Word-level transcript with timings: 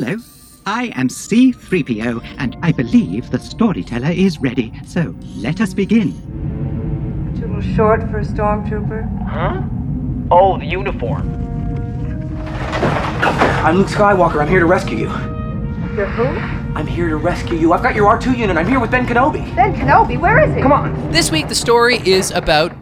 Hello, 0.00 0.16
I 0.64 0.84
am 0.94 1.08
C3PO, 1.08 2.24
and 2.38 2.56
I 2.62 2.72
believe 2.72 3.30
the 3.30 3.38
storyteller 3.38 4.08
is 4.08 4.38
ready. 4.38 4.72
So 4.86 5.14
let 5.36 5.60
us 5.60 5.74
begin. 5.74 6.14
Too 7.38 7.46
little 7.46 7.60
short 7.74 8.00
for 8.10 8.20
a 8.20 8.24
stormtrooper. 8.24 9.28
Huh? 9.28 9.60
Oh, 10.30 10.56
the 10.56 10.64
uniform. 10.64 11.28
I'm 13.62 13.76
Luke 13.76 13.88
Skywalker. 13.88 14.40
I'm 14.40 14.48
here 14.48 14.60
to 14.60 14.64
rescue 14.64 15.00
you. 15.00 15.08
You're 15.94 16.06
who? 16.06 16.24
I'm 16.74 16.86
here 16.86 17.10
to 17.10 17.16
rescue 17.16 17.58
you. 17.58 17.74
I've 17.74 17.82
got 17.82 17.94
your 17.94 18.10
R2 18.18 18.38
unit. 18.38 18.56
I'm 18.56 18.66
here 18.66 18.80
with 18.80 18.90
Ben 18.90 19.06
Kenobi. 19.06 19.54
Ben 19.54 19.74
Kenobi, 19.74 20.18
where 20.18 20.42
is 20.42 20.54
he? 20.54 20.62
Come 20.62 20.72
on. 20.72 21.12
This 21.12 21.30
week, 21.30 21.48
the 21.48 21.54
story 21.54 21.98
is 22.08 22.30
about 22.30 22.72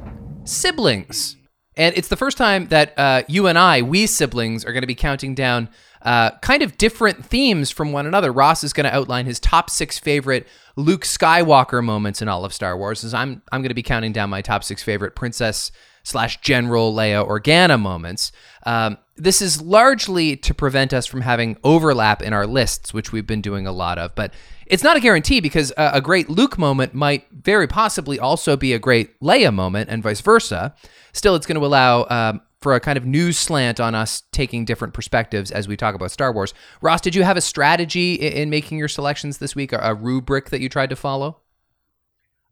siblings. 0.45 1.38
And 1.79 1.96
it's 1.96 2.08
the 2.08 2.16
first 2.16 2.36
time 2.36 2.66
that 2.68 2.92
uh, 2.98 3.22
you 3.29 3.46
and 3.46 3.56
I, 3.56 3.82
we 3.82 4.06
siblings, 4.06 4.64
are 4.64 4.72
going 4.72 4.82
to 4.82 4.88
be 4.88 4.96
counting 4.96 5.34
down 5.34 5.68
uh, 6.02 6.32
kind 6.38 6.62
of 6.62 6.77
different 6.77 7.24
themes 7.24 7.70
from 7.70 7.92
one 7.92 8.04
another. 8.04 8.32
Ross 8.32 8.64
is 8.64 8.72
going 8.72 8.84
to 8.84 8.95
outline 8.95 9.27
his 9.27 9.38
top 9.38 9.70
six 9.70 9.98
favorite 9.98 10.46
Luke 10.77 11.02
Skywalker 11.02 11.83
moments 11.83 12.20
in 12.20 12.28
all 12.28 12.45
of 12.45 12.52
Star 12.52 12.77
Wars, 12.77 13.05
as 13.05 13.14
I'm 13.14 13.42
I'm 13.50 13.62
going 13.62 13.70
to 13.70 13.74
be 13.74 13.83
counting 13.83 14.12
down 14.12 14.28
my 14.28 14.42
top 14.42 14.64
six 14.64 14.83
favorite 14.83 15.14
Princess 15.14 15.72
slash 16.09 16.41
General 16.41 16.93
Leia 16.93 17.27
Organa 17.27 17.79
moments. 17.79 18.33
Um, 18.65 18.98
this 19.17 19.43
is 19.43 19.61
largely 19.61 20.37
to 20.37 20.55
prevent 20.55 20.93
us 20.95 21.07
from 21.07 21.21
having 21.21 21.57
overlap 21.62 22.23
in 22.23 22.33
our 22.33 22.47
lists, 22.47 22.95
which 22.95 23.12
we've 23.12 23.27
been 23.27 23.43
doing 23.43 23.67
a 23.67 23.73
lot 23.73 23.98
of. 23.98 24.15
But 24.15 24.33
it's 24.67 24.83
not 24.83 24.97
a 24.97 25.01
guarantee 25.01 25.41
because 25.41 25.73
a, 25.77 25.91
a 25.95 26.01
great 26.01 26.31
Luke 26.31 26.59
moment 26.59 26.95
might 26.95 27.27
very 27.31 27.67
possibly 27.67 28.19
also 28.19 28.57
be 28.57 28.73
a 28.73 28.79
great 28.79 29.19
Leia 29.21 29.53
moment, 29.53 29.91
and 29.91 30.03
vice 30.03 30.21
versa. 30.21 30.75
Still, 31.12 31.34
it's 31.34 31.47
going 31.47 31.61
to 31.61 31.67
allow 31.67 32.07
um, 32.09 32.41
for 32.61 32.75
a 32.75 32.81
kind 32.81 32.97
of 32.97 33.05
news 33.05 33.39
slant 33.39 33.81
on 33.81 33.95
us 33.95 34.23
taking 34.33 34.65
different 34.65 34.95
perspectives 34.95 35.51
as 35.51 35.69
we 35.69 35.77
talk 35.77 35.95
about 35.95 36.11
Star 36.11 36.33
Wars. 36.33 36.55
Ross, 36.81 37.01
did 37.01 37.15
you 37.15 37.23
have 37.23 37.37
a 37.37 37.41
strategy 37.41 38.15
in, 38.15 38.33
in 38.33 38.51
making 38.51 38.79
your 38.79 38.89
selections 38.89 39.39
this 39.39 39.55
week, 39.55 39.73
a, 39.73 39.79
a 39.79 39.95
rubric 39.95 40.51
that 40.51 40.61
you 40.61 40.69
tried 40.69 40.91
to 40.91 40.97
follow? 40.97 41.39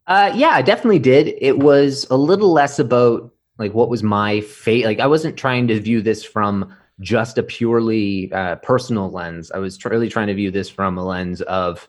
Uh, 0.06 0.32
yeah, 0.34 0.50
I 0.50 0.62
definitely 0.62 1.00
did. 1.00 1.34
It 1.40 1.58
was 1.58 2.06
a 2.10 2.16
little 2.16 2.52
less 2.52 2.78
about 2.78 3.32
like 3.58 3.74
what 3.74 3.88
was 3.88 4.02
my 4.02 4.40
fate. 4.40 4.84
Like 4.84 5.00
I 5.00 5.06
wasn't 5.06 5.36
trying 5.36 5.68
to 5.68 5.80
view 5.80 6.02
this 6.02 6.24
from 6.24 6.74
just 7.00 7.38
a 7.38 7.42
purely 7.42 8.32
uh, 8.32 8.56
personal 8.56 9.10
lens. 9.10 9.50
I 9.50 9.58
was 9.58 9.82
really 9.84 10.08
trying 10.08 10.28
to 10.28 10.34
view 10.34 10.50
this 10.50 10.70
from 10.70 10.96
a 10.98 11.04
lens 11.04 11.42
of 11.42 11.88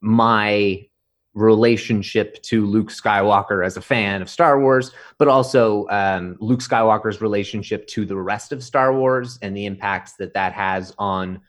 my 0.00 0.86
relationship 1.34 2.42
to 2.42 2.66
Luke 2.66 2.90
Skywalker 2.90 3.64
as 3.64 3.76
a 3.76 3.80
fan 3.80 4.20
of 4.20 4.28
Star 4.28 4.60
Wars, 4.60 4.90
but 5.18 5.28
also 5.28 5.86
um, 5.88 6.36
Luke 6.40 6.60
Skywalker's 6.60 7.20
relationship 7.20 7.86
to 7.88 8.04
the 8.04 8.16
rest 8.16 8.52
of 8.52 8.64
Star 8.64 8.92
Wars 8.92 9.38
and 9.42 9.56
the 9.56 9.66
impacts 9.66 10.14
that 10.14 10.34
that 10.34 10.52
has 10.52 10.92
on 10.98 11.40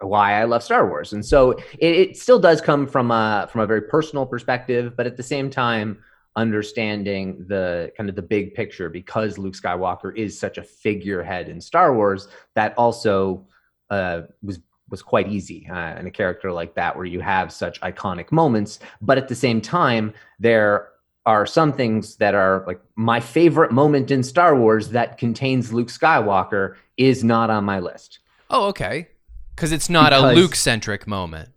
why 0.00 0.40
I 0.40 0.44
love 0.44 0.62
Star 0.62 0.88
Wars. 0.88 1.12
And 1.12 1.24
so 1.24 1.52
it, 1.78 1.96
it 1.96 2.16
still 2.16 2.38
does 2.38 2.60
come 2.60 2.86
from 2.86 3.10
a 3.10 3.48
from 3.50 3.62
a 3.62 3.66
very 3.66 3.82
personal 3.82 4.26
perspective, 4.26 4.94
but 4.96 5.06
at 5.06 5.16
the 5.16 5.22
same 5.22 5.50
time, 5.50 6.02
understanding 6.36 7.44
the 7.48 7.90
kind 7.96 8.08
of 8.08 8.14
the 8.14 8.22
big 8.22 8.54
picture 8.54 8.88
because 8.88 9.38
Luke 9.38 9.54
Skywalker 9.54 10.16
is 10.16 10.38
such 10.38 10.58
a 10.58 10.62
figurehead 10.62 11.48
in 11.48 11.60
Star 11.60 11.94
Wars 11.94 12.28
that 12.54 12.74
also 12.76 13.46
uh, 13.90 14.22
was 14.42 14.60
was 14.88 15.02
quite 15.02 15.28
easy 15.28 15.66
uh, 15.68 15.98
in 15.98 16.06
a 16.06 16.10
character 16.10 16.52
like 16.52 16.74
that 16.76 16.94
where 16.96 17.06
you 17.06 17.18
have 17.18 17.52
such 17.52 17.80
iconic 17.80 18.30
moments 18.30 18.78
but 19.00 19.18
at 19.18 19.26
the 19.26 19.34
same 19.34 19.60
time 19.60 20.14
there 20.38 20.90
are 21.26 21.44
some 21.44 21.72
things 21.72 22.16
that 22.16 22.34
are 22.34 22.62
like 22.66 22.80
my 22.94 23.18
favorite 23.18 23.72
moment 23.72 24.12
in 24.12 24.22
Star 24.22 24.54
Wars 24.56 24.90
that 24.90 25.18
contains 25.18 25.72
Luke 25.72 25.88
Skywalker 25.88 26.76
is 26.96 27.24
not 27.24 27.50
on 27.50 27.64
my 27.64 27.80
list. 27.80 28.20
Oh, 28.48 28.68
okay. 28.68 29.08
Because 29.54 29.72
it's 29.72 29.90
not 29.90 30.12
a 30.12 30.32
Luke 30.32 30.54
centric 30.54 31.06
moment. 31.06 31.50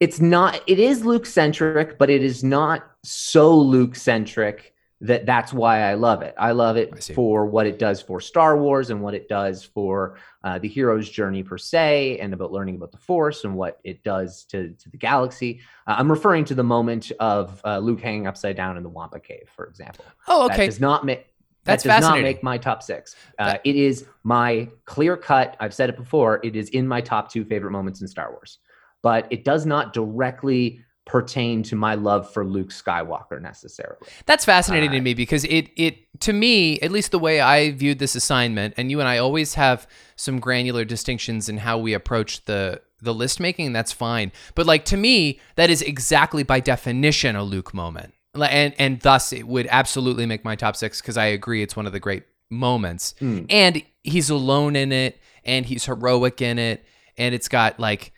It's 0.00 0.20
not 0.20 0.60
it 0.66 0.78
is 0.78 1.04
Luke 1.04 1.26
centric, 1.26 1.98
but 1.98 2.10
it 2.10 2.22
is 2.22 2.44
not 2.44 2.84
so 3.02 3.56
Luke 3.56 3.94
centric 3.96 4.74
that 5.02 5.26
that's 5.26 5.52
why 5.52 5.82
I 5.82 5.94
love 5.94 6.22
it. 6.22 6.34
I 6.38 6.52
love 6.52 6.76
it 6.78 6.90
I 6.94 7.14
for 7.14 7.44
what 7.46 7.66
it 7.66 7.78
does 7.78 8.00
for 8.00 8.18
Star 8.20 8.56
Wars 8.56 8.88
and 8.88 9.02
what 9.02 9.14
it 9.14 9.28
does 9.28 9.62
for 9.62 10.16
uh, 10.42 10.58
the 10.58 10.68
hero's 10.68 11.10
journey 11.10 11.42
per 11.42 11.58
se, 11.58 12.18
and 12.18 12.32
about 12.32 12.50
learning 12.50 12.76
about 12.76 12.92
the 12.92 12.98
Force 12.98 13.44
and 13.44 13.54
what 13.54 13.78
it 13.84 14.02
does 14.02 14.44
to, 14.44 14.70
to 14.70 14.88
the 14.90 14.96
galaxy. 14.96 15.60
Uh, 15.86 15.96
I'm 15.98 16.10
referring 16.10 16.46
to 16.46 16.54
the 16.54 16.64
moment 16.64 17.12
of 17.20 17.60
uh, 17.64 17.78
Luke 17.78 18.00
hanging 18.00 18.26
upside 18.26 18.56
down 18.56 18.76
in 18.78 18.82
the 18.82 18.88
Wampa 18.88 19.20
Cave, 19.20 19.50
for 19.54 19.66
example. 19.66 20.04
Oh, 20.28 20.48
That 20.48 20.54
okay. 20.54 20.66
does 20.66 20.80
not 20.80 21.04
make 21.04 21.26
That's 21.64 21.84
that 21.84 22.00
does 22.00 22.08
not 22.08 22.22
make 22.22 22.42
my 22.42 22.56
top 22.56 22.82
six. 22.82 23.16
Uh, 23.38 23.52
That- 23.52 23.60
it 23.64 23.76
is 23.76 24.06
my 24.24 24.68
clear 24.86 25.16
cut. 25.16 25.56
I've 25.60 25.74
said 25.74 25.90
it 25.90 25.96
before. 25.96 26.40
It 26.42 26.56
is 26.56 26.70
in 26.70 26.88
my 26.88 27.02
top 27.02 27.30
two 27.30 27.44
favorite 27.44 27.72
moments 27.72 28.00
in 28.00 28.08
Star 28.08 28.30
Wars, 28.30 28.60
but 29.02 29.26
it 29.30 29.44
does 29.44 29.66
not 29.66 29.92
directly 29.92 30.80
pertain 31.04 31.62
to 31.62 31.76
my 31.76 31.94
love 31.94 32.32
for 32.32 32.44
Luke 32.44 32.70
Skywalker 32.70 33.40
necessarily. 33.40 34.08
That's 34.26 34.44
fascinating 34.44 34.90
to 34.90 34.98
Uh, 34.98 35.02
me 35.02 35.14
because 35.14 35.44
it 35.44 35.68
it 35.76 35.98
to 36.20 36.32
me, 36.32 36.80
at 36.80 36.90
least 36.90 37.12
the 37.12 37.18
way 37.18 37.40
I 37.40 37.70
viewed 37.70 38.00
this 38.00 38.16
assignment, 38.16 38.74
and 38.76 38.90
you 38.90 38.98
and 38.98 39.08
I 39.08 39.18
always 39.18 39.54
have 39.54 39.86
some 40.16 40.40
granular 40.40 40.84
distinctions 40.84 41.48
in 41.48 41.58
how 41.58 41.78
we 41.78 41.92
approach 41.94 42.44
the 42.46 42.82
the 43.00 43.14
list 43.14 43.38
making. 43.38 43.72
That's 43.72 43.92
fine, 43.92 44.32
but 44.56 44.66
like 44.66 44.84
to 44.86 44.96
me, 44.96 45.38
that 45.54 45.70
is 45.70 45.80
exactly 45.82 46.42
by 46.42 46.58
definition 46.58 47.36
a 47.36 47.44
Luke 47.44 47.72
moment, 47.72 48.14
and 48.34 48.74
and 48.76 48.98
thus 49.00 49.32
it 49.32 49.46
would 49.46 49.68
absolutely 49.70 50.26
make 50.26 50.44
my 50.44 50.56
top 50.56 50.74
six 50.74 51.00
because 51.00 51.16
I 51.16 51.26
agree 51.26 51.62
it's 51.62 51.76
one 51.76 51.86
of 51.86 51.92
the 51.92 52.00
great 52.00 52.24
moments, 52.50 53.14
Mm. 53.20 53.46
and 53.48 53.82
he's 54.02 54.28
alone 54.30 54.74
in 54.74 54.90
it, 54.90 55.20
and 55.44 55.66
he's 55.66 55.84
heroic 55.84 56.40
in 56.42 56.58
it, 56.58 56.84
and 57.16 57.32
it's 57.32 57.48
got 57.48 57.78
like 57.78 58.12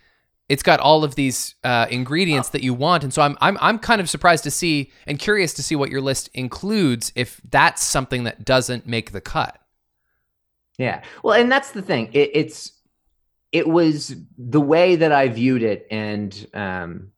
it's 0.48 0.62
got 0.62 0.81
all 0.81 1.04
of 1.04 1.14
these 1.14 1.54
uh, 1.62 1.86
ingredients 1.91 2.48
that 2.50 2.62
you 2.62 2.72
want, 2.75 3.04
and 3.04 3.12
so 3.12 3.22
I'm 3.22 3.36
I'm 3.41 3.59
I'm 3.60 3.78
kind 3.78 4.00
of 4.00 4.09
surprised 4.09 4.44
to 4.44 4.50
see 4.50 4.91
and 5.06 5.19
curious 5.19 5.53
to 5.54 5.62
see 5.62 5.76
what 5.76 5.91
your 5.91 6.00
list 6.00 6.31
includes 6.34 7.12
if 7.14 7.41
that's 7.50 7.82
something 7.82 8.25
that 8.25 8.44
doesn't 8.44 8.86
make 8.86 9.12
the 9.12 9.20
cut. 9.20 9.60
Yeah. 10.78 11.03
Well, 11.22 11.34
and 11.34 11.50
that's 11.50 11.72
the 11.72 11.82
thing. 11.82 12.09
It, 12.12 12.31
it's 12.34 12.72
it 13.53 13.66
was 13.66 14.14
the 14.36 14.60
way 14.60 14.97
that 14.97 15.12
I 15.12 15.28
viewed 15.28 15.62
it, 15.62 15.86
and 15.91 16.47
um, 16.54 17.10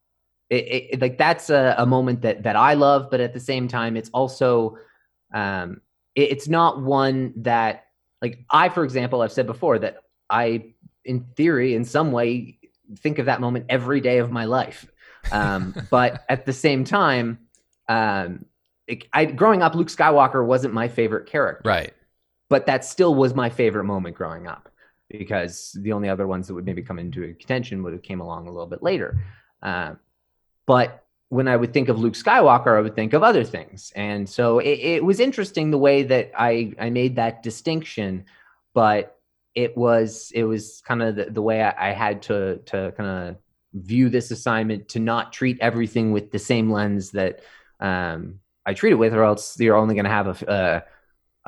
it, 0.49 0.89
it, 0.93 1.01
like 1.01 1.17
that's 1.17 1.49
a, 1.49 1.75
a 1.77 1.85
moment 1.85 2.21
that 2.23 2.43
that 2.43 2.55
I 2.55 2.73
love, 2.73 3.09
but 3.11 3.19
at 3.19 3.33
the 3.33 3.39
same 3.39 3.67
time, 3.67 3.95
it's 3.95 4.09
also 4.09 4.77
um, 5.33 5.81
it- 6.15 6.31
it's 6.31 6.47
not 6.47 6.81
one 6.81 7.33
that 7.37 7.85
like 8.21 8.45
I, 8.49 8.69
for 8.69 8.83
example, 8.83 9.21
I've 9.21 9.31
said 9.31 9.47
before 9.47 9.79
that 9.79 9.97
I, 10.29 10.73
in 11.05 11.25
theory, 11.35 11.75
in 11.75 11.85
some 11.85 12.11
way, 12.11 12.57
think 12.99 13.19
of 13.19 13.25
that 13.27 13.41
moment 13.41 13.65
every 13.69 14.01
day 14.01 14.17
of 14.19 14.31
my 14.31 14.45
life. 14.45 14.85
Um, 15.31 15.73
but 15.91 16.23
at 16.29 16.45
the 16.45 16.53
same 16.53 16.83
time, 16.83 17.39
um, 17.87 18.45
it, 18.87 19.05
I 19.13 19.25
growing 19.25 19.61
up, 19.61 19.75
Luke 19.75 19.89
Skywalker 19.89 20.45
wasn't 20.45 20.73
my 20.73 20.87
favorite 20.87 21.27
character 21.27 21.67
Right. 21.69 21.93
but 22.49 22.65
that 22.65 22.83
still 22.85 23.13
was 23.15 23.33
my 23.33 23.49
favorite 23.49 23.83
moment 23.85 24.15
growing 24.15 24.47
up 24.47 24.69
because 25.09 25.75
the 25.79 25.91
only 25.91 26.07
other 26.09 26.25
ones 26.25 26.47
that 26.47 26.53
would 26.53 26.65
maybe 26.65 26.81
come 26.81 26.97
into 26.97 27.21
contention 27.35 27.83
would 27.83 27.93
have 27.93 28.01
came 28.01 28.21
along 28.21 28.47
a 28.47 28.51
little 28.51 28.67
bit 28.67 28.81
later. 28.81 29.21
Uh, 29.61 29.95
but 30.65 31.03
when 31.29 31.47
I 31.47 31.55
would 31.57 31.73
think 31.73 31.89
of 31.89 31.99
Luke 31.99 32.13
Skywalker, 32.13 32.77
I 32.77 32.81
would 32.81 32.95
think 32.95 33.13
of 33.13 33.23
other 33.23 33.43
things, 33.43 33.91
and 33.95 34.27
so 34.27 34.59
it, 34.59 34.79
it 34.79 35.03
was 35.03 35.19
interesting 35.19 35.69
the 35.71 35.77
way 35.77 36.03
that 36.03 36.31
I 36.37 36.73
I 36.79 36.89
made 36.89 37.15
that 37.17 37.43
distinction, 37.43 38.25
but 38.73 39.17
it 39.55 39.75
was 39.75 40.31
it 40.33 40.43
was 40.43 40.81
kind 40.85 41.01
of 41.01 41.15
the, 41.15 41.25
the 41.25 41.41
way 41.41 41.61
I, 41.61 41.89
I 41.89 41.93
had 41.93 42.21
to 42.23 42.57
to 42.67 42.93
kind 42.95 43.09
of 43.09 43.35
view 43.73 44.09
this 44.09 44.31
assignment 44.31 44.89
to 44.89 44.99
not 44.99 45.33
treat 45.33 45.57
everything 45.61 46.11
with 46.11 46.31
the 46.31 46.39
same 46.39 46.71
lens 46.71 47.11
that 47.11 47.41
um, 47.79 48.39
I 48.65 48.73
treat 48.73 48.91
it 48.91 48.95
with, 48.95 49.13
or 49.13 49.23
else 49.23 49.59
you're 49.59 49.75
only 49.75 49.95
going 49.95 50.05
to 50.05 50.11
have 50.11 50.27
a, 50.27 50.49
uh, 50.49 50.81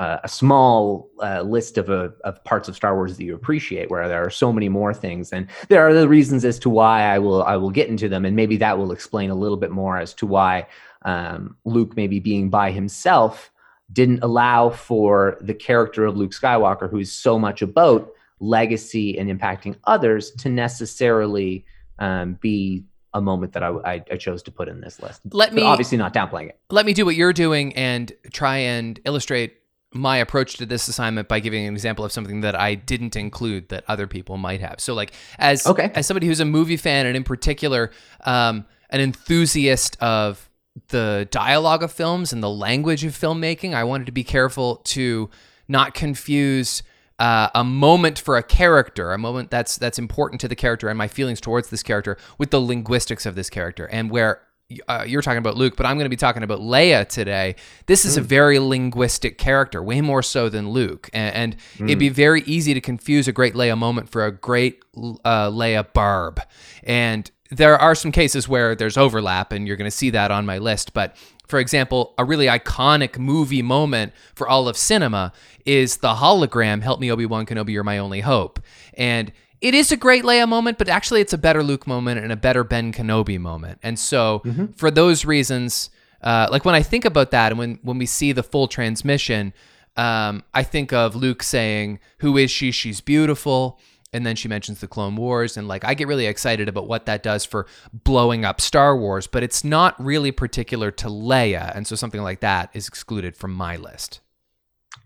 uh, 0.02 0.18
a 0.24 0.28
small 0.28 1.10
uh, 1.22 1.42
list 1.42 1.78
of, 1.78 1.88
uh, 1.88 2.08
of 2.24 2.42
parts 2.42 2.68
of 2.68 2.74
Star 2.74 2.96
Wars 2.96 3.16
that 3.16 3.24
you 3.24 3.34
appreciate, 3.34 3.90
where 3.90 4.08
there 4.08 4.24
are 4.24 4.30
so 4.30 4.52
many 4.52 4.68
more 4.68 4.92
things, 4.92 5.32
and 5.32 5.46
there 5.68 5.86
are 5.86 5.94
the 5.94 6.08
reasons 6.08 6.44
as 6.44 6.58
to 6.60 6.70
why 6.70 7.02
I 7.02 7.18
will 7.18 7.44
I 7.44 7.56
will 7.56 7.70
get 7.70 7.88
into 7.88 8.08
them, 8.08 8.24
and 8.24 8.34
maybe 8.34 8.56
that 8.56 8.78
will 8.78 8.92
explain 8.92 9.30
a 9.30 9.34
little 9.36 9.56
bit 9.56 9.70
more 9.70 9.98
as 9.98 10.12
to 10.14 10.26
why 10.26 10.66
um, 11.04 11.56
Luke 11.64 11.96
maybe 11.96 12.18
being 12.18 12.50
by 12.50 12.70
himself 12.70 13.50
didn't 13.94 14.22
allow 14.22 14.68
for 14.70 15.38
the 15.40 15.54
character 15.54 16.04
of 16.04 16.16
Luke 16.16 16.32
Skywalker, 16.32 16.90
who 16.90 16.98
is 16.98 17.10
so 17.10 17.38
much 17.38 17.62
about 17.62 18.10
legacy 18.40 19.18
and 19.18 19.30
impacting 19.30 19.76
others, 19.84 20.30
to 20.32 20.48
necessarily 20.50 21.64
um, 21.98 22.34
be 22.42 22.84
a 23.14 23.20
moment 23.20 23.52
that 23.54 23.62
I, 23.62 23.68
I, 23.68 24.04
I 24.10 24.16
chose 24.16 24.42
to 24.42 24.50
put 24.50 24.68
in 24.68 24.80
this 24.80 25.00
list. 25.00 25.20
Let 25.32 25.50
But 25.50 25.54
me 25.56 25.62
obviously 25.62 25.96
not 25.96 26.12
downplaying 26.12 26.48
it. 26.50 26.58
let 26.70 26.84
me 26.84 26.92
do 26.92 27.04
what 27.06 27.14
you're 27.14 27.32
doing 27.32 27.72
and 27.74 28.12
try 28.32 28.58
and 28.58 28.98
illustrate 29.04 29.54
my 29.96 30.16
approach 30.16 30.56
to 30.56 30.66
this 30.66 30.88
assignment 30.88 31.28
by 31.28 31.38
giving 31.38 31.64
an 31.66 31.72
example 31.72 32.04
of 32.04 32.10
something 32.10 32.40
that 32.40 32.56
I 32.58 32.74
didn't 32.74 33.14
include 33.14 33.68
that 33.68 33.84
other 33.86 34.08
people 34.08 34.36
might 34.36 34.60
have. 34.60 34.80
So, 34.80 34.92
like 34.92 35.12
as 35.38 35.64
Okay. 35.68 35.92
as 35.94 36.08
somebody 36.08 36.26
who's 36.26 36.40
a 36.40 36.44
movie 36.44 36.76
fan 36.76 37.06
and 37.06 37.16
in 37.16 37.22
particular 37.22 37.92
um, 38.24 38.66
an 38.90 39.00
enthusiast 39.00 39.96
of 40.02 40.50
the 40.88 41.28
dialogue 41.30 41.82
of 41.82 41.92
films 41.92 42.32
and 42.32 42.42
the 42.42 42.50
language 42.50 43.04
of 43.04 43.12
filmmaking, 43.12 43.74
I 43.74 43.84
wanted 43.84 44.06
to 44.06 44.12
be 44.12 44.24
careful 44.24 44.76
to 44.76 45.30
not 45.68 45.94
confuse 45.94 46.82
uh, 47.18 47.48
a 47.54 47.62
moment 47.62 48.18
for 48.18 48.36
a 48.36 48.42
character, 48.42 49.12
a 49.12 49.18
moment 49.18 49.50
that's 49.50 49.76
that's 49.76 49.98
important 49.98 50.40
to 50.40 50.48
the 50.48 50.56
character 50.56 50.88
and 50.88 50.98
my 50.98 51.08
feelings 51.08 51.40
towards 51.40 51.70
this 51.70 51.82
character 51.82 52.16
with 52.38 52.50
the 52.50 52.60
linguistics 52.60 53.24
of 53.24 53.36
this 53.36 53.48
character, 53.48 53.86
and 53.86 54.10
where 54.10 54.40
uh, 54.88 55.04
you're 55.06 55.22
talking 55.22 55.38
about 55.38 55.56
Luke, 55.56 55.76
but 55.76 55.86
I'm 55.86 55.96
going 55.96 56.06
to 56.06 56.10
be 56.10 56.16
talking 56.16 56.42
about 56.42 56.58
Leia 56.58 57.06
today. 57.06 57.54
This 57.86 58.04
is 58.04 58.16
a 58.16 58.20
very 58.20 58.58
linguistic 58.58 59.38
character, 59.38 59.82
way 59.82 60.00
more 60.00 60.22
so 60.22 60.48
than 60.48 60.70
Luke, 60.70 61.08
and, 61.12 61.34
and 61.34 61.56
it'd 61.78 61.98
be 61.98 62.08
very 62.08 62.42
easy 62.42 62.74
to 62.74 62.80
confuse 62.80 63.28
a 63.28 63.32
great 63.32 63.54
Leia 63.54 63.78
moment 63.78 64.08
for 64.08 64.24
a 64.24 64.32
great 64.32 64.82
uh, 64.96 65.50
Leia 65.50 65.92
Barb. 65.92 66.40
And 66.82 67.30
there 67.56 67.78
are 67.78 67.94
some 67.94 68.12
cases 68.12 68.48
where 68.48 68.74
there's 68.74 68.96
overlap, 68.96 69.52
and 69.52 69.66
you're 69.66 69.76
going 69.76 69.90
to 69.90 69.96
see 69.96 70.10
that 70.10 70.30
on 70.30 70.46
my 70.46 70.58
list. 70.58 70.92
But 70.92 71.16
for 71.46 71.58
example, 71.58 72.14
a 72.18 72.24
really 72.24 72.46
iconic 72.46 73.18
movie 73.18 73.62
moment 73.62 74.12
for 74.34 74.48
all 74.48 74.68
of 74.68 74.76
cinema 74.76 75.32
is 75.64 75.98
the 75.98 76.14
hologram 76.14 76.82
"Help 76.82 77.00
me, 77.00 77.10
Obi 77.10 77.26
Wan 77.26 77.46
Kenobi, 77.46 77.70
you're 77.70 77.84
my 77.84 77.98
only 77.98 78.20
hope," 78.20 78.60
and 78.94 79.32
it 79.60 79.74
is 79.74 79.90
a 79.92 79.96
great 79.96 80.24
Leia 80.24 80.48
moment, 80.48 80.76
but 80.78 80.88
actually 80.88 81.20
it's 81.20 81.32
a 81.32 81.38
better 81.38 81.62
Luke 81.62 81.86
moment 81.86 82.20
and 82.20 82.30
a 82.30 82.36
better 82.36 82.64
Ben 82.64 82.92
Kenobi 82.92 83.38
moment. 83.38 83.78
And 83.82 83.98
so 83.98 84.42
for 84.76 84.90
those 84.90 85.24
reasons, 85.24 85.88
uh, 86.22 86.48
like 86.50 86.64
when 86.64 86.74
I 86.74 86.82
think 86.82 87.04
about 87.04 87.30
that 87.30 87.52
and 87.52 87.58
when 87.58 87.78
when 87.82 87.98
we 87.98 88.06
see 88.06 88.32
the 88.32 88.42
full 88.42 88.68
transmission, 88.68 89.52
um, 89.96 90.42
I 90.52 90.64
think 90.64 90.92
of 90.92 91.14
Luke 91.14 91.42
saying, 91.42 92.00
"Who 92.18 92.36
is 92.36 92.50
she? 92.50 92.72
She's 92.72 93.00
beautiful." 93.00 93.78
And 94.14 94.24
then 94.24 94.36
she 94.36 94.48
mentions 94.48 94.80
the 94.80 94.86
Clone 94.86 95.16
Wars, 95.16 95.56
and 95.56 95.66
like 95.66 95.84
I 95.84 95.94
get 95.94 96.06
really 96.06 96.26
excited 96.26 96.68
about 96.68 96.86
what 96.86 97.04
that 97.06 97.22
does 97.22 97.44
for 97.44 97.66
blowing 97.92 98.44
up 98.44 98.60
Star 98.60 98.96
Wars, 98.96 99.26
but 99.26 99.42
it's 99.42 99.64
not 99.64 100.02
really 100.02 100.30
particular 100.30 100.90
to 100.92 101.08
Leia, 101.08 101.74
and 101.76 101.86
so 101.86 101.96
something 101.96 102.22
like 102.22 102.40
that 102.40 102.70
is 102.72 102.86
excluded 102.86 103.36
from 103.36 103.52
my 103.52 103.76
list. 103.76 104.20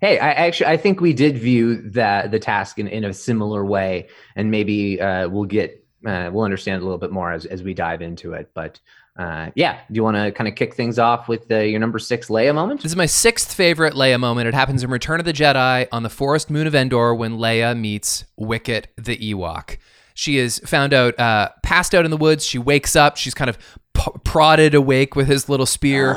Hey, 0.00 0.18
I 0.18 0.30
actually 0.32 0.66
I 0.66 0.76
think 0.76 1.00
we 1.00 1.14
did 1.14 1.38
view 1.38 1.90
that 1.90 2.30
the 2.30 2.38
task 2.38 2.78
in, 2.78 2.86
in 2.86 3.04
a 3.04 3.14
similar 3.14 3.64
way, 3.64 4.08
and 4.36 4.50
maybe 4.50 5.00
uh, 5.00 5.28
we'll 5.28 5.44
get 5.44 5.84
uh, 6.06 6.30
we'll 6.32 6.44
understand 6.44 6.82
a 6.82 6.84
little 6.84 6.98
bit 6.98 7.10
more 7.10 7.32
as 7.32 7.46
as 7.46 7.62
we 7.62 7.74
dive 7.74 8.02
into 8.02 8.34
it. 8.34 8.50
But 8.54 8.78
uh, 9.18 9.50
yeah, 9.56 9.80
do 9.90 9.96
you 9.96 10.04
want 10.04 10.16
to 10.16 10.30
kind 10.30 10.46
of 10.46 10.54
kick 10.54 10.74
things 10.74 10.96
off 10.98 11.28
with 11.28 11.50
uh, 11.50 11.58
your 11.58 11.80
number 11.80 11.98
six 11.98 12.28
Leia 12.28 12.54
moment? 12.54 12.82
This 12.82 12.92
is 12.92 12.96
my 12.96 13.06
sixth 13.06 13.52
favorite 13.52 13.94
Leia 13.94 14.18
moment. 14.18 14.46
It 14.46 14.54
happens 14.54 14.84
in 14.84 14.90
Return 14.90 15.18
of 15.18 15.26
the 15.26 15.32
Jedi 15.32 15.88
on 15.90 16.04
the 16.04 16.08
forest 16.08 16.50
moon 16.50 16.68
of 16.68 16.74
Endor 16.74 17.14
when 17.14 17.36
Leia 17.36 17.76
meets 17.76 18.24
Wicket 18.36 18.92
the 18.96 19.16
Ewok. 19.16 19.78
She 20.14 20.38
is 20.38 20.60
found 20.60 20.92
out, 20.92 21.18
uh, 21.18 21.50
passed 21.64 21.96
out 21.96 22.04
in 22.04 22.12
the 22.12 22.16
woods. 22.16 22.44
She 22.44 22.58
wakes 22.58 22.94
up. 22.94 23.16
She's 23.16 23.34
kind 23.34 23.50
of 23.50 23.58
p- 23.94 24.12
prodded 24.24 24.74
awake 24.74 25.16
with 25.16 25.26
his 25.26 25.48
little 25.48 25.66
spear, 25.66 26.14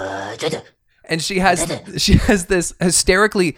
and 1.06 1.22
she 1.24 1.40
has 1.40 1.72
she 1.98 2.14
has 2.14 2.46
this 2.46 2.74
hysterically 2.80 3.58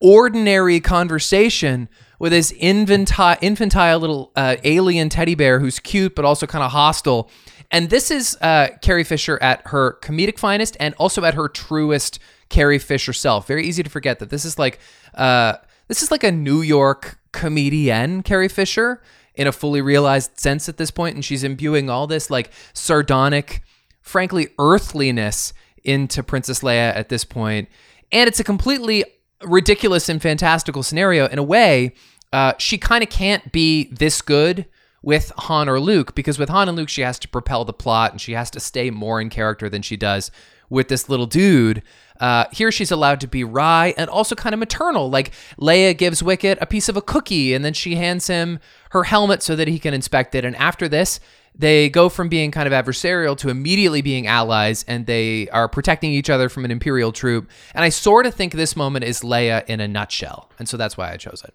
ordinary 0.00 0.80
conversation 0.80 1.88
with 2.18 2.32
this 2.32 2.52
infantile, 2.58 3.36
infantile 3.40 3.98
little 3.98 4.32
uh, 4.36 4.56
alien 4.64 5.08
teddy 5.08 5.34
bear 5.34 5.60
who's 5.60 5.78
cute 5.78 6.14
but 6.14 6.24
also 6.24 6.46
kind 6.46 6.62
of 6.62 6.72
hostile. 6.72 7.30
And 7.72 7.88
this 7.88 8.10
is 8.10 8.36
uh, 8.42 8.68
Carrie 8.82 9.02
Fisher 9.02 9.38
at 9.42 9.62
her 9.68 9.98
comedic 10.02 10.38
finest 10.38 10.76
and 10.78 10.94
also 10.98 11.24
at 11.24 11.32
her 11.34 11.48
truest 11.48 12.18
Carrie 12.50 12.78
Fisher 12.78 13.14
self. 13.14 13.46
Very 13.46 13.66
easy 13.66 13.82
to 13.82 13.88
forget 13.88 14.18
that 14.18 14.28
this 14.28 14.44
is 14.44 14.58
like 14.58 14.78
uh, 15.14 15.54
this 15.88 16.02
is 16.02 16.10
like 16.10 16.22
a 16.22 16.30
New 16.30 16.60
York 16.60 17.18
comedienne, 17.32 18.22
Carrie 18.22 18.48
Fisher, 18.48 19.02
in 19.34 19.46
a 19.46 19.52
fully 19.52 19.80
realized 19.80 20.38
sense 20.38 20.68
at 20.68 20.76
this 20.76 20.90
point, 20.90 21.14
and 21.14 21.24
she's 21.24 21.42
imbuing 21.42 21.88
all 21.88 22.06
this 22.06 22.30
like 22.30 22.52
sardonic, 22.74 23.62
frankly, 24.02 24.48
earthliness 24.58 25.54
into 25.82 26.22
Princess 26.22 26.60
Leia 26.60 26.94
at 26.94 27.08
this 27.08 27.24
point, 27.24 27.68
and 28.12 28.28
it's 28.28 28.38
a 28.38 28.44
completely 28.44 29.02
ridiculous 29.42 30.10
and 30.10 30.20
fantastical 30.20 30.82
scenario 30.82 31.26
in 31.26 31.38
a 31.38 31.42
way. 31.42 31.94
Uh, 32.32 32.52
she 32.58 32.78
kind 32.78 33.02
of 33.02 33.10
can't 33.10 33.50
be 33.50 33.84
this 33.92 34.22
good 34.22 34.66
with 35.02 35.32
Han 35.36 35.68
or 35.68 35.80
Luke 35.80 36.14
because 36.14 36.38
with 36.38 36.48
Han 36.48 36.68
and 36.68 36.76
Luke, 36.76 36.88
she 36.88 37.02
has 37.02 37.18
to 37.20 37.28
propel 37.28 37.64
the 37.64 37.72
plot 37.72 38.12
and 38.12 38.20
she 38.20 38.32
has 38.32 38.50
to 38.52 38.60
stay 38.60 38.90
more 38.90 39.20
in 39.20 39.28
character 39.30 39.68
than 39.68 39.82
she 39.82 39.96
does 39.96 40.30
with 40.70 40.88
this 40.88 41.08
little 41.08 41.26
dude. 41.26 41.82
Uh, 42.18 42.46
here 42.52 42.70
she's 42.70 42.90
allowed 42.90 43.20
to 43.20 43.26
be 43.26 43.44
wry 43.44 43.92
and 43.98 44.08
also 44.08 44.34
kind 44.34 44.54
of 44.54 44.58
maternal. 44.58 45.10
Like 45.10 45.32
Leia 45.60 45.96
gives 45.96 46.22
Wicket 46.22 46.56
a 46.60 46.66
piece 46.66 46.88
of 46.88 46.96
a 46.96 47.02
cookie 47.02 47.52
and 47.52 47.64
then 47.64 47.74
she 47.74 47.96
hands 47.96 48.28
him 48.28 48.58
her 48.90 49.04
helmet 49.04 49.42
so 49.42 49.56
that 49.56 49.68
he 49.68 49.78
can 49.78 49.92
inspect 49.92 50.34
it. 50.34 50.44
And 50.44 50.56
after 50.56 50.88
this, 50.88 51.20
they 51.54 51.90
go 51.90 52.08
from 52.08 52.28
being 52.28 52.50
kind 52.50 52.66
of 52.66 52.72
adversarial 52.72 53.36
to 53.38 53.50
immediately 53.50 54.00
being 54.00 54.26
allies 54.26 54.84
and 54.84 55.04
they 55.04 55.48
are 55.50 55.68
protecting 55.68 56.12
each 56.12 56.30
other 56.30 56.48
from 56.48 56.64
an 56.64 56.70
Imperial 56.70 57.12
troop. 57.12 57.50
And 57.74 57.84
I 57.84 57.90
sort 57.90 58.24
of 58.24 58.34
think 58.34 58.54
this 58.54 58.76
moment 58.76 59.04
is 59.04 59.20
Leia 59.20 59.66
in 59.66 59.80
a 59.80 59.88
nutshell. 59.88 60.48
And 60.58 60.68
so 60.68 60.76
that's 60.76 60.96
why 60.96 61.12
I 61.12 61.16
chose 61.16 61.42
it. 61.44 61.54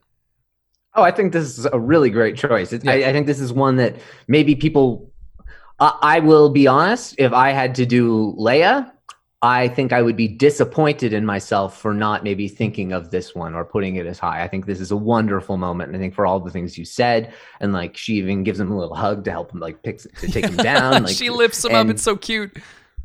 Oh, 0.97 1.03
I 1.03 1.11
think 1.11 1.31
this 1.31 1.57
is 1.59 1.67
a 1.71 1.79
really 1.79 2.09
great 2.09 2.35
choice. 2.35 2.73
It, 2.73 2.87
I, 2.87 3.09
I 3.09 3.13
think 3.13 3.27
this 3.27 3.39
is 3.39 3.53
one 3.53 3.75
that 3.77 3.95
maybe 4.27 4.55
people. 4.55 5.11
I 5.79 5.97
I 6.01 6.19
will 6.19 6.49
be 6.49 6.67
honest. 6.67 7.15
If 7.17 7.33
I 7.33 7.51
had 7.51 7.75
to 7.75 7.85
do 7.85 8.35
Leia, 8.37 8.91
I 9.43 9.67
think 9.67 9.93
I 9.93 10.01
would 10.01 10.15
be 10.15 10.27
disappointed 10.27 11.13
in 11.13 11.23
myself 11.23 11.79
for 11.79 11.93
not 11.93 12.23
maybe 12.23 12.47
thinking 12.47 12.91
of 12.91 13.11
this 13.11 13.35
one 13.35 13.53
or 13.53 13.63
putting 13.63 13.97
it 13.97 14.07
as 14.07 14.17
high. 14.17 14.41
I 14.41 14.47
think 14.47 14.65
this 14.65 14.79
is 14.79 14.89
a 14.89 14.97
wonderful 14.97 15.57
moment, 15.57 15.89
and 15.89 15.95
I 15.95 15.99
think 15.99 16.15
for 16.15 16.25
all 16.25 16.39
the 16.39 16.49
things 16.49 16.79
you 16.79 16.85
said, 16.85 17.31
and 17.59 17.71
like 17.71 17.95
she 17.95 18.15
even 18.15 18.43
gives 18.43 18.59
him 18.59 18.71
a 18.71 18.77
little 18.77 18.95
hug 18.95 19.23
to 19.25 19.31
help 19.31 19.53
him 19.53 19.59
like 19.59 19.83
pick 19.83 19.99
to 19.99 20.27
take 20.27 20.45
him 20.45 20.57
down. 20.57 21.03
Like 21.03 21.15
she 21.15 21.29
lifts 21.29 21.63
him 21.63 21.75
up. 21.75 21.87
It's 21.89 22.01
so 22.01 22.15
cute. 22.15 22.57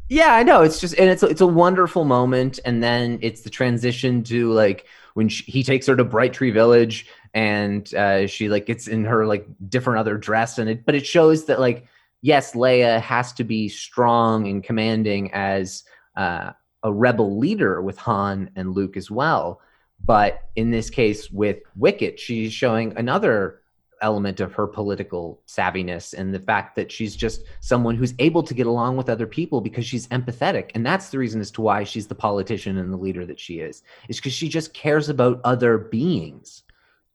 yeah, 0.09 0.35
I 0.35 0.43
know. 0.43 0.62
It's 0.62 0.81
just 0.81 0.94
and 0.99 1.11
it's 1.11 1.23
it's 1.23 1.43
a 1.43 1.47
wonderful 1.47 2.06
moment, 2.06 2.59
and 2.65 2.83
then 2.83 3.19
it's 3.21 3.43
the 3.43 3.50
transition 3.50 4.25
to 4.25 4.50
like 4.53 4.87
when 5.12 5.29
she, 5.29 5.44
he 5.44 5.62
takes 5.62 5.87
her 5.87 5.97
to 5.97 6.05
Bright 6.05 6.33
Tree 6.33 6.50
Village, 6.50 7.06
and 7.34 7.94
uh, 7.94 8.26
she 8.26 8.49
like 8.49 8.67
gets 8.67 8.88
in 8.88 9.05
her 9.05 9.26
like 9.26 9.46
different 9.69 9.99
other 9.99 10.17
dress, 10.17 10.58
and 10.58 10.69
it 10.69 10.84
but 10.84 10.94
it 10.94 11.06
shows 11.06 11.46
that 11.46 11.61
like 11.61 11.87
yes, 12.23 12.52
Leia 12.55 13.00
has 13.00 13.32
to 13.34 13.44
be 13.44 13.69
strong 13.69 14.46
and 14.46 14.62
commanding 14.62 15.32
as 15.32 15.84
uh, 16.17 16.52
a 16.82 16.93
rebel 16.93 17.38
leader 17.38 17.82
with 17.82 17.99
Han 17.99 18.50
and 18.56 18.73
Luke 18.73 18.96
as 18.96 19.11
well, 19.11 19.61
but 20.05 20.49
in 20.56 20.70
this 20.70 20.88
case 20.88 21.31
with 21.31 21.58
Wicket, 21.76 22.19
she's 22.19 22.52
showing 22.52 22.96
another 22.96 23.61
element 24.02 24.40
of 24.40 24.52
her 24.52 24.67
political 24.67 25.40
savviness 25.46 26.12
and 26.12 26.34
the 26.34 26.40
fact 26.40 26.75
that 26.75 26.90
she's 26.90 27.14
just 27.14 27.44
someone 27.61 27.94
who's 27.94 28.14
able 28.19 28.43
to 28.43 28.52
get 28.52 28.67
along 28.67 28.96
with 28.96 29.08
other 29.08 29.26
people 29.26 29.61
because 29.61 29.87
she's 29.87 30.08
empathetic. 30.08 30.73
And 30.75 30.84
that's 30.84 31.11
the 31.11 31.19
reason 31.19 31.40
as 31.40 31.52
to 31.52 31.62
why 31.62 31.84
she's 31.84 32.08
the 32.08 32.14
politician 32.14 32.79
and 32.79 32.93
the 32.93 32.96
leader 32.96 33.25
that 33.25 33.38
she 33.38 33.61
is 33.61 33.82
is 34.08 34.17
because 34.17 34.32
she 34.32 34.49
just 34.49 34.75
cares 34.75 35.08
about 35.08 35.40
other 35.44 35.79
beings 35.79 36.64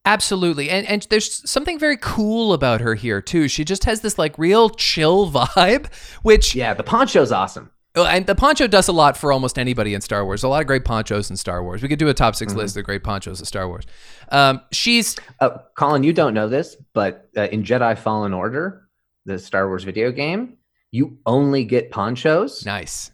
Absolutely. 0.07 0.69
And 0.69 0.87
and 0.87 1.05
there's 1.09 1.49
something 1.49 1.77
very 1.77 1.97
cool 1.97 2.53
about 2.53 2.81
her 2.81 2.95
here 2.95 3.21
too. 3.21 3.47
She 3.47 3.65
just 3.65 3.83
has 3.83 4.01
this 4.01 4.17
like 4.17 4.37
real 4.39 4.69
chill 4.69 5.29
vibe, 5.31 5.93
which 6.23 6.55
yeah 6.55 6.73
the 6.73 6.83
poncho's 6.83 7.31
awesome 7.31 7.71
Oh, 7.97 8.05
and 8.05 8.27
the 8.27 8.35
poncho 8.35 8.67
does 8.67 8.87
a 8.87 8.91
lot 8.91 9.17
for 9.17 9.31
almost 9.31 9.57
anybody 9.57 9.95
in 9.95 10.01
Star 10.01 10.23
Wars. 10.23 10.43
A 10.43 10.47
lot 10.47 10.61
of 10.61 10.67
great 10.67 10.85
ponchos 10.85 11.31
in 11.31 11.35
Star 11.35 11.63
Wars. 11.63 11.81
We 11.81 11.89
could 11.89 11.97
do 11.97 12.09
a 12.09 12.13
top 12.13 12.35
6 12.35 12.53
list 12.53 12.77
of 12.77 12.83
great 12.83 13.03
ponchos 13.03 13.41
of 13.41 13.47
Star 13.47 13.67
Wars. 13.67 13.85
Um, 14.29 14.61
she's 14.71 15.15
uh, 15.39 15.57
colin 15.75 16.03
you 16.03 16.13
don't 16.13 16.35
know 16.35 16.47
this 16.47 16.75
but 16.93 17.29
uh, 17.35 17.43
in 17.43 17.63
jedi 17.63 17.97
fallen 17.97 18.33
order 18.33 18.87
the 19.25 19.39
star 19.39 19.67
wars 19.67 19.83
video 19.83 20.11
game 20.11 20.57
you 20.91 21.17
only 21.25 21.63
get 21.63 21.89
ponchos 21.89 22.65
nice. 22.65 23.11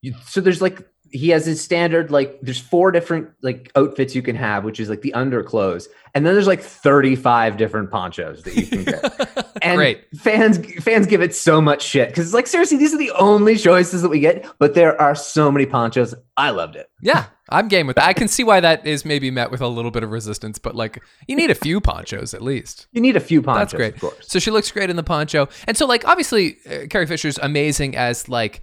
you, 0.00 0.14
so 0.24 0.40
there's 0.40 0.62
like 0.62 0.87
he 1.10 1.30
has 1.30 1.46
his 1.46 1.60
standard 1.60 2.10
like 2.10 2.38
there's 2.42 2.60
four 2.60 2.90
different 2.90 3.28
like 3.42 3.70
outfits 3.76 4.14
you 4.14 4.22
can 4.22 4.36
have 4.36 4.64
which 4.64 4.78
is 4.80 4.88
like 4.90 5.00
the 5.02 5.12
underclothes 5.14 5.88
and 6.14 6.26
then 6.26 6.34
there's 6.34 6.46
like 6.46 6.60
35 6.62 7.56
different 7.56 7.90
ponchos 7.90 8.42
that 8.42 8.54
you 8.54 8.66
can 8.66 8.84
get 8.84 9.48
and 9.62 9.76
Great. 9.76 10.04
fans 10.16 10.58
fans 10.82 11.06
give 11.06 11.20
it 11.22 11.34
so 11.34 11.60
much 11.60 11.82
shit 11.82 12.08
because 12.08 12.26
it's 12.26 12.34
like 12.34 12.46
seriously 12.46 12.76
these 12.76 12.92
are 12.94 12.98
the 12.98 13.10
only 13.12 13.56
choices 13.56 14.02
that 14.02 14.08
we 14.08 14.20
get 14.20 14.46
but 14.58 14.74
there 14.74 15.00
are 15.00 15.14
so 15.14 15.50
many 15.50 15.66
ponchos 15.66 16.14
i 16.36 16.50
loved 16.50 16.76
it 16.76 16.90
Yeah, 17.00 17.26
I'm 17.50 17.68
game 17.68 17.86
with 17.86 17.96
that. 17.96 18.04
I 18.06 18.12
can 18.12 18.28
see 18.28 18.44
why 18.44 18.60
that 18.60 18.86
is 18.86 19.04
maybe 19.06 19.30
met 19.30 19.50
with 19.50 19.60
a 19.62 19.68
little 19.68 19.90
bit 19.90 20.02
of 20.02 20.10
resistance, 20.10 20.58
but 20.58 20.74
like 20.74 21.02
you 21.26 21.34
need 21.34 21.50
a 21.50 21.54
few 21.54 21.80
ponchos 21.80 22.34
at 22.34 22.42
least. 22.42 22.86
you 22.92 23.00
need 23.00 23.16
a 23.16 23.20
few 23.20 23.40
ponchos 23.40 23.60
That's 23.60 23.72
great. 23.74 23.94
of 23.94 24.00
course 24.00 24.26
So 24.28 24.38
she 24.38 24.50
looks 24.50 24.70
great 24.70 24.90
in 24.90 24.96
the 24.96 25.02
poncho, 25.02 25.48
and 25.66 25.74
so 25.76 25.86
like 25.86 26.06
obviously 26.06 26.58
uh, 26.70 26.86
Carrie 26.90 27.06
Fisher's 27.06 27.38
amazing 27.38 27.96
as 27.96 28.28
like 28.28 28.60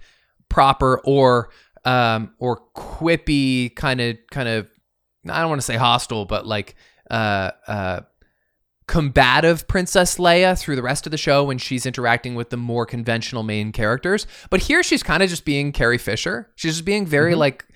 proper 0.48 1.00
or 1.04 1.50
um 1.86 2.34
or 2.38 2.60
quippy 2.74 3.74
kind 3.74 4.00
of 4.02 4.18
kind 4.30 4.48
of 4.48 4.68
I 5.28 5.40
don't 5.40 5.48
want 5.48 5.60
to 5.60 5.66
say 5.66 5.76
hostile, 5.76 6.26
but 6.26 6.46
like 6.46 6.74
uh 7.10 7.52
uh 7.66 8.00
combative 8.86 9.66
Princess 9.66 10.16
Leia 10.18 10.58
through 10.58 10.76
the 10.76 10.82
rest 10.82 11.06
of 11.06 11.10
the 11.10 11.16
show 11.16 11.44
when 11.44 11.58
she's 11.58 11.86
interacting 11.86 12.34
with 12.34 12.50
the 12.50 12.56
more 12.56 12.86
conventional 12.86 13.42
main 13.42 13.72
characters. 13.72 14.26
But 14.50 14.60
here 14.60 14.82
she's 14.82 15.02
kind 15.02 15.22
of 15.22 15.30
just 15.30 15.44
being 15.44 15.72
Carrie 15.72 15.98
Fisher. 15.98 16.50
She's 16.54 16.74
just 16.74 16.84
being 16.84 17.06
very 17.06 17.34
like 17.34 17.66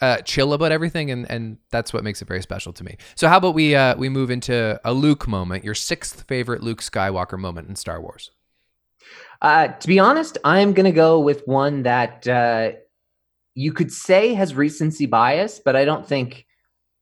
uh, 0.00 0.18
chill 0.22 0.52
about 0.52 0.72
everything, 0.72 1.10
and 1.12 1.30
and 1.30 1.58
that's 1.70 1.92
what 1.92 2.02
makes 2.02 2.20
it 2.20 2.28
very 2.28 2.42
special 2.42 2.72
to 2.72 2.84
me. 2.84 2.96
So 3.14 3.28
how 3.28 3.38
about 3.38 3.54
we 3.54 3.76
uh, 3.76 3.96
we 3.96 4.08
move 4.08 4.30
into 4.30 4.80
a 4.84 4.92
Luke 4.92 5.28
moment, 5.28 5.64
your 5.64 5.74
sixth 5.74 6.22
favorite 6.22 6.62
Luke 6.62 6.80
Skywalker 6.80 7.38
moment 7.38 7.68
in 7.68 7.76
Star 7.76 8.00
Wars? 8.00 8.32
Uh, 9.40 9.68
to 9.68 9.88
be 9.88 9.98
honest, 9.98 10.38
I'm 10.44 10.72
going 10.72 10.86
to 10.86 10.92
go 10.92 11.20
with 11.20 11.46
one 11.46 11.82
that 11.84 12.26
uh, 12.26 12.72
you 13.54 13.72
could 13.72 13.92
say 13.92 14.34
has 14.34 14.54
recency 14.54 15.06
bias, 15.06 15.60
but 15.64 15.76
I 15.76 15.84
don't 15.84 16.06
think 16.06 16.46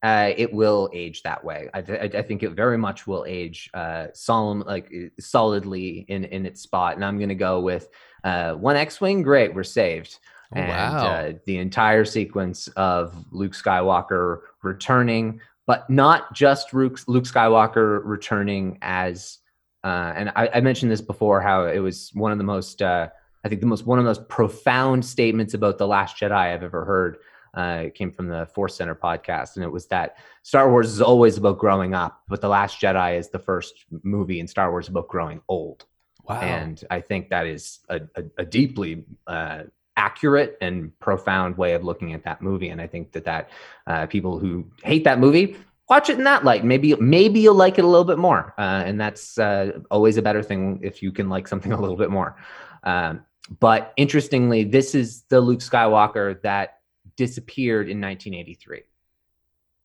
uh, 0.02 0.30
it 0.37 0.52
will 0.52 0.88
age 0.92 1.23
that 1.23 1.45
way. 1.45 1.69
I, 1.75 1.83
th- 1.83 2.14
I 2.14 2.23
think 2.23 2.42
it 2.42 2.52
very 2.52 2.78
much 2.78 3.07
will 3.07 3.25
age 3.28 3.71
uh, 3.75 4.07
solemn, 4.14 4.61
like 4.61 4.90
uh, 4.95 5.09
solidly 5.21 6.07
in 6.09 6.25
in 6.25 6.47
its 6.47 6.62
spot. 6.62 6.97
And 6.97 7.04
I'm 7.04 7.19
going 7.19 7.28
to 7.28 7.35
go 7.35 7.61
with 7.61 7.88
uh, 8.25 8.54
one 8.54 8.76
X-wing. 8.76 9.23
Great, 9.23 9.54
we're 9.54 9.62
saved. 9.62 10.19
Oh, 10.54 10.59
and 10.59 10.69
wow. 10.69 11.07
uh, 11.07 11.33
the 11.47 11.59
entire 11.59 12.04
sequence 12.04 12.66
of 12.76 13.14
Luke 13.30 13.52
Skywalker 13.52 14.40
returning, 14.62 15.40
but 15.66 15.88
not 15.88 16.35
just 16.35 16.75
Luke, 16.75 16.99
Luke 17.07 17.25
Skywalker 17.25 18.00
returning 18.04 18.78
as. 18.83 19.38
Uh, 19.83 20.12
and 20.16 20.33
I, 20.37 20.50
I 20.57 20.61
mentioned 20.61 20.90
this 20.90 21.00
before, 21.00 21.40
how 21.40 21.66
it 21.66 21.78
was 21.78 22.11
one 22.12 22.33
of 22.33 22.38
the 22.38 22.45
most, 22.45 22.83
uh, 22.83 23.09
I 23.44 23.49
think, 23.49 23.61
the 23.61 23.66
most 23.66 23.87
one 23.87 23.99
of 23.99 24.04
the 24.04 24.11
most 24.11 24.28
profound 24.28 25.04
statements 25.04 25.54
about 25.54 25.78
the 25.78 25.87
Last 25.87 26.16
Jedi 26.16 26.32
I've 26.32 26.62
ever 26.62 26.85
heard. 26.85 27.18
Uh, 27.52 27.87
came 27.97 28.12
from 28.12 28.28
the 28.28 28.47
Force 28.54 28.76
Center 28.76 28.94
podcast, 28.94 29.56
and 29.56 29.64
it 29.64 29.73
was 29.73 29.87
that 29.88 30.18
Star 30.44 30.70
Wars 30.70 30.88
is 30.88 31.00
always 31.00 31.37
about 31.37 31.59
growing 31.59 31.94
up, 31.94 32.23
but 32.28 32.40
the 32.40 32.49
Last 32.49 32.80
Jedi 32.80 33.18
is 33.18 33.28
the 33.28 33.40
first 33.40 33.87
movie 34.04 34.38
in 34.38 34.47
Star 34.47 34.70
Wars 34.70 34.87
about 34.87 35.09
growing 35.09 35.40
old. 35.49 35.85
Wow. 36.28 36.40
And 36.42 36.80
I 36.92 37.00
think 37.00 37.28
that 37.30 37.47
is 37.47 37.80
a, 37.88 38.02
a, 38.14 38.23
a 38.38 38.44
deeply 38.44 39.04
uh, 39.26 39.64
accurate 39.97 40.59
and 40.61 40.97
profound 41.00 41.59
way 41.59 41.75
of 41.75 41.82
looking 41.82 42.14
at 42.14 42.23
that 42.23 42.40
movie. 42.40 42.68
And 42.68 42.80
I 42.80 42.87
think 42.87 43.11
that 43.12 43.25
that 43.25 43.50
uh, 43.88 44.06
people 44.06 44.38
who 44.38 44.70
hate 44.85 45.02
that 45.02 45.18
movie 45.18 45.56
watch 45.90 46.09
it 46.09 46.16
in 46.16 46.25
that 46.25 46.44
light. 46.44 46.64
Maybe 46.64 46.94
maybe 46.94 47.40
you'll 47.40 47.56
like 47.56 47.78
it 47.78 47.85
a 47.85 47.88
little 47.88 48.04
bit 48.04 48.16
more. 48.16 48.54
Uh, 48.56 48.82
and 48.87 48.99
that's 48.99 49.37
uh, 49.37 49.80
always 49.90 50.16
a 50.16 50.23
better 50.23 50.42
thing 50.42 50.78
if 50.82 51.02
you 51.02 51.12
can 51.12 51.28
like 51.28 51.49
something 51.49 51.73
a 51.78 51.80
little 51.80 51.97
bit 51.97 52.11
more. 52.11 52.37
Um, 52.85 53.26
but 53.59 53.92
interestingly, 53.97 54.64
this 54.64 54.94
is 54.94 55.23
the 55.28 55.40
Luke 55.40 55.61
Skywalker 55.61 56.40
that 56.42 56.78
disappeared 57.16 57.88
in 57.88 58.00
1983 58.00 58.82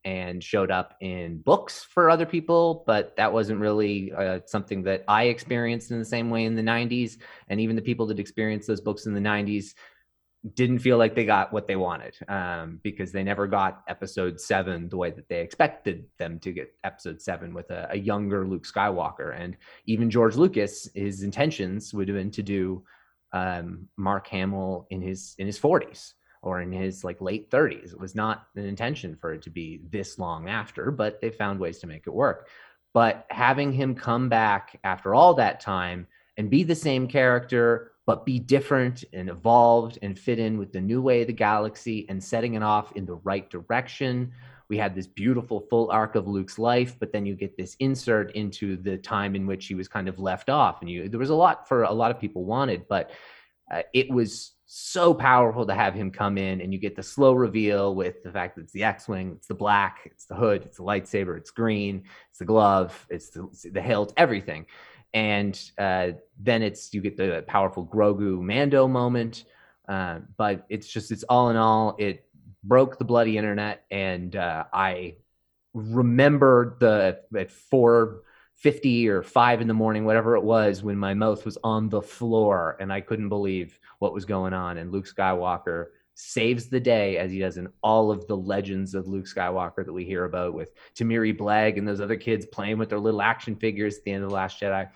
and 0.06 0.44
showed 0.44 0.70
up 0.70 0.96
in 1.02 1.40
books 1.40 1.84
for 1.84 2.12
other 2.12 2.28
people, 2.28 2.84
but 2.86 3.16
that 3.18 3.34
wasn't 3.34 3.60
really 3.60 4.14
uh, 4.14 4.40
something 4.46 4.84
that 4.84 5.04
I 5.08 5.24
experienced 5.26 5.90
in 5.90 5.98
the 5.98 6.06
same 6.06 6.30
way 6.30 6.46
in 6.46 6.56
the 6.56 6.62
90s. 6.62 7.18
And 7.50 7.60
even 7.60 7.76
the 7.76 7.82
people 7.82 8.06
that 8.08 8.20
experienced 8.20 8.68
those 8.68 8.82
books 8.82 9.08
in 9.08 9.16
the 9.16 9.20
90s 9.20 9.74
didn't 10.54 10.78
feel 10.78 11.00
like 11.00 11.16
they 11.16 11.26
got 11.26 11.52
what 11.52 11.66
they 11.66 11.76
wanted 11.76 12.16
um, 12.28 12.80
because 12.84 13.12
they 13.12 13.24
never 13.24 13.48
got 13.48 13.82
episode 13.88 14.40
seven 14.40 14.88
the 14.90 14.98
way 14.98 15.10
that 15.10 15.28
they 15.28 15.42
expected 15.42 16.06
them 16.20 16.40
to 16.40 16.52
get 16.52 16.72
episode 16.84 17.20
seven 17.20 17.52
with 17.52 17.72
a, 17.72 17.88
a 17.90 17.98
younger 17.98 18.48
Luke 18.48 18.68
Skywalker. 18.68 19.36
And 19.36 19.58
even 19.88 20.12
George 20.12 20.36
Lucas, 20.36 20.88
his 20.94 21.24
intentions 21.24 21.96
would 21.96 22.08
have 22.08 22.18
been 22.18 22.30
to 22.30 22.44
do 22.44 22.84
um, 23.36 23.90
Mark 23.98 24.28
Hamill 24.28 24.88
in 24.90 25.02
his 25.02 25.36
in 25.38 25.46
his 25.46 25.60
40s 25.60 26.14
or 26.42 26.62
in 26.62 26.72
his 26.72 27.04
like 27.04 27.20
late 27.22 27.52
30s. 27.52 27.92
It 27.92 28.00
was 28.00 28.16
not 28.16 28.48
an 28.56 28.66
intention 28.66 29.18
for 29.20 29.34
it 29.34 29.42
to 29.42 29.50
be 29.50 29.82
this 29.92 30.18
long 30.18 30.48
after, 30.48 30.90
but 30.90 31.20
they 31.20 31.30
found 31.30 31.60
ways 31.60 31.80
to 31.80 31.88
make 31.88 32.08
it 32.08 32.14
work. 32.14 32.48
But 32.94 33.26
having 33.30 33.74
him 33.74 33.94
come 33.94 34.30
back 34.30 34.80
after 34.86 35.14
all 35.14 35.34
that 35.34 35.60
time 35.60 36.08
and 36.38 36.50
be 36.50 36.64
the 36.64 36.76
same 36.76 37.08
character, 37.08 37.92
but 38.06 38.26
be 38.26 38.40
different 38.40 39.04
and 39.12 39.30
evolved 39.30 40.00
and 40.02 40.18
fit 40.18 40.40
in 40.40 40.58
with 40.58 40.72
the 40.72 40.80
new 40.80 41.02
way 41.02 41.22
of 41.22 41.28
the 41.28 41.34
galaxy 41.34 42.06
and 42.08 42.24
setting 42.24 42.54
it 42.54 42.64
off 42.64 42.94
in 42.94 43.06
the 43.06 43.16
right 43.16 43.50
direction. 43.50 44.32
We 44.70 44.78
had 44.78 44.96
this 44.96 45.08
beautiful 45.08 45.62
full 45.70 45.92
arc 45.92 46.16
of 46.16 46.28
Luke's 46.28 46.58
life, 46.58 46.98
but 47.00 47.12
then 47.12 47.26
you 47.26 47.36
get 47.36 47.56
this 47.58 47.76
insert 47.80 48.36
into 48.36 48.78
the 48.78 48.98
time 48.98 49.36
in 49.36 49.46
which 49.46 49.68
he 49.68 49.76
was 49.76 49.88
kind 49.88 50.08
of 50.08 50.20
left 50.20 50.50
off. 50.50 50.82
And 50.82 50.90
you, 50.90 51.10
there 51.10 51.20
was 51.20 51.30
a 51.30 51.36
lot 51.36 51.68
for 51.68 51.84
a 51.84 51.92
lot 51.94 52.12
of 52.12 52.20
people 52.20 52.46
wanted, 52.46 52.88
but 52.88 53.12
uh, 53.72 53.82
it 53.94 54.10
was 54.10 54.54
so 54.66 55.14
powerful 55.14 55.66
to 55.66 55.74
have 55.74 55.94
him 55.94 56.10
come 56.12 56.38
in 56.38 56.62
and 56.62 56.74
you 56.74 56.80
get 56.80 56.96
the 56.96 57.04
slow 57.04 57.34
reveal 57.34 57.94
with 57.94 58.24
the 58.24 58.32
fact 58.32 58.56
that 58.56 58.64
it's 58.64 58.74
the 58.74 58.84
X-wing, 58.84 59.34
it's 59.36 59.48
the 59.48 59.54
black, 59.54 60.00
it's 60.06 60.26
the 60.26 60.36
hood, 60.36 60.64
it's 60.66 60.78
the 60.78 60.84
lightsaber, 60.84 61.38
it's 61.38 61.52
green, 61.52 62.04
it's 62.30 62.40
the 62.40 62.46
glove, 62.46 63.06
it's 63.10 63.30
the, 63.30 63.44
it's 63.52 63.66
the 63.72 63.82
hilt, 63.82 64.14
everything. 64.18 64.66
And 65.14 65.60
uh, 65.78 66.12
then 66.40 66.62
it's 66.62 66.94
you 66.94 67.02
get 67.02 67.18
the 67.18 67.44
powerful 67.48 67.86
Grogu 67.86 68.42
Mando 68.42 68.88
moment. 68.88 69.46
Uh, 69.88 70.20
but 70.36 70.66
it's 70.70 70.88
just 70.88 71.12
it's 71.12 71.24
all 71.30 71.52
in 71.52 71.56
all, 71.56 71.96
it 72.00 72.26
broke 72.66 72.98
the 72.98 73.06
bloody 73.06 73.38
internet, 73.38 73.86
and 73.92 74.36
uh, 74.36 74.66
I 74.74 75.18
remember 75.74 76.78
the 76.80 77.20
at 77.38 77.52
four 77.52 78.22
50 78.56 79.10
or 79.10 79.22
5 79.22 79.62
in 79.62 79.68
the 79.68 79.74
morning 79.74 80.06
whatever 80.06 80.38
it 80.38 80.44
was 80.44 80.82
when 80.82 80.98
my 80.98 81.14
mouth 81.14 81.44
was 81.44 81.58
on 81.64 81.90
the 81.90 82.02
floor 82.02 82.78
and 82.80 82.92
i 82.92 83.02
couldn't 83.02 83.28
believe 83.28 83.78
what 84.00 84.14
was 84.14 84.24
going 84.24 84.54
on. 84.54 84.78
And 84.78 84.92
luke 84.92 85.08
skywalker 85.08 85.88
saves 86.14 86.68
the 86.68 86.80
day 86.80 87.18
as 87.18 87.32
he 87.32 87.40
does 87.40 87.58
in 87.58 87.68
all 87.84 88.10
of 88.10 88.26
the 88.28 88.38
legends 88.38 88.96
of 88.96 89.08
luke 89.08 89.26
skywalker 89.26 89.86
that 89.86 89.92
we 89.92 90.06
hear 90.06 90.24
about 90.24 90.54
with 90.54 90.72
Temiri 90.96 91.38
Blagg 91.38 91.78
and 91.78 91.86
those 91.86 92.00
other 92.00 92.16
kids 92.16 92.46
playing 92.46 92.78
with 92.78 92.90
their 92.90 93.00
little 93.00 93.22
action 93.22 93.58
figures 93.58 93.98
at 93.98 94.06
the 94.06 94.12
end 94.12 94.24
of 94.24 94.30
the 94.30 94.36
last 94.36 94.62
jedi. 94.62 94.90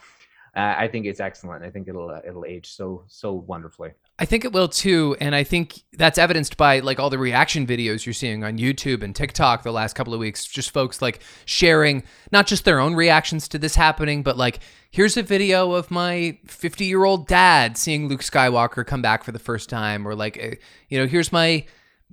Uh, 0.55 0.75
i 0.77 0.87
think 0.87 1.05
it's 1.05 1.19
excellent. 1.19 1.63
I 1.63 1.69
think 1.69 1.89
it'll 1.89 2.09
uh, 2.09 2.21
it'll 2.25 2.45
age 2.45 2.69
so 2.69 3.03
so 3.07 3.33
wonderfully 3.33 3.91
I 4.21 4.25
think 4.25 4.43
it 4.43 4.51
will 4.51 4.67
too, 4.67 5.15
and 5.21 5.33
I 5.33 5.45
think 5.45 5.81
that's 5.93 6.17
evidenced 6.17 6.57
by 6.57 6.79
like 6.79 6.99
all 6.99 7.09
the 7.09 7.17
reaction 7.17 7.65
videos 7.65 8.05
you're 8.05 8.11
seeing 8.11 8.43
on 8.43 8.57
YouTube 8.57 9.01
and 9.01 9.15
TikTok 9.15 9.63
the 9.63 9.71
last 9.71 9.95
couple 9.95 10.13
of 10.13 10.19
weeks. 10.19 10.45
Just 10.45 10.71
folks 10.71 11.01
like 11.01 11.21
sharing 11.45 12.03
not 12.29 12.45
just 12.45 12.65
their 12.65 12.81
own 12.81 12.95
reactions 12.95 13.47
to 13.47 13.57
this 13.57 13.75
happening, 13.75 14.21
but 14.21 14.37
like 14.37 14.59
here's 14.91 15.15
a 15.15 15.23
video 15.23 15.71
of 15.71 15.89
my 15.89 16.37
50 16.45 16.83
year 16.83 17.05
old 17.05 17.27
dad 17.27 17.77
seeing 17.77 18.09
Luke 18.09 18.19
Skywalker 18.19 18.85
come 18.85 19.01
back 19.01 19.23
for 19.23 19.31
the 19.31 19.39
first 19.39 19.69
time, 19.69 20.05
or 20.05 20.15
like 20.15 20.37
uh, 20.37 20.55
you 20.89 20.99
know 20.99 21.07
here's 21.07 21.31
my 21.31 21.65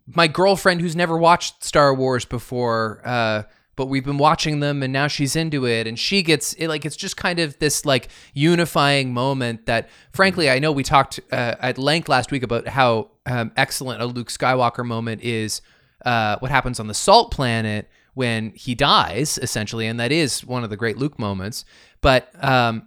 my 0.07 0.29
girlfriend 0.29 0.81
who's 0.81 0.95
never 0.95 1.19
watched 1.19 1.65
Star 1.65 1.93
Wars 1.93 2.25
before. 2.25 3.03
Uh, 3.05 3.43
but 3.77 3.87
we've 3.87 4.05
been 4.05 4.19
watching 4.19 4.61
them 4.61 4.83
and 4.83 4.93
now 4.93 5.07
she's 5.07 5.37
into 5.37 5.67
it 5.67 5.87
and 5.87 5.99
she 5.99 6.23
gets 6.23 6.55
it 6.55 6.69
like 6.69 6.85
it's 6.85 6.97
just 6.97 7.17
kind 7.17 7.39
of 7.39 7.59
this 7.59 7.85
like 7.85 8.09
unifying 8.33 9.13
moment 9.13 9.67
that 9.67 9.89
frankly 10.13 10.51
i 10.51 10.59
know 10.59 10.73
we 10.73 10.83
talked 10.83 11.21
uh, 11.31 11.55
at 11.61 11.79
length 11.79 12.09
last 12.09 12.33
week 12.33 12.43
about 12.43 12.67
how 12.67 13.11
um, 13.27 13.53
excellent 13.57 14.03
a 14.03 14.07
luke 14.07 14.29
skywalker 14.29 14.85
moment 14.85 15.23
is 15.23 15.61
uh, 16.05 16.37
what 16.39 16.51
happens 16.51 16.81
on 16.81 16.89
the 16.89 16.95
salt 16.95 17.31
planet 17.31 17.89
when 18.15 18.51
he 18.55 18.75
dies 18.75 19.39
essentially 19.39 19.87
and 19.87 20.01
that 20.01 20.11
is 20.11 20.45
one 20.45 20.65
of 20.65 20.71
the 20.71 20.77
great 20.77 20.97
luke 20.97 21.19
moments. 21.19 21.65
But 22.01 22.31
um, 22.43 22.87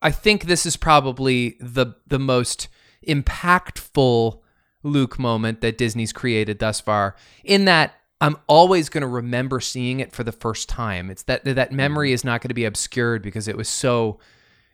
i 0.00 0.10
think 0.10 0.44
this 0.44 0.66
is 0.66 0.76
probably 0.76 1.56
the 1.60 1.94
the 2.06 2.18
most 2.18 2.68
impactful 3.06 4.38
luke 4.84 5.18
moment 5.18 5.60
that 5.60 5.78
disney's 5.78 6.12
created 6.12 6.58
thus 6.58 6.80
far 6.80 7.16
in 7.44 7.64
that 7.64 7.94
I'm 8.22 8.36
always 8.46 8.88
going 8.88 9.02
to 9.02 9.08
remember 9.08 9.58
seeing 9.58 9.98
it 9.98 10.12
for 10.12 10.22
the 10.22 10.30
first 10.30 10.68
time. 10.68 11.10
It's 11.10 11.24
that 11.24 11.44
that 11.44 11.72
memory 11.72 12.10
mm. 12.10 12.14
is 12.14 12.24
not 12.24 12.40
going 12.40 12.50
to 12.50 12.54
be 12.54 12.64
obscured 12.64 13.20
because 13.20 13.48
it 13.48 13.56
was 13.56 13.68
so 13.68 14.20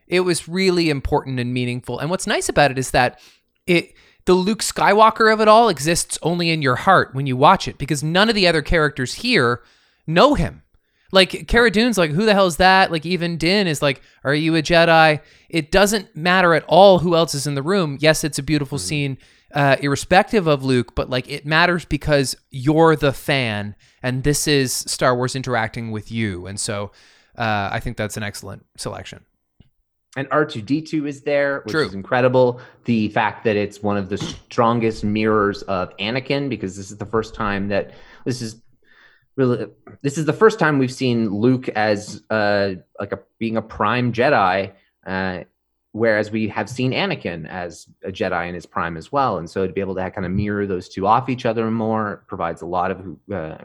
it 0.07 0.21
was 0.21 0.49
really 0.49 0.91
important 0.91 1.41
and 1.41 1.53
meaningful. 1.53 1.99
And 1.99 2.11
what's 2.11 2.27
nice 2.27 2.51
about 2.51 2.71
it 2.71 2.79
is 2.79 2.91
that 2.91 3.19
it 3.67 3.95
the 4.27 4.35
Luke 4.35 4.61
Skywalker 4.61 5.33
of 5.33 5.41
it 5.41 5.49
all 5.49 5.71
exists 5.71 6.19
only 6.23 6.51
in 6.51 6.61
your 6.61 6.77
heart 6.77 7.15
when 7.15 7.27
you 7.27 7.39
watch 7.39 7.67
it 7.67 7.79
because 7.79 8.03
none 8.03 8.29
of 8.29 8.35
the 8.35 8.47
other 8.47 8.61
characters 8.61 9.15
here 9.15 9.63
know 10.07 10.35
him. 10.35 10.63
Like 11.11 11.49
Cara 11.49 11.71
Dune's 11.71 11.97
like, 11.97 12.11
who 12.11 12.27
the 12.27 12.35
hell 12.35 12.47
is 12.47 12.59
that? 12.59 12.93
Like 12.93 13.07
even 13.07 13.39
Din 13.39 13.67
is 13.67 13.81
like, 13.81 14.03
are 14.25 14.35
you 14.35 14.55
a 14.57 14.63
Jedi? 14.63 15.23
It 15.49 15.71
doesn't 15.71 16.15
matter 16.15 16.53
at 16.53 16.65
all 16.69 16.99
who 16.99 17.17
else 17.17 17.35
is 17.35 17.47
in 17.47 17.55
the 17.55 17.63
room. 17.63 17.97
Yes, 17.99 18.25
it's 18.25 18.39
a 18.39 18.43
beautiful 18.43 18.77
mm. 18.77 18.83
scene 18.83 19.19
uh, 19.55 19.77
irrespective 19.81 20.47
of 20.47 20.65
Luke, 20.65 20.95
but 20.95 21.09
like 21.09 21.29
it 21.31 21.47
matters 21.47 21.85
because 21.85 22.37
you're 22.51 22.97
the 22.97 23.13
fan, 23.13 23.75
and 24.03 24.23
this 24.23 24.47
is 24.47 24.73
Star 24.73 25.17
Wars 25.17 25.35
interacting 25.35 25.91
with 25.91 26.11
you, 26.13 26.47
and 26.47 26.59
so 26.61 26.93
uh, 27.37 27.69
I 27.73 27.81
think 27.81 27.97
that's 27.97 28.17
an 28.17 28.23
excellent 28.23 28.67
selection. 28.77 29.25
And 30.17 30.29
R2D2 30.31 31.07
is 31.07 31.21
there, 31.23 31.61
which 31.61 31.73
True. 31.73 31.87
is 31.87 31.95
incredible. 31.95 32.61
The 32.85 33.09
fact 33.11 33.45
that 33.45 33.57
it's 33.57 33.83
one 33.83 33.97
of 33.97 34.09
the 34.09 34.19
strongest 34.19 35.05
mirrors 35.05 35.63
of 35.63 35.97
Anakin, 35.99 36.49
because 36.49 36.77
this 36.77 36.91
is 36.91 36.97
the 36.97 37.07
first 37.07 37.35
time 37.35 37.69
that 37.69 37.93
this 38.25 38.43
is 38.43 38.61
really 39.37 39.67
this 40.03 40.19
is 40.19 40.25
the 40.25 40.33
first 40.33 40.59
time 40.59 40.79
we've 40.79 40.93
seen 40.93 41.31
Luke 41.31 41.69
as 41.71 42.23
uh, 42.31 42.75
like 42.99 43.13
a 43.13 43.21
being 43.39 43.57
a 43.57 43.63
prime 43.63 44.13
Jedi. 44.13 44.73
Uh, 45.07 45.45
whereas 45.99 46.31
we 46.31 46.49
have 46.49 46.69
seen 46.69 46.93
Anakin 46.93 47.49
as 47.49 47.89
a 48.05 48.11
Jedi 48.11 48.49
in 48.49 48.55
his 48.55 48.67
prime 48.67 48.97
as 48.97 49.13
well. 49.13 49.39
And 49.39 49.49
so 49.49 49.67
to 49.67 49.73
be 49.73 49.81
able 49.81 49.95
to 49.97 50.11
kind 50.11 50.25
of 50.25 50.33
mirror 50.33 50.67
those 50.67 50.89
two 50.89 51.07
off 51.07 51.29
each 51.29 51.45
other 51.45 51.71
more 51.71 52.25
provides 52.27 52.63
a 52.63 52.67
lot 52.67 52.91
of 52.91 53.17
uh, 53.33 53.65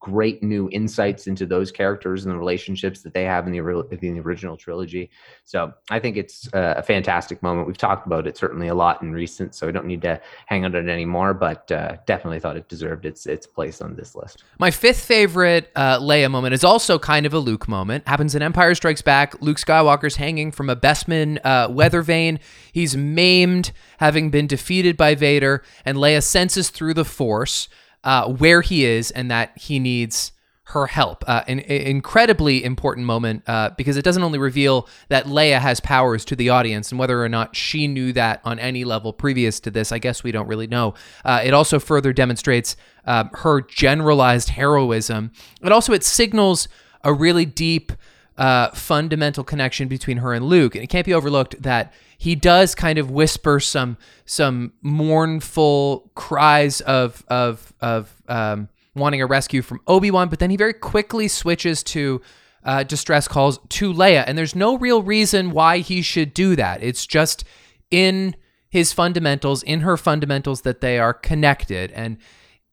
great 0.00 0.42
new 0.42 0.68
insights 0.72 1.26
into 1.26 1.46
those 1.46 1.70
characters 1.70 2.24
and 2.24 2.34
the 2.34 2.38
relationships 2.38 3.02
that 3.02 3.14
they 3.14 3.24
have 3.24 3.46
in 3.46 3.52
the, 3.52 3.58
in 4.02 4.14
the 4.14 4.20
original 4.20 4.56
trilogy. 4.56 5.10
So 5.44 5.72
I 5.90 6.00
think 6.00 6.16
it's 6.16 6.48
a 6.52 6.82
fantastic 6.82 7.42
moment. 7.42 7.66
We've 7.66 7.78
talked 7.78 8.06
about 8.06 8.26
it 8.26 8.36
certainly 8.36 8.68
a 8.68 8.74
lot 8.74 9.02
in 9.02 9.12
recent, 9.12 9.54
so 9.54 9.68
I 9.68 9.70
don't 9.70 9.86
need 9.86 10.02
to 10.02 10.20
hang 10.46 10.64
on 10.64 10.74
it 10.74 10.88
anymore, 10.88 11.34
but 11.34 11.70
uh, 11.70 11.96
definitely 12.06 12.40
thought 12.40 12.56
it 12.56 12.68
deserved 12.68 13.06
its 13.06 13.26
its 13.26 13.46
place 13.46 13.80
on 13.80 13.94
this 13.94 14.14
list. 14.14 14.44
My 14.58 14.70
fifth 14.70 15.04
favorite 15.04 15.70
uh, 15.76 15.98
Leia 15.98 16.30
moment 16.30 16.54
is 16.54 16.64
also 16.64 16.98
kind 16.98 17.26
of 17.26 17.34
a 17.34 17.38
Luke 17.38 17.68
moment. 17.68 18.06
Happens 18.08 18.34
in 18.34 18.42
Empire 18.42 18.74
Strikes 18.74 19.02
Back. 19.02 19.40
Luke 19.40 19.58
Skywalker's 19.58 20.16
hanging 20.16 20.50
from 20.52 20.68
a 20.68 20.76
Bespin 20.76 21.38
uh, 21.44 21.68
weather 21.70 22.02
vane. 22.02 22.40
He's 22.72 22.96
maimed, 22.96 23.72
having 23.98 24.30
been 24.30 24.46
defeated 24.46 24.96
by 24.96 25.14
Vader, 25.14 25.62
and 25.84 25.96
Leia 25.96 26.22
senses 26.22 26.70
through 26.70 26.94
the 26.94 27.04
Force 27.04 27.68
uh, 28.06 28.28
where 28.28 28.62
he 28.62 28.86
is 28.86 29.10
and 29.10 29.30
that 29.30 29.58
he 29.58 29.78
needs 29.78 30.32
her 30.68 30.86
help. 30.86 31.22
Uh, 31.28 31.42
an, 31.46 31.60
an 31.60 31.82
incredibly 31.82 32.64
important 32.64 33.04
moment 33.06 33.42
uh, 33.46 33.70
because 33.76 33.96
it 33.96 34.02
doesn't 34.02 34.22
only 34.22 34.38
reveal 34.38 34.88
that 35.08 35.26
Leia 35.26 35.60
has 35.60 35.80
powers 35.80 36.24
to 36.24 36.34
the 36.34 36.48
audience 36.48 36.90
and 36.90 36.98
whether 36.98 37.22
or 37.22 37.28
not 37.28 37.54
she 37.54 37.86
knew 37.86 38.12
that 38.12 38.40
on 38.44 38.58
any 38.58 38.84
level 38.84 39.12
previous 39.12 39.60
to 39.60 39.70
this, 39.70 39.92
I 39.92 39.98
guess 39.98 40.24
we 40.24 40.32
don't 40.32 40.48
really 40.48 40.66
know. 40.66 40.94
Uh, 41.24 41.42
it 41.44 41.52
also 41.52 41.78
further 41.78 42.12
demonstrates 42.12 42.76
uh, 43.06 43.24
her 43.34 43.60
generalized 43.60 44.50
heroism. 44.50 45.32
It 45.62 45.70
also 45.70 45.92
it 45.92 46.02
signals 46.02 46.68
a 47.04 47.12
really 47.12 47.44
deep 47.44 47.92
uh, 48.38 48.70
fundamental 48.72 49.44
connection 49.44 49.88
between 49.88 50.18
her 50.18 50.34
and 50.34 50.44
Luke, 50.44 50.74
and 50.74 50.84
it 50.84 50.88
can't 50.88 51.06
be 51.06 51.14
overlooked 51.14 51.62
that 51.62 51.92
he 52.18 52.34
does 52.34 52.74
kind 52.74 52.98
of 52.98 53.10
whisper 53.10 53.60
some 53.60 53.96
some 54.24 54.72
mournful 54.82 56.10
cries 56.14 56.80
of 56.82 57.24
of 57.28 57.72
of 57.80 58.14
um, 58.28 58.68
wanting 58.94 59.22
a 59.22 59.26
rescue 59.26 59.62
from 59.62 59.80
Obi 59.86 60.10
Wan, 60.10 60.28
but 60.28 60.38
then 60.38 60.50
he 60.50 60.56
very 60.56 60.74
quickly 60.74 61.28
switches 61.28 61.82
to 61.82 62.20
uh, 62.64 62.82
distress 62.82 63.28
calls 63.28 63.58
to 63.70 63.92
Leia, 63.92 64.24
and 64.26 64.36
there's 64.36 64.54
no 64.54 64.76
real 64.76 65.02
reason 65.02 65.50
why 65.50 65.78
he 65.78 66.02
should 66.02 66.34
do 66.34 66.56
that. 66.56 66.82
It's 66.82 67.06
just 67.06 67.44
in 67.90 68.36
his 68.68 68.92
fundamentals, 68.92 69.62
in 69.62 69.80
her 69.80 69.96
fundamentals, 69.96 70.62
that 70.62 70.80
they 70.80 70.98
are 70.98 71.14
connected, 71.14 71.90
and 71.92 72.18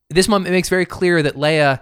this 0.09 0.27
moment 0.27 0.51
makes 0.51 0.69
very 0.69 0.85
clear 0.85 1.23
that 1.23 1.35
Leia 1.35 1.81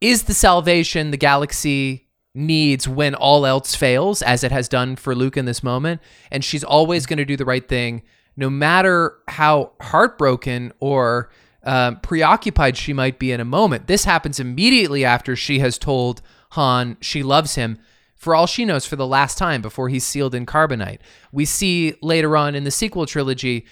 is 0.00 0.24
the 0.24 0.34
salvation 0.34 1.10
the 1.10 1.16
galaxy 1.16 2.05
needs 2.36 2.86
when 2.86 3.14
all 3.14 3.46
else 3.46 3.74
fails, 3.74 4.22
as 4.22 4.44
it 4.44 4.52
has 4.52 4.68
done 4.68 4.96
for 4.96 5.14
Luke 5.14 5.36
in 5.36 5.44
this 5.44 5.62
moment. 5.62 6.00
And 6.30 6.44
she's 6.44 6.62
always 6.62 7.06
going 7.06 7.18
to 7.18 7.24
do 7.24 7.36
the 7.36 7.44
right 7.44 7.66
thing, 7.66 8.02
no 8.36 8.50
matter 8.50 9.16
how 9.28 9.72
heartbroken 9.80 10.72
or 10.78 11.30
um, 11.64 11.98
preoccupied 12.00 12.76
she 12.76 12.92
might 12.92 13.18
be 13.18 13.32
in 13.32 13.40
a 13.40 13.44
moment. 13.44 13.86
This 13.86 14.04
happens 14.04 14.38
immediately 14.38 15.04
after 15.04 15.34
she 15.34 15.58
has 15.60 15.78
told 15.78 16.22
Han 16.50 16.96
she 17.00 17.22
loves 17.22 17.56
him. 17.56 17.78
For 18.14 18.34
all 18.34 18.46
she 18.46 18.64
knows, 18.64 18.86
for 18.86 18.96
the 18.96 19.06
last 19.06 19.36
time 19.36 19.62
before 19.62 19.88
he's 19.88 20.04
sealed 20.04 20.34
in 20.34 20.46
carbonite. 20.46 21.00
We 21.32 21.44
see 21.44 21.94
later 22.00 22.36
on 22.36 22.54
in 22.54 22.64
the 22.64 22.70
sequel 22.70 23.04
trilogy 23.04 23.66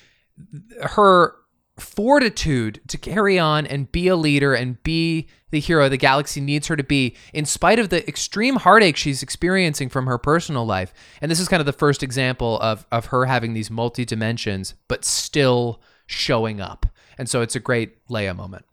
her 0.82 1.34
fortitude 1.78 2.80
to 2.88 2.96
carry 2.96 3.38
on 3.38 3.66
and 3.66 3.90
be 3.90 4.06
a 4.08 4.16
leader 4.16 4.54
and 4.54 4.80
be 4.84 5.26
the 5.50 5.58
hero 5.58 5.88
the 5.88 5.96
galaxy 5.96 6.40
needs 6.40 6.68
her 6.68 6.76
to 6.76 6.84
be 6.84 7.16
in 7.32 7.44
spite 7.44 7.80
of 7.80 7.88
the 7.88 8.06
extreme 8.08 8.56
heartache 8.56 8.96
she's 8.96 9.24
experiencing 9.24 9.88
from 9.88 10.06
her 10.06 10.16
personal 10.16 10.64
life 10.64 10.94
and 11.20 11.32
this 11.32 11.40
is 11.40 11.48
kind 11.48 11.58
of 11.60 11.66
the 11.66 11.72
first 11.72 12.02
example 12.02 12.60
of 12.60 12.86
of 12.92 13.06
her 13.06 13.24
having 13.24 13.54
these 13.54 13.72
multi 13.72 14.04
dimensions 14.04 14.74
but 14.86 15.04
still 15.04 15.80
showing 16.06 16.60
up 16.60 16.86
and 17.18 17.28
so 17.28 17.40
it's 17.40 17.56
a 17.56 17.60
great 17.60 18.06
leia 18.06 18.36
moment 18.36 18.64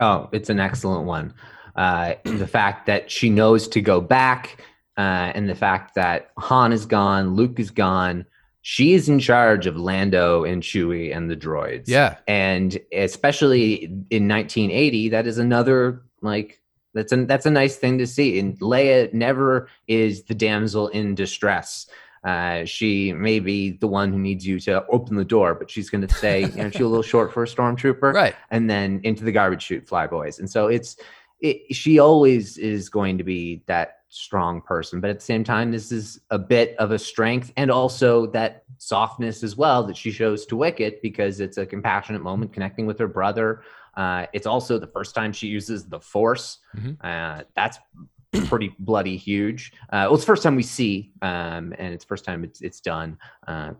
Oh, 0.00 0.28
it's 0.32 0.50
an 0.50 0.60
excellent 0.60 1.04
one. 1.04 1.34
Uh, 1.74 2.14
the 2.24 2.46
fact 2.46 2.86
that 2.86 3.10
she 3.10 3.30
knows 3.30 3.68
to 3.68 3.80
go 3.80 4.00
back, 4.00 4.64
uh, 4.96 5.32
and 5.34 5.48
the 5.48 5.54
fact 5.54 5.94
that 5.94 6.30
Han 6.38 6.72
is 6.72 6.86
gone, 6.86 7.34
Luke 7.34 7.58
is 7.58 7.70
gone. 7.70 8.26
She 8.68 8.94
is 8.94 9.08
in 9.08 9.20
charge 9.20 9.68
of 9.68 9.76
Lando 9.76 10.42
and 10.42 10.60
Chewie 10.60 11.16
and 11.16 11.30
the 11.30 11.36
droids. 11.36 11.84
Yeah. 11.86 12.16
and 12.26 12.76
especially 12.90 13.84
in 14.10 14.26
1980, 14.26 15.10
that 15.10 15.24
is 15.24 15.38
another 15.38 16.02
like 16.20 16.60
that's 16.92 17.12
a 17.12 17.26
that's 17.26 17.46
a 17.46 17.50
nice 17.50 17.76
thing 17.76 17.96
to 17.98 18.08
see. 18.08 18.40
And 18.40 18.58
Leia 18.58 19.12
never 19.12 19.68
is 19.86 20.24
the 20.24 20.34
damsel 20.34 20.88
in 20.88 21.14
distress. 21.14 21.86
Uh, 22.24 22.64
she 22.64 23.12
may 23.12 23.38
be 23.38 23.70
the 23.70 23.86
one 23.86 24.12
who 24.12 24.18
needs 24.18 24.44
you 24.44 24.58
to 24.58 24.84
open 24.86 25.14
the 25.14 25.24
door, 25.24 25.54
but 25.54 25.70
she's 25.70 25.88
going 25.88 26.04
to 26.04 26.12
say, 26.12 26.40
you 26.40 26.56
know, 26.56 26.68
she's 26.68 26.80
a 26.80 26.88
little 26.88 27.04
short 27.04 27.32
for 27.32 27.44
a 27.44 27.46
stormtrooper 27.46 28.12
right 28.14 28.34
and 28.50 28.68
then 28.68 29.00
into 29.04 29.22
the 29.22 29.30
garbage 29.30 29.62
chute 29.62 29.86
fly 29.86 30.08
boys 30.08 30.40
and 30.40 30.50
so 30.50 30.66
it's 30.66 30.96
it, 31.38 31.72
she 31.72 32.00
always 32.00 32.58
is 32.58 32.88
going 32.88 33.16
to 33.18 33.22
be 33.24 33.62
that 33.66 33.98
strong 34.16 34.60
person 34.62 35.00
but 35.00 35.10
at 35.10 35.18
the 35.18 35.24
same 35.24 35.44
time 35.44 35.70
this 35.70 35.92
is 35.92 36.20
a 36.30 36.38
bit 36.38 36.74
of 36.78 36.90
a 36.90 36.98
strength 36.98 37.52
and 37.56 37.70
also 37.70 38.26
that 38.26 38.64
softness 38.78 39.42
as 39.42 39.56
well 39.56 39.82
that 39.84 39.96
she 39.96 40.10
shows 40.10 40.46
to 40.46 40.56
wicket 40.56 41.02
because 41.02 41.40
it's 41.40 41.58
a 41.58 41.66
compassionate 41.66 42.22
moment 42.22 42.52
connecting 42.52 42.86
with 42.86 42.98
her 42.98 43.08
brother. 43.08 43.62
Uh, 43.96 44.26
it's 44.32 44.46
also 44.46 44.78
the 44.78 44.86
first 44.86 45.14
time 45.14 45.32
she 45.32 45.46
uses 45.46 45.86
the 45.86 46.00
force. 46.00 46.58
Mhm. 46.76 46.96
uh, 47.02 47.44
that's 47.54 47.78
pretty 48.46 48.74
bloody 48.78 49.16
huge. 49.16 49.72
Uh, 49.90 50.04
well 50.06 50.14
it's 50.14 50.24
the 50.24 50.26
first 50.26 50.42
time 50.42 50.56
we 50.56 50.62
see 50.62 51.12
um, 51.22 51.74
and 51.78 51.94
it's 51.94 52.04
the 52.04 52.08
first 52.08 52.24
time 52.24 52.44
it's, 52.44 52.60
it's 52.60 52.80
done. 52.80 53.18
Uh, 53.46 53.72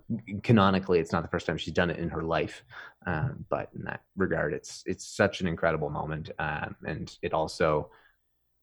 canonically 0.43 0.99
it's 0.99 1.13
not 1.13 1.23
the 1.23 1.29
first 1.29 1.47
time 1.47 1.57
she's 1.59 1.75
done 1.75 1.91
it 1.91 1.99
in 1.99 2.09
her 2.09 2.23
life. 2.23 2.65
Um, 3.07 3.45
but 3.49 3.71
in 3.77 3.85
that 3.85 4.01
regard, 4.17 4.53
it's 4.53 4.83
it's 4.85 5.07
such 5.07 5.41
an 5.41 5.47
incredible 5.47 5.91
moment, 5.91 6.31
um, 6.41 6.75
and 6.85 7.17
it 7.23 7.33
also 7.33 7.89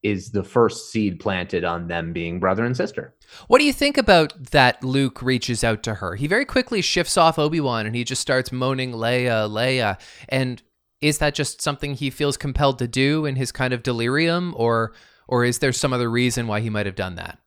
is 0.03 0.31
the 0.31 0.43
first 0.43 0.91
seed 0.91 1.19
planted 1.19 1.63
on 1.63 1.87
them 1.87 2.11
being 2.13 2.39
brother 2.39 2.65
and 2.65 2.75
sister. 2.75 3.13
What 3.47 3.59
do 3.59 3.65
you 3.65 3.73
think 3.73 3.97
about 3.97 4.51
that 4.51 4.83
Luke 4.83 5.21
reaches 5.21 5.63
out 5.63 5.81
to 5.83 5.95
her? 5.95 6.15
He 6.15 6.27
very 6.27 6.45
quickly 6.45 6.81
shifts 6.81 7.17
off 7.17 7.39
Obi-Wan 7.39 7.85
and 7.85 7.95
he 7.95 8.03
just 8.03 8.21
starts 8.21 8.51
moaning 8.51 8.91
Leia, 8.91 9.49
Leia. 9.49 9.99
And 10.29 10.61
is 11.01 11.17
that 11.19 11.33
just 11.33 11.61
something 11.61 11.95
he 11.95 12.09
feels 12.09 12.37
compelled 12.37 12.79
to 12.79 12.87
do 12.87 13.25
in 13.25 13.35
his 13.35 13.51
kind 13.51 13.73
of 13.73 13.81
delirium 13.83 14.53
or 14.57 14.93
or 15.27 15.45
is 15.45 15.59
there 15.59 15.71
some 15.71 15.93
other 15.93 16.09
reason 16.11 16.47
why 16.47 16.59
he 16.59 16.69
might 16.69 16.85
have 16.85 16.95
done 16.95 17.15
that? 17.15 17.39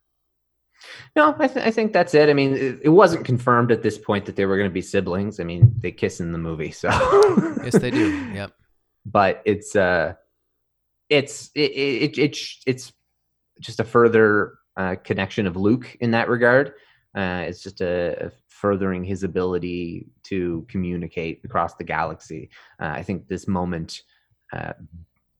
No, 1.14 1.34
I, 1.38 1.46
th- 1.48 1.66
I 1.66 1.70
think 1.70 1.92
that's 1.92 2.14
it. 2.14 2.28
I 2.30 2.32
mean, 2.32 2.54
it, 2.54 2.80
it 2.84 2.88
wasn't 2.88 3.24
confirmed 3.24 3.70
at 3.70 3.82
this 3.82 3.98
point 3.98 4.24
that 4.26 4.36
they 4.36 4.46
were 4.46 4.56
going 4.56 4.68
to 4.68 4.72
be 4.74 4.80
siblings. 4.82 5.40
I 5.40 5.44
mean, 5.44 5.74
they 5.78 5.90
kiss 5.92 6.20
in 6.20 6.32
the 6.32 6.38
movie, 6.38 6.70
so 6.70 6.88
Yes, 7.62 7.78
they 7.78 7.90
do. 7.90 8.14
Yep. 8.34 8.52
but 9.04 9.42
it's 9.44 9.76
uh 9.76 10.14
it's 11.08 11.50
it, 11.54 11.72
it, 11.72 12.18
it's 12.18 12.62
it's 12.66 12.92
just 13.60 13.80
a 13.80 13.84
further 13.84 14.54
uh, 14.76 14.96
connection 15.02 15.46
of 15.46 15.56
Luke 15.56 15.96
in 16.00 16.10
that 16.12 16.28
regard. 16.28 16.74
Uh, 17.16 17.44
it's 17.46 17.62
just 17.62 17.80
a, 17.80 18.26
a 18.26 18.30
furthering 18.48 19.04
his 19.04 19.22
ability 19.22 20.06
to 20.24 20.66
communicate 20.68 21.40
across 21.44 21.74
the 21.74 21.84
galaxy. 21.84 22.50
Uh, 22.80 22.86
I 22.86 23.02
think 23.02 23.28
this 23.28 23.48
moment 23.48 24.02
uh, 24.52 24.72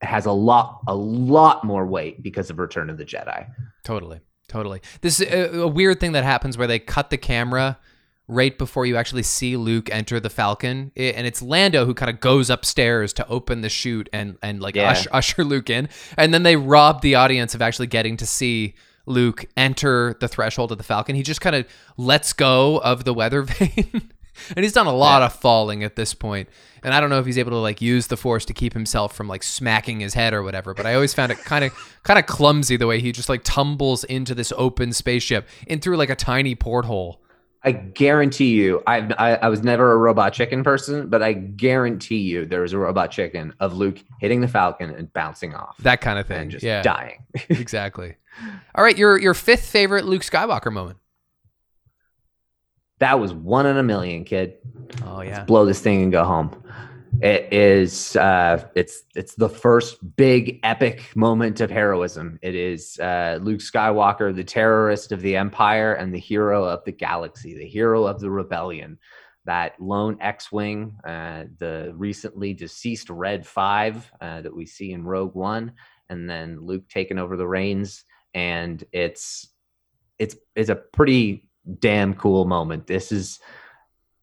has 0.00 0.26
a 0.26 0.32
lot 0.32 0.80
a 0.86 0.94
lot 0.94 1.64
more 1.64 1.86
weight 1.86 2.22
because 2.22 2.50
of 2.50 2.58
Return 2.58 2.90
of 2.90 2.98
the 2.98 3.04
Jedi. 3.04 3.48
Totally. 3.84 4.20
Totally. 4.48 4.80
This 5.00 5.20
is 5.20 5.32
a, 5.32 5.62
a 5.62 5.68
weird 5.68 5.98
thing 5.98 6.12
that 6.12 6.24
happens 6.24 6.56
where 6.56 6.68
they 6.68 6.78
cut 6.78 7.10
the 7.10 7.18
camera 7.18 7.78
right 8.28 8.56
before 8.58 8.86
you 8.86 8.96
actually 8.96 9.22
see 9.22 9.56
Luke 9.56 9.88
enter 9.92 10.18
the 10.18 10.30
Falcon, 10.30 10.90
I- 10.96 11.00
and 11.16 11.26
it's 11.26 11.40
Lando 11.42 11.84
who 11.86 11.94
kind 11.94 12.10
of 12.10 12.20
goes 12.20 12.50
upstairs 12.50 13.12
to 13.14 13.28
open 13.28 13.60
the 13.60 13.68
chute 13.68 14.08
and 14.12 14.36
and 14.42 14.60
like 14.60 14.74
Yeah. 14.76 14.90
usher, 14.90 15.08
usher 15.12 15.44
Luke 15.44 15.70
in, 15.70 15.88
and 16.16 16.34
then 16.34 16.42
they 16.42 16.56
rob 16.56 17.02
the 17.02 17.14
audience 17.14 17.54
of 17.54 17.62
actually 17.62 17.86
getting 17.86 18.16
to 18.18 18.26
see 18.26 18.74
Luke 19.06 19.44
enter 19.56 20.16
the 20.20 20.26
threshold 20.28 20.72
of 20.72 20.78
the 20.78 20.84
Falcon. 20.84 21.14
He 21.14 21.22
just 21.22 21.40
kind 21.40 21.54
of 21.54 21.66
lets 21.96 22.32
go 22.32 22.78
of 22.78 23.04
the 23.04 23.14
weather 23.14 23.42
vane. 23.42 24.10
And 24.54 24.62
he's 24.64 24.72
done 24.74 24.86
a 24.86 24.92
lot 24.92 25.22
of 25.22 25.32
falling 25.32 25.82
at 25.82 25.96
this 25.96 26.12
point. 26.12 26.50
And 26.82 26.92
I 26.92 27.00
don't 27.00 27.08
know 27.08 27.18
if 27.20 27.24
he's 27.24 27.38
able 27.38 27.52
to 27.52 27.56
like 27.58 27.80
use 27.80 28.08
the 28.08 28.18
force 28.18 28.44
to 28.46 28.52
keep 28.52 28.74
himself 28.74 29.14
from 29.16 29.28
like 29.28 29.42
smacking 29.42 30.00
his 30.00 30.12
head 30.12 30.34
or 30.34 30.42
whatever, 30.42 30.74
but 30.74 30.84
I 30.84 30.94
always 30.94 31.14
found 31.14 31.32
it 31.32 31.38
kind 31.38 31.64
of 31.64 31.72
kind 32.02 32.18
of 32.18 32.26
clumsy 32.26 32.76
the 32.76 32.86
way 32.86 33.00
he 33.00 33.12
just 33.12 33.28
like 33.30 33.42
tumbles 33.44 34.04
into 34.04 34.34
this 34.34 34.52
open 34.56 34.92
spaceship 34.92 35.48
in 35.68 35.80
through 35.80 35.96
like 35.96 36.10
a 36.10 36.16
tiny 36.16 36.54
porthole. 36.54 37.22
I 37.66 37.72
guarantee 37.72 38.54
you, 38.54 38.82
I've, 38.86 39.10
I 39.18 39.34
I 39.34 39.48
was 39.48 39.62
never 39.64 39.92
a 39.92 39.96
robot 39.96 40.32
chicken 40.32 40.62
person, 40.62 41.08
but 41.08 41.22
I 41.22 41.32
guarantee 41.32 42.18
you 42.20 42.46
there 42.46 42.60
was 42.60 42.72
a 42.72 42.78
robot 42.78 43.10
chicken 43.10 43.52
of 43.60 43.74
Luke 43.76 43.98
hitting 44.20 44.40
the 44.40 44.46
Falcon 44.48 44.90
and 44.90 45.12
bouncing 45.12 45.52
off 45.54 45.76
That 45.78 46.00
kind 46.00 46.18
of 46.18 46.26
thing. 46.28 46.42
and 46.42 46.50
just 46.52 46.64
yeah. 46.64 46.80
dying. 46.82 47.24
exactly. 47.48 48.14
All 48.74 48.84
right, 48.84 48.96
your 48.96 49.18
your 49.18 49.34
fifth 49.34 49.68
favorite 49.68 50.04
Luke 50.04 50.22
Skywalker 50.22 50.72
moment. 50.72 50.98
that 53.00 53.18
was 53.20 53.34
one 53.34 53.66
in 53.66 53.76
a 53.76 53.82
million, 53.82 54.24
kid. 54.24 54.54
Oh 55.04 55.20
yeah. 55.20 55.44
Blow 55.44 55.66
this 55.66 55.80
thing 55.80 56.02
and 56.04 56.12
go 56.12 56.24
home. 56.24 56.50
It 57.22 57.52
is. 57.52 58.14
Uh, 58.16 58.68
it's 58.74 59.04
it's 59.14 59.34
the 59.34 59.48
first 59.48 60.16
big 60.16 60.60
epic 60.62 61.16
moment 61.16 61.60
of 61.60 61.70
heroism. 61.70 62.38
It 62.42 62.54
is 62.54 62.98
uh, 62.98 63.38
Luke 63.40 63.60
Skywalker, 63.60 64.34
the 64.34 64.44
terrorist 64.44 65.12
of 65.12 65.22
the 65.22 65.36
Empire 65.36 65.94
and 65.94 66.14
the 66.14 66.18
hero 66.18 66.64
of 66.64 66.84
the 66.84 66.92
galaxy, 66.92 67.56
the 67.56 67.66
hero 67.66 68.06
of 68.06 68.20
the 68.20 68.30
rebellion. 68.30 68.98
That 69.46 69.80
lone 69.80 70.18
X-wing, 70.20 70.96
uh, 71.06 71.44
the 71.58 71.92
recently 71.94 72.52
deceased 72.52 73.08
Red 73.08 73.46
Five 73.46 74.10
uh, 74.20 74.42
that 74.42 74.54
we 74.54 74.66
see 74.66 74.92
in 74.92 75.04
Rogue 75.04 75.34
One, 75.34 75.72
and 76.10 76.28
then 76.28 76.58
Luke 76.60 76.88
taking 76.88 77.18
over 77.18 77.36
the 77.36 77.46
reins, 77.46 78.04
and 78.34 78.82
it's 78.92 79.48
it's 80.18 80.36
it's 80.54 80.70
a 80.70 80.76
pretty 80.76 81.48
damn 81.80 82.14
cool 82.14 82.44
moment. 82.44 82.86
This 82.86 83.10
is 83.10 83.40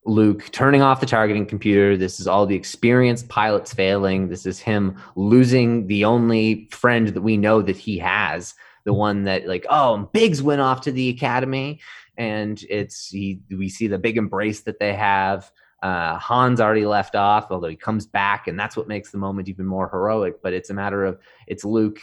Luke 0.06 0.50
turning 0.52 0.82
off 0.82 1.00
the 1.00 1.06
targeting 1.06 1.46
computer. 1.46 1.96
This 1.96 2.20
is 2.20 2.28
all 2.28 2.46
the 2.46 2.56
experienced 2.56 3.30
pilots 3.30 3.74
failing. 3.74 4.28
This 4.28 4.46
is 4.46 4.60
him 4.60 4.98
losing 5.16 5.88
the 5.88 6.06
only 6.06 6.68
friend 6.72 7.08
that 7.10 7.22
we 7.22 7.38
know 7.38 7.62
that 7.62 7.78
he 7.78 7.98
has. 8.00 8.54
The 8.86 8.94
one 8.94 9.24
that 9.24 9.48
like, 9.48 9.66
oh, 9.70 10.10
Biggs 10.12 10.44
went 10.44 10.60
off 10.60 10.82
to 10.82 10.92
the 10.92 11.10
academy, 11.10 11.80
and 12.18 12.62
it's 12.70 13.08
he. 13.08 13.40
We 13.50 13.70
see 13.70 13.88
the 13.88 13.98
big 13.98 14.18
embrace 14.18 14.62
that 14.62 14.80
they 14.80 14.94
have. 14.94 15.50
Uh, 15.82 16.18
Han's 16.18 16.60
already 16.60 16.86
left 16.86 17.16
off, 17.16 17.48
although 17.50 17.70
he 17.70 17.76
comes 17.78 18.06
back, 18.06 18.48
and 18.48 18.60
that's 18.60 18.76
what 18.76 18.88
makes 18.88 19.12
the 19.12 19.18
moment 19.18 19.48
even 19.48 19.66
more 19.66 19.88
heroic. 19.88 20.42
But 20.42 20.54
it's 20.54 20.70
a 20.70 20.74
matter 20.74 21.06
of 21.06 21.18
it's 21.48 21.64
Luke 21.64 22.00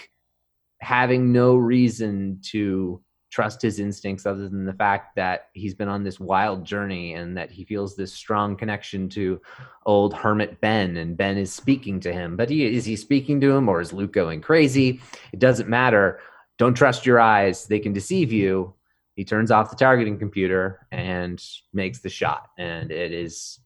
having 0.80 1.32
no 1.32 1.56
reason 1.56 2.40
to 2.44 3.02
trust 3.30 3.62
his 3.62 3.78
instincts 3.78 4.26
other 4.26 4.48
than 4.48 4.64
the 4.64 4.72
fact 4.72 5.14
that 5.14 5.48
he's 5.52 5.74
been 5.74 5.88
on 5.88 6.02
this 6.02 6.18
wild 6.18 6.64
journey 6.64 7.14
and 7.14 7.36
that 7.36 7.50
he 7.50 7.64
feels 7.64 7.94
this 7.94 8.12
strong 8.12 8.56
connection 8.56 9.08
to 9.08 9.40
old 9.86 10.12
hermit 10.12 10.60
Ben 10.60 10.96
and 10.96 11.16
Ben 11.16 11.38
is 11.38 11.52
speaking 11.52 12.00
to 12.00 12.12
him. 12.12 12.36
But 12.36 12.50
he, 12.50 12.66
is 12.66 12.84
he 12.84 12.96
speaking 12.96 13.40
to 13.40 13.52
him 13.52 13.68
or 13.68 13.80
is 13.80 13.92
Luke 13.92 14.12
going 14.12 14.40
crazy? 14.40 15.00
It 15.32 15.38
doesn't 15.38 15.68
matter. 15.68 16.20
Don't 16.58 16.74
trust 16.74 17.06
your 17.06 17.20
eyes. 17.20 17.66
They 17.66 17.78
can 17.78 17.92
deceive 17.92 18.32
you. 18.32 18.74
He 19.14 19.24
turns 19.24 19.50
off 19.50 19.70
the 19.70 19.76
targeting 19.76 20.18
computer 20.18 20.86
and 20.90 21.42
makes 21.72 22.00
the 22.00 22.08
shot. 22.08 22.48
And 22.58 22.90
it 22.90 23.12
is 23.12 23.60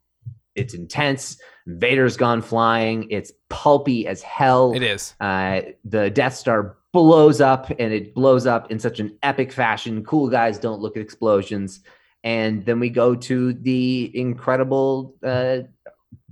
it's 0.55 0.75
intense. 0.75 1.39
Vader's 1.67 2.17
gone 2.17 2.43
flying. 2.43 3.11
It's 3.11 3.33
pulpy 3.49 4.07
as 4.07 4.23
hell. 4.23 4.73
It 4.75 4.83
is. 4.83 5.15
Uh, 5.21 5.63
the 5.85 6.11
Death 6.11 6.35
Star 6.35 6.77
blows 6.95 7.43
up, 7.43 7.69
and 7.79 7.93
it 7.93 8.15
blows 8.15 8.47
up 8.47 8.71
in 8.71 8.79
such 8.79 9.01
an 9.01 9.19
epic 9.23 9.53
fashion. 9.53 10.03
Cool 10.05 10.31
guys 10.31 10.59
don't 10.59 10.81
look 10.81 10.97
at 10.97 11.03
explosions. 11.03 11.81
And 12.23 12.65
then 12.65 12.81
we 12.81 12.89
go 12.89 13.15
to 13.15 13.53
the 13.53 14.11
incredible 14.15 15.15
uh, 15.23 15.59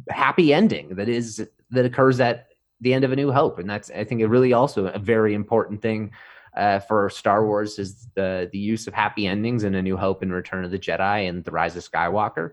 happy 0.08 0.54
ending 0.54 0.94
that 0.94 1.08
is 1.10 1.46
that 1.70 1.84
occurs 1.84 2.20
at 2.20 2.48
the 2.80 2.94
end 2.94 3.04
of 3.04 3.12
A 3.12 3.16
New 3.16 3.30
Hope, 3.30 3.58
and 3.58 3.68
that's 3.68 3.90
I 3.90 4.04
think 4.04 4.22
really 4.26 4.54
also 4.54 4.86
a 4.86 4.98
very 4.98 5.34
important 5.34 5.82
thing 5.82 6.12
uh, 6.56 6.78
for 6.78 7.10
Star 7.10 7.44
Wars 7.44 7.78
is 7.78 8.08
the 8.14 8.48
the 8.52 8.58
use 8.58 8.86
of 8.86 8.94
happy 8.94 9.26
endings 9.26 9.64
in 9.64 9.74
A 9.74 9.82
New 9.82 9.96
Hope 9.96 10.22
and 10.22 10.32
Return 10.32 10.64
of 10.64 10.70
the 10.70 10.78
Jedi 10.78 11.28
and 11.28 11.44
The 11.44 11.50
Rise 11.50 11.76
of 11.76 11.82
Skywalker 11.82 12.52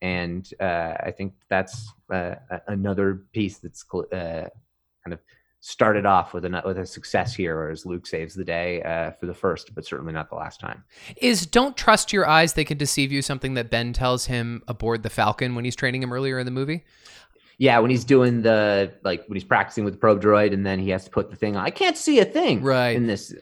and 0.00 0.48
uh, 0.60 0.94
I 1.00 1.10
think 1.10 1.34
that's 1.48 1.92
uh, 2.12 2.36
another 2.68 3.24
piece 3.32 3.58
that's 3.58 3.84
uh, 3.92 4.48
kind 5.04 5.12
of 5.12 5.20
started 5.68 6.06
off 6.06 6.32
with 6.32 6.46
a 6.46 6.62
with 6.64 6.78
a 6.78 6.86
success 6.86 7.34
here, 7.34 7.56
or 7.56 7.70
as 7.70 7.84
Luke 7.84 8.06
saves 8.06 8.34
the 8.34 8.44
day 8.44 8.82
uh, 8.82 9.10
for 9.12 9.26
the 9.26 9.34
first, 9.34 9.74
but 9.74 9.84
certainly 9.84 10.14
not 10.14 10.30
the 10.30 10.34
last 10.34 10.60
time. 10.60 10.82
Is 11.18 11.46
"Don't 11.46 11.76
trust 11.76 12.12
your 12.12 12.26
eyes; 12.26 12.54
they 12.54 12.64
can 12.64 12.78
deceive 12.78 13.12
you" 13.12 13.20
something 13.20 13.54
that 13.54 13.70
Ben 13.70 13.92
tells 13.92 14.26
him 14.26 14.62
aboard 14.66 15.02
the 15.02 15.10
Falcon 15.10 15.54
when 15.54 15.64
he's 15.64 15.76
training 15.76 16.02
him 16.02 16.12
earlier 16.12 16.38
in 16.38 16.46
the 16.46 16.50
movie? 16.50 16.84
Yeah, 17.58 17.78
when 17.80 17.90
he's 17.90 18.04
doing 18.04 18.42
the 18.42 18.94
like 19.04 19.26
when 19.28 19.36
he's 19.36 19.44
practicing 19.44 19.84
with 19.84 19.94
the 19.94 20.00
probe 20.00 20.22
droid, 20.22 20.54
and 20.54 20.64
then 20.64 20.78
he 20.78 20.88
has 20.90 21.04
to 21.04 21.10
put 21.10 21.30
the 21.30 21.36
thing 21.36 21.54
on. 21.54 21.64
I 21.64 21.70
can't 21.70 21.98
see 21.98 22.18
a 22.18 22.24
thing. 22.24 22.62
Right. 22.62 22.96
In 22.96 23.06
this, 23.06 23.34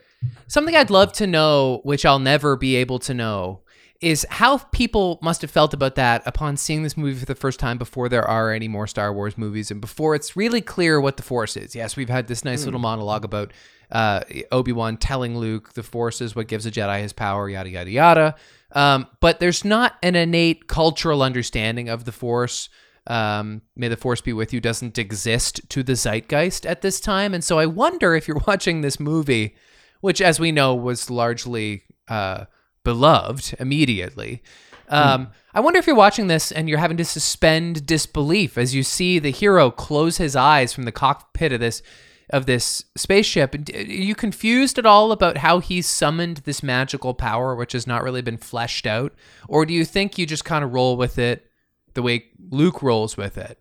something 0.49 0.75
I'd 0.75 0.91
love 0.91 1.13
to 1.15 1.27
know, 1.27 1.81
which 1.85 2.05
I'll 2.05 2.19
never 2.19 2.57
be 2.57 2.77
able 2.77 2.99
to 3.01 3.15
know, 3.15 3.61
is 4.01 4.27
how 4.31 4.59
people 4.59 5.19
must 5.23 5.43
have 5.43 5.51
felt 5.51 5.73
about 5.73 5.95
that 5.95 6.23
upon 6.27 6.57
seeing 6.57 6.83
this 6.83 6.97
movie 6.97 7.19
for 7.19 7.27
the 7.27 7.35
first 7.35 7.59
time 7.59 7.79
before 7.79 8.09
there 8.09 8.25
are 8.25 8.53
any 8.53 8.69
more 8.69 8.87
Star 8.87 9.13
Wars 9.13 9.39
movies 9.39 9.71
and 9.71 9.81
before 9.81 10.15
it's 10.15 10.37
really 10.37 10.61
clear 10.61 11.01
what 11.01 11.17
the 11.17 11.23
Force 11.23 11.57
is. 11.57 11.75
Yes, 11.75 11.97
we've 11.97 12.09
had 12.09 12.29
this 12.29 12.45
nice 12.45 12.63
mm. 12.63 12.67
little 12.67 12.81
monologue 12.81 13.25
about 13.25 13.53
uh, 13.91 14.21
Obi 14.53 14.73
Wan 14.73 14.97
telling 14.97 15.37
Luke 15.39 15.73
the 15.75 15.83
Force 15.83 16.21
is 16.21 16.35
what 16.35 16.49
gives 16.49 16.67
a 16.67 16.71
Jedi 16.71 17.01
his 17.01 17.13
power, 17.13 17.49
yada 17.49 17.71
yada 17.71 17.91
yada. 17.91 18.35
Um, 18.73 19.07
but 19.21 19.41
there's 19.41 19.65
not 19.65 19.97
an 20.03 20.17
innate 20.17 20.69
cultural 20.69 21.23
understanding 21.23 21.89
of 21.89 22.05
the 22.05 22.13
Force. 22.13 22.69
Um, 23.07 23.63
May 23.77 23.89
the 23.89 23.97
Force 23.97 24.21
be 24.21 24.33
with 24.33 24.53
you 24.53 24.61
doesn't 24.61 24.99
exist 24.99 25.61
to 25.71 25.83
the 25.83 25.95
zeitgeist 25.95 26.67
at 26.67 26.83
this 26.83 26.99
time, 27.01 27.33
and 27.35 27.45
so 27.45 27.59
I 27.59 27.67
wonder 27.67 28.15
if 28.15 28.27
you're 28.27 28.43
watching 28.47 28.81
this 28.81 28.99
movie, 28.99 29.55
which, 30.01 30.21
as 30.21 30.41
we 30.41 30.51
know, 30.51 30.75
was 30.75 31.09
largely 31.09 31.85
uh, 32.09 32.47
beloved 32.87 33.57
immediately. 33.59 34.41
Um, 34.89 35.27
mm. 35.27 35.31
I 35.53 35.59
wonder 35.59 35.81
if 35.81 35.89
you're 35.89 35.97
watching 35.97 36.29
this 36.29 36.53
and 36.53 36.69
you're 36.69 36.79
having 36.79 36.97
to 36.99 37.05
suspend 37.05 37.85
disbelief 37.85 38.57
as 38.57 38.77
you 38.77 38.85
see 38.85 39.19
the 39.19 39.33
hero 39.33 39.73
close 39.73 40.19
his 40.19 40.37
eyes 40.37 40.73
from 40.73 40.85
the 40.85 40.93
cockpit 40.93 41.53
of 41.53 41.59
this 41.59 41.83
of 42.31 42.47
this 42.47 42.85
spaceship. 42.97 43.55
Are 43.55 43.81
you 43.81 44.15
confused 44.15 44.79
at 44.79 44.87
all 44.87 45.11
about 45.11 45.39
how 45.39 45.59
he 45.59 45.83
summoned 45.83 46.39
this 46.39 46.63
magical 46.63 47.13
power, 47.13 47.57
which 47.57 47.73
has 47.73 47.89
not 47.89 48.05
really 48.05 48.23
been 48.23 48.37
fleshed 48.37 48.87
out, 48.87 49.13
or 49.49 49.67
do 49.67 49.75
you 49.75 49.85
think 49.85 50.17
you 50.17 50.27
just 50.27 50.45
kind 50.45 50.65
of 50.65 50.73
roll 50.73 50.97
with 50.97 51.19
it 51.19 51.51
the 51.95 52.03
way 52.03 52.27
Luke 52.51 52.83
rolls 52.83 53.17
with 53.17 53.37
it? 53.37 53.59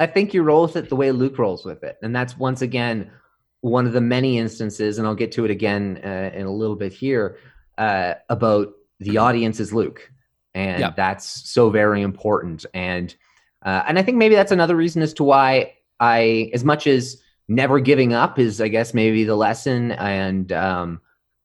I 0.00 0.06
think 0.06 0.34
you 0.34 0.42
roll 0.42 0.62
with 0.62 0.76
it 0.76 0.88
the 0.88 0.96
way 0.96 1.12
Luke 1.12 1.38
rolls 1.38 1.64
with 1.64 1.84
it, 1.84 1.98
and 2.02 2.14
that's 2.14 2.36
once 2.36 2.62
again 2.62 3.12
one 3.60 3.86
of 3.86 3.92
the 3.92 4.00
many 4.00 4.38
instances, 4.38 4.98
and 4.98 5.06
I'll 5.06 5.14
get 5.14 5.32
to 5.32 5.44
it 5.44 5.50
again 5.50 6.00
uh, 6.04 6.30
in 6.34 6.46
a 6.46 6.52
little 6.52 6.76
bit 6.76 6.92
here, 6.92 7.38
uh, 7.78 8.14
about 8.28 8.72
the 9.00 9.18
audience 9.18 9.60
is 9.60 9.72
Luke, 9.72 10.12
and 10.54 10.92
that's 10.96 11.50
so 11.50 11.70
very 11.70 12.02
important. 12.02 12.66
And 12.74 13.14
uh, 13.64 13.84
and 13.86 13.98
I 13.98 14.02
think 14.02 14.18
maybe 14.18 14.34
that's 14.34 14.52
another 14.52 14.76
reason 14.76 15.02
as 15.02 15.14
to 15.14 15.24
why 15.24 15.74
I, 16.00 16.50
as 16.52 16.64
much 16.64 16.86
as 16.86 17.22
never 17.48 17.80
giving 17.80 18.12
up 18.12 18.38
is, 18.38 18.60
I 18.60 18.68
guess 18.68 18.94
maybe 18.94 19.24
the 19.24 19.36
lesson, 19.36 19.92
and 19.92 20.52
um, 20.52 21.00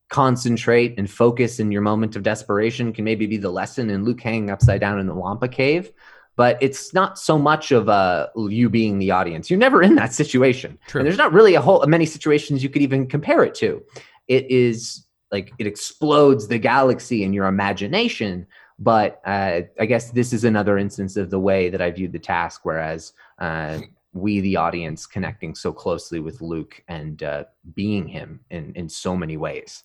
concentrate 0.10 0.96
and 0.98 1.10
focus 1.10 1.60
in 1.60 1.72
your 1.72 1.82
moment 1.82 2.16
of 2.16 2.24
desperation 2.24 2.94
can 2.94 3.06
maybe 3.06 3.26
be 3.26 3.38
the 3.38 3.50
lesson 3.50 3.90
in 3.90 4.04
Luke 4.04 4.22
hanging 4.22 4.50
upside 4.50 4.80
down 4.82 5.00
in 5.00 5.08
the 5.08 5.16
Wampa 5.16 5.48
cave. 5.48 5.92
But 6.36 6.58
it's 6.62 6.96
not 6.96 7.20
so 7.20 7.38
much 7.38 7.72
of 7.72 7.90
uh, 7.90 8.28
you 8.36 8.68
being 8.68 8.98
the 8.98 9.12
audience. 9.12 9.52
You're 9.52 9.60
never 9.60 9.84
in 9.84 9.96
that 9.96 10.14
situation. 10.14 10.80
True. 10.88 11.00
And 11.00 11.08
there's 11.08 11.18
not 11.18 11.32
really 11.32 11.54
a 11.54 11.62
whole 11.62 11.86
many 11.86 12.08
situations 12.08 12.64
you 12.64 12.70
could 12.70 12.82
even 12.82 13.08
compare 13.08 13.44
it 13.44 13.54
to. 13.56 13.84
It 14.28 14.50
is 14.50 15.06
like 15.34 15.52
it 15.58 15.68
explodes 15.68 16.48
the 16.48 16.58
galaxy 16.58 17.24
in 17.24 17.34
your 17.34 17.48
imagination. 17.48 18.48
But 18.80 19.22
uh, 19.26 19.62
i 19.80 19.86
guess 19.86 20.12
this 20.12 20.34
is 20.34 20.44
another 20.44 20.78
instance 20.78 21.16
of 21.16 21.30
the 21.30 21.40
way 21.40 21.70
that 21.70 21.82
i 21.82 21.92
viewed 21.92 22.12
the 22.12 22.20
task 22.20 22.62
whereas 22.64 23.14
uh, 23.40 23.80
we 24.14 24.40
the 24.42 24.58
audience 24.58 25.06
connecting 25.06 25.56
so 25.56 25.72
closely 25.72 26.20
with 26.20 26.42
luke 26.42 26.84
and 26.88 27.24
uh, 27.24 27.44
being 27.76 28.08
him 28.08 28.40
in, 28.50 28.74
in 28.76 28.90
so 28.90 29.16
many 29.16 29.38
ways. 29.38 29.84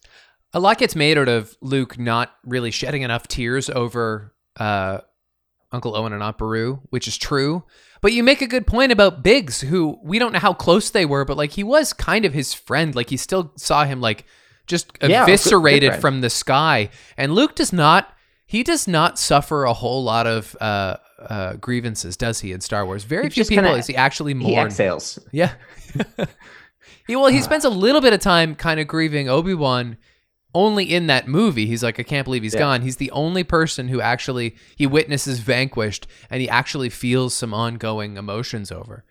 A 0.55 0.61
lot 0.61 0.79
gets 0.79 0.97
made 0.97 1.19
out 1.19 1.29
of 1.29 1.57
luke 1.61 1.99
not 1.99 2.35
really 2.45 2.71
shedding 2.71 3.03
enough 3.03 3.29
tears 3.29 3.69
over 3.71 4.35
uh, 4.57 5.01
uncle 5.71 5.95
owen 5.95 6.13
and 6.13 6.23
aunt 6.23 6.39
beru 6.39 6.81
which 6.91 7.07
is 7.07 7.17
true. 7.17 7.65
But 8.01 8.13
you 8.13 8.23
make 8.23 8.43
a 8.43 8.47
good 8.47 8.67
point 8.67 8.91
about 8.91 9.23
biggs 9.23 9.61
who 9.61 9.99
we 10.03 10.19
don't 10.19 10.33
know 10.33 10.39
how 10.39 10.55
close 10.55 10.91
they 10.91 11.05
were 11.05 11.25
but 11.25 11.37
like 11.37 11.53
he 11.53 11.63
was 11.63 11.93
kind 11.93 12.25
of 12.25 12.33
his 12.33 12.55
friend. 12.55 12.95
Like 12.95 13.11
he 13.11 13.17
still 13.19 13.53
saw 13.57 13.85
him 13.85 14.01
like 14.01 14.25
just 14.69 14.93
yeah, 15.03 15.25
eviscerated 15.25 15.93
good, 15.93 16.01
from 16.01 16.21
the 16.21 16.31
sky. 16.31 16.91
And 17.17 17.35
Luke 17.35 17.55
does 17.57 17.73
not 17.73 18.15
he 18.49 18.63
does 18.63 18.89
not 18.89 19.19
suffer 19.19 19.65
a 19.65 19.75
whole 19.75 20.03
lot 20.03 20.27
of 20.27 20.57
uh, 20.59 20.97
uh, 21.19 21.55
grievances, 21.57 22.17
does 22.17 22.41
he? 22.41 22.53
In 22.53 22.63
Star 22.63 22.87
Wars, 22.87 23.05
very 23.05 23.25
he 23.25 23.31
few 23.31 23.45
people 23.45 23.65
kinda, 23.65 23.79
is 23.79 23.87
he 23.87 23.95
actually 23.95 24.33
mourn. 24.33 24.53
He 24.53 24.59
exhales. 24.59 25.19
Yeah. 25.33 25.53
he, 27.07 27.15
well, 27.15 27.27
he 27.27 27.43
spends 27.43 27.67
a 27.67 27.71
little 27.71 28.01
bit 28.01 28.15
of 28.15 28.21
time 28.21 28.55
kind 28.55 28.81
of 28.81 28.87
grieving 28.87 29.29
Obi 29.29 29.53
Wan. 29.55 29.99
Only 30.55 30.85
in 30.85 31.09
that 31.09 31.29
movie, 31.29 31.67
he's 31.67 31.83
like, 31.83 32.01
I 32.01 32.03
can't 32.03 32.25
believe 32.25 32.43
he's 32.43 32.55
yeah. 32.55 32.61
gone. 32.61 32.81
He's 32.81 32.97
the 32.97 33.11
only 33.11 33.45
person 33.45 33.89
who 33.89 34.01
actually 34.01 34.57
he 34.77 34.87
witnesses 34.87 35.41
vanquished, 35.41 36.07
and 36.31 36.41
he 36.41 36.49
actually 36.49 36.89
feels 36.89 37.35
some 37.35 37.53
ongoing 37.53 38.17
emotions 38.17 38.73
over. 38.73 39.05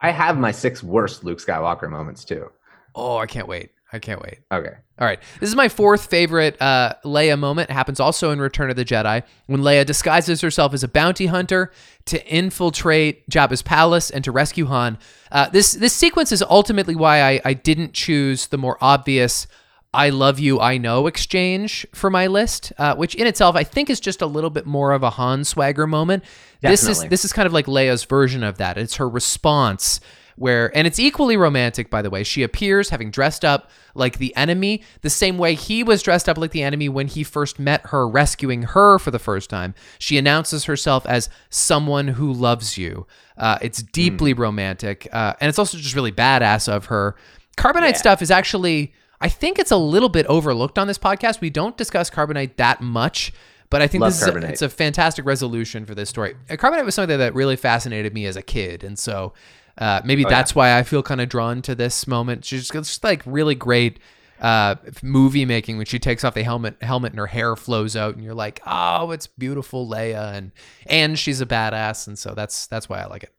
I 0.00 0.12
have 0.12 0.38
my 0.38 0.52
six 0.52 0.80
worst 0.80 1.24
Luke 1.24 1.40
Skywalker 1.40 1.90
moments 1.90 2.24
too. 2.24 2.52
Oh, 2.94 3.16
I 3.16 3.26
can't 3.26 3.48
wait. 3.48 3.72
I 3.92 3.98
can't 3.98 4.22
wait. 4.22 4.38
Okay. 4.52 4.72
All 4.98 5.06
right. 5.06 5.20
This 5.40 5.48
is 5.48 5.56
my 5.56 5.68
fourth 5.68 6.06
favorite 6.06 6.60
uh, 6.62 6.94
Leia 7.04 7.38
moment. 7.38 7.70
It 7.70 7.72
happens 7.72 7.98
also 7.98 8.30
in 8.30 8.40
Return 8.40 8.70
of 8.70 8.76
the 8.76 8.84
Jedi 8.84 9.22
when 9.46 9.62
Leia 9.62 9.84
disguises 9.84 10.40
herself 10.42 10.72
as 10.74 10.84
a 10.84 10.88
bounty 10.88 11.26
hunter 11.26 11.72
to 12.04 12.24
infiltrate 12.26 13.28
Jabba's 13.28 13.62
palace 13.62 14.10
and 14.10 14.22
to 14.24 14.30
rescue 14.30 14.66
Han. 14.66 14.98
Uh, 15.32 15.48
this 15.48 15.72
this 15.72 15.92
sequence 15.92 16.30
is 16.30 16.42
ultimately 16.42 16.94
why 16.94 17.22
I, 17.22 17.40
I 17.44 17.54
didn't 17.54 17.92
choose 17.92 18.46
the 18.46 18.58
more 18.58 18.78
obvious 18.80 19.48
"I 19.92 20.10
love 20.10 20.38
you, 20.38 20.60
I 20.60 20.78
know" 20.78 21.08
exchange 21.08 21.84
for 21.92 22.10
my 22.10 22.28
list, 22.28 22.72
uh, 22.78 22.94
which 22.94 23.16
in 23.16 23.26
itself 23.26 23.56
I 23.56 23.64
think 23.64 23.90
is 23.90 23.98
just 23.98 24.22
a 24.22 24.26
little 24.26 24.50
bit 24.50 24.66
more 24.66 24.92
of 24.92 25.02
a 25.02 25.10
Han 25.10 25.44
swagger 25.44 25.88
moment. 25.88 26.22
Definitely. 26.62 26.70
This 26.70 26.82
is 26.84 27.08
this 27.08 27.24
is 27.24 27.32
kind 27.32 27.46
of 27.46 27.52
like 27.52 27.66
Leia's 27.66 28.04
version 28.04 28.44
of 28.44 28.58
that. 28.58 28.78
It's 28.78 28.96
her 28.96 29.08
response 29.08 30.00
where 30.40 30.74
and 30.74 30.86
it's 30.86 30.98
equally 30.98 31.36
romantic 31.36 31.90
by 31.90 32.00
the 32.00 32.08
way 32.08 32.24
she 32.24 32.42
appears 32.42 32.88
having 32.88 33.10
dressed 33.10 33.44
up 33.44 33.70
like 33.94 34.16
the 34.16 34.34
enemy 34.36 34.82
the 35.02 35.10
same 35.10 35.36
way 35.36 35.54
he 35.54 35.84
was 35.84 36.02
dressed 36.02 36.30
up 36.30 36.38
like 36.38 36.50
the 36.52 36.62
enemy 36.62 36.88
when 36.88 37.06
he 37.06 37.22
first 37.22 37.58
met 37.58 37.86
her 37.88 38.08
rescuing 38.08 38.62
her 38.62 38.98
for 38.98 39.10
the 39.10 39.18
first 39.18 39.50
time 39.50 39.74
she 39.98 40.16
announces 40.16 40.64
herself 40.64 41.04
as 41.04 41.28
someone 41.50 42.08
who 42.08 42.32
loves 42.32 42.78
you 42.78 43.06
uh, 43.36 43.58
it's 43.60 43.82
deeply 43.82 44.34
mm. 44.34 44.38
romantic 44.38 45.06
uh, 45.12 45.34
and 45.42 45.50
it's 45.50 45.58
also 45.58 45.76
just 45.76 45.94
really 45.94 46.12
badass 46.12 46.72
of 46.72 46.86
her 46.86 47.14
carbonite 47.58 47.90
yeah. 47.90 47.96
stuff 47.98 48.22
is 48.22 48.30
actually 48.30 48.94
i 49.20 49.28
think 49.28 49.58
it's 49.58 49.70
a 49.70 49.76
little 49.76 50.08
bit 50.08 50.24
overlooked 50.24 50.78
on 50.78 50.86
this 50.86 50.98
podcast 50.98 51.42
we 51.42 51.50
don't 51.50 51.76
discuss 51.76 52.08
carbonite 52.08 52.56
that 52.56 52.80
much 52.80 53.30
but 53.68 53.80
I 53.80 53.86
think 53.86 54.00
Love 54.00 54.12
this 54.14 54.22
is 54.22 54.28
a, 54.28 54.48
it's 54.48 54.62
a 54.62 54.68
fantastic 54.68 55.24
resolution 55.24 55.86
for 55.86 55.94
this 55.94 56.08
story. 56.08 56.34
Carbonite 56.48 56.84
was 56.84 56.96
something 56.96 57.18
that 57.18 57.36
really 57.36 57.54
fascinated 57.54 58.12
me 58.12 58.26
as 58.26 58.34
a 58.34 58.42
kid, 58.42 58.82
and 58.82 58.98
so 58.98 59.32
uh, 59.78 60.00
maybe 60.04 60.24
oh, 60.24 60.28
that's 60.28 60.52
yeah. 60.52 60.58
why 60.58 60.78
I 60.78 60.82
feel 60.82 61.02
kind 61.02 61.20
of 61.20 61.28
drawn 61.28 61.62
to 61.62 61.74
this 61.74 62.06
moment. 62.06 62.44
She's 62.44 62.68
just, 62.68 62.72
just 62.72 63.04
like 63.04 63.22
really 63.24 63.54
great 63.54 63.98
uh, 64.40 64.76
movie 65.02 65.44
making 65.44 65.76
when 65.76 65.86
she 65.86 65.98
takes 65.98 66.24
off 66.24 66.34
the 66.34 66.42
helmet 66.42 66.82
helmet 66.82 67.12
and 67.12 67.18
her 67.18 67.26
hair 67.26 67.56
flows 67.56 67.96
out 67.96 68.14
and 68.14 68.24
you're 68.24 68.34
like, 68.34 68.60
oh, 68.66 69.10
it's 69.10 69.26
beautiful 69.26 69.86
Leia 69.86 70.34
and 70.34 70.52
and 70.86 71.18
she's 71.18 71.40
a 71.40 71.46
badass 71.46 72.06
and 72.06 72.18
so 72.18 72.34
that's 72.34 72.66
that's 72.66 72.88
why 72.88 73.00
I 73.00 73.06
like 73.06 73.22
it. 73.22 73.34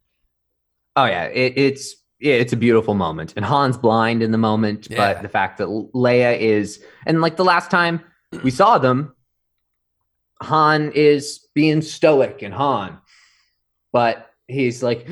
Oh 0.96 1.06
yeah, 1.06 1.24
it, 1.26 1.54
it's 1.58 1.96
yeah, 2.20 2.36
it's 2.36 2.54
a 2.54 2.58
beautiful 2.58 2.94
moment. 2.94 3.34
And 3.36 3.44
Han's 3.44 3.78
blind 3.78 4.22
in 4.22 4.32
the 4.32 4.38
moment, 4.38 4.88
Yeah. 4.90 4.98
but 5.14 5.24
the 5.24 5.30
fact 5.30 5.58
that 5.58 5.68
Leia 5.68 6.38
is, 6.38 6.84
and 7.08 7.20
like 7.20 7.36
the 7.36 7.44
last 7.44 7.72
time 7.72 8.00
we 8.44 8.52
saw 8.52 8.78
them, 8.78 9.16
Han 10.42 10.92
is 10.94 11.48
being 11.56 11.82
stoic 11.82 12.44
and 12.44 12.54
Han, 12.54 13.00
but 13.92 14.30
he's 14.48 14.84
like, 14.84 15.08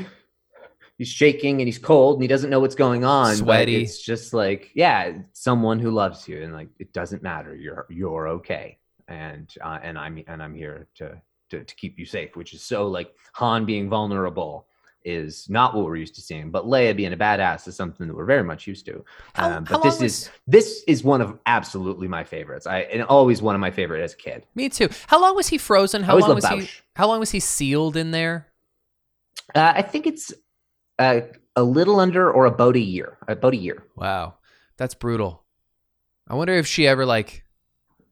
he's 1.00 1.08
shaking 1.08 1.60
and 1.62 1.68
he's 1.68 1.80
cold 1.80 2.18
and 2.18 2.22
he 2.22 2.28
doesn't 2.28 2.52
know 2.52 2.60
what's 2.60 2.76
going 2.76 3.04
on. 3.04 3.32
but 3.32 3.38
Sweaty. 3.46 3.82
it's 3.82 4.04
just 4.04 4.34
like, 4.34 4.70
yeah, 4.76 5.14
someone 5.34 5.80
who 5.80 5.90
loves 5.90 6.28
you, 6.28 6.44
and 6.44 6.54
like 6.54 6.68
it 6.78 6.94
doesn't 6.94 7.24
matter. 7.24 7.56
You're 7.56 7.88
you're 7.90 8.28
okay, 8.28 8.78
and 9.08 9.52
uh, 9.64 9.80
and 9.82 9.98
I'm 9.98 10.24
and 10.28 10.44
I'm 10.44 10.54
here 10.54 10.88
to, 10.98 11.20
to 11.50 11.64
to 11.64 11.76
keep 11.76 11.98
you 11.98 12.06
safe, 12.06 12.36
which 12.36 12.54
is 12.54 12.62
so 12.62 12.88
like 12.88 13.12
Han 13.34 13.66
being 13.66 13.90
vulnerable 13.90 14.68
is 15.06 15.50
not 15.50 15.74
what 15.74 15.86
we're 15.86 15.96
used 15.96 16.14
to 16.16 16.22
seeing, 16.22 16.52
but 16.52 16.66
Leia 16.66 16.94
being 16.94 17.14
a 17.14 17.18
badass 17.18 17.66
is 17.70 17.76
something 17.78 18.06
that 18.06 18.14
we're 18.14 18.26
very 18.26 18.44
much 18.44 18.68
used 18.68 18.86
to. 18.86 19.06
How- 19.34 19.50
Um, 19.58 19.64
but 19.64 19.82
this 19.82 19.96
long 19.96 20.06
is 20.06 20.30
this 20.46 20.84
is 20.88 21.06
one 21.06 21.22
of 21.22 21.40
absolutely 21.46 22.10
my 22.10 22.26
favorites. 22.26 22.68
I 22.68 22.80
and 22.82 23.04
always 23.04 23.42
one 23.42 23.56
of 23.56 23.62
my 23.62 23.72
favorite 23.72 24.04
as 24.04 24.14
a 24.14 24.18
kid. 24.18 24.46
Me 24.56 24.68
too. 24.68 24.90
How 25.08 25.22
long 25.22 25.38
was 25.38 25.48
he 25.48 25.58
frozen? 25.58 26.04
How 26.04 26.18
long 26.18 26.36
was 26.36 26.44
loved 26.44 26.64
he? 26.64 26.70
How 26.98 27.08
long 27.08 27.22
was 27.22 27.32
he 27.32 27.40
sealed 27.40 27.96
in 27.96 28.12
there? 28.12 28.48
Uh, 29.56 29.72
I 29.78 29.82
think 29.82 30.06
it's 30.06 30.34
uh, 31.00 31.22
a 31.56 31.64
little 31.64 32.00
under 32.00 32.32
or 32.32 32.46
about 32.46 32.76
a 32.76 32.80
year. 32.80 33.18
About 33.28 33.54
a 33.54 33.58
year. 33.58 33.84
Wow, 33.96 34.36
that's 34.78 34.94
brutal. 34.94 35.44
I 36.28 36.36
wonder 36.36 36.54
if 36.54 36.68
she 36.68 36.86
ever 36.86 37.06
like, 37.06 37.44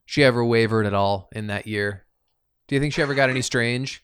she 0.06 0.24
ever 0.24 0.44
wavered 0.44 0.88
at 0.88 0.94
all 0.94 1.30
in 1.32 1.48
that 1.48 1.68
year. 1.68 2.06
Do 2.68 2.76
you 2.76 2.82
think 2.82 2.94
she 2.94 3.02
ever 3.02 3.14
got 3.14 3.30
any 3.30 3.42
strange? 3.42 4.04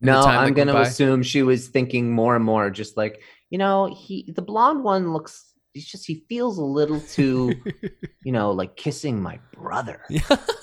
No, 0.00 0.20
I'm 0.20 0.52
going 0.52 0.68
to 0.68 0.80
assume 0.80 1.22
she 1.22 1.42
was 1.42 1.68
thinking 1.68 2.10
more 2.10 2.36
and 2.36 2.44
more, 2.44 2.70
just 2.70 2.96
like 2.96 3.22
you 3.54 3.58
know, 3.58 3.86
he 3.86 4.32
the 4.34 4.42
blonde 4.42 4.82
one 4.82 5.12
looks. 5.12 5.52
He's 5.72 5.86
just 5.86 6.06
he 6.06 6.24
feels 6.28 6.58
a 6.58 6.64
little 6.64 7.00
too, 7.00 7.54
you 8.24 8.32
know, 8.32 8.50
like 8.50 8.76
kissing 8.76 9.22
my 9.22 9.38
brother. 9.52 10.02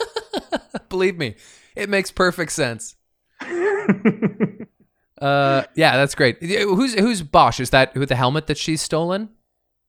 Believe 0.90 1.18
me, 1.18 1.36
it 1.76 1.90
makes 1.90 2.12
perfect 2.12 2.52
sense. 2.52 2.96
Uh, 5.22 5.64
yeah, 5.76 5.96
that's 5.98 6.16
great. 6.16 6.42
Who's 6.42 6.94
who's 6.96 7.22
Boushh? 7.22 7.60
Is 7.60 7.70
that 7.70 7.94
who 7.94 8.06
the 8.06 8.16
helmet 8.16 8.48
that 8.48 8.58
she's 8.58 8.82
stolen? 8.82 9.30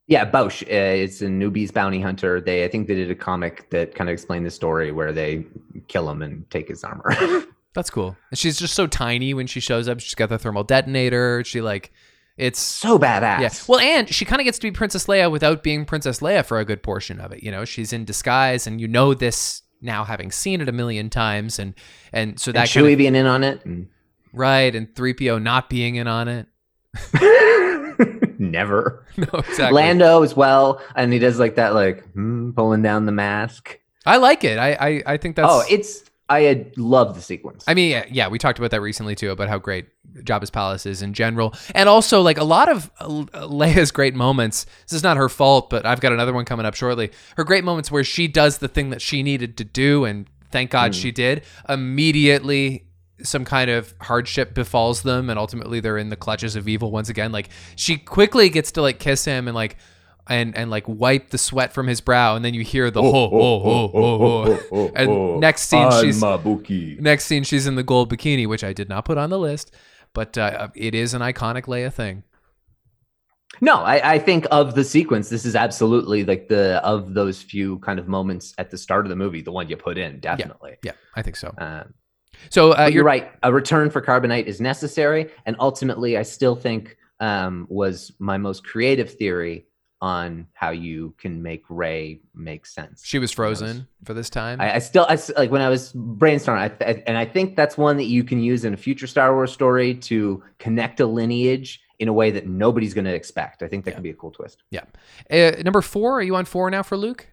Yeah, 0.06 0.28
Boushh. 0.28 0.62
Uh, 0.64 1.02
it's 1.04 1.22
an 1.22 1.40
Ubese 1.40 1.72
bounty 1.72 2.00
hunter. 2.00 2.40
They, 2.40 2.64
I 2.64 2.68
think, 2.68 2.86
they 2.88 2.94
did 2.94 3.10
a 3.10 3.14
comic 3.14 3.70
that 3.70 3.94
kind 3.94 4.10
of 4.10 4.12
explained 4.14 4.44
the 4.44 4.50
story 4.50 4.92
where 4.92 5.12
they 5.12 5.46
kill 5.88 6.10
him 6.10 6.22
and 6.22 6.48
take 6.50 6.68
his 6.68 6.84
armor. 6.84 7.44
That's 7.74 7.88
cool. 7.88 8.16
And 8.30 8.38
she's 8.38 8.58
just 8.58 8.74
so 8.74 8.86
tiny 8.86 9.32
when 9.32 9.46
she 9.46 9.60
shows 9.60 9.88
up. 9.88 10.00
She's 10.00 10.14
got 10.14 10.28
the 10.28 10.38
thermal 10.38 10.64
detonator. 10.64 11.42
She 11.44 11.62
like, 11.62 11.92
it's 12.36 12.60
so 12.60 12.98
badass. 12.98 13.40
yeah. 13.40 13.50
Well, 13.68 13.80
and 13.80 14.08
she 14.12 14.24
kind 14.26 14.40
of 14.40 14.44
gets 14.44 14.58
to 14.58 14.66
be 14.66 14.72
Princess 14.72 15.06
Leia 15.06 15.30
without 15.30 15.62
being 15.62 15.86
Princess 15.86 16.20
Leia 16.20 16.44
for 16.44 16.58
a 16.58 16.64
good 16.66 16.82
portion 16.82 17.18
of 17.20 17.32
it. 17.32 17.42
You 17.42 17.50
know, 17.50 17.64
she's 17.64 17.92
in 17.94 18.04
disguise, 18.04 18.66
and 18.66 18.80
you 18.80 18.88
know 18.88 19.14
this 19.14 19.62
now, 19.80 20.04
having 20.04 20.30
seen 20.30 20.60
it 20.60 20.68
a 20.68 20.72
million 20.72 21.08
times, 21.10 21.58
and 21.58 21.74
and 22.12 22.38
so 22.38 22.50
and 22.50 22.56
that 22.56 22.68
Chewie 22.68 22.74
kind 22.82 22.92
of, 22.92 22.98
being 22.98 23.14
in 23.16 23.26
on 23.26 23.44
it. 23.44 23.64
and- 23.64 23.88
right, 24.32 24.74
and 24.74 24.94
three 24.94 25.14
PO 25.14 25.38
not 25.38 25.68
being 25.70 25.96
in 25.96 26.06
on 26.06 26.28
it. 26.28 26.46
Never. 28.38 29.06
No, 29.18 29.26
exactly. 29.40 29.72
Lando 29.72 30.22
as 30.22 30.34
well, 30.34 30.80
and 30.96 31.12
he 31.12 31.18
does 31.18 31.38
like 31.38 31.56
that, 31.56 31.74
like 31.74 32.02
hmm, 32.12 32.52
pulling 32.52 32.80
down 32.80 33.04
the 33.04 33.12
mask. 33.12 33.78
I 34.06 34.16
like 34.16 34.42
it. 34.42 34.58
I 34.58 34.72
I, 34.72 35.02
I 35.06 35.16
think 35.18 35.36
that's. 35.36 35.48
oh, 35.50 35.62
it's 35.68 36.02
I 36.30 36.40
had 36.40 36.78
loved 36.78 37.14
the 37.14 37.20
sequence. 37.20 37.62
I 37.68 37.74
mean, 37.74 38.02
yeah, 38.10 38.28
we 38.28 38.38
talked 38.38 38.58
about 38.58 38.70
that 38.70 38.80
recently 38.80 39.14
too, 39.14 39.32
about 39.32 39.50
how 39.50 39.58
great 39.58 39.84
Jabba's 40.20 40.48
palace 40.50 40.86
is 40.86 41.02
in 41.02 41.12
general, 41.12 41.52
and 41.74 41.90
also 41.90 42.22
like 42.22 42.38
a 42.38 42.44
lot 42.44 42.70
of 42.70 42.90
Leia's 43.00 43.90
great 43.90 44.14
moments. 44.14 44.64
This 44.86 44.94
is 44.94 45.02
not 45.02 45.18
her 45.18 45.28
fault, 45.28 45.68
but 45.68 45.84
I've 45.84 46.00
got 46.00 46.12
another 46.12 46.32
one 46.32 46.46
coming 46.46 46.64
up 46.64 46.74
shortly. 46.74 47.10
Her 47.36 47.44
great 47.44 47.64
moments 47.64 47.90
where 47.90 48.02
she 48.02 48.28
does 48.28 48.58
the 48.58 48.68
thing 48.68 48.88
that 48.90 49.02
she 49.02 49.22
needed 49.22 49.58
to 49.58 49.64
do, 49.64 50.06
and 50.06 50.26
thank 50.50 50.70
God 50.70 50.94
she 50.94 51.10
did. 51.12 51.44
Immediately, 51.68 52.86
some 53.22 53.44
kind 53.44 53.70
of 53.70 53.94
hardship 54.00 54.54
befalls 54.54 55.02
them, 55.02 55.30
and 55.30 55.38
ultimately 55.38 55.80
they're 55.80 55.98
in 55.98 56.08
the 56.08 56.16
clutches 56.16 56.56
of 56.56 56.68
evil 56.68 56.90
once 56.90 57.08
again. 57.08 57.32
Like 57.32 57.48
she 57.76 57.96
quickly 57.96 58.48
gets 58.48 58.72
to 58.72 58.82
like 58.82 58.98
kiss 58.98 59.24
him 59.24 59.48
and 59.48 59.54
like. 59.54 59.76
And, 60.28 60.56
and 60.56 60.70
like 60.70 60.84
wipe 60.86 61.30
the 61.30 61.36
sweat 61.36 61.72
from 61.72 61.88
his 61.88 62.00
brow, 62.00 62.36
and 62.36 62.44
then 62.44 62.54
you 62.54 62.62
hear 62.62 62.92
the 62.92 63.02
ho 63.02 63.28
ho 63.28 63.58
ho 63.58 63.88
ho 63.88 64.58
ho, 64.70 64.92
and 64.94 65.40
next 65.40 65.62
scene 65.62 65.90
she's 66.00 66.20
Next 67.00 67.24
scene, 67.24 67.42
she's 67.42 67.66
in 67.66 67.74
the 67.74 67.82
gold 67.82 68.08
bikini, 68.08 68.46
which 68.46 68.62
I 68.62 68.72
did 68.72 68.88
not 68.88 69.04
put 69.04 69.18
on 69.18 69.30
the 69.30 69.38
list, 69.38 69.74
but 70.14 70.38
uh, 70.38 70.68
it 70.76 70.94
is 70.94 71.12
an 71.12 71.22
iconic 71.22 71.64
Leia 71.64 71.92
thing. 71.92 72.22
No, 73.60 73.78
I, 73.78 74.12
I 74.12 74.18
think 74.20 74.46
of 74.52 74.76
the 74.76 74.84
sequence. 74.84 75.28
This 75.28 75.44
is 75.44 75.56
absolutely 75.56 76.24
like 76.24 76.46
the 76.46 76.80
of 76.84 77.14
those 77.14 77.42
few 77.42 77.80
kind 77.80 77.98
of 77.98 78.06
moments 78.06 78.54
at 78.58 78.70
the 78.70 78.78
start 78.78 79.04
of 79.04 79.10
the 79.10 79.16
movie, 79.16 79.42
the 79.42 79.52
one 79.52 79.68
you 79.68 79.76
put 79.76 79.98
in, 79.98 80.20
definitely. 80.20 80.76
Yeah, 80.84 80.92
I 81.16 81.22
think 81.22 81.34
so. 81.34 81.52
Um, 81.58 81.94
So 82.50 82.72
uh, 82.72 82.82
you're, 82.82 82.90
you're 82.90 83.04
right. 83.04 83.30
A 83.42 83.52
return 83.52 83.90
for 83.90 84.00
carbonite 84.02 84.44
is 84.46 84.60
necessary, 84.60 85.30
and 85.46 85.56
ultimately, 85.60 86.16
I 86.16 86.22
still 86.22 86.56
think 86.56 86.96
um, 87.20 87.66
was 87.70 88.12
my 88.18 88.36
most 88.38 88.64
creative 88.64 89.12
theory 89.14 89.66
on 90.00 90.48
how 90.54 90.70
you 90.70 91.14
can 91.16 91.40
make 91.40 91.62
Rey 91.68 92.20
make 92.34 92.66
sense. 92.66 93.02
She 93.04 93.20
was 93.20 93.30
I 93.30 93.30
was- 93.30 93.34
frozen 93.60 93.86
for 94.04 94.14
this 94.14 94.28
time. 94.28 94.60
I, 94.60 94.74
I 94.74 94.78
still, 94.80 95.06
I, 95.08 95.16
like 95.36 95.52
when 95.52 95.62
I 95.62 95.68
was 95.68 95.92
brainstorming, 95.92 96.72
I, 96.82 97.02
and 97.06 97.16
I 97.16 97.24
think 97.24 97.54
that's 97.54 97.78
one 97.78 97.96
that 97.98 98.06
you 98.06 98.24
can 98.24 98.42
use 98.42 98.64
in 98.64 98.74
a 98.74 98.76
future 98.76 99.06
Star 99.06 99.32
Wars 99.32 99.52
story 99.52 99.94
to 99.94 100.42
connect 100.58 100.98
a 100.98 101.06
lineage 101.06 101.80
in 102.00 102.08
a 102.08 102.12
way 102.12 102.32
that 102.32 102.48
nobody's 102.48 102.94
going 102.94 103.04
to 103.04 103.14
expect. 103.14 103.62
I 103.62 103.68
think 103.68 103.84
that 103.84 103.92
Yeah. 103.92 103.94
could 103.94 104.02
be 104.02 104.10
a 104.10 104.14
cool 104.14 104.32
twist. 104.32 104.64
yeah. 104.70 104.80
Uh, 105.30 105.62
number 105.62 105.82
four. 105.82 106.18
Are 106.18 106.22
you 106.22 106.34
on 106.34 106.46
four 106.46 106.68
now 106.68 106.82
for 106.82 106.96
Luke? 106.96 107.28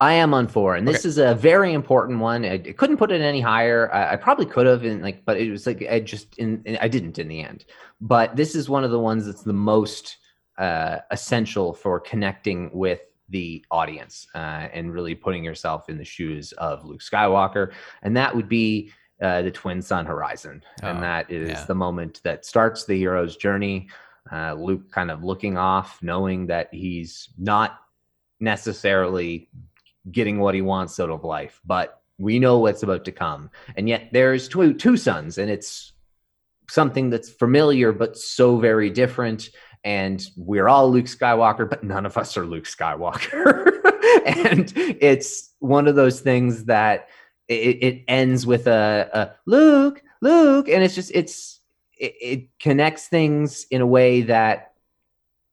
I 0.00 0.14
am 0.14 0.34
on 0.34 0.48
four, 0.48 0.74
and 0.74 0.86
this 0.86 1.00
Okay. 1.00 1.08
is 1.08 1.18
a 1.18 1.34
very 1.34 1.72
important 1.72 2.18
one. 2.18 2.44
I, 2.44 2.54
I 2.54 2.58
couldn't 2.58 2.96
put 2.96 3.12
it 3.12 3.20
any 3.20 3.40
higher. 3.40 3.92
I, 3.94 4.12
I 4.14 4.16
probably 4.16 4.44
could 4.46 4.66
have, 4.66 4.84
in 4.84 5.00
like, 5.02 5.24
but 5.24 5.38
it 5.38 5.50
was 5.50 5.66
like 5.66 5.86
I 5.88 6.00
just, 6.00 6.36
in, 6.38 6.62
in- 6.64 6.78
I 6.80 6.88
didn't 6.88 7.18
in 7.18 7.28
the 7.28 7.40
end. 7.42 7.64
But 8.00 8.34
this 8.36 8.54
is 8.54 8.68
one 8.68 8.84
of 8.84 8.90
the 8.90 8.98
ones 8.98 9.24
that's 9.24 9.42
the 9.42 9.52
most 9.52 10.18
uh, 10.58 10.98
essential 11.10 11.72
for 11.74 12.00
connecting 12.00 12.70
with 12.72 13.00
the 13.30 13.64
audience 13.70 14.26
uh, 14.34 14.38
and 14.72 14.92
really 14.92 15.14
putting 15.14 15.42
yourself 15.44 15.88
in 15.88 15.96
the 15.96 16.04
shoes 16.04 16.52
of 16.52 16.84
Luke 16.84 17.00
Skywalker, 17.00 17.72
and 18.02 18.16
that 18.16 18.34
would 18.34 18.48
be 18.48 18.90
uh, 19.22 19.42
the 19.42 19.50
Twin 19.50 19.80
Sun 19.80 20.06
Horizon, 20.06 20.62
Oh, 20.82 20.88
and 20.88 21.02
that 21.02 21.30
is 21.30 21.50
yeah. 21.50 21.64
the 21.64 21.74
moment 21.74 22.20
that 22.24 22.44
starts 22.44 22.84
the 22.84 22.96
hero's 22.98 23.36
journey. 23.36 23.88
Uh, 24.30 24.54
Luke 24.54 24.90
kind 24.90 25.10
of 25.10 25.22
looking 25.22 25.56
off, 25.56 26.02
knowing 26.02 26.46
that 26.48 26.68
he's 26.74 27.28
not 27.38 27.78
necessarily 28.40 29.48
getting 30.10 30.38
what 30.38 30.54
he 30.54 30.62
wants 30.62 31.00
out 31.00 31.10
of 31.10 31.24
life, 31.24 31.60
but 31.64 32.00
we 32.18 32.38
know 32.38 32.58
what's 32.58 32.82
about 32.82 33.04
to 33.06 33.12
come. 33.12 33.50
And 33.76 33.88
yet 33.88 34.10
there's 34.12 34.48
two 34.48 34.74
two 34.74 34.96
suns, 34.96 35.38
and 35.38 35.50
it's 35.50 35.92
something 36.70 37.10
that's 37.10 37.30
familiar 37.30 37.92
but 37.92 38.16
so 38.16 38.58
very 38.58 38.90
different. 38.90 39.50
And 39.82 40.24
we're 40.36 40.68
all 40.68 40.90
Luke 40.90 41.06
Skywalker, 41.06 41.68
but 41.68 41.84
none 41.84 42.06
of 42.06 42.16
us 42.16 42.36
are 42.36 42.46
Luke 42.46 42.64
Skywalker. 42.64 43.66
and 44.26 44.72
it's 44.76 45.52
one 45.58 45.86
of 45.86 45.94
those 45.94 46.20
things 46.20 46.64
that 46.64 47.08
it, 47.48 47.82
it 47.82 48.04
ends 48.08 48.46
with 48.46 48.66
a, 48.66 49.10
a 49.12 49.36
Luke, 49.46 50.02
Luke, 50.22 50.68
and 50.68 50.82
it's 50.82 50.94
just 50.94 51.10
it's 51.14 51.60
it, 51.98 52.14
it 52.20 52.48
connects 52.58 53.08
things 53.08 53.66
in 53.70 53.80
a 53.80 53.86
way 53.86 54.22
that 54.22 54.72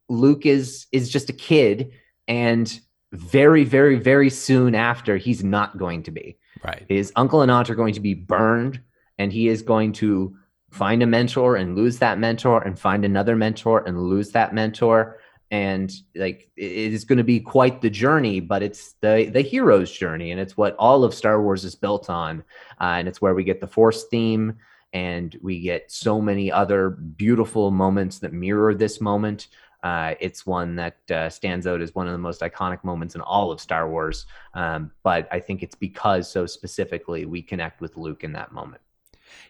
Luke 0.09 0.45
is 0.45 0.87
is 0.91 1.09
just 1.09 1.29
a 1.29 1.33
kid 1.33 1.91
and 2.27 2.79
very 3.11 3.63
very 3.63 3.97
very 3.97 4.29
soon 4.29 4.73
after 4.75 5.17
he's 5.17 5.43
not 5.43 5.77
going 5.77 6.03
to 6.03 6.11
be. 6.11 6.37
Right. 6.63 6.85
his 6.87 7.11
uncle 7.15 7.41
and 7.41 7.49
aunt 7.49 7.71
are 7.71 7.75
going 7.75 7.95
to 7.95 7.99
be 7.99 8.13
burned 8.13 8.79
and 9.17 9.33
he 9.33 9.47
is 9.47 9.63
going 9.63 9.93
to 9.93 10.35
find 10.69 11.03
a 11.03 11.07
mentor 11.07 11.55
and 11.55 11.75
lose 11.75 11.99
that 11.99 12.19
mentor 12.19 12.61
and 12.61 12.77
find 12.77 13.03
another 13.03 13.35
mentor 13.35 13.83
and 13.85 14.01
lose 14.01 14.31
that 14.31 14.53
mentor. 14.53 15.17
And 15.49 15.91
like 16.15 16.49
it 16.55 16.93
is 16.93 17.03
going 17.03 17.17
to 17.17 17.25
be 17.25 17.39
quite 17.41 17.81
the 17.81 17.89
journey 17.89 18.39
but 18.39 18.63
it's 18.63 18.93
the 19.01 19.29
the 19.33 19.41
hero's 19.41 19.91
journey 19.91 20.31
and 20.31 20.39
it's 20.39 20.55
what 20.55 20.75
all 20.77 21.03
of 21.03 21.13
star 21.13 21.41
wars 21.41 21.65
is 21.65 21.75
built 21.75 22.09
on. 22.09 22.43
Uh, 22.79 22.95
and 22.97 23.07
it's 23.07 23.21
where 23.21 23.33
we 23.33 23.43
get 23.43 23.59
the 23.59 23.67
force 23.67 24.05
theme 24.05 24.57
and 24.93 25.37
we 25.41 25.59
get 25.59 25.91
so 25.91 26.21
many 26.21 26.51
other 26.51 26.91
beautiful 26.91 27.71
moments 27.71 28.19
that 28.19 28.33
mirror 28.33 28.73
this 28.73 29.01
moment 29.01 29.47
uh, 29.83 30.15
it's 30.19 30.45
one 30.45 30.75
that 30.75 31.11
uh, 31.11 31.29
stands 31.29 31.65
out 31.65 31.81
as 31.81 31.95
one 31.95 32.07
of 32.07 32.13
the 32.13 32.19
most 32.19 32.41
iconic 32.41 32.83
moments 32.83 33.15
in 33.15 33.21
all 33.21 33.51
of 33.51 33.59
Star 33.59 33.89
Wars. 33.89 34.25
Um, 34.53 34.91
but 35.03 35.27
I 35.31 35.39
think 35.39 35.63
it's 35.63 35.75
because 35.75 36.29
so 36.29 36.45
specifically 36.45 37.25
we 37.25 37.41
connect 37.41 37.81
with 37.81 37.97
Luke 37.97 38.23
in 38.23 38.33
that 38.33 38.51
moment. 38.51 38.81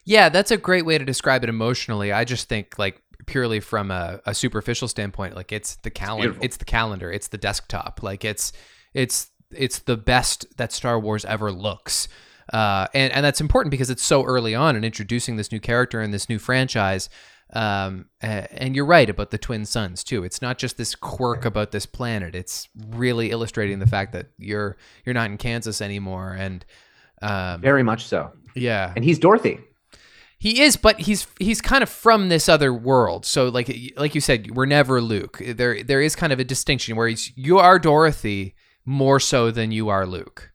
Yeah, 0.04 0.30
that's 0.30 0.52
a 0.52 0.58
great 0.58 0.86
way 0.86 0.98
to 0.98 1.06
describe 1.06 1.44
it 1.44 1.50
emotionally. 1.50 2.12
I 2.12 2.24
just 2.24 2.48
think 2.48 2.80
like 2.80 3.02
purely 3.26 3.60
from 3.60 3.92
a, 3.92 4.22
a 4.26 4.34
superficial 4.34 4.88
standpoint, 4.88 5.36
like 5.36 5.52
it's 5.52 5.76
the 5.78 5.90
calendar, 5.90 6.30
beautiful. 6.30 6.46
it's 6.46 6.58
the 6.58 6.66
calendar, 6.66 7.12
it's 7.12 7.28
the 7.28 7.38
desktop, 7.38 8.02
like 8.02 8.24
it's 8.26 8.52
it's 8.94 9.30
it's 9.52 9.80
the 9.80 9.98
best 9.98 10.46
that 10.58 10.72
Star 10.72 11.00
Wars 11.00 11.26
ever 11.26 11.52
looks. 11.52 12.08
Uh, 12.52 12.88
and 12.94 13.14
and 13.14 13.24
that's 13.24 13.42
important 13.42 13.72
because 13.72 13.90
it's 13.90 14.04
so 14.04 14.24
early 14.24 14.56
on 14.56 14.76
in 14.76 14.84
introducing 14.84 15.36
this 15.36 15.52
new 15.52 15.60
character 15.60 16.02
and 16.02 16.14
this 16.14 16.30
new 16.30 16.40
franchise. 16.40 17.10
Um, 17.54 18.06
and 18.22 18.76
you're 18.76 18.86
right 18.86 19.10
about 19.10 19.32
the 19.32 19.38
twin 19.38 19.66
suns 19.66 20.04
too. 20.04 20.24
It's 20.24 20.42
not 20.42 20.58
just 20.58 20.78
this 20.78 20.96
quirk 20.96 21.44
about 21.44 21.72
this 21.72 21.86
planet. 21.86 22.34
It's 22.36 22.70
really 22.92 23.32
illustrating 23.32 23.80
the 23.80 23.88
fact 23.88 24.14
that 24.14 24.28
you're 24.38 24.78
you're 25.06 25.14
not 25.14 25.30
in 25.30 25.38
Kansas 25.38 25.82
anymore. 25.82 26.32
And 26.32 26.66
um, 27.22 27.62
Very 27.62 27.84
much 27.84 28.06
so. 28.06 28.32
yeah, 28.56 28.94
And 28.96 29.04
he's 29.04 29.20
Dorothy. 29.20 29.60
he 30.40 30.62
is, 30.62 30.78
but 30.78 31.02
he's 31.02 31.28
he's 31.40 31.62
kind 31.62 31.84
of 31.84 31.90
from 31.90 32.30
this 32.30 32.48
other 32.48 32.74
world. 32.74 33.26
So 33.26 33.50
like 33.50 33.94
like 33.98 34.16
you 34.16 34.22
said, 34.22 34.52
we're 34.52 34.66
never 34.66 35.02
Luke. 35.02 35.42
There 35.46 35.84
there 35.84 36.02
is 36.02 36.16
kind 36.16 36.32
of 36.32 36.40
a 36.40 36.46
distinction 36.46 36.96
where 36.96 37.08
he's 37.10 37.32
you 37.36 37.60
are 37.60 37.78
Dorothy 37.80 38.56
more 38.86 39.20
so 39.20 39.52
than 39.52 39.72
you 39.72 39.90
are 39.90 40.08
Luke. 40.08 40.51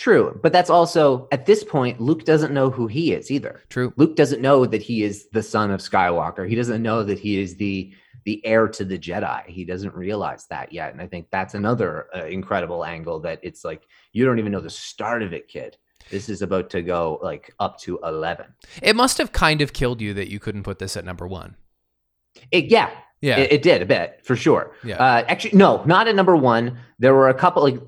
True. 0.00 0.40
But 0.42 0.54
that's 0.54 0.70
also, 0.70 1.28
at 1.30 1.44
this 1.44 1.62
point, 1.62 2.00
Luke 2.00 2.24
doesn't 2.24 2.54
know 2.54 2.70
who 2.70 2.86
he 2.86 3.12
is 3.12 3.30
either. 3.30 3.60
True. 3.68 3.92
Luke 3.96 4.16
doesn't 4.16 4.40
know 4.40 4.64
that 4.64 4.80
he 4.80 5.02
is 5.02 5.28
the 5.28 5.42
son 5.42 5.70
of 5.70 5.80
Skywalker. 5.80 6.48
He 6.48 6.54
doesn't 6.54 6.82
know 6.82 7.04
that 7.04 7.18
he 7.18 7.38
is 7.38 7.56
the 7.56 7.92
the 8.24 8.44
heir 8.46 8.66
to 8.66 8.84
the 8.86 8.98
Jedi. 8.98 9.44
He 9.44 9.62
doesn't 9.66 9.94
realize 9.94 10.46
that 10.46 10.72
yet. 10.72 10.92
And 10.92 11.02
I 11.02 11.06
think 11.06 11.26
that's 11.30 11.52
another 11.52 12.06
uh, 12.16 12.24
incredible 12.24 12.82
angle 12.82 13.20
that 13.20 13.40
it's 13.42 13.62
like 13.62 13.82
you 14.14 14.24
don't 14.24 14.38
even 14.38 14.52
know 14.52 14.60
the 14.60 14.70
start 14.70 15.22
of 15.22 15.34
it, 15.34 15.48
kid. 15.48 15.76
This 16.10 16.30
is 16.30 16.40
about 16.40 16.70
to 16.70 16.80
go 16.80 17.18
like 17.22 17.52
up 17.60 17.78
to 17.80 17.98
11. 18.02 18.46
It 18.80 18.96
must 18.96 19.18
have 19.18 19.32
kind 19.32 19.60
of 19.60 19.74
killed 19.74 20.00
you 20.00 20.14
that 20.14 20.30
you 20.30 20.40
couldn't 20.40 20.62
put 20.62 20.78
this 20.78 20.96
at 20.96 21.04
number 21.04 21.28
one. 21.28 21.56
It, 22.50 22.66
yeah, 22.66 22.88
Yeah. 23.20 23.36
It, 23.38 23.52
it 23.52 23.62
did 23.62 23.82
a 23.82 23.86
bit 23.86 24.20
for 24.24 24.34
sure. 24.34 24.72
Yeah. 24.82 24.96
Uh, 24.96 25.24
actually, 25.28 25.58
no, 25.58 25.84
not 25.84 26.08
at 26.08 26.14
number 26.14 26.36
one. 26.36 26.78
There 26.98 27.12
were 27.14 27.28
a 27.28 27.34
couple 27.34 27.62
like. 27.62 27.78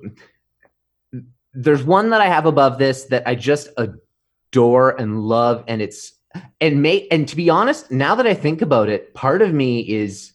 There's 1.55 1.83
one 1.83 2.11
that 2.11 2.21
I 2.21 2.27
have 2.27 2.47
above 2.47 2.79
this 2.79 3.05
that 3.07 3.27
I 3.27 3.35
just 3.35 3.69
adore 3.77 4.99
and 5.01 5.21
love, 5.21 5.65
and 5.69 5.83
it's 5.83 6.13
and 6.61 6.81
may 6.83 7.07
and 7.11 7.29
to 7.29 7.37
be 7.37 7.51
honest, 7.51 7.91
now 7.91 8.15
that 8.15 8.27
I 8.27 8.35
think 8.35 8.63
about 8.63 8.89
it, 8.89 9.13
part 9.15 9.43
of 9.43 9.53
me 9.53 9.81
is 9.81 10.33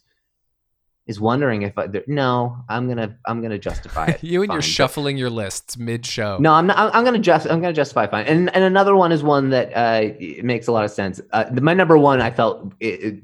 is 1.06 1.18
wondering 1.18 1.62
if 1.62 1.76
I 1.78 1.86
there, 1.86 2.04
no, 2.06 2.58
I'm 2.68 2.86
gonna 2.86 3.16
I'm 3.26 3.40
gonna 3.42 3.58
justify 3.58 4.06
it. 4.08 4.22
you 4.22 4.42
and 4.42 4.48
fine, 4.50 4.54
you're 4.56 4.62
shuffling 4.62 5.16
your 5.16 5.30
lists 5.30 5.76
mid 5.78 6.04
show. 6.06 6.36
no, 6.38 6.52
I'm 6.52 6.66
not. 6.66 6.76
I'm- 6.76 6.90
I'm 6.94 7.04
gonna 7.04 7.18
just. 7.18 7.46
I'm 7.46 7.60
gonna 7.60 7.72
justify 7.72 8.06
fine. 8.06 8.26
And 8.26 8.54
and 8.54 8.62
another 8.62 8.94
one 8.94 9.10
is 9.10 9.22
one 9.22 9.50
that 9.50 9.72
uh, 9.74 10.12
makes 10.44 10.66
a 10.68 10.72
lot 10.72 10.84
of 10.84 10.90
sense. 10.90 11.20
Uh, 11.32 11.46
my 11.60 11.74
number 11.74 11.96
one, 11.98 12.20
I 12.20 12.30
felt 12.30 12.74
it, 12.80 12.86
it- 13.02 13.22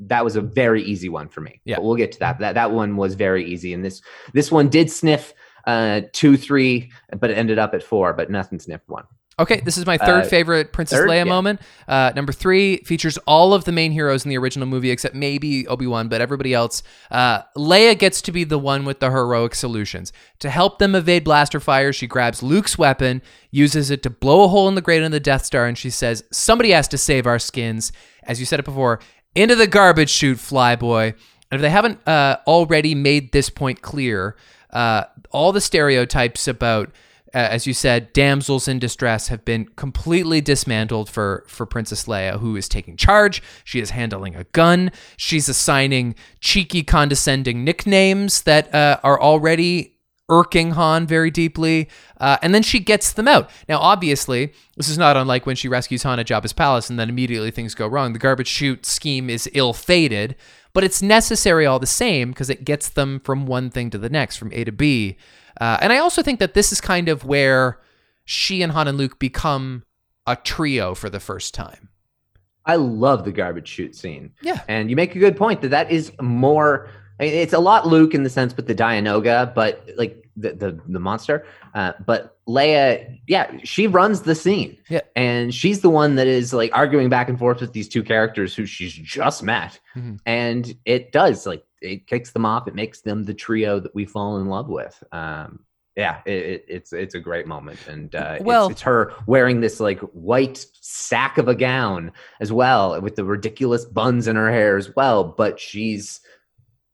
that 0.00 0.24
was 0.24 0.34
a 0.36 0.40
very 0.40 0.82
easy 0.82 1.08
one 1.08 1.28
for 1.28 1.40
me. 1.40 1.60
Yeah. 1.64 1.76
but 1.76 1.84
we'll 1.84 1.94
get 1.96 2.12
to 2.12 2.18
that. 2.18 2.38
That 2.40 2.54
that 2.56 2.70
one 2.72 2.96
was 2.96 3.14
very 3.14 3.44
easy, 3.46 3.72
and 3.72 3.84
this 3.84 4.02
this 4.34 4.52
one 4.52 4.68
did 4.68 4.90
sniff 4.90 5.32
uh, 5.66 6.02
two, 6.12 6.36
three, 6.36 6.90
but 7.18 7.30
it 7.30 7.34
ended 7.38 7.58
up 7.58 7.74
at 7.74 7.82
four. 7.82 8.12
But 8.12 8.30
nothing 8.30 8.58
sniffed 8.58 8.88
one. 8.88 9.04
Okay, 9.38 9.60
this 9.64 9.78
is 9.78 9.86
my 9.86 9.96
third 9.96 10.24
Uh, 10.24 10.28
favorite 10.28 10.74
Princess 10.74 10.98
third? 10.98 11.08
Leia 11.08 11.16
Yeah. 11.16 11.24
moment. 11.24 11.60
Uh, 11.88 12.12
number 12.14 12.32
three 12.32 12.76
features 12.84 13.16
all 13.26 13.54
of 13.54 13.64
the 13.64 13.72
main 13.72 13.90
heroes 13.90 14.24
in 14.26 14.28
the 14.28 14.36
original 14.36 14.68
movie 14.68 14.90
except 14.90 15.14
maybe 15.14 15.66
Obi 15.66 15.86
Wan, 15.86 16.08
but 16.08 16.20
everybody 16.20 16.52
else. 16.52 16.82
Uh, 17.10 17.40
Leia 17.56 17.98
gets 17.98 18.20
to 18.22 18.30
be 18.30 18.44
the 18.44 18.58
one 18.58 18.84
with 18.84 19.00
the 19.00 19.10
heroic 19.10 19.54
solutions. 19.54 20.12
To 20.40 20.50
help 20.50 20.78
them 20.78 20.94
evade 20.94 21.24
blaster 21.24 21.60
fire, 21.60 21.94
she 21.94 22.06
grabs 22.06 22.42
Luke's 22.42 22.76
weapon, 22.76 23.22
uses 23.50 23.90
it 23.90 24.02
to 24.02 24.10
blow 24.10 24.44
a 24.44 24.48
hole 24.48 24.68
in 24.68 24.74
the 24.74 24.82
grate 24.82 25.02
on 25.02 25.12
the 25.12 25.18
Death 25.18 25.46
Star, 25.46 25.64
and 25.64 25.78
she 25.78 25.88
says, 25.90 26.22
Somebody 26.30 26.70
has 26.72 26.86
to 26.88 26.98
save 26.98 27.26
our 27.26 27.38
skins. 27.38 27.90
As 28.24 28.38
you 28.38 28.44
said 28.44 28.60
it 28.60 28.66
before, 28.66 29.00
into 29.34 29.54
the 29.56 29.66
garbage 29.66 30.10
chute, 30.10 30.38
flyboy. 30.38 31.14
And 31.50 31.58
if 31.58 31.62
they 31.62 31.70
haven't 31.70 32.06
uh, 32.06 32.36
already 32.46 32.94
made 32.94 33.32
this 33.32 33.48
point 33.48 33.80
clear, 33.80 34.36
uh, 34.72 35.04
all 35.32 35.52
the 35.52 35.60
stereotypes 35.60 36.46
about 36.46 36.92
uh, 37.34 37.38
as 37.38 37.66
you 37.66 37.72
said, 37.72 38.12
damsels 38.12 38.68
in 38.68 38.78
distress 38.78 39.28
have 39.28 39.42
been 39.44 39.64
completely 39.76 40.40
dismantled 40.40 41.08
for 41.08 41.44
for 41.48 41.64
Princess 41.64 42.04
Leia, 42.04 42.38
who 42.38 42.56
is 42.56 42.68
taking 42.68 42.96
charge. 42.96 43.42
She 43.64 43.80
is 43.80 43.90
handling 43.90 44.36
a 44.36 44.44
gun. 44.44 44.92
She's 45.16 45.48
assigning 45.48 46.14
cheeky, 46.40 46.82
condescending 46.82 47.64
nicknames 47.64 48.42
that 48.42 48.74
uh, 48.74 49.00
are 49.02 49.20
already 49.20 49.96
irking 50.28 50.72
Han 50.72 51.06
very 51.06 51.30
deeply, 51.30 51.88
uh, 52.18 52.38
and 52.42 52.54
then 52.54 52.62
she 52.62 52.78
gets 52.78 53.12
them 53.12 53.28
out. 53.28 53.50
Now, 53.68 53.78
obviously, 53.78 54.52
this 54.76 54.88
is 54.88 54.96
not 54.96 55.16
unlike 55.16 55.46
when 55.46 55.56
she 55.56 55.68
rescues 55.68 56.02
Han 56.04 56.20
at 56.20 56.26
Jabba's 56.26 56.52
palace, 56.52 56.90
and 56.90 56.98
then 56.98 57.08
immediately 57.08 57.50
things 57.50 57.74
go 57.74 57.86
wrong. 57.86 58.12
The 58.12 58.18
garbage 58.18 58.48
chute 58.48 58.86
scheme 58.86 59.28
is 59.28 59.50
ill-fated, 59.52 60.36
but 60.72 60.84
it's 60.84 61.02
necessary 61.02 61.66
all 61.66 61.78
the 61.78 61.86
same 61.86 62.30
because 62.30 62.50
it 62.50 62.64
gets 62.64 62.88
them 62.88 63.20
from 63.20 63.46
one 63.46 63.70
thing 63.70 63.90
to 63.90 63.98
the 63.98 64.08
next, 64.08 64.36
from 64.36 64.52
A 64.52 64.64
to 64.64 64.72
B. 64.72 65.16
Uh, 65.60 65.78
and 65.80 65.92
I 65.92 65.98
also 65.98 66.22
think 66.22 66.38
that 66.40 66.54
this 66.54 66.72
is 66.72 66.80
kind 66.80 67.08
of 67.08 67.24
where 67.24 67.78
she 68.24 68.62
and 68.62 68.72
Han 68.72 68.88
and 68.88 68.96
Luke 68.96 69.18
become 69.18 69.84
a 70.26 70.36
trio 70.36 70.94
for 70.94 71.10
the 71.10 71.20
first 71.20 71.54
time. 71.54 71.88
I 72.64 72.76
love 72.76 73.24
the 73.24 73.32
garbage 73.32 73.68
chute 73.68 73.94
scene. 73.94 74.32
Yeah. 74.40 74.60
And 74.68 74.88
you 74.88 74.96
make 74.96 75.16
a 75.16 75.18
good 75.18 75.36
point 75.36 75.62
that 75.62 75.68
that 75.68 75.90
is 75.90 76.12
more. 76.20 76.88
I 77.18 77.24
mean, 77.24 77.34
It's 77.34 77.52
a 77.52 77.58
lot 77.58 77.86
Luke 77.86 78.14
in 78.14 78.22
the 78.22 78.30
sense 78.30 78.56
with 78.56 78.66
the 78.66 78.74
Dianoga, 78.74 79.54
but 79.54 79.88
like 79.96 80.28
the 80.36 80.52
the, 80.52 80.80
the 80.88 81.00
monster. 81.00 81.44
Uh, 81.74 81.92
but 82.06 82.31
Leia, 82.48 83.18
yeah, 83.28 83.56
she 83.62 83.86
runs 83.86 84.22
the 84.22 84.34
scene. 84.34 84.76
Yeah. 84.88 85.00
And 85.14 85.54
she's 85.54 85.80
the 85.80 85.90
one 85.90 86.16
that 86.16 86.26
is 86.26 86.52
like 86.52 86.70
arguing 86.74 87.08
back 87.08 87.28
and 87.28 87.38
forth 87.38 87.60
with 87.60 87.72
these 87.72 87.88
two 87.88 88.02
characters 88.02 88.54
who 88.54 88.66
she's 88.66 88.92
just 88.92 89.42
met. 89.42 89.78
Mhm. 89.96 90.18
And 90.26 90.74
it 90.84 91.12
does 91.12 91.46
like 91.46 91.64
it 91.80 92.06
kicks 92.06 92.30
them 92.32 92.44
off. 92.44 92.66
It 92.68 92.74
makes 92.74 93.02
them 93.02 93.24
the 93.24 93.34
trio 93.34 93.78
that 93.80 93.94
we 93.94 94.04
fall 94.04 94.38
in 94.38 94.46
love 94.46 94.68
with. 94.68 95.02
Um, 95.12 95.60
yeah, 95.96 96.20
it, 96.24 96.32
it, 96.32 96.64
it's 96.68 96.92
it's 96.92 97.14
a 97.14 97.20
great 97.20 97.46
moment, 97.46 97.78
and 97.86 98.14
uh, 98.14 98.18
it's- 98.36 98.42
Well- 98.42 98.70
it's, 98.70 98.80
her 98.82 99.12
wearing 99.26 99.60
this 99.60 99.78
like 99.78 100.00
white 100.00 100.64
sack 100.80 101.36
of 101.38 101.48
a 101.48 101.54
gown 101.54 102.12
as 102.40 102.50
well, 102.50 102.98
with 103.00 103.14
the 103.16 103.24
ridiculous 103.24 103.84
buns 103.84 104.26
in 104.26 104.34
her 104.36 104.50
hair 104.50 104.76
as 104.78 104.94
well. 104.96 105.22
But 105.22 105.60
she's 105.60 106.20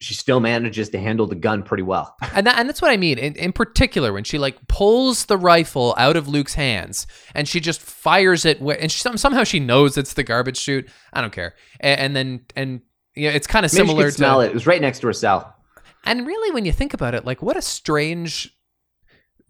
she 0.01 0.15
still 0.15 0.39
manages 0.39 0.89
to 0.91 0.99
handle 0.99 1.27
the 1.27 1.35
gun 1.35 1.63
pretty 1.63 1.83
well. 1.83 2.17
And 2.35 2.47
that, 2.47 2.59
and 2.59 2.69
that's 2.69 2.81
what 2.81 2.93
I 2.93 2.97
mean. 2.97 3.19
In, 3.19 3.35
in 3.35 3.53
particular, 3.53 4.13
when 4.13 4.23
she 4.23 4.39
like 4.39 4.57
pulls 4.69 5.27
the 5.27 5.37
rifle 5.37 5.95
out 5.99 6.17
of 6.17 6.29
Luke's 6.29 6.55
hands 6.55 7.07
and 7.35 7.49
she 7.49 7.59
just 7.59 7.81
fires 7.81 8.45
it, 8.45 8.61
where, 8.61 8.81
and 8.81 8.93
she, 8.93 9.01
somehow 9.01 9.43
she 9.43 9.59
knows 9.59 9.99
it's 9.99 10.13
the 10.13 10.23
garbage 10.23 10.57
chute. 10.57 10.89
I 11.13 11.21
don't 11.21 11.33
care. 11.33 11.55
And, 11.81 12.01
and 12.01 12.17
then 12.17 12.41
and 12.55 12.81
you 13.15 13.29
know, 13.29 13.35
it's 13.35 13.49
kind 13.49 13.67
of 13.67 13.73
Maybe 13.73 13.83
she 13.83 13.89
similar 13.89 14.05
could 14.05 14.13
to 14.13 14.17
smell 14.17 14.41
it. 14.43 14.49
It 14.49 14.55
was 14.55 14.67
right 14.67 14.81
next 14.81 15.01
to 15.01 15.09
her 15.09 15.13
cell. 15.13 15.57
And 16.05 16.27
really, 16.27 16.53
when 16.53 16.65
you 16.65 16.73
think 16.73 16.95
about 16.95 17.15
it, 17.15 17.25
like 17.25 17.43
what 17.43 17.57
a 17.57 17.63
strange 17.63 18.57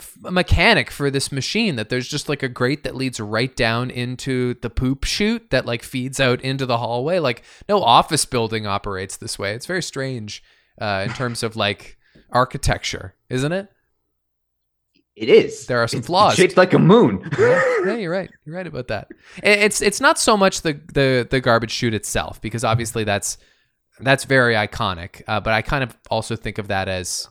f- 0.01 0.17
mechanic 0.21 0.91
for 0.91 1.11
this 1.11 1.31
machine 1.33 1.77
that 1.77 1.89
there's 1.89 2.09
just 2.09 2.29
like 2.29 2.43
a 2.43 2.49
grate 2.49 2.85
that 2.85 2.95
leads 2.95 3.21
right 3.21 3.55
down 3.57 3.91
into 3.91 4.55
the 4.63 4.71
poop 4.71 5.05
chute 5.05 5.51
that 5.51 5.67
like 5.67 5.83
feeds 5.83 6.21
out 6.21 6.41
into 6.41 6.67
the 6.67 6.79
hallway. 6.79 7.19
Like 7.19 7.43
no 7.69 7.83
office 7.83 8.25
building 8.25 8.67
operates 8.67 9.17
this 9.17 9.39
way. 9.39 9.55
It's 9.55 9.67
very 9.67 9.83
strange 9.83 10.43
uh, 10.81 11.05
in 11.09 11.15
terms 11.15 11.43
of 11.43 11.57
like 11.57 11.99
architecture, 12.31 13.15
isn't 13.29 13.53
it? 13.53 13.69
It 15.17 15.29
is. 15.29 15.67
There 15.67 15.79
are 15.83 15.89
some 15.89 15.99
It's 15.99 16.07
flaws. 16.07 16.37
Shaped 16.37 16.57
like 16.57 16.73
a 16.73 16.79
moon. 16.79 17.29
yeah, 17.39 17.97
you're 17.97 18.13
right. 18.13 18.31
You're 18.45 18.55
right 18.55 18.67
about 18.67 18.87
that. 18.87 19.09
It's 19.43 19.83
it's 19.83 20.01
not 20.01 20.17
so 20.17 20.37
much 20.37 20.63
the 20.63 20.81
the 20.95 21.27
the 21.29 21.41
garbage 21.41 21.73
chute 21.73 21.95
itself 21.95 22.41
because 22.41 22.63
obviously 22.63 23.03
that's 23.03 23.37
that's 23.99 24.23
very 24.25 24.55
iconic. 24.55 25.23
Uh, 25.27 25.41
but 25.41 25.55
I 25.55 25.63
kind 25.63 25.83
of 25.83 25.97
also 26.09 26.37
think 26.37 26.59
of 26.59 26.69
that 26.69 26.87
as 26.89 27.29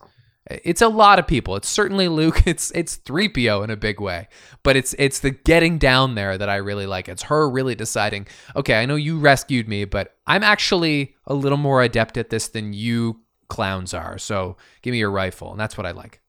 it's 0.49 0.81
a 0.81 0.87
lot 0.87 1.19
of 1.19 1.27
people. 1.27 1.55
It's 1.55 1.67
certainly 1.69 2.07
Luke. 2.07 2.41
It's 2.47 2.71
it's 2.71 2.95
three 2.95 3.27
PO 3.29 3.63
in 3.63 3.69
a 3.69 3.75
big 3.77 3.99
way. 3.99 4.27
But 4.63 4.75
it's 4.75 4.95
it's 4.97 5.19
the 5.19 5.31
getting 5.31 5.77
down 5.77 6.15
there 6.15 6.37
that 6.37 6.49
I 6.49 6.55
really 6.57 6.85
like. 6.87 7.09
It's 7.09 7.23
her 7.23 7.49
really 7.49 7.75
deciding. 7.75 8.27
Okay, 8.55 8.75
I 8.81 8.85
know 8.85 8.95
you 8.95 9.19
rescued 9.19 9.67
me, 9.67 9.85
but 9.85 10.15
I'm 10.25 10.43
actually 10.43 11.15
a 11.25 11.33
little 11.33 11.57
more 11.57 11.81
adept 11.83 12.17
at 12.17 12.29
this 12.29 12.47
than 12.47 12.73
you 12.73 13.19
clowns 13.49 13.93
are. 13.93 14.17
So 14.17 14.57
give 14.81 14.91
me 14.91 14.99
your 14.99 15.11
rifle, 15.11 15.51
and 15.51 15.59
that's 15.59 15.77
what 15.77 15.85
I 15.85 15.91
like. 15.91 16.21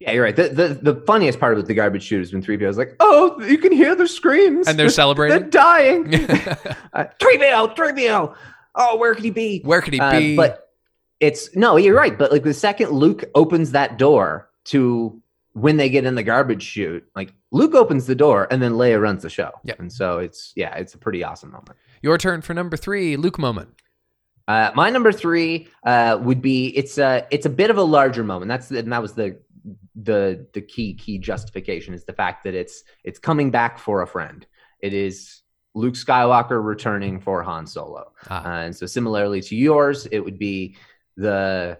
yeah, 0.00 0.12
you're 0.12 0.22
right. 0.24 0.36
The, 0.36 0.48
the 0.48 0.92
the 0.92 1.00
funniest 1.06 1.40
part 1.40 1.58
of 1.58 1.66
the 1.66 1.74
garbage 1.74 2.04
chute 2.04 2.20
has 2.20 2.30
been 2.30 2.42
3PO 2.42 2.68
is 2.68 2.78
like, 2.78 2.94
oh, 3.00 3.40
you 3.42 3.58
can 3.58 3.72
hear 3.72 3.94
the 3.96 4.06
screams. 4.08 4.68
And 4.68 4.78
they're 4.78 4.88
celebrating. 4.88 5.38
They're 5.38 5.48
dying. 5.50 6.14
uh, 6.92 7.04
3PO, 7.20 7.76
3PO. 7.76 8.34
Oh, 8.76 8.96
where 8.98 9.14
could 9.14 9.24
he 9.24 9.30
be? 9.32 9.60
Where 9.64 9.80
could 9.82 9.92
he 9.94 10.00
Uh, 10.00 10.12
be? 10.18 10.36
but 10.36 10.69
it's 11.20 11.54
no, 11.54 11.76
you're 11.76 11.96
right. 11.96 12.18
But 12.18 12.32
like 12.32 12.42
the 12.42 12.54
second 12.54 12.90
Luke 12.90 13.24
opens 13.34 13.72
that 13.72 13.98
door 13.98 14.50
to 14.66 15.20
when 15.52 15.76
they 15.76 15.88
get 15.88 16.04
in 16.04 16.14
the 16.14 16.22
garbage 16.22 16.62
chute, 16.62 17.04
like 17.14 17.32
Luke 17.50 17.74
opens 17.74 18.06
the 18.06 18.14
door 18.14 18.48
and 18.50 18.62
then 18.62 18.72
Leia 18.72 19.00
runs 19.00 19.22
the 19.22 19.30
show. 19.30 19.50
Yep. 19.64 19.80
And 19.80 19.92
so 19.92 20.18
it's 20.18 20.52
yeah, 20.56 20.74
it's 20.76 20.94
a 20.94 20.98
pretty 20.98 21.22
awesome 21.22 21.50
moment. 21.50 21.76
Your 22.02 22.16
turn 22.18 22.40
for 22.40 22.54
number 22.54 22.76
three, 22.76 23.16
Luke 23.16 23.38
moment. 23.38 23.68
Uh, 24.48 24.70
my 24.74 24.90
number 24.90 25.12
three 25.12 25.68
uh, 25.84 26.18
would 26.20 26.42
be 26.42 26.76
it's 26.76 26.98
a 26.98 27.26
it's 27.30 27.46
a 27.46 27.50
bit 27.50 27.70
of 27.70 27.78
a 27.78 27.82
larger 27.82 28.24
moment. 28.24 28.48
That's 28.48 28.68
the, 28.68 28.78
and 28.78 28.92
that 28.92 29.02
was 29.02 29.12
the 29.12 29.38
the 29.94 30.46
the 30.54 30.60
key 30.60 30.94
key 30.94 31.18
justification 31.18 31.94
is 31.94 32.04
the 32.04 32.12
fact 32.12 32.44
that 32.44 32.54
it's 32.54 32.82
it's 33.04 33.18
coming 33.18 33.50
back 33.50 33.78
for 33.78 34.02
a 34.02 34.06
friend. 34.06 34.46
It 34.80 34.94
is 34.94 35.42
Luke 35.74 35.94
Skywalker 35.94 36.64
returning 36.64 37.20
for 37.20 37.42
Han 37.42 37.66
Solo. 37.66 38.12
Ah. 38.28 38.44
Uh, 38.44 38.64
and 38.64 38.76
so 38.76 38.86
similarly 38.86 39.40
to 39.42 39.54
yours, 39.54 40.06
it 40.06 40.20
would 40.20 40.38
be 40.38 40.76
the 41.16 41.78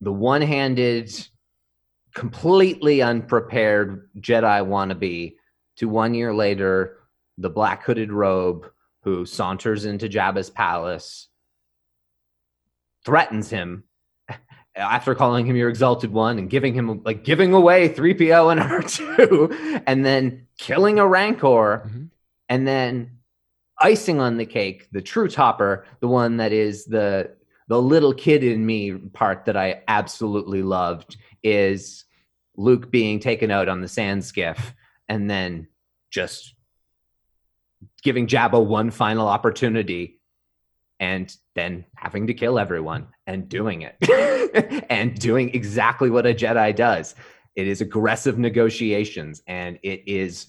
the 0.00 0.12
one-handed, 0.12 1.10
completely 2.14 3.00
unprepared 3.02 4.08
Jedi 4.18 4.62
wannabe 4.66 5.36
to 5.76 5.88
one 5.88 6.14
year 6.14 6.34
later, 6.34 6.98
the 7.38 7.50
black 7.50 7.82
hooded 7.84 8.12
robe 8.12 8.70
who 9.02 9.24
saunters 9.24 9.84
into 9.84 10.08
Jabba's 10.08 10.50
palace, 10.50 11.28
threatens 13.04 13.48
him 13.50 13.84
after 14.76 15.14
calling 15.14 15.46
him 15.46 15.56
your 15.56 15.68
exalted 15.68 16.12
one 16.12 16.38
and 16.38 16.50
giving 16.50 16.74
him 16.74 17.02
like 17.04 17.24
giving 17.24 17.52
away 17.54 17.88
3PO 17.88 18.52
and 18.52 18.60
R2 18.60 19.82
and 19.86 20.04
then 20.04 20.46
killing 20.58 20.98
a 20.98 21.06
rancor 21.06 21.88
Mhm. 21.88 22.10
and 22.48 22.66
then 22.66 23.18
icing 23.78 24.20
on 24.20 24.38
the 24.38 24.46
cake 24.46 24.88
the 24.92 25.02
true 25.02 25.28
topper 25.28 25.84
the 26.00 26.08
one 26.08 26.38
that 26.38 26.52
is 26.52 26.86
the 26.86 27.35
the 27.68 27.80
little 27.80 28.14
kid 28.14 28.44
in 28.44 28.64
me 28.64 28.92
part 28.92 29.44
that 29.46 29.56
I 29.56 29.82
absolutely 29.88 30.62
loved 30.62 31.16
is 31.42 32.04
Luke 32.56 32.90
being 32.90 33.18
taken 33.20 33.50
out 33.50 33.68
on 33.68 33.80
the 33.80 33.88
sand 33.88 34.24
skiff 34.24 34.74
and 35.08 35.28
then 35.28 35.68
just 36.10 36.54
giving 38.02 38.26
Jabba 38.26 38.64
one 38.64 38.90
final 38.90 39.28
opportunity 39.28 40.20
and 40.98 41.34
then 41.54 41.84
having 41.96 42.28
to 42.28 42.34
kill 42.34 42.58
everyone 42.58 43.08
and 43.26 43.48
doing 43.48 43.82
it 43.82 44.86
and 44.90 45.18
doing 45.18 45.54
exactly 45.54 46.08
what 46.08 46.26
a 46.26 46.32
Jedi 46.32 46.74
does. 46.74 47.14
It 47.54 47.66
is 47.66 47.80
aggressive 47.80 48.38
negotiations 48.38 49.42
and 49.46 49.78
it 49.82 50.06
is 50.06 50.46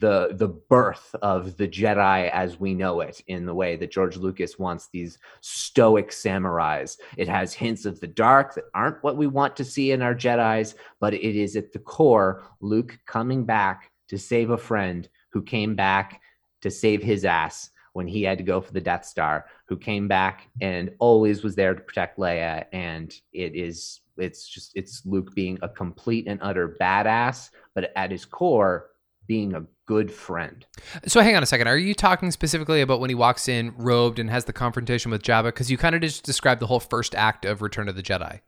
the 0.00 0.30
the 0.32 0.48
birth 0.48 1.14
of 1.20 1.56
the 1.58 1.68
Jedi 1.68 2.30
as 2.30 2.58
we 2.58 2.74
know 2.74 3.00
it 3.00 3.22
in 3.26 3.44
the 3.44 3.54
way 3.54 3.76
that 3.76 3.90
George 3.90 4.16
Lucas 4.16 4.58
wants 4.58 4.88
these 4.88 5.18
stoic 5.42 6.10
samurais. 6.10 6.96
It 7.16 7.28
has 7.28 7.52
hints 7.52 7.84
of 7.84 8.00
the 8.00 8.06
dark 8.06 8.54
that 8.54 8.64
aren't 8.74 9.02
what 9.02 9.18
we 9.18 9.26
want 9.26 9.56
to 9.56 9.64
see 9.64 9.92
in 9.92 10.00
our 10.00 10.14
Jedi's, 10.14 10.74
but 11.00 11.12
it 11.12 11.36
is 11.36 11.54
at 11.54 11.72
the 11.72 11.78
core 11.78 12.44
Luke 12.60 12.98
coming 13.06 13.44
back 13.44 13.90
to 14.08 14.18
save 14.18 14.50
a 14.50 14.56
friend 14.56 15.08
who 15.30 15.42
came 15.42 15.74
back 15.76 16.20
to 16.62 16.70
save 16.70 17.02
his 17.02 17.24
ass 17.24 17.70
when 17.92 18.06
he 18.06 18.22
had 18.22 18.38
to 18.38 18.44
go 18.44 18.60
for 18.60 18.72
the 18.72 18.80
Death 18.80 19.04
Star, 19.04 19.46
who 19.66 19.76
came 19.76 20.08
back 20.08 20.48
and 20.60 20.92
always 20.98 21.42
was 21.42 21.54
there 21.56 21.74
to 21.74 21.80
protect 21.80 22.18
Leia. 22.18 22.64
And 22.72 23.12
it 23.32 23.54
is, 23.54 24.00
it's 24.16 24.48
just, 24.48 24.72
it's 24.74 25.04
Luke 25.04 25.34
being 25.34 25.58
a 25.62 25.68
complete 25.68 26.26
and 26.28 26.38
utter 26.42 26.76
badass, 26.80 27.50
but 27.74 27.92
at 27.96 28.10
his 28.10 28.24
core, 28.24 28.89
being 29.30 29.54
a 29.54 29.62
good 29.86 30.12
friend. 30.12 30.66
So 31.06 31.20
hang 31.20 31.36
on 31.36 31.42
a 31.44 31.46
second. 31.46 31.68
Are 31.68 31.78
you 31.78 31.94
talking 31.94 32.32
specifically 32.32 32.80
about 32.80 32.98
when 32.98 33.10
he 33.10 33.14
walks 33.14 33.46
in 33.46 33.72
robed 33.76 34.18
and 34.18 34.28
has 34.28 34.44
the 34.44 34.52
confrontation 34.52 35.12
with 35.12 35.22
Jabba? 35.22 35.44
Because 35.44 35.70
you 35.70 35.78
kind 35.78 35.94
of 35.94 36.00
just 36.00 36.24
described 36.24 36.60
the 36.60 36.66
whole 36.66 36.80
first 36.80 37.14
act 37.14 37.44
of 37.44 37.62
Return 37.62 37.88
of 37.88 37.94
the 37.94 38.02
Jedi. 38.02 38.40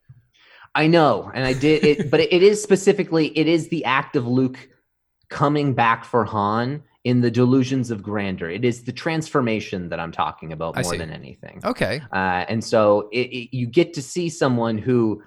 I 0.74 0.88
know, 0.88 1.30
and 1.32 1.44
I 1.44 1.52
did 1.52 1.84
it, 1.84 2.10
but 2.10 2.18
it 2.18 2.42
is 2.42 2.60
specifically, 2.60 3.28
it 3.38 3.46
is 3.46 3.68
the 3.68 3.84
act 3.84 4.16
of 4.16 4.26
Luke 4.26 4.58
coming 5.30 5.72
back 5.72 6.04
for 6.04 6.24
Han 6.24 6.82
in 7.04 7.20
the 7.20 7.30
delusions 7.30 7.92
of 7.92 8.02
grandeur. 8.02 8.50
It 8.50 8.64
is 8.64 8.82
the 8.82 8.92
transformation 8.92 9.88
that 9.90 10.00
I'm 10.00 10.10
talking 10.10 10.52
about 10.52 10.74
more 10.82 10.96
than 10.96 11.10
anything. 11.12 11.60
Okay. 11.64 12.02
Uh, 12.12 12.44
and 12.48 12.64
so 12.64 13.08
it, 13.12 13.28
it, 13.28 13.56
you 13.56 13.68
get 13.68 13.94
to 13.94 14.02
see 14.02 14.28
someone 14.28 14.78
who 14.78 15.22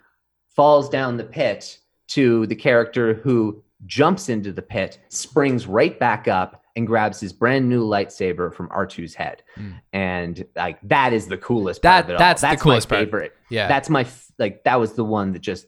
falls 0.53 0.89
down 0.89 1.15
the 1.15 1.23
pit 1.23 1.79
to 2.07 2.45
the 2.47 2.55
character 2.55 3.13
who 3.13 3.63
jumps 3.85 4.29
into 4.29 4.51
the 4.51 4.61
pit, 4.61 4.99
springs 5.09 5.67
right 5.67 5.99
back 5.99 6.27
up, 6.27 6.61
and 6.75 6.85
grabs 6.85 7.19
his 7.19 7.31
brand 7.31 7.69
new 7.69 7.85
lightsaber 7.87 8.53
from 8.53 8.67
R2's 8.69 9.15
head. 9.15 9.43
Mm. 9.57 9.79
And 9.93 10.45
like 10.55 10.77
that 10.83 11.13
is 11.13 11.27
the 11.27 11.37
coolest 11.37 11.81
That- 11.83 11.91
part 11.91 12.03
of 12.05 12.09
it 12.09 12.13
all. 12.13 12.19
that's 12.19 12.41
the 12.41 12.57
coolest 12.57 12.89
my 12.89 12.95
part. 12.97 13.05
favorite. 13.07 13.33
Yeah. 13.49 13.67
That's 13.67 13.89
my 13.89 14.05
like 14.37 14.63
that 14.65 14.79
was 14.79 14.93
the 14.93 15.05
one 15.05 15.31
that 15.33 15.39
just 15.39 15.67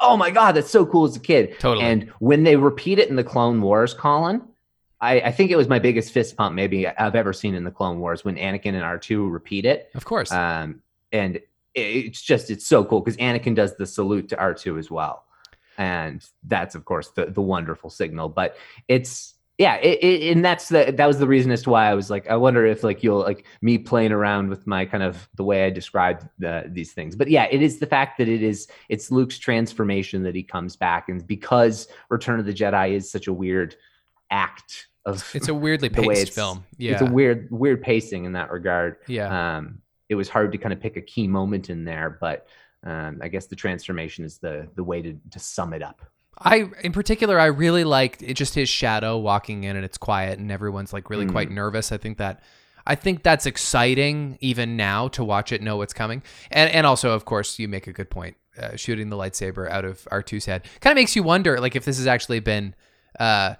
oh 0.00 0.16
my 0.16 0.30
god, 0.30 0.52
that's 0.52 0.70
so 0.70 0.84
cool 0.86 1.04
as 1.04 1.16
a 1.16 1.20
kid. 1.20 1.56
Totally. 1.60 1.84
And 1.84 2.10
when 2.18 2.42
they 2.44 2.56
repeat 2.56 2.98
it 2.98 3.08
in 3.08 3.16
the 3.16 3.24
Clone 3.24 3.60
Wars, 3.62 3.94
Colin, 3.94 4.42
I, 5.00 5.20
I 5.20 5.32
think 5.32 5.50
it 5.50 5.56
was 5.56 5.68
my 5.68 5.78
biggest 5.78 6.12
fist 6.12 6.36
pump 6.36 6.54
maybe 6.54 6.86
I've 6.86 7.14
ever 7.16 7.32
seen 7.32 7.54
in 7.54 7.64
the 7.64 7.70
Clone 7.70 7.98
Wars 8.00 8.24
when 8.24 8.36
Anakin 8.36 8.74
and 8.74 8.82
R2 8.82 9.30
repeat 9.32 9.64
it. 9.64 9.90
of 9.94 10.04
course. 10.04 10.30
Um, 10.32 10.82
and 11.12 11.36
it- 11.36 11.46
it's 11.74 12.20
just 12.22 12.50
it's 12.50 12.66
so 12.66 12.84
cool 12.84 13.00
because 13.00 13.16
Anakin 13.16 13.54
does 13.56 13.76
the 13.76 13.86
salute 13.86 14.28
to 14.28 14.36
R2 14.36 14.78
as 14.78 14.90
well, 14.90 15.24
and 15.78 16.24
that's 16.44 16.74
of 16.74 16.84
course 16.84 17.08
the 17.10 17.26
the 17.26 17.42
wonderful 17.42 17.90
signal. 17.90 18.28
But 18.28 18.56
it's 18.88 19.34
yeah, 19.58 19.76
it, 19.76 20.02
it, 20.02 20.32
and 20.32 20.44
that's 20.44 20.68
the 20.68 20.92
that 20.96 21.06
was 21.06 21.18
the 21.18 21.26
reason 21.26 21.50
as 21.52 21.62
to 21.62 21.70
why 21.70 21.86
I 21.86 21.94
was 21.94 22.10
like, 22.10 22.28
I 22.28 22.36
wonder 22.36 22.66
if 22.66 22.82
like 22.82 23.02
you'll 23.02 23.20
like 23.20 23.44
me 23.60 23.78
playing 23.78 24.12
around 24.12 24.48
with 24.48 24.66
my 24.66 24.84
kind 24.84 25.02
of 25.02 25.28
the 25.36 25.44
way 25.44 25.64
I 25.64 25.70
described 25.70 26.26
the, 26.38 26.64
these 26.68 26.92
things. 26.92 27.14
But 27.14 27.28
yeah, 27.28 27.46
it 27.50 27.62
is 27.62 27.78
the 27.78 27.86
fact 27.86 28.18
that 28.18 28.28
it 28.28 28.42
is 28.42 28.66
it's 28.88 29.10
Luke's 29.10 29.38
transformation 29.38 30.22
that 30.22 30.34
he 30.34 30.42
comes 30.42 30.74
back, 30.74 31.08
and 31.08 31.26
because 31.26 31.88
Return 32.08 32.40
of 32.40 32.46
the 32.46 32.54
Jedi 32.54 32.92
is 32.92 33.10
such 33.10 33.26
a 33.26 33.32
weird 33.32 33.76
act 34.30 34.88
of 35.04 35.28
it's 35.34 35.48
a 35.48 35.54
weirdly 35.54 35.90
paced 35.90 36.22
it's- 36.22 36.34
film. 36.34 36.64
Yeah. 36.78 36.92
it's 36.92 37.02
a 37.02 37.12
weird 37.12 37.48
weird 37.50 37.82
pacing 37.82 38.24
in 38.24 38.32
that 38.32 38.50
regard 38.50 38.96
yeah. 39.06 39.56
um, 39.56 39.82
it 40.08 40.14
was 40.14 40.28
hard 40.28 40.52
to 40.52 40.58
kind 40.58 40.72
of 40.72 40.80
pick 40.80 40.96
a 40.96 41.00
key 41.00 41.26
moment 41.26 41.70
in 41.70 41.84
there, 41.84 42.18
but 42.20 42.46
um, 42.84 43.20
I 43.22 43.28
guess 43.28 43.46
the 43.46 43.56
transformation 43.56 44.24
is 44.24 44.38
the 44.38 44.68
the 44.74 44.84
way 44.84 45.02
to 45.02 45.18
to 45.30 45.38
sum 45.38 45.72
it 45.72 45.82
up. 45.82 46.00
I, 46.38 46.70
in 46.82 46.92
particular, 46.92 47.38
I 47.38 47.46
really 47.46 47.84
liked 47.84 48.22
it, 48.22 48.34
just 48.34 48.54
his 48.54 48.68
shadow 48.68 49.18
walking 49.18 49.64
in 49.64 49.76
and 49.76 49.84
it's 49.84 49.98
quiet 49.98 50.38
and 50.38 50.50
everyone's 50.50 50.92
like 50.92 51.10
really 51.10 51.26
quite 51.26 51.50
Mm. 51.50 51.54
nervous. 51.54 51.92
I 51.92 51.98
think 51.98 52.16
that, 52.18 52.42
I 52.86 52.94
think 52.94 53.22
that's 53.22 53.44
exciting 53.44 54.38
even 54.40 54.76
now 54.76 55.08
to 55.08 55.22
watch 55.22 55.52
it, 55.52 55.60
know 55.60 55.76
what's 55.76 55.92
coming. 55.92 56.22
And, 56.50 56.70
and 56.72 56.86
also, 56.86 57.10
of 57.12 57.26
course, 57.26 57.58
you 57.58 57.68
make 57.68 57.86
a 57.86 57.92
good 57.92 58.08
point. 58.10 58.36
Uh, 58.58 58.74
shooting 58.76 59.10
the 59.10 59.16
lightsaber 59.16 59.70
out 59.70 59.84
of 59.84 60.02
R2's 60.10 60.46
head 60.46 60.64
kind 60.80 60.92
of 60.92 60.96
makes 60.96 61.14
you 61.14 61.22
wonder, 61.22 61.60
like, 61.60 61.76
if 61.76 61.84
this 61.84 61.98
has 61.98 62.06
actually 62.06 62.40
been, 62.40 62.74
uh, 63.20 63.54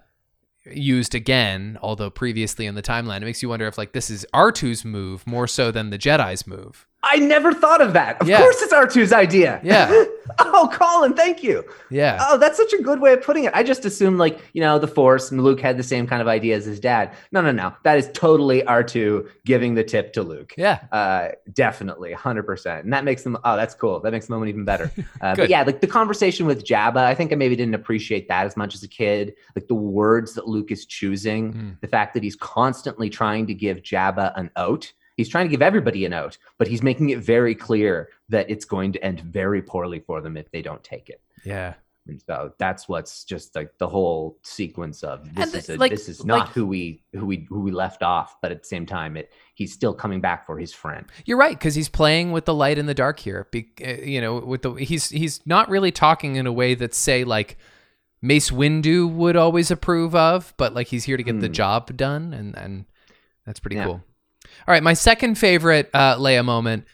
used 0.65 1.15
again, 1.15 1.79
although 1.83 2.11
previously 2.11 2.67
in 2.67 2.75
the 2.75 2.83
timeline, 2.83 3.19
it 3.19 3.25
makes 3.25 3.43
you 3.43 3.49
wonder 3.49 3.67
if 3.67 3.77
like 3.77 3.93
this 3.93 4.11
is 4.11 4.25
R2's 4.33 4.85
move 4.85 5.27
more 5.27 5.47
so 5.47 5.71
than 5.71 5.91
the 5.91 5.99
Jedi's 5.99 6.47
move. 6.47 6.87
I 7.05 7.17
never 7.19 7.53
thought 7.53 7.81
of 7.81 7.95
that. 7.95 8.21
Of 8.21 8.29
Yeah. 8.29 8.39
course, 8.39 8.63
it's 8.63 8.73
R2's 8.73 9.13
idea. 9.13 9.61
Yeah. 9.65 10.05
oh, 10.39 10.71
Colin, 10.73 11.15
thank 11.15 11.43
you. 11.43 11.65
Yeah. 11.91 12.19
Oh, 12.29 12.39
that's 12.39 12.57
such 12.57 12.73
a 12.73 12.81
good 12.81 13.01
way 13.01 13.13
of 13.13 13.23
putting 13.23 13.43
it. 13.45 13.53
I 13.55 13.65
just 13.65 13.85
assumed 13.85 14.19
like 14.19 14.39
you 14.53 14.61
know 14.61 14.79
the 14.79 14.87
Force 14.87 15.31
and 15.33 15.43
Luke 15.43 15.61
had 15.61 15.77
the 15.77 15.83
same 15.83 16.07
kind 16.07 16.23
of 16.23 16.29
idea 16.29 16.57
as 16.57 16.65
his 16.65 16.79
dad. 16.79 17.13
No, 17.33 17.41
no, 17.41 17.51
no. 17.51 17.73
That 17.83 17.99
is 17.99 18.09
totally 18.15 18.63
R2 18.63 19.29
giving 19.45 19.75
the 19.75 19.83
tip 19.83 20.13
to 20.13 20.23
Luke. 20.23 20.55
Yeah. 20.57 20.79
Uh, 20.93 21.31
definitely, 21.53 22.13
hundred 22.13 22.45
percent, 22.45 22.85
and 22.85 22.93
that 22.93 23.05
makes 23.05 23.23
them. 23.25 23.37
Oh, 23.45 23.57
that's 23.57 23.75
cool. 23.75 23.99
That 24.01 24.13
makes 24.13 24.27
the 24.27 24.33
moment 24.33 24.51
even 24.51 24.65
better. 24.65 24.91
Uh, 25.21 25.37
but 25.37 25.49
yeah, 25.49 25.63
like 25.63 25.81
the 25.81 25.87
conversation 25.87 26.47
with 26.47 26.65
Jabba, 26.65 26.97
I 26.97 27.15
think 27.15 27.33
I 27.33 27.37
maybe 27.37 27.55
didn't 27.55 27.75
appreciate 27.75 28.27
that 28.29 28.45
as 28.47 28.57
much 28.57 28.75
as 28.75 28.83
a 28.83 28.89
kid. 28.89 29.35
Like 29.55 29.69
the 29.69 29.75
words 29.75 30.35
that 30.35 30.49
Luke 30.49 30.71
is 30.73 30.85
choosing, 30.87 31.53
Mm. 31.53 31.81
the 31.81 31.87
fact 31.87 32.15
that 32.15 32.23
he's 32.25 32.35
constantly 32.37 33.09
trying 33.11 33.47
to 33.47 33.55
give 33.55 33.79
Jabba 33.83 34.33
an 34.37 34.51
out. 34.57 34.93
He's 35.17 35.29
trying 35.29 35.47
to 35.47 35.51
give 35.51 35.63
everybody 35.63 36.05
an 36.05 36.13
out, 36.13 36.39
but 36.59 36.67
he's 36.69 36.83
making 36.83 37.11
it 37.11 37.19
very 37.19 37.55
clear 37.55 38.09
that 38.31 38.49
it's 38.51 38.65
going 38.65 38.93
to 38.93 39.05
end 39.05 39.21
very 39.21 39.63
poorly 39.63 40.01
for 40.01 40.21
them 40.21 40.37
if 40.37 40.51
they 40.51 40.63
don't 40.63 40.83
take 40.83 41.09
it. 41.11 41.21
Yeah. 41.45 41.75
And 42.09 42.21
so 42.21 42.53
that's 42.59 42.89
what's 42.89 43.23
just 43.23 43.55
like 43.55 43.79
the 43.79 43.87
whole 43.87 44.37
sequence 44.43 45.05
of 45.05 45.33
this 45.37 45.55
is 45.55 45.69
a, 45.71 45.77
like- 45.77 45.93
this 45.93 46.09
is 46.09 46.25
not 46.25 46.47
like- 46.47 46.49
who 46.49 46.67
we 46.67 47.05
who 47.13 47.25
we 47.27 47.47
who 47.49 47.61
we 47.61 47.71
left 47.71 48.03
off, 48.03 48.37
but 48.43 48.51
at 48.51 48.63
the 48.63 48.67
same 48.67 48.87
time, 48.87 49.17
it 49.17 49.31
he's 49.55 49.73
still 49.73 49.95
coming 49.95 50.21
back 50.21 50.45
for 50.45 50.59
his 50.59 50.73
friend. 50.73 51.07
You're 51.27 51.37
right 51.39 51.57
because 51.57 51.77
he's 51.77 51.89
playing 51.89 52.33
with 52.33 52.45
the 52.45 52.55
light 52.55 52.77
and 52.77 52.89
the 52.89 52.95
dark 52.95 53.21
here. 53.21 53.47
Be, 53.53 53.69
uh, 53.87 54.03
you 54.03 54.21
know, 54.21 54.41
with 54.41 54.63
the 54.63 54.73
he's 54.73 55.11
he's 55.11 55.41
not 55.47 55.69
really 55.69 55.93
talking 55.93 56.35
in 56.35 56.47
a 56.49 56.53
way 56.53 56.75
that 56.75 56.93
say 56.93 57.23
like 57.23 57.57
Mace 58.21 58.51
Windu 58.51 59.09
would 59.09 59.37
always 59.37 59.71
approve 59.71 60.15
of, 60.17 60.55
but 60.57 60.75
like 60.75 60.89
he's 60.89 61.05
here 61.05 61.17
to 61.17 61.23
get 61.23 61.39
the 61.41 61.47
Hmm. 61.47 61.53
job 61.53 61.97
done, 61.97 62.35
and 62.35 62.57
and 62.59 62.87
that's 63.47 63.61
pretty 63.61 63.77
Yeah. 63.77 63.85
cool. 63.85 64.03
All 64.67 64.73
right, 64.73 64.83
my 64.83 64.95
second 64.95 65.37
favorite 65.37 65.91
uh, 65.93 66.17
Leia 66.17 66.45
moment 66.45 66.85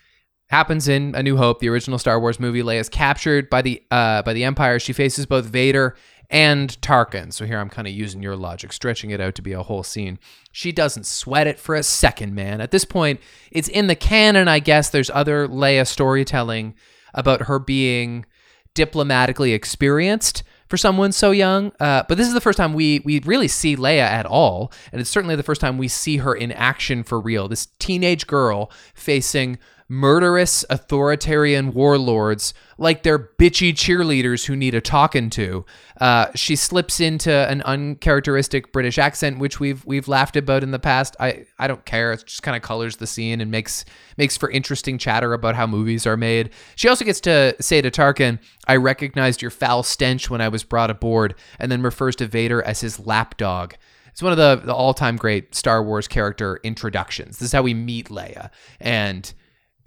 happens 0.48 0.88
in 0.88 1.14
A 1.14 1.22
New 1.22 1.36
Hope, 1.36 1.60
the 1.60 1.68
original 1.68 1.98
Star 1.98 2.18
Wars 2.18 2.40
movie. 2.40 2.62
Leia 2.62 2.80
is 2.80 2.88
captured 2.88 3.50
by 3.50 3.62
the 3.62 3.82
uh, 3.90 4.22
by 4.22 4.32
the 4.32 4.44
Empire. 4.44 4.78
She 4.78 4.92
faces 4.92 5.26
both 5.26 5.44
Vader 5.44 5.94
and 6.30 6.78
Tarkin. 6.80 7.32
So 7.32 7.46
here 7.46 7.58
I'm 7.58 7.70
kind 7.70 7.88
of 7.88 7.94
using 7.94 8.22
your 8.22 8.36
logic, 8.36 8.72
stretching 8.72 9.10
it 9.10 9.20
out 9.20 9.34
to 9.36 9.42
be 9.42 9.52
a 9.52 9.62
whole 9.62 9.82
scene. 9.82 10.18
She 10.52 10.72
doesn't 10.72 11.06
sweat 11.06 11.46
it 11.46 11.58
for 11.58 11.74
a 11.74 11.82
second, 11.82 12.34
man. 12.34 12.60
At 12.60 12.70
this 12.70 12.84
point, 12.84 13.20
it's 13.50 13.68
in 13.68 13.86
the 13.86 13.94
canon, 13.94 14.48
I 14.48 14.58
guess. 14.58 14.90
There's 14.90 15.10
other 15.10 15.48
Leia 15.48 15.86
storytelling 15.86 16.74
about 17.14 17.42
her 17.42 17.58
being 17.58 18.26
diplomatically 18.74 19.52
experienced 19.52 20.42
for 20.68 20.76
someone 20.76 21.12
so 21.12 21.30
young. 21.30 21.72
Uh, 21.80 22.04
but 22.08 22.16
this 22.18 22.28
is 22.28 22.34
the 22.34 22.40
first 22.40 22.56
time 22.56 22.74
we 22.74 23.00
we 23.00 23.20
really 23.20 23.48
see 23.48 23.76
Leia 23.76 24.00
at 24.00 24.26
all, 24.26 24.72
and 24.92 25.00
it's 25.00 25.10
certainly 25.10 25.36
the 25.36 25.42
first 25.42 25.60
time 25.60 25.78
we 25.78 25.88
see 25.88 26.18
her 26.18 26.34
in 26.34 26.52
action 26.52 27.02
for 27.02 27.20
real. 27.20 27.48
This 27.48 27.68
teenage 27.78 28.26
girl 28.26 28.70
facing 28.94 29.58
murderous 29.88 30.66
authoritarian 30.68 31.72
warlords 31.72 32.52
like 32.76 33.02
they're 33.02 33.18
bitchy 33.18 33.72
cheerleaders 33.72 34.44
who 34.44 34.54
need 34.54 34.74
a 34.74 34.80
talking 34.80 35.30
to. 35.30 35.64
Uh, 35.98 36.26
she 36.34 36.54
slips 36.54 37.00
into 37.00 37.32
an 37.32 37.62
uncharacteristic 37.62 38.70
British 38.70 38.98
accent, 38.98 39.38
which 39.38 39.58
we've 39.58 39.84
we've 39.86 40.06
laughed 40.06 40.36
about 40.36 40.62
in 40.62 40.70
the 40.70 40.78
past. 40.78 41.16
I, 41.18 41.46
I 41.58 41.66
don't 41.66 41.84
care. 41.84 42.12
It 42.12 42.24
just 42.26 42.42
kind 42.42 42.56
of 42.56 42.62
colors 42.62 42.96
the 42.96 43.06
scene 43.06 43.40
and 43.40 43.50
makes 43.50 43.84
makes 44.16 44.36
for 44.36 44.50
interesting 44.50 44.98
chatter 44.98 45.32
about 45.32 45.54
how 45.54 45.66
movies 45.66 46.06
are 46.06 46.16
made. 46.16 46.50
She 46.76 46.88
also 46.88 47.04
gets 47.04 47.20
to 47.22 47.56
say 47.60 47.80
to 47.80 47.90
Tarkin, 47.90 48.38
"I 48.66 48.76
recognized 48.76 49.40
your 49.40 49.50
foul 49.50 49.82
stench 49.82 50.28
when 50.28 50.40
I 50.40 50.48
was 50.48 50.64
brought 50.64 50.90
aboard," 50.90 51.34
and 51.58 51.72
then 51.72 51.82
refers 51.82 52.14
to 52.16 52.26
Vader 52.26 52.62
as 52.62 52.80
his 52.82 53.00
lapdog. 53.00 53.74
it's 54.18 54.22
one 54.24 54.32
of 54.32 54.38
the, 54.38 54.66
the 54.66 54.74
all-time 54.74 55.14
great 55.14 55.54
Star 55.54 55.80
Wars 55.80 56.08
character 56.08 56.58
introductions. 56.64 57.38
This 57.38 57.46
is 57.46 57.52
how 57.52 57.62
we 57.62 57.72
meet 57.72 58.08
Leia, 58.08 58.50
and 58.80 59.32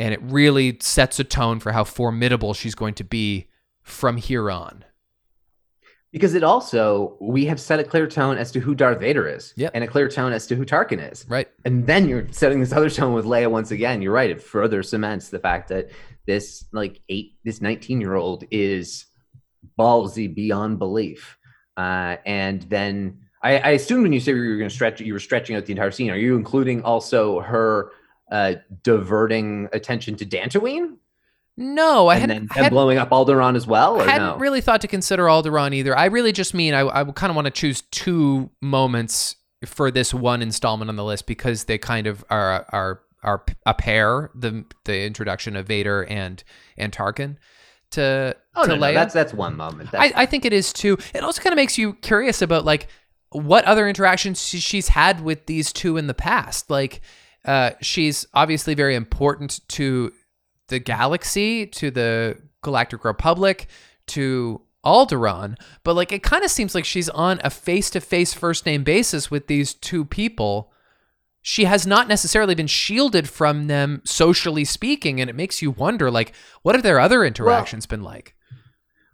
and 0.01 0.15
it 0.15 0.21
really 0.23 0.79
sets 0.81 1.19
a 1.19 1.23
tone 1.23 1.59
for 1.59 1.71
how 1.71 1.83
formidable 1.83 2.55
she's 2.55 2.73
going 2.73 2.95
to 2.95 3.03
be 3.03 3.45
from 3.83 4.17
here 4.17 4.49
on. 4.49 4.83
Because 6.11 6.33
it 6.33 6.43
also, 6.43 7.15
we 7.21 7.45
have 7.45 7.59
set 7.59 7.79
a 7.79 7.83
clear 7.83 8.07
tone 8.07 8.39
as 8.39 8.51
to 8.53 8.59
who 8.59 8.73
Darth 8.73 8.99
Vader 8.99 9.27
is, 9.27 9.53
Yep. 9.57 9.71
and 9.75 9.83
a 9.83 9.87
clear 9.87 10.09
tone 10.09 10.33
as 10.33 10.47
to 10.47 10.55
who 10.55 10.65
Tarkin 10.65 11.11
is. 11.11 11.23
Right. 11.29 11.47
And 11.65 11.85
then 11.85 12.09
you're 12.09 12.27
setting 12.31 12.59
this 12.59 12.73
other 12.73 12.89
tone 12.89 13.13
with 13.13 13.25
Leia 13.25 13.49
once 13.51 13.69
again. 13.69 14.01
You're 14.01 14.11
right. 14.11 14.31
It 14.31 14.41
further 14.41 14.81
cements 14.81 15.29
the 15.29 15.37
fact 15.37 15.69
that 15.69 15.91
this 16.25 16.65
like 16.73 16.99
eight, 17.07 17.35
this 17.45 17.61
19 17.61 18.01
year 18.01 18.15
old 18.15 18.43
is 18.49 19.05
ballsy 19.79 20.33
beyond 20.33 20.79
belief. 20.79 21.37
Uh, 21.77 22.17
and 22.25 22.63
then 22.63 23.19
I, 23.43 23.59
I 23.59 23.69
assumed 23.69 24.01
when 24.01 24.13
you 24.13 24.19
said 24.19 24.35
you 24.35 24.49
were 24.49 24.57
going 24.57 24.69
to 24.69 24.75
stretch, 24.75 24.99
you 24.99 25.13
were 25.13 25.19
stretching 25.19 25.55
out 25.55 25.67
the 25.67 25.73
entire 25.73 25.91
scene. 25.91 26.09
Are 26.09 26.17
you 26.17 26.35
including 26.35 26.81
also 26.81 27.39
her 27.41 27.91
uh, 28.31 28.55
diverting 28.83 29.67
attention 29.73 30.15
to 30.15 30.25
Dantooine 30.25 30.95
No, 31.57 32.07
I 32.07 32.15
and 32.15 32.21
hadn't, 32.21 32.35
then, 32.35 32.47
I 32.51 32.53
then 32.55 32.63
hadn't- 32.63 32.73
blowing 32.75 32.97
up 32.97 33.09
Alderaan 33.09 33.55
as 33.55 33.67
well? 33.67 33.99
Or 34.01 34.05
hadn't 34.05 34.27
no? 34.27 34.37
really 34.37 34.61
thought 34.61 34.81
to 34.81 34.87
consider 34.87 35.25
Alderaan 35.25 35.73
either. 35.73 35.95
I 35.97 36.05
really 36.05 36.31
just 36.31 36.53
mean 36.53 36.73
I, 36.73 36.81
I 36.87 37.03
kind 37.03 37.29
of 37.29 37.35
want 37.35 37.45
to 37.45 37.51
choose 37.51 37.81
two 37.91 38.49
moments 38.61 39.35
for 39.65 39.91
this 39.91 40.13
one 40.13 40.41
installment 40.41 40.89
on 40.89 40.95
the 40.95 41.03
list 41.03 41.27
because 41.27 41.65
they 41.65 41.77
kind 41.77 42.07
of 42.07 42.23
are 42.29 42.65
are 42.69 43.01
are 43.23 43.45
a 43.67 43.73
pair. 43.75 44.31
The 44.33 44.65
the 44.85 45.03
introduction 45.05 45.55
of 45.55 45.67
Vader 45.67 46.03
and 46.05 46.43
and 46.77 46.91
Tarkin 46.91 47.37
to 47.91 48.35
oh 48.55 48.63
to 48.63 48.69
no, 48.69 48.75
no, 48.75 48.93
that's 48.93 49.13
that's 49.13 49.33
one 49.33 49.55
moment. 49.57 49.91
That's, 49.91 50.15
I, 50.15 50.21
I 50.23 50.25
think 50.25 50.45
it 50.45 50.53
is 50.53 50.71
too. 50.73 50.97
It 51.13 51.21
also 51.23 51.41
kind 51.41 51.53
of 51.53 51.57
makes 51.57 51.77
you 51.77 51.93
curious 51.95 52.41
about 52.41 52.65
like 52.65 52.87
what 53.29 53.63
other 53.65 53.87
interactions 53.87 54.41
she- 54.43 54.59
she's 54.59 54.87
had 54.87 55.21
with 55.21 55.45
these 55.45 55.71
two 55.71 55.97
in 55.97 56.07
the 56.07 56.13
past. 56.13 56.69
Like, 56.69 57.01
uh, 57.45 57.71
she's 57.81 58.25
obviously 58.33 58.73
very 58.73 58.95
important 58.95 59.61
to 59.69 60.13
the 60.67 60.79
galaxy, 60.79 61.65
to 61.67 61.91
the 61.91 62.37
Galactic 62.61 63.03
Republic, 63.03 63.67
to 64.07 64.61
Alderaan, 64.85 65.59
but 65.83 65.95
like 65.95 66.11
it 66.11 66.23
kind 66.23 66.43
of 66.43 66.49
seems 66.49 66.73
like 66.73 66.85
she's 66.85 67.09
on 67.09 67.39
a 67.43 67.49
face-to-face 67.49 68.33
first 68.33 68.65
name 68.65 68.83
basis 68.83 69.29
with 69.29 69.47
these 69.47 69.73
two 69.73 70.05
people. 70.05 70.71
She 71.43 71.65
has 71.65 71.87
not 71.87 72.07
necessarily 72.07 72.55
been 72.55 72.67
shielded 72.67 73.29
from 73.29 73.67
them 73.67 74.01
socially 74.05 74.65
speaking, 74.65 75.19
and 75.19 75.29
it 75.29 75.35
makes 75.35 75.61
you 75.61 75.71
wonder 75.71 76.09
like 76.09 76.33
what 76.61 76.75
have 76.75 76.83
their 76.83 76.99
other 76.99 77.23
interactions 77.23 77.85
been 77.85 78.03
like? 78.03 78.35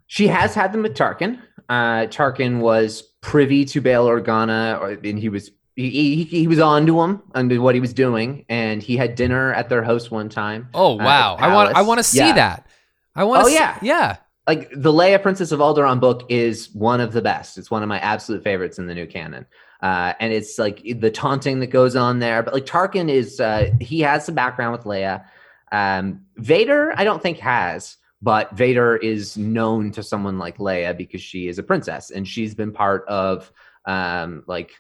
She 0.08 0.28
has 0.28 0.56
had 0.56 0.72
them 0.72 0.84
with 0.84 0.94
Tarkin. 0.94 1.40
Uh, 1.68 2.08
Tarkin 2.08 2.60
was 2.60 3.02
privy 3.22 3.66
to 3.66 3.82
Bail 3.82 4.08
Organa, 4.08 4.80
or, 4.80 4.92
and 4.92 5.20
he 5.20 5.28
was 5.28 5.52
he, 5.78 5.90
he, 5.92 6.24
he 6.24 6.48
was 6.48 6.60
on 6.60 6.88
to 6.88 7.02
him 7.02 7.22
under 7.36 7.62
what 7.62 7.76
he 7.76 7.80
was 7.80 7.94
doing, 7.94 8.46
and 8.50 8.82
he 8.82 8.98
had 8.98 9.14
dinner 9.14 9.54
at 9.54 9.70
their 9.70 9.84
house 9.84 10.10
one 10.10 10.28
time. 10.28 10.70
Oh 10.74 11.00
uh, 11.00 11.04
wow! 11.04 11.38
at 11.38 11.44
I 11.44 11.54
want 11.54 11.76
I 11.78 11.82
want 11.84 12.00
to 12.00 12.04
see 12.04 12.18
Yeah. 12.18 12.34
that. 12.34 12.68
I 13.16 13.24
want. 13.24 13.44
Oh, 13.44 13.48
see, 13.48 13.54
yeah. 13.54 13.78
yeah. 13.84 14.18
Like 14.48 14.70
the 14.72 14.92
Leia 14.92 15.22
Princess 15.22 15.52
of 15.52 15.60
Alderaan 15.60 16.00
book 16.00 16.26
is 16.30 16.74
one 16.74 17.00
of 17.00 17.14
the 17.14 17.22
best. 17.22 17.58
It's 17.60 17.70
one 17.70 17.84
of 17.84 17.90
my 17.90 18.00
absolute 18.00 18.44
favorites 18.44 18.80
in 18.80 18.88
the 18.88 18.96
new 18.96 19.06
canon. 19.06 19.46
Uh, 19.84 20.14
and 20.20 20.34
it's 20.34 20.58
like 20.58 20.82
the 21.00 21.12
taunting 21.12 21.60
that 21.60 21.68
goes 21.68 21.96
on 21.96 22.20
there. 22.20 22.42
But 22.42 22.54
like 22.54 22.66
Tarkin 22.66 23.10
is, 23.10 23.40
uh, 23.40 23.70
he 23.80 24.00
has 24.00 24.26
some 24.26 24.36
background 24.36 24.72
with 24.72 24.86
Leia. 24.86 25.26
Um, 25.72 26.22
Vader, 26.38 26.94
I 26.96 27.04
don't 27.04 27.22
think 27.22 27.40
has, 27.40 27.98
but 28.22 28.52
Vader 28.54 28.96
is 28.96 29.38
known 29.38 29.92
to 29.92 30.02
someone 30.02 30.40
like 30.40 30.58
Leia 30.58 30.98
because 30.98 31.22
she 31.22 31.50
is 31.50 31.60
a 31.60 31.64
princess 31.64 32.10
and 32.10 32.26
she's 32.28 32.56
been 32.56 32.72
part 32.72 33.06
of 33.08 33.52
um, 33.86 34.44
like 34.48 34.72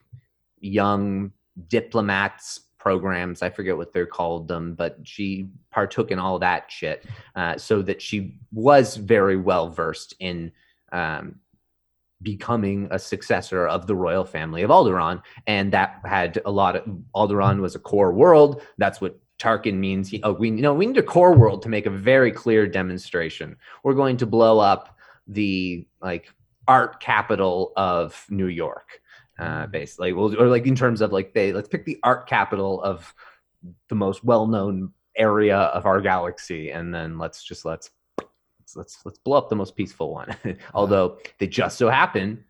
young 0.59 1.31
diplomats 1.69 2.61
programs. 2.77 3.41
I 3.41 3.49
forget 3.49 3.75
what 3.75 3.91
they're 3.91 4.05
called 4.05 4.47
them, 4.47 4.73
but 4.73 4.97
she 5.03 5.49
partook 5.71 6.11
in 6.11 6.19
all 6.19 6.39
that 6.39 6.71
shit 6.71 7.05
uh, 7.35 7.57
so 7.57 7.81
that 7.81 8.01
she 8.01 8.37
was 8.53 8.95
very 8.95 9.35
well 9.35 9.69
versed 9.69 10.15
in 10.19 10.51
um, 10.91 11.35
becoming 12.21 12.87
a 12.91 12.99
successor 12.99 13.67
of 13.67 13.87
the 13.87 13.95
royal 13.95 14.23
family 14.23 14.63
of 14.63 14.69
Alderaan, 14.69 15.21
and 15.47 15.71
that 15.73 15.99
had 16.05 16.41
a 16.45 16.51
lot 16.51 16.75
of 16.75 16.83
Alderaan 17.15 17.59
was 17.59 17.75
a 17.75 17.79
core 17.79 18.13
world. 18.13 18.61
That's 18.77 19.01
what 19.01 19.19
Tarkin 19.39 19.75
means. 19.75 20.09
He, 20.09 20.21
oh, 20.23 20.33
we 20.33 20.49
you 20.49 20.61
know 20.61 20.73
we 20.73 20.85
need 20.85 20.97
a 20.97 21.03
core 21.03 21.35
world 21.35 21.61
to 21.63 21.69
make 21.69 21.85
a 21.85 21.91
very 21.91 22.31
clear 22.31 22.67
demonstration. 22.67 23.55
We're 23.83 23.93
going 23.93 24.17
to 24.17 24.25
blow 24.25 24.59
up 24.59 24.97
the 25.27 25.85
like 26.01 26.33
art 26.67 26.99
capital 26.99 27.73
of 27.77 28.25
New 28.29 28.47
York, 28.47 29.01
uh, 29.39 29.67
basically, 29.67 30.13
well, 30.13 30.35
or 30.39 30.47
like 30.47 30.65
in 30.65 30.75
terms 30.75 31.01
of 31.01 31.11
like 31.11 31.33
they 31.33 31.53
let's 31.53 31.67
pick 31.67 31.85
the 31.85 31.99
art 32.03 32.27
capital 32.27 32.81
of 32.81 33.13
the 33.89 33.95
most 33.95 34.23
well-known 34.23 34.91
area 35.15 35.57
of 35.57 35.85
our 35.85 36.01
galaxy, 36.01 36.71
and 36.71 36.93
then 36.93 37.17
let's 37.17 37.43
just 37.43 37.65
let's 37.65 37.91
let's 38.19 38.75
let's, 38.75 39.05
let's 39.05 39.19
blow 39.19 39.37
up 39.37 39.49
the 39.49 39.55
most 39.55 39.75
peaceful 39.75 40.13
one. 40.13 40.35
Although 40.73 41.19
they 41.39 41.47
just 41.47 41.77
so 41.77 41.89
happen 41.89 42.43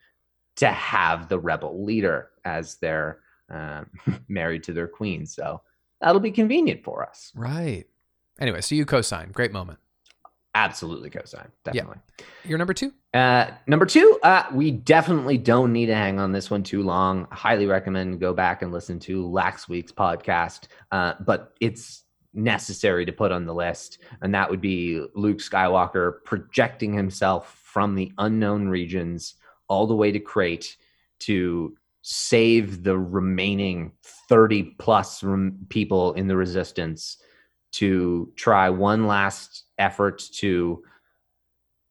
to 0.58 0.68
have 0.68 1.30
the 1.30 1.40
rebel 1.40 1.84
leader 1.84 2.30
as 2.46 2.76
their 2.78 3.20
um, 3.50 3.90
married 4.28 4.64
to 4.64 4.74
their 4.74 4.88
queen, 4.88 5.26
so 5.26 5.62
that'll 6.02 6.22
be 6.22 6.32
convenient 6.32 6.84
for 6.84 7.06
us. 7.06 7.32
Right. 7.36 7.86
Anyway, 8.40 8.62
so 8.62 8.76
you 8.76 8.86
co-sign. 8.86 9.32
Great 9.32 9.52
moment. 9.52 9.80
Absolutely, 10.58 11.12
cosign 11.12 11.52
definitely. 11.64 11.98
You're 12.44 12.58
number 12.58 12.74
two. 12.74 12.92
Uh, 13.14 13.52
number 13.68 13.86
two, 13.86 14.18
uh, 14.24 14.46
we 14.52 14.72
definitely 14.72 15.38
don't 15.38 15.72
need 15.72 15.86
to 15.86 15.94
hang 15.94 16.20
on 16.20 16.32
this 16.32 16.50
one 16.50 16.64
too 16.64 16.82
long. 16.82 17.28
Highly 17.32 17.68
recommend 17.68 18.20
go 18.20 18.34
back 18.34 18.64
and 18.64 18.72
listen 18.72 18.98
to 19.02 19.28
last 19.28 19.70
week's 19.70 19.92
podcast, 19.92 20.64
uh, 20.92 21.14
but 21.20 21.54
it's 21.62 22.06
necessary 22.34 23.06
to 23.06 23.12
put 23.12 23.32
on 23.32 23.46
the 23.46 23.54
list, 23.54 24.00
and 24.24 24.34
that 24.34 24.50
would 24.50 24.60
be 24.60 25.06
Luke 25.14 25.38
Skywalker 25.38 26.24
projecting 26.26 26.92
himself 26.92 27.60
from 27.64 27.94
the 27.94 28.12
unknown 28.18 28.68
regions 28.68 29.36
all 29.68 29.86
the 29.86 29.96
way 29.96 30.12
to 30.12 30.20
Crait 30.20 30.76
to 31.20 31.78
save 32.02 32.82
the 32.82 32.98
remaining 32.98 33.92
30 34.28 34.76
plus 34.80 35.22
rem- 35.22 35.68
people 35.70 36.14
in 36.14 36.28
the 36.28 36.36
resistance 36.36 37.18
to 37.74 38.32
try 38.36 38.70
one 38.70 39.08
last 39.08 39.66
effort 39.78 40.24
to 40.36 40.84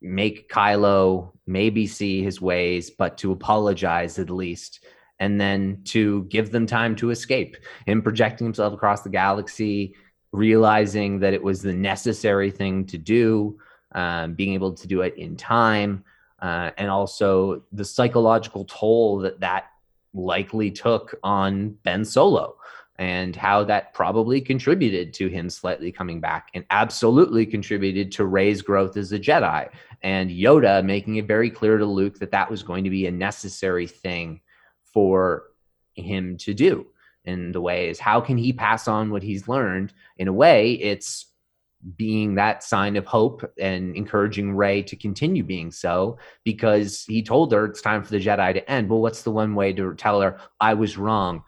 make 0.02 0.50
Kylo 0.50 1.32
maybe 1.46 1.86
see 1.86 2.22
his 2.22 2.40
ways, 2.40 2.90
but 2.90 3.18
to 3.18 3.32
apologize 3.32 4.18
at 4.18 4.30
least, 4.30 4.84
and 5.18 5.40
then 5.40 5.80
to 5.84 6.24
give 6.24 6.50
them 6.50 6.66
time 6.66 6.96
to 6.96 7.10
escape. 7.10 7.56
Him 7.86 8.02
projecting 8.02 8.46
himself 8.46 8.74
across 8.74 9.02
the 9.02 9.08
galaxy, 9.08 9.94
realizing 10.32 11.20
that 11.20 11.34
it 11.34 11.42
was 11.42 11.62
the 11.62 11.72
necessary 11.72 12.50
thing 12.50 12.84
to 12.86 12.98
do, 12.98 13.58
um, 13.92 14.34
being 14.34 14.54
able 14.54 14.72
to 14.74 14.86
do 14.86 15.02
it 15.02 15.16
in 15.16 15.36
time, 15.36 16.04
uh, 16.42 16.70
and 16.76 16.90
also 16.90 17.62
the 17.72 17.84
psychological 17.84 18.64
toll 18.64 19.18
that 19.18 19.40
that 19.40 19.66
likely 20.12 20.70
took 20.70 21.14
on 21.22 21.70
Ben 21.84 22.04
Solo. 22.04 22.56
And 22.98 23.36
how 23.36 23.62
that 23.64 23.92
probably 23.92 24.40
contributed 24.40 25.12
to 25.14 25.28
him 25.28 25.50
slightly 25.50 25.92
coming 25.92 26.20
back, 26.20 26.50
and 26.54 26.64
absolutely 26.70 27.44
contributed 27.44 28.10
to 28.12 28.24
Rey's 28.24 28.62
growth 28.62 28.96
as 28.96 29.12
a 29.12 29.18
Jedi 29.18 29.68
and 30.02 30.30
Yoda 30.30 30.84
making 30.84 31.16
it 31.16 31.26
very 31.26 31.50
clear 31.50 31.78
to 31.78 31.86
Luke 31.86 32.18
that 32.18 32.30
that 32.30 32.50
was 32.50 32.62
going 32.62 32.84
to 32.84 32.90
be 32.90 33.06
a 33.06 33.10
necessary 33.10 33.86
thing 33.86 34.40
for 34.92 35.44
him 35.94 36.36
to 36.38 36.54
do. 36.54 36.86
And 37.24 37.54
the 37.54 37.60
way 37.60 37.88
is 37.88 37.98
how 37.98 38.20
can 38.20 38.38
he 38.38 38.52
pass 38.52 38.88
on 38.88 39.10
what 39.10 39.22
he's 39.22 39.48
learned? 39.48 39.92
In 40.16 40.28
a 40.28 40.32
way, 40.32 40.72
it's 40.74 41.26
being 41.96 42.34
that 42.34 42.62
sign 42.62 42.96
of 42.96 43.04
hope 43.04 43.44
and 43.60 43.94
encouraging 43.94 44.56
Ray 44.56 44.82
to 44.82 44.96
continue 44.96 45.44
being 45.44 45.70
so 45.70 46.18
because 46.44 47.04
he 47.04 47.22
told 47.22 47.52
her 47.52 47.66
it's 47.66 47.82
time 47.82 48.02
for 48.02 48.10
the 48.10 48.24
Jedi 48.24 48.54
to 48.54 48.70
end. 48.70 48.88
Well, 48.88 49.00
what's 49.00 49.22
the 49.22 49.30
one 49.30 49.54
way 49.54 49.72
to 49.74 49.94
tell 49.94 50.20
her 50.20 50.38
I 50.60 50.74
was 50.74 50.96
wrong? 50.96 51.42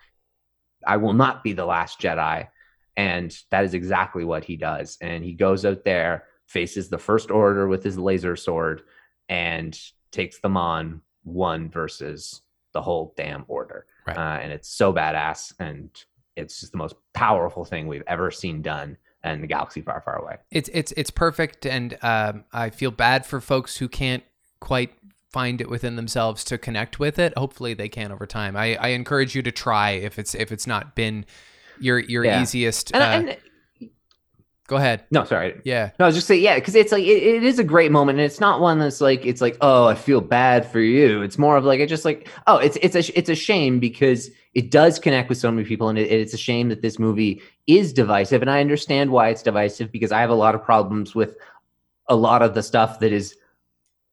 I 0.86 0.96
will 0.96 1.12
not 1.12 1.42
be 1.42 1.52
the 1.52 1.66
last 1.66 2.00
Jedi. 2.00 2.48
And 2.96 3.36
that 3.50 3.64
is 3.64 3.74
exactly 3.74 4.24
what 4.24 4.44
he 4.44 4.56
does. 4.56 4.98
And 5.00 5.22
he 5.22 5.32
goes 5.32 5.64
out 5.64 5.84
there, 5.84 6.24
faces 6.46 6.88
the 6.88 6.98
First 6.98 7.30
Order 7.30 7.68
with 7.68 7.84
his 7.84 7.96
laser 7.96 8.34
sword, 8.34 8.82
and 9.28 9.78
takes 10.10 10.40
them 10.40 10.56
on 10.56 11.02
one 11.22 11.70
versus 11.70 12.42
the 12.72 12.82
whole 12.82 13.14
damn 13.16 13.44
order. 13.46 13.86
Right. 14.06 14.16
Uh, 14.16 14.40
and 14.40 14.52
it's 14.52 14.68
so 14.68 14.92
badass. 14.92 15.52
And 15.60 15.90
it's 16.34 16.60
just 16.60 16.72
the 16.72 16.78
most 16.78 16.96
powerful 17.14 17.64
thing 17.64 17.86
we've 17.86 18.02
ever 18.06 18.30
seen 18.30 18.62
done 18.62 18.96
in 19.24 19.40
the 19.40 19.46
galaxy 19.46 19.80
far, 19.80 20.00
far 20.00 20.16
away. 20.16 20.36
It's 20.50 20.70
it's 20.72 20.92
it's 20.96 21.10
perfect, 21.10 21.66
and 21.66 21.98
um, 22.02 22.44
I 22.52 22.70
feel 22.70 22.90
bad 22.90 23.26
for 23.26 23.40
folks 23.40 23.76
who 23.76 23.88
can't 23.88 24.22
quite 24.60 24.92
find 25.30 25.60
it 25.60 25.68
within 25.68 25.96
themselves 25.96 26.44
to 26.44 26.58
connect 26.58 26.98
with 26.98 27.18
it. 27.18 27.36
Hopefully, 27.36 27.74
they 27.74 27.88
can 27.88 28.12
over 28.12 28.26
time. 28.26 28.56
I, 28.56 28.76
I 28.76 28.88
encourage 28.88 29.34
you 29.34 29.42
to 29.42 29.52
try 29.52 29.90
if 29.90 30.18
it's 30.18 30.34
if 30.34 30.52
it's 30.52 30.66
not 30.66 30.94
been 30.94 31.24
your 31.80 31.98
your 31.98 32.24
Yeah. 32.24 32.42
easiest. 32.42 32.92
And, 32.94 33.02
uh, 33.02 33.30
and 33.30 33.38
Go 34.68 34.76
ahead. 34.76 35.04
No, 35.10 35.24
sorry. 35.24 35.58
Yeah. 35.64 35.92
No, 35.98 36.04
I 36.04 36.08
was 36.08 36.14
just 36.14 36.26
saying, 36.26 36.42
yeah, 36.42 36.56
because 36.56 36.74
it's 36.74 36.92
like 36.92 37.02
it, 37.02 37.22
it 37.22 37.42
is 37.42 37.58
a 37.58 37.64
great 37.64 37.90
moment, 37.90 38.18
and 38.18 38.26
it's 38.26 38.38
not 38.38 38.60
one 38.60 38.78
that's 38.78 39.00
like 39.00 39.24
it's 39.24 39.40
like 39.40 39.56
oh, 39.62 39.86
I 39.86 39.94
feel 39.94 40.20
bad 40.20 40.70
for 40.70 40.78
you. 40.80 41.22
It's 41.22 41.38
more 41.38 41.56
of 41.56 41.64
like 41.64 41.80
it 41.80 41.88
just 41.88 42.04
like 42.04 42.28
oh, 42.46 42.58
it's 42.58 42.76
it's 42.82 42.94
a 42.94 43.18
it's 43.18 43.30
a 43.30 43.34
shame 43.34 43.80
because 43.80 44.28
it 44.52 44.70
does 44.70 44.98
connect 44.98 45.30
with 45.30 45.38
so 45.38 45.50
many 45.50 45.66
people, 45.66 45.88
and 45.88 45.98
it, 45.98 46.12
it's 46.12 46.34
a 46.34 46.38
shame 46.38 46.68
that 46.68 46.82
this 46.82 46.98
movie 46.98 47.40
is 47.66 47.94
divisive, 47.94 48.42
and 48.42 48.50
I 48.50 48.60
understand 48.60 49.10
why 49.10 49.30
it's 49.30 49.42
divisive 49.42 49.90
because 49.90 50.12
I 50.12 50.20
have 50.20 50.28
a 50.28 50.34
lot 50.34 50.54
of 50.54 50.62
problems 50.62 51.14
with 51.14 51.34
a 52.08 52.14
lot 52.16 52.42
of 52.42 52.52
the 52.52 52.62
stuff 52.62 53.00
that 53.00 53.10
is 53.10 53.30
that 53.30 53.38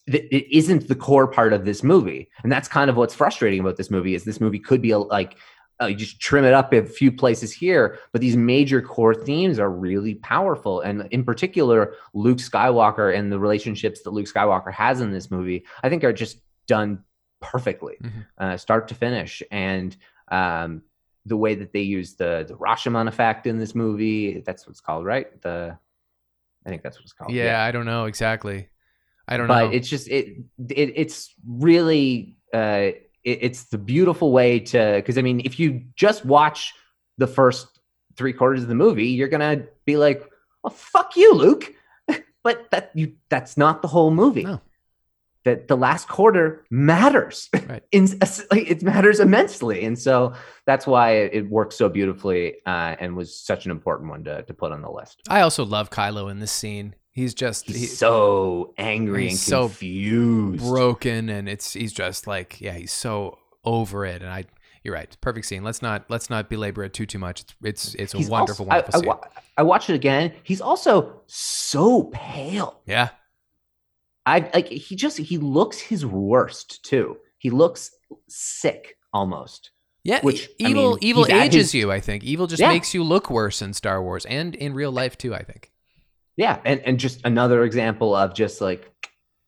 it 0.07 0.47
isn't 0.55 0.87
the 0.87 0.95
core 0.95 1.27
part 1.27 1.51
of 1.53 1.65
this 1.65 1.81
movie, 1.83 2.29
and 2.43 2.51
that's 2.51 2.67
kind 2.67 2.89
of 2.89 2.95
what's 2.97 3.15
frustrating 3.15 3.59
about 3.59 3.77
this 3.77 3.89
movie 3.89 4.13
is 4.15 4.23
this 4.23 4.39
movie 4.39 4.59
could 4.59 4.81
be 4.81 4.91
a, 4.91 4.99
like 4.99 5.35
uh, 5.81 5.87
you 5.87 5.95
just 5.95 6.21
trim 6.21 6.45
it 6.45 6.53
up 6.53 6.71
a 6.73 6.85
few 6.85 7.11
places 7.11 7.51
here, 7.51 7.99
but 8.13 8.21
these 8.21 8.37
major 8.37 8.81
core 8.81 9.13
themes 9.13 9.59
are 9.59 9.69
really 9.69 10.15
powerful. 10.15 10.79
And 10.79 11.05
in 11.11 11.23
particular, 11.25 11.95
Luke 12.13 12.37
Skywalker 12.37 13.13
and 13.17 13.29
the 13.29 13.39
relationships 13.39 14.01
that 14.03 14.11
Luke 14.11 14.27
Skywalker 14.27 14.71
has 14.71 15.01
in 15.01 15.11
this 15.11 15.29
movie, 15.29 15.65
I 15.83 15.89
think 15.89 16.05
are 16.05 16.13
just 16.13 16.39
done 16.67 17.03
perfectly, 17.41 17.97
Mhm. 18.01 18.25
uh, 18.37 18.57
start 18.57 18.87
to 18.87 18.95
finish. 18.95 19.43
And 19.51 19.95
um, 20.29 20.83
the 21.25 21.35
way 21.35 21.55
that 21.55 21.73
they 21.73 21.81
use 21.81 22.15
the 22.15 22.45
the 22.47 22.53
Rashomon 22.55 23.07
effect 23.07 23.45
in 23.45 23.57
this 23.59 23.75
movie, 23.75 24.39
that's 24.45 24.65
what 24.65 24.71
it's 24.71 24.81
called, 24.81 25.03
right? 25.05 25.41
The 25.41 25.77
I 26.65 26.69
think 26.69 26.83
that's 26.83 26.97
what 26.97 27.03
it's 27.03 27.13
called. 27.13 27.31
Yeah, 27.33 27.61
I 27.63 27.71
don't 27.71 27.85
know 27.85 28.05
exactly. 28.05 28.69
I 29.27 29.37
don't 29.37 29.47
but 29.47 29.65
know. 29.65 29.71
it's 29.71 29.87
just 29.89 30.07
it, 30.07 30.37
it 30.69 30.93
it's 30.95 31.33
really 31.47 32.37
uh 32.53 32.91
it, 33.23 33.39
it's 33.41 33.63
the 33.65 33.77
beautiful 33.77 34.31
way 34.31 34.59
to 34.59 34.93
because 34.97 35.17
i 35.17 35.21
mean 35.21 35.41
if 35.45 35.59
you 35.59 35.81
just 35.95 36.25
watch 36.25 36.73
the 37.17 37.27
first 37.27 37.67
three 38.17 38.33
quarters 38.33 38.61
of 38.61 38.69
the 38.69 38.75
movie 38.75 39.07
you're 39.07 39.27
gonna 39.27 39.63
be 39.85 39.97
like 39.97 40.23
well 40.63 40.71
fuck 40.71 41.15
you 41.17 41.33
luke 41.33 41.73
but 42.43 42.69
that 42.71 42.91
you 42.93 43.13
that's 43.29 43.57
not 43.57 43.81
the 43.81 43.87
whole 43.87 44.11
movie 44.11 44.43
No. 44.43 44.61
that 45.43 45.67
the 45.67 45.75
last 45.77 46.07
quarter 46.07 46.63
matters 46.69 47.49
Right. 47.67 47.83
In, 47.91 48.07
like, 48.51 48.69
it 48.69 48.83
matters 48.83 49.19
immensely 49.19 49.83
and 49.85 49.97
so 49.97 50.33
that's 50.67 50.85
why 50.85 51.11
it, 51.17 51.33
it 51.33 51.49
works 51.49 51.75
so 51.75 51.89
beautifully 51.89 52.55
uh, 52.65 52.95
and 52.99 53.15
was 53.15 53.35
such 53.39 53.65
an 53.65 53.71
important 53.71 54.09
one 54.11 54.23
to, 54.25 54.43
to 54.43 54.53
put 54.53 54.71
on 54.71 54.81
the 54.81 54.91
list 54.91 55.21
I 55.29 55.41
also 55.41 55.65
love 55.65 55.89
Kylo 55.89 56.29
in 56.29 56.39
this 56.39 56.51
scene. 56.51 56.93
He's 57.15 57.33
just 57.33 57.65
he's 57.65 57.75
he- 57.77 57.85
so 57.87 58.73
angry 58.77 59.21
and 59.23 59.29
he's 59.31 59.41
so 59.41 59.67
confused 59.69 60.61
broken 60.63 61.29
and 61.29 61.47
it's 61.49 61.73
he's 61.73 61.93
just 61.93 62.27
like 62.27 62.59
yeah 62.61 62.73
he's 62.73 62.91
so 62.91 63.39
over 63.63 64.05
it 64.05 64.21
and 64.21 64.29
i 64.29 64.43
you're 64.83 64.93
right 64.93 65.15
perfect 65.21 65.45
scene 65.47 65.63
let's 65.63 65.81
not 65.81 66.03
let's 66.09 66.29
not 66.29 66.49
belabor 66.49 66.83
it 66.83 66.93
too 66.93 67.05
too 67.05 67.17
much 67.17 67.41
it's 67.41 67.55
it's 67.63 67.95
it's 67.95 68.13
a 68.13 68.17
He's 68.17 68.29
wonderful 68.29 68.65
also- 68.65 68.71
I- 68.71 68.81
wonderful 68.81 68.95
I, 68.95 68.99
scene 68.99 69.07
wa- 69.07 69.41
I 69.57 69.63
watched 69.63 69.89
it 69.89 69.93
again. 69.95 70.33
He's 70.43 70.59
also 70.61 71.21
so 71.25 72.03
pale. 72.13 72.81
yeah 72.85 73.09
I 74.25 74.49
like 74.53 74.67
he 74.67 74.95
just 74.95 75.17
he 75.17 75.37
looks 75.37 75.79
his 75.79 76.05
worst 76.05 76.83
too. 76.83 77.17
He 77.37 77.49
looks 77.49 77.91
sick 78.27 78.97
almost. 79.13 79.71
yeah 80.03 80.19
Which, 80.21 80.49
I 80.61 80.67
evil 80.69 80.89
mean, 80.91 80.99
evil 81.01 81.25
ages 81.31 81.55
his- 81.71 81.73
you 81.75 81.91
i 81.91 81.99
think 82.01 82.23
evil 82.25 82.45
just 82.47 82.59
Yeah. 82.59 82.67
makes 82.73 82.93
you 82.93 83.01
look 83.03 83.29
worse 83.29 83.61
in 83.61 83.73
star 83.73 84.03
wars 84.03 84.25
and 84.25 84.53
in 84.55 84.73
real 84.73 84.91
life 84.91 85.17
too 85.17 85.33
i 85.33 85.41
think 85.43 85.71
Yeah, 86.37 86.59
and 86.65 86.81
and 86.81 86.99
just 86.99 87.21
another 87.25 87.63
example 87.63 88.15
of 88.15 88.33
just 88.33 88.61
like 88.61 88.91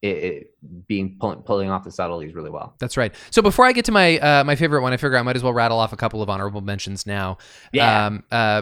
it, 0.01 0.07
it 0.07 0.87
being 0.87 1.17
pulling 1.19 1.39
pulling 1.39 1.69
off 1.69 1.83
the 1.83 1.91
subtleties 1.91 2.35
really 2.35 2.49
well. 2.49 2.75
that's 2.79 2.97
right. 2.97 3.13
So 3.31 3.41
before 3.41 3.65
i 3.65 3.71
get 3.71 3.85
to 3.85 3.91
my 3.91 4.19
uh 4.19 4.43
my 4.43 4.55
favorite 4.55 4.81
one 4.81 4.93
i 4.93 4.97
figure 4.97 5.17
i 5.17 5.21
might 5.23 5.35
as 5.35 5.43
well 5.43 5.53
rattle 5.53 5.79
off 5.79 5.91
a 5.91 5.97
couple 5.97 6.21
of 6.21 6.29
honorable 6.29 6.61
mentions 6.61 7.05
now. 7.07 7.39
Yeah. 7.73 8.05
um 8.05 8.23
uh 8.31 8.61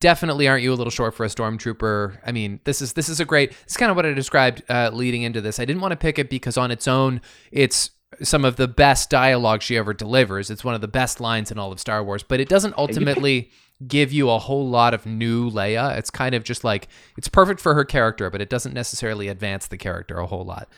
definitely 0.00 0.46
aren't 0.46 0.62
you 0.62 0.72
a 0.72 0.76
little 0.76 0.90
short 0.90 1.14
for 1.14 1.24
a 1.24 1.28
stormtrooper? 1.28 2.18
I 2.24 2.32
mean 2.32 2.60
this 2.64 2.82
is 2.82 2.92
this 2.92 3.08
is 3.08 3.18
a 3.18 3.24
great 3.24 3.52
it's 3.64 3.76
kind 3.76 3.90
of 3.90 3.96
what 3.96 4.04
i 4.06 4.12
described 4.12 4.62
uh 4.68 4.90
leading 4.92 5.22
into 5.22 5.40
this. 5.40 5.58
I 5.58 5.64
didn't 5.64 5.80
want 5.80 5.92
to 5.92 5.96
pick 5.96 6.18
it 6.18 6.28
because 6.28 6.56
on 6.56 6.70
its 6.70 6.86
own 6.86 7.20
it's 7.50 7.90
some 8.22 8.44
of 8.44 8.56
the 8.56 8.68
best 8.68 9.10
dialogue 9.10 9.60
she 9.62 9.76
ever 9.76 9.92
delivers. 9.92 10.48
It's 10.50 10.62
one 10.64 10.74
of 10.74 10.80
the 10.80 10.86
best 10.88 11.18
lines 11.18 11.50
in 11.50 11.58
all 11.58 11.72
of 11.72 11.80
star 11.80 12.04
wars 12.04 12.22
but 12.22 12.40
it 12.40 12.48
doesn't 12.48 12.74
ultimately 12.78 13.50
give 13.88 14.12
you 14.12 14.30
a 14.30 14.38
whole 14.38 14.68
lot 14.68 14.94
of 14.94 15.04
new 15.04 15.50
leia 15.50 15.96
it's 15.98 16.10
kind 16.10 16.34
of 16.34 16.44
just 16.44 16.64
like 16.64 16.88
it's 17.18 17.28
perfect 17.28 17.60
for 17.60 17.74
her 17.74 17.84
character 17.84 18.30
but 18.30 18.40
it 18.40 18.48
doesn't 18.48 18.72
necessarily 18.72 19.28
advance 19.28 19.66
the 19.66 19.76
character 19.76 20.18
a 20.18 20.26
whole 20.26 20.44
lot 20.44 20.68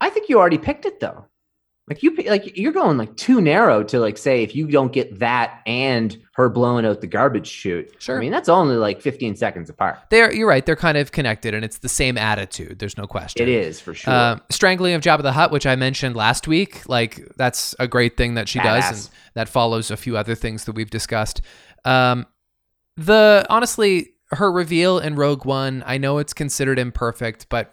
I 0.00 0.10
think 0.10 0.28
you 0.28 0.38
already 0.38 0.58
picked 0.58 0.84
it 0.84 0.98
though. 0.98 1.26
Like 1.88 2.02
you 2.02 2.14
like 2.26 2.56
you're 2.56 2.72
going 2.72 2.96
like 2.96 3.16
too 3.16 3.40
narrow 3.40 3.84
to 3.84 4.00
like 4.00 4.16
say 4.18 4.42
if 4.42 4.54
you 4.54 4.66
don't 4.66 4.92
get 4.92 5.18
that 5.20 5.60
and 5.66 6.16
her 6.34 6.48
blowing 6.48 6.84
out 6.84 7.00
the 7.00 7.06
garbage 7.06 7.46
chute. 7.46 7.92
Sure. 8.00 8.16
I 8.16 8.20
mean 8.20 8.32
that's 8.32 8.48
only 8.48 8.76
like 8.76 9.00
15 9.00 9.36
seconds 9.36 9.70
apart. 9.70 9.98
they're 10.10 10.32
you're 10.32 10.48
right 10.48 10.64
they're 10.66 10.74
kind 10.74 10.96
of 10.98 11.12
connected 11.12 11.54
and 11.54 11.64
it's 11.64 11.78
the 11.78 11.88
same 11.88 12.16
attitude 12.18 12.78
there's 12.78 12.96
no 12.96 13.06
question 13.06 13.42
It 13.42 13.48
is 13.48 13.80
for 13.80 13.94
sure. 13.94 14.12
Um, 14.12 14.40
strangling 14.50 14.94
of 14.94 15.02
Jabba 15.02 15.22
the 15.22 15.32
Hutt, 15.32 15.50
which 15.52 15.66
I 15.66 15.76
mentioned 15.76 16.16
last 16.16 16.48
week, 16.48 16.88
like 16.88 17.28
that's 17.36 17.76
a 17.78 17.86
great 17.86 18.16
thing 18.16 18.34
that 18.34 18.48
she 18.48 18.58
does, 18.58 19.06
and 19.06 19.10
that 19.34 19.48
follows 19.48 19.90
a 19.90 19.96
few 19.96 20.16
other 20.16 20.34
things 20.34 20.64
that 20.64 20.72
we've 20.72 20.90
discussed. 20.90 21.42
Um, 21.84 22.26
the 22.96 23.46
honestly, 23.48 24.14
her 24.30 24.50
reveal 24.50 24.98
in 24.98 25.14
Rogue 25.14 25.44
One, 25.44 25.82
I 25.86 25.98
know 25.98 26.18
it's 26.18 26.32
considered 26.32 26.78
imperfect, 26.78 27.48
but 27.48 27.72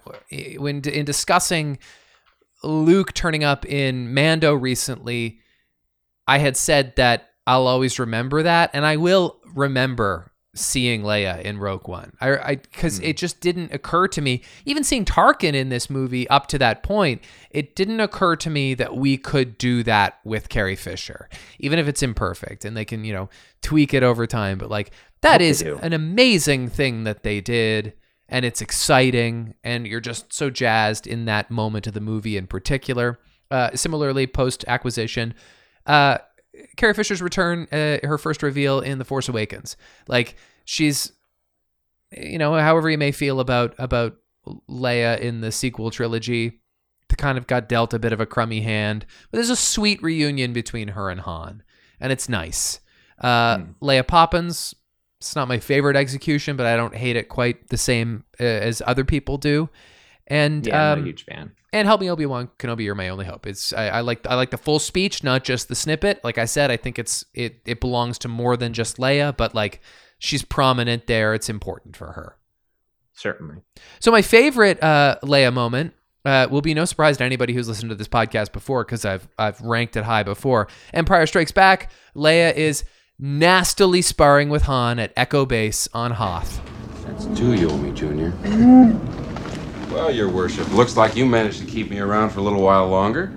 when 0.58 0.80
in 0.82 1.04
discussing 1.04 1.78
Luke 2.62 3.14
turning 3.14 3.44
up 3.44 3.64
in 3.64 4.12
Mando 4.12 4.54
recently, 4.54 5.40
I 6.26 6.38
had 6.38 6.56
said 6.56 6.94
that 6.96 7.30
I'll 7.46 7.66
always 7.66 7.98
remember 7.98 8.42
that, 8.42 8.70
and 8.72 8.84
I 8.84 8.96
will 8.96 9.40
remember 9.54 10.29
seeing 10.54 11.02
Leia 11.02 11.40
in 11.42 11.58
Rogue 11.58 11.86
One. 11.86 12.12
I, 12.20 12.36
I, 12.36 12.54
because 12.56 12.98
it 13.00 13.16
just 13.16 13.40
didn't 13.40 13.72
occur 13.72 14.08
to 14.08 14.20
me. 14.20 14.42
Even 14.64 14.84
seeing 14.84 15.04
Tarkin 15.04 15.54
in 15.54 15.68
this 15.68 15.88
movie 15.88 16.28
up 16.28 16.46
to 16.48 16.58
that 16.58 16.82
point, 16.82 17.22
it 17.50 17.76
didn't 17.76 18.00
occur 18.00 18.36
to 18.36 18.50
me 18.50 18.74
that 18.74 18.96
we 18.96 19.16
could 19.16 19.58
do 19.58 19.82
that 19.84 20.18
with 20.24 20.48
Carrie 20.48 20.76
Fisher, 20.76 21.28
even 21.58 21.78
if 21.78 21.86
it's 21.86 22.02
imperfect, 22.02 22.64
and 22.64 22.76
they 22.76 22.84
can, 22.84 23.04
you 23.04 23.12
know, 23.12 23.28
tweak 23.62 23.94
it 23.94 24.02
over 24.02 24.26
time. 24.26 24.58
But 24.58 24.70
like 24.70 24.90
that 25.20 25.40
is 25.40 25.62
an 25.62 25.92
amazing 25.92 26.68
thing 26.68 27.04
that 27.04 27.22
they 27.22 27.40
did. 27.40 27.94
And 28.32 28.44
it's 28.44 28.60
exciting, 28.60 29.54
and 29.64 29.88
you're 29.88 29.98
just 29.98 30.32
so 30.32 30.50
jazzed 30.50 31.08
in 31.08 31.24
that 31.24 31.50
moment 31.50 31.88
of 31.88 31.94
the 31.94 32.00
movie 32.00 32.36
in 32.36 32.46
particular. 32.46 33.18
Uh, 33.50 33.70
similarly, 33.74 34.28
post 34.28 34.64
acquisition, 34.68 35.34
uh, 35.86 36.18
Carrie 36.76 36.94
Fisher's 36.94 37.22
return, 37.22 37.66
uh, 37.72 37.98
her 38.02 38.18
first 38.18 38.42
reveal 38.42 38.80
in 38.80 38.98
The 38.98 39.04
Force 39.04 39.28
Awakens. 39.28 39.76
Like 40.08 40.36
she's, 40.64 41.12
you 42.16 42.38
know, 42.38 42.54
however 42.54 42.90
you 42.90 42.98
may 42.98 43.12
feel 43.12 43.40
about 43.40 43.74
about 43.78 44.16
Leia 44.68 45.18
in 45.20 45.40
the 45.40 45.52
sequel 45.52 45.90
trilogy, 45.90 46.60
the 47.08 47.16
kind 47.16 47.38
of 47.38 47.46
got 47.46 47.68
dealt 47.68 47.94
a 47.94 47.98
bit 47.98 48.12
of 48.12 48.20
a 48.20 48.26
crummy 48.26 48.62
hand. 48.62 49.06
But 49.30 49.38
there's 49.38 49.50
a 49.50 49.56
sweet 49.56 50.02
reunion 50.02 50.52
between 50.52 50.88
her 50.88 51.10
and 51.10 51.20
Han, 51.20 51.62
and 52.00 52.12
it's 52.12 52.28
nice. 52.28 52.80
Uh, 53.20 53.58
Hmm. 53.58 53.64
Leia 53.82 54.06
Poppins. 54.06 54.74
It's 55.18 55.36
not 55.36 55.48
my 55.48 55.58
favorite 55.58 55.96
execution, 55.96 56.56
but 56.56 56.64
I 56.64 56.76
don't 56.76 56.94
hate 56.94 57.14
it 57.16 57.28
quite 57.28 57.68
the 57.68 57.76
same 57.76 58.24
uh, 58.40 58.44
as 58.44 58.80
other 58.86 59.04
people 59.04 59.36
do. 59.36 59.68
And 60.30 60.66
yeah, 60.66 60.92
I'm 60.92 60.98
um, 60.98 61.04
a 61.04 61.06
huge 61.08 61.24
fan. 61.24 61.50
and 61.72 61.86
help 61.88 62.00
me 62.00 62.08
Obi 62.08 62.24
Wan 62.24 62.48
Kenobi, 62.58 62.84
you're 62.84 62.94
my 62.94 63.08
only 63.08 63.26
hope. 63.26 63.46
It's 63.46 63.72
I, 63.72 63.88
I 63.88 64.00
like 64.00 64.24
I 64.26 64.36
like 64.36 64.50
the 64.50 64.56
full 64.56 64.78
speech, 64.78 65.24
not 65.24 65.42
just 65.44 65.68
the 65.68 65.74
snippet. 65.74 66.22
Like 66.22 66.38
I 66.38 66.44
said, 66.44 66.70
I 66.70 66.76
think 66.76 66.98
it's 66.98 67.24
it 67.34 67.60
it 67.66 67.80
belongs 67.80 68.16
to 68.20 68.28
more 68.28 68.56
than 68.56 68.72
just 68.72 68.96
Leia, 68.96 69.36
but 69.36 69.54
like 69.54 69.80
she's 70.18 70.42
prominent 70.42 71.08
there. 71.08 71.34
It's 71.34 71.48
important 71.48 71.96
for 71.96 72.12
her. 72.12 72.36
Certainly. 73.12 73.56
So 73.98 74.10
my 74.12 74.22
favorite 74.22 74.82
uh, 74.82 75.18
Leia 75.24 75.52
moment 75.52 75.94
uh, 76.24 76.46
will 76.50 76.62
be 76.62 76.74
no 76.74 76.84
surprise 76.84 77.16
to 77.16 77.24
anybody 77.24 77.52
who's 77.52 77.68
listened 77.68 77.90
to 77.90 77.96
this 77.96 78.08
podcast 78.08 78.52
before, 78.52 78.84
because 78.84 79.04
I've 79.04 79.28
I've 79.36 79.60
ranked 79.60 79.96
it 79.96 80.04
high 80.04 80.22
before. 80.22 80.68
Empire 80.94 81.26
Strikes 81.26 81.52
Back. 81.52 81.90
Leia 82.14 82.54
is 82.54 82.84
nastily 83.18 84.00
sparring 84.00 84.48
with 84.48 84.62
Han 84.62 84.98
at 85.00 85.12
Echo 85.16 85.44
Base 85.44 85.88
on 85.92 86.12
Hoth. 86.12 86.60
That's 87.04 87.26
two 87.38 87.54
you 87.54 87.68
owe 87.68 87.76
me, 87.76 87.90
Junior. 87.92 88.32
Well, 89.90 90.10
Your 90.12 90.28
Worship, 90.28 90.72
looks 90.72 90.96
like 90.96 91.16
you 91.16 91.26
managed 91.26 91.58
to 91.60 91.66
keep 91.66 91.90
me 91.90 91.98
around 91.98 92.30
for 92.30 92.38
a 92.38 92.42
little 92.42 92.62
while 92.62 92.88
longer. 92.88 93.32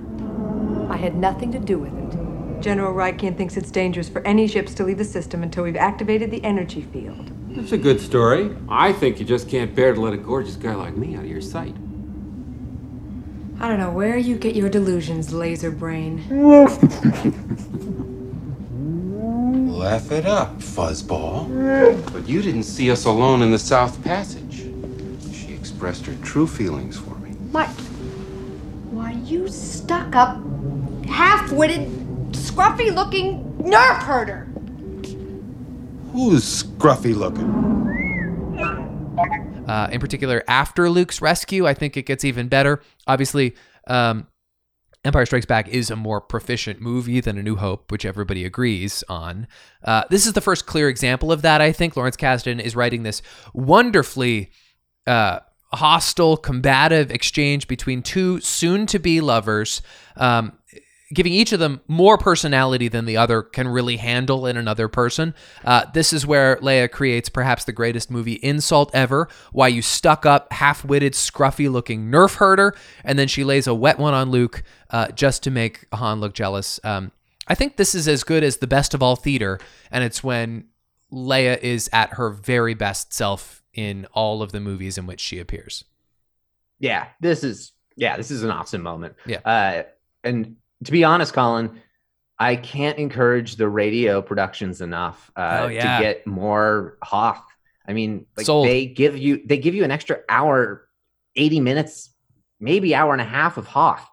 I 0.88 0.98
had 0.98 1.16
nothing 1.16 1.52
to 1.52 1.60
do 1.60 1.80
with 1.80 1.94
it. 1.98 2.62
General 2.62 2.94
Rieekan 2.94 3.36
thinks 3.36 3.58
it's 3.58 3.72
dangerous 3.72 4.08
for 4.08 4.22
any 4.26 4.48
ships 4.48 4.76
to 4.76 4.84
leave 4.84 5.00
the 5.00 5.04
system 5.04 5.42
until 5.42 5.64
we've 5.64 5.76
activated 5.76 6.30
the 6.30 6.44
energy 6.44 6.82
field. 6.82 7.32
That's 7.50 7.72
a 7.72 7.78
good 7.78 8.00
story. 8.00 8.56
I 8.70 8.94
think 8.94 9.20
you 9.20 9.26
just 9.26 9.50
can't 9.50 9.74
bear 9.74 9.96
to 9.96 10.00
let 10.00 10.14
a 10.14 10.18
gorgeous 10.18 10.56
guy 10.56 10.76
like 10.76 10.96
me 10.96 11.16
out 11.16 11.24
of 11.24 11.30
your 11.30 11.42
sight. 11.42 11.76
I 13.60 13.68
don't 13.68 13.80
know 13.80 13.92
where 13.92 14.18
you 14.18 14.38
get 14.38 14.56
your 14.56 14.70
delusions, 14.70 15.34
laser 15.34 15.72
brain. 15.72 16.24
Laugh 19.70 20.12
it 20.12 20.28
up, 20.28 20.60
fuzzball. 20.60 22.14
But 22.14 22.30
you 22.30 22.44
didn't 22.44 22.64
see 22.64 22.92
us 22.92 23.06
alone 23.06 23.42
in 23.42 23.50
the 23.52 23.60
South 23.60 24.04
Passage. 24.04 24.43
She 25.84 25.90
expressed 25.90 26.06
her 26.06 26.26
true 26.26 26.48
feelings 26.48 26.98
for 26.98 27.14
me. 27.16 27.32
What? 27.52 27.68
Why, 28.92 29.12
you 29.26 29.50
stuck 29.50 30.16
up, 30.16 30.38
half 31.06 31.52
witted, 31.52 31.90
scruffy 32.32 32.96
looking 32.96 33.44
nerf 33.60 33.98
herder! 34.04 34.46
Who's 36.14 36.64
scruffy 36.64 37.14
looking? 37.14 37.50
Uh, 39.68 39.90
in 39.92 40.00
particular, 40.00 40.42
after 40.48 40.90
Luke's 40.90 41.22
rescue, 41.22 41.68
I 41.68 41.74
think 41.74 41.98
it 41.98 42.06
gets 42.06 42.24
even 42.24 42.48
better. 42.48 42.82
Obviously, 43.06 43.54
um, 43.88 44.28
Empire 45.04 45.26
Strikes 45.26 45.46
Back 45.46 45.68
is 45.68 45.92
a 45.92 45.98
more 45.98 46.22
proficient 46.22 46.80
movie 46.80 47.20
than 47.20 47.38
A 47.38 47.44
New 47.44 47.58
Hope, 47.58 47.92
which 47.92 48.06
everybody 48.06 48.46
agrees 48.46 49.04
on. 49.10 49.48
Uh, 49.84 50.04
this 50.10 50.26
is 50.26 50.32
the 50.32 50.40
first 50.40 50.66
clear 50.66 50.88
example 50.88 51.30
of 51.30 51.42
that, 51.42 51.60
I 51.60 51.74
think. 51.74 51.98
Lawrence 51.98 52.16
Kasdan 52.16 52.62
is 52.62 52.74
writing 52.74 53.04
this 53.04 53.22
wonderfully 53.54 54.50
uh, 55.06 55.40
hostile, 55.74 56.38
combative 56.38 57.12
exchange 57.12 57.68
between 57.68 58.02
two 58.02 58.40
soon 58.42 58.86
to 58.88 59.00
be 59.00 59.22
lovers. 59.22 59.82
Um, 60.16 60.58
giving 61.14 61.34
each 61.34 61.52
of 61.52 61.60
them 61.60 61.82
more 61.88 62.18
personality 62.18 62.88
than 62.88 63.06
the 63.06 63.18
other 63.18 63.42
can 63.42 63.68
really 63.68 63.98
handle 63.98 64.48
in 64.48 64.58
another 64.58 64.88
person. 64.88 65.34
Uh, 65.64 65.86
this 65.94 66.12
is 66.12 66.26
where 66.26 66.58
Leia 66.58 66.90
creates 66.90 67.30
perhaps 67.30 67.66
the 67.66 67.72
greatest 67.72 68.10
movie 68.10 68.34
insult 68.34 68.90
ever. 68.94 69.30
Why 69.52 69.68
you 69.68 69.82
stuck 69.82 70.26
up, 70.26 70.52
half 70.52 70.84
witted, 70.84 71.14
scruffy 71.14 71.72
looking 71.72 72.10
nerf 72.10 72.36
herder, 72.36 72.76
and 73.04 73.18
then 73.18 73.28
she 73.28 73.44
lays 73.44 73.68
a 73.68 73.74
wet 73.74 74.00
one 74.00 74.14
on 74.14 74.32
Luke 74.32 74.64
uh, 74.90 75.10
just 75.10 75.44
to 75.44 75.52
make 75.52 75.86
Han 75.94 76.20
look 76.20 76.34
jealous. 76.34 76.80
Um, 76.84 77.12
I 77.48 77.56
think 77.56 77.76
this 77.76 77.94
is 77.94 78.08
as 78.08 78.24
good 78.24 78.44
as 78.44 78.58
the 78.58 78.68
best 78.68 78.94
of 78.94 79.04
all 79.04 79.16
theater, 79.16 79.60
and 79.92 80.04
it's 80.04 80.24
when 80.24 80.66
Leia 81.12 81.60
is 81.62 81.90
at 81.94 82.14
her 82.14 82.30
very 82.30 82.74
best 82.74 83.14
self 83.14 83.63
in 83.74 84.06
all 84.14 84.42
of 84.42 84.52
the 84.52 84.60
movies 84.60 84.98
in 84.98 85.06
which 85.06 85.20
she 85.20 85.40
appears. 85.40 85.84
Yeah, 86.80 87.08
this 87.20 87.44
is 87.44 87.72
yeah, 87.96 88.18
this 88.18 88.32
is 88.32 88.44
an 88.44 88.50
awesome 88.52 88.82
moment. 88.82 89.16
Yeah. 89.26 89.40
Uh, 89.46 89.84
and 90.24 90.56
to 90.84 90.92
be 90.92 91.04
honest, 91.04 91.34
Colin, 91.34 91.80
I 92.40 92.56
can't 92.56 92.98
encourage 92.98 93.56
the 93.56 93.70
radio 93.70 94.22
productions 94.22 94.82
enough 94.82 95.32
uh, 95.36 95.60
Oh, 95.64 95.68
yeah. 95.68 95.98
to 95.98 96.04
get 96.04 96.28
more 96.28 96.98
Hoth. 97.04 97.44
I 97.88 97.94
mean, 97.94 98.26
like 98.38 98.46
Sold. 98.46 98.68
they 98.68 98.86
give 98.86 99.18
you 99.18 99.42
they 99.46 99.58
give 99.58 99.76
you 99.76 99.84
an 99.84 99.92
extra 99.92 100.20
hour, 100.30 100.88
eighty 101.36 101.60
minutes, 101.60 102.10
maybe 102.60 102.96
hour 102.96 103.12
and 103.14 103.22
a 103.22 103.26
half 103.26 103.58
of 103.58 103.68
Hoth. 103.68 104.08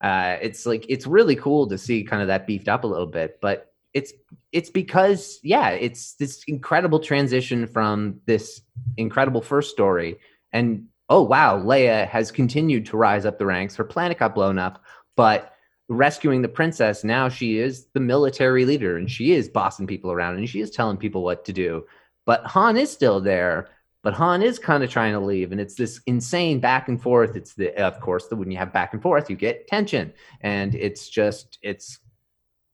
Uh, 0.00 0.36
it's 0.40 0.64
like 0.66 0.86
it's 0.88 1.06
really 1.06 1.34
cool 1.36 1.66
to 1.68 1.76
see 1.76 2.04
kind 2.04 2.22
of 2.22 2.28
that 2.28 2.46
beefed 2.46 2.68
up 2.68 2.84
a 2.84 2.86
little 2.86 3.06
bit, 3.06 3.38
but 3.40 3.72
it's 3.98 4.12
it's 4.52 4.70
because 4.70 5.40
yeah, 5.42 5.70
it's 5.70 6.14
this 6.14 6.44
incredible 6.46 7.00
transition 7.00 7.66
from 7.66 8.20
this 8.26 8.62
incredible 8.96 9.42
first 9.42 9.70
story, 9.70 10.16
and 10.52 10.86
oh 11.08 11.22
wow, 11.22 11.58
Leia 11.58 12.06
has 12.08 12.30
continued 12.30 12.86
to 12.86 12.96
rise 12.96 13.26
up 13.26 13.38
the 13.38 13.46
ranks. 13.46 13.76
Her 13.76 13.84
planet 13.84 14.18
got 14.18 14.34
blown 14.34 14.58
up, 14.58 14.82
but 15.16 15.52
rescuing 15.90 16.42
the 16.42 16.48
princess 16.48 17.02
now 17.02 17.30
she 17.30 17.58
is 17.58 17.86
the 17.94 18.00
military 18.00 18.66
leader 18.66 18.98
and 18.98 19.10
she 19.10 19.32
is 19.32 19.48
bossing 19.48 19.86
people 19.86 20.12
around 20.12 20.36
and 20.36 20.46
she 20.46 20.60
is 20.60 20.70
telling 20.70 20.98
people 20.98 21.24
what 21.24 21.44
to 21.46 21.52
do. 21.52 21.84
But 22.26 22.44
han 22.44 22.76
is 22.76 22.92
still 22.92 23.20
there 23.20 23.68
but 24.02 24.14
han 24.14 24.42
is 24.42 24.58
kind 24.58 24.84
of 24.84 24.90
trying 24.90 25.14
to 25.14 25.20
leave 25.20 25.50
and 25.50 25.60
it's 25.60 25.74
this 25.74 26.00
insane 26.06 26.60
back 26.60 26.88
and 26.88 27.00
forth. 27.00 27.36
It's 27.36 27.54
the 27.54 27.74
of 27.82 28.00
course 28.00 28.28
the 28.28 28.36
when 28.36 28.50
you 28.50 28.58
have 28.58 28.72
back 28.72 28.92
and 28.92 29.02
forth 29.02 29.30
you 29.30 29.36
get 29.36 29.66
tension 29.66 30.12
and 30.42 30.74
it's 30.74 31.08
just 31.08 31.58
it's 31.62 31.98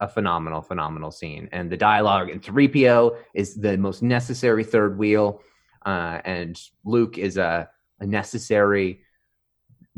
a 0.05 0.09
phenomenal 0.09 0.63
phenomenal 0.63 1.11
scene 1.11 1.49
and 1.53 1.65
the 1.73 1.77
dialogue 1.91 2.29
in 2.31 2.39
3po 2.41 3.17
is 3.35 3.49
the 3.67 3.77
most 3.87 4.01
necessary 4.03 4.65
third 4.65 4.93
wheel 4.99 5.27
uh, 5.87 6.17
and 6.25 6.53
luke 6.85 7.19
is 7.19 7.37
a, 7.37 7.69
a 8.01 8.07
necessary 8.07 8.89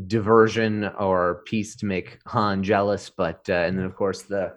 diversion 0.07 0.85
or 0.99 1.43
piece 1.47 1.77
to 1.77 1.87
make 1.87 2.19
Han 2.27 2.63
jealous. 2.63 3.11
But 3.11 3.41
uh, 3.49 3.55
and 3.67 3.79
then 3.79 3.85
of 3.87 3.95
course 3.97 4.23
the 4.23 4.55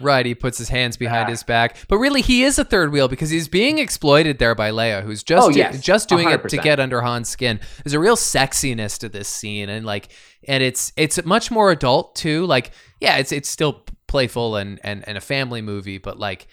Right, 0.00 0.24
he 0.24 0.34
puts 0.34 0.56
his 0.56 0.70
hands 0.70 0.96
behind 0.96 1.26
Ah. 1.26 1.30
his 1.30 1.42
back, 1.42 1.76
but 1.88 1.98
really 1.98 2.22
he 2.22 2.42
is 2.42 2.58
a 2.58 2.64
third 2.64 2.90
wheel 2.90 3.06
because 3.06 3.28
he's 3.28 3.48
being 3.48 3.78
exploited 3.78 4.38
there 4.38 4.54
by 4.54 4.70
Leia, 4.70 5.02
who's 5.02 5.22
just 5.22 5.46
Oh, 5.46 5.50
yes, 5.50 5.80
just 5.82 6.08
doing 6.08 6.30
it 6.30 6.48
to 6.48 6.56
get 6.56 6.80
under 6.80 7.02
Han's 7.02 7.28
skin. 7.28 7.60
There's 7.84 7.92
a 7.92 8.00
real 8.00 8.16
sexiness 8.16 8.98
to 9.00 9.10
this 9.10 9.28
scene, 9.28 9.68
and 9.68 9.84
like, 9.84 10.08
and 10.48 10.62
it's 10.62 10.92
it's 10.96 11.22
much 11.26 11.50
more 11.50 11.70
adult 11.70 12.16
too. 12.16 12.46
Like, 12.46 12.70
yeah, 12.98 13.18
it's 13.18 13.30
it's 13.30 13.48
still 13.48 13.84
playful 14.14 14.54
and 14.56 14.78
and 14.84 14.98
and 15.08 15.18
a 15.18 15.20
family 15.20 15.62
movie, 15.62 15.98
but 15.98 16.18
like. 16.18 16.46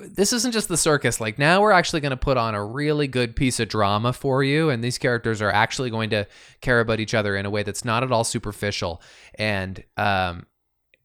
This 0.00 0.32
isn't 0.32 0.52
just 0.52 0.68
the 0.68 0.76
circus. 0.76 1.20
Like 1.20 1.40
now, 1.40 1.60
we're 1.60 1.72
actually 1.72 2.00
going 2.00 2.12
to 2.12 2.16
put 2.16 2.36
on 2.36 2.54
a 2.54 2.64
really 2.64 3.08
good 3.08 3.34
piece 3.34 3.58
of 3.58 3.68
drama 3.68 4.12
for 4.12 4.44
you, 4.44 4.70
and 4.70 4.78
these 4.84 4.96
characters 4.96 5.42
are 5.42 5.50
actually 5.50 5.90
going 5.90 6.10
to 6.10 6.24
care 6.60 6.78
about 6.78 7.00
each 7.00 7.14
other 7.14 7.36
in 7.36 7.44
a 7.44 7.50
way 7.50 7.64
that's 7.64 7.84
not 7.84 8.04
at 8.04 8.12
all 8.12 8.22
superficial. 8.22 9.02
And 9.34 9.82
um, 9.96 10.46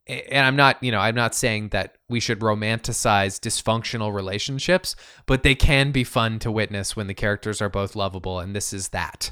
and 0.05 0.45
I'm 0.45 0.55
not, 0.55 0.77
you 0.83 0.91
know, 0.91 0.99
I'm 0.99 1.15
not 1.15 1.33
saying 1.33 1.69
that 1.69 1.95
we 2.07 2.19
should 2.19 2.41
romanticize 2.41 3.39
dysfunctional 3.39 4.13
relationships, 4.13 4.95
but 5.25 5.41
they 5.41 5.55
can 5.55 5.91
be 5.91 6.03
fun 6.03 6.37
to 6.39 6.51
witness 6.51 6.95
when 6.95 7.07
the 7.07 7.15
characters 7.15 7.63
are 7.63 7.69
both 7.69 7.95
lovable, 7.95 8.37
and 8.39 8.55
this 8.55 8.73
is 8.73 8.89
that. 8.89 9.31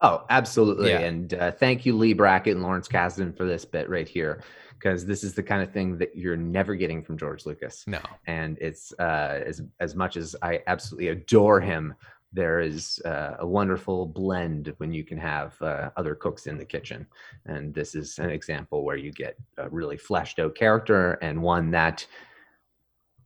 oh 0.00 0.24
absolutely 0.30 0.90
Yeah. 0.90 1.00
and 1.00 1.34
uh, 1.34 1.50
thank 1.50 1.84
you 1.84 1.96
Leigh 1.96 2.14
Brackett 2.14 2.54
and 2.54 2.62
Lawrence 2.62 2.86
Kasdan 2.88 3.36
for 3.36 3.44
this 3.44 3.64
bit 3.64 3.90
right 3.90 4.08
here 4.08 4.44
because 4.80 5.04
this 5.04 5.22
is 5.22 5.34
the 5.34 5.42
kind 5.42 5.62
of 5.62 5.72
thing 5.72 5.98
that 5.98 6.16
you're 6.16 6.36
never 6.36 6.74
getting 6.74 7.02
from 7.02 7.18
George 7.18 7.44
Lucas. 7.44 7.84
No. 7.86 8.00
and 8.26 8.56
it's 8.60 8.92
uh, 8.98 9.42
as 9.46 9.62
as 9.78 9.94
much 9.94 10.16
as 10.16 10.34
I 10.42 10.60
absolutely 10.66 11.08
adore 11.08 11.60
him. 11.60 11.94
There 12.32 12.60
is 12.60 13.00
uh, 13.04 13.34
a 13.40 13.46
wonderful 13.46 14.06
blend 14.06 14.72
when 14.76 14.92
you 14.92 15.02
can 15.02 15.18
have 15.18 15.60
uh, 15.60 15.90
other 15.96 16.14
cooks 16.14 16.46
in 16.46 16.58
the 16.58 16.64
kitchen, 16.64 17.06
and 17.46 17.74
this 17.74 17.96
is 17.96 18.18
an 18.18 18.30
example 18.30 18.84
where 18.84 18.96
you 18.96 19.12
get 19.12 19.36
a 19.58 19.68
really 19.68 19.96
fleshed 19.96 20.38
out 20.38 20.54
character 20.54 21.18
and 21.22 21.42
one 21.42 21.72
that 21.72 22.06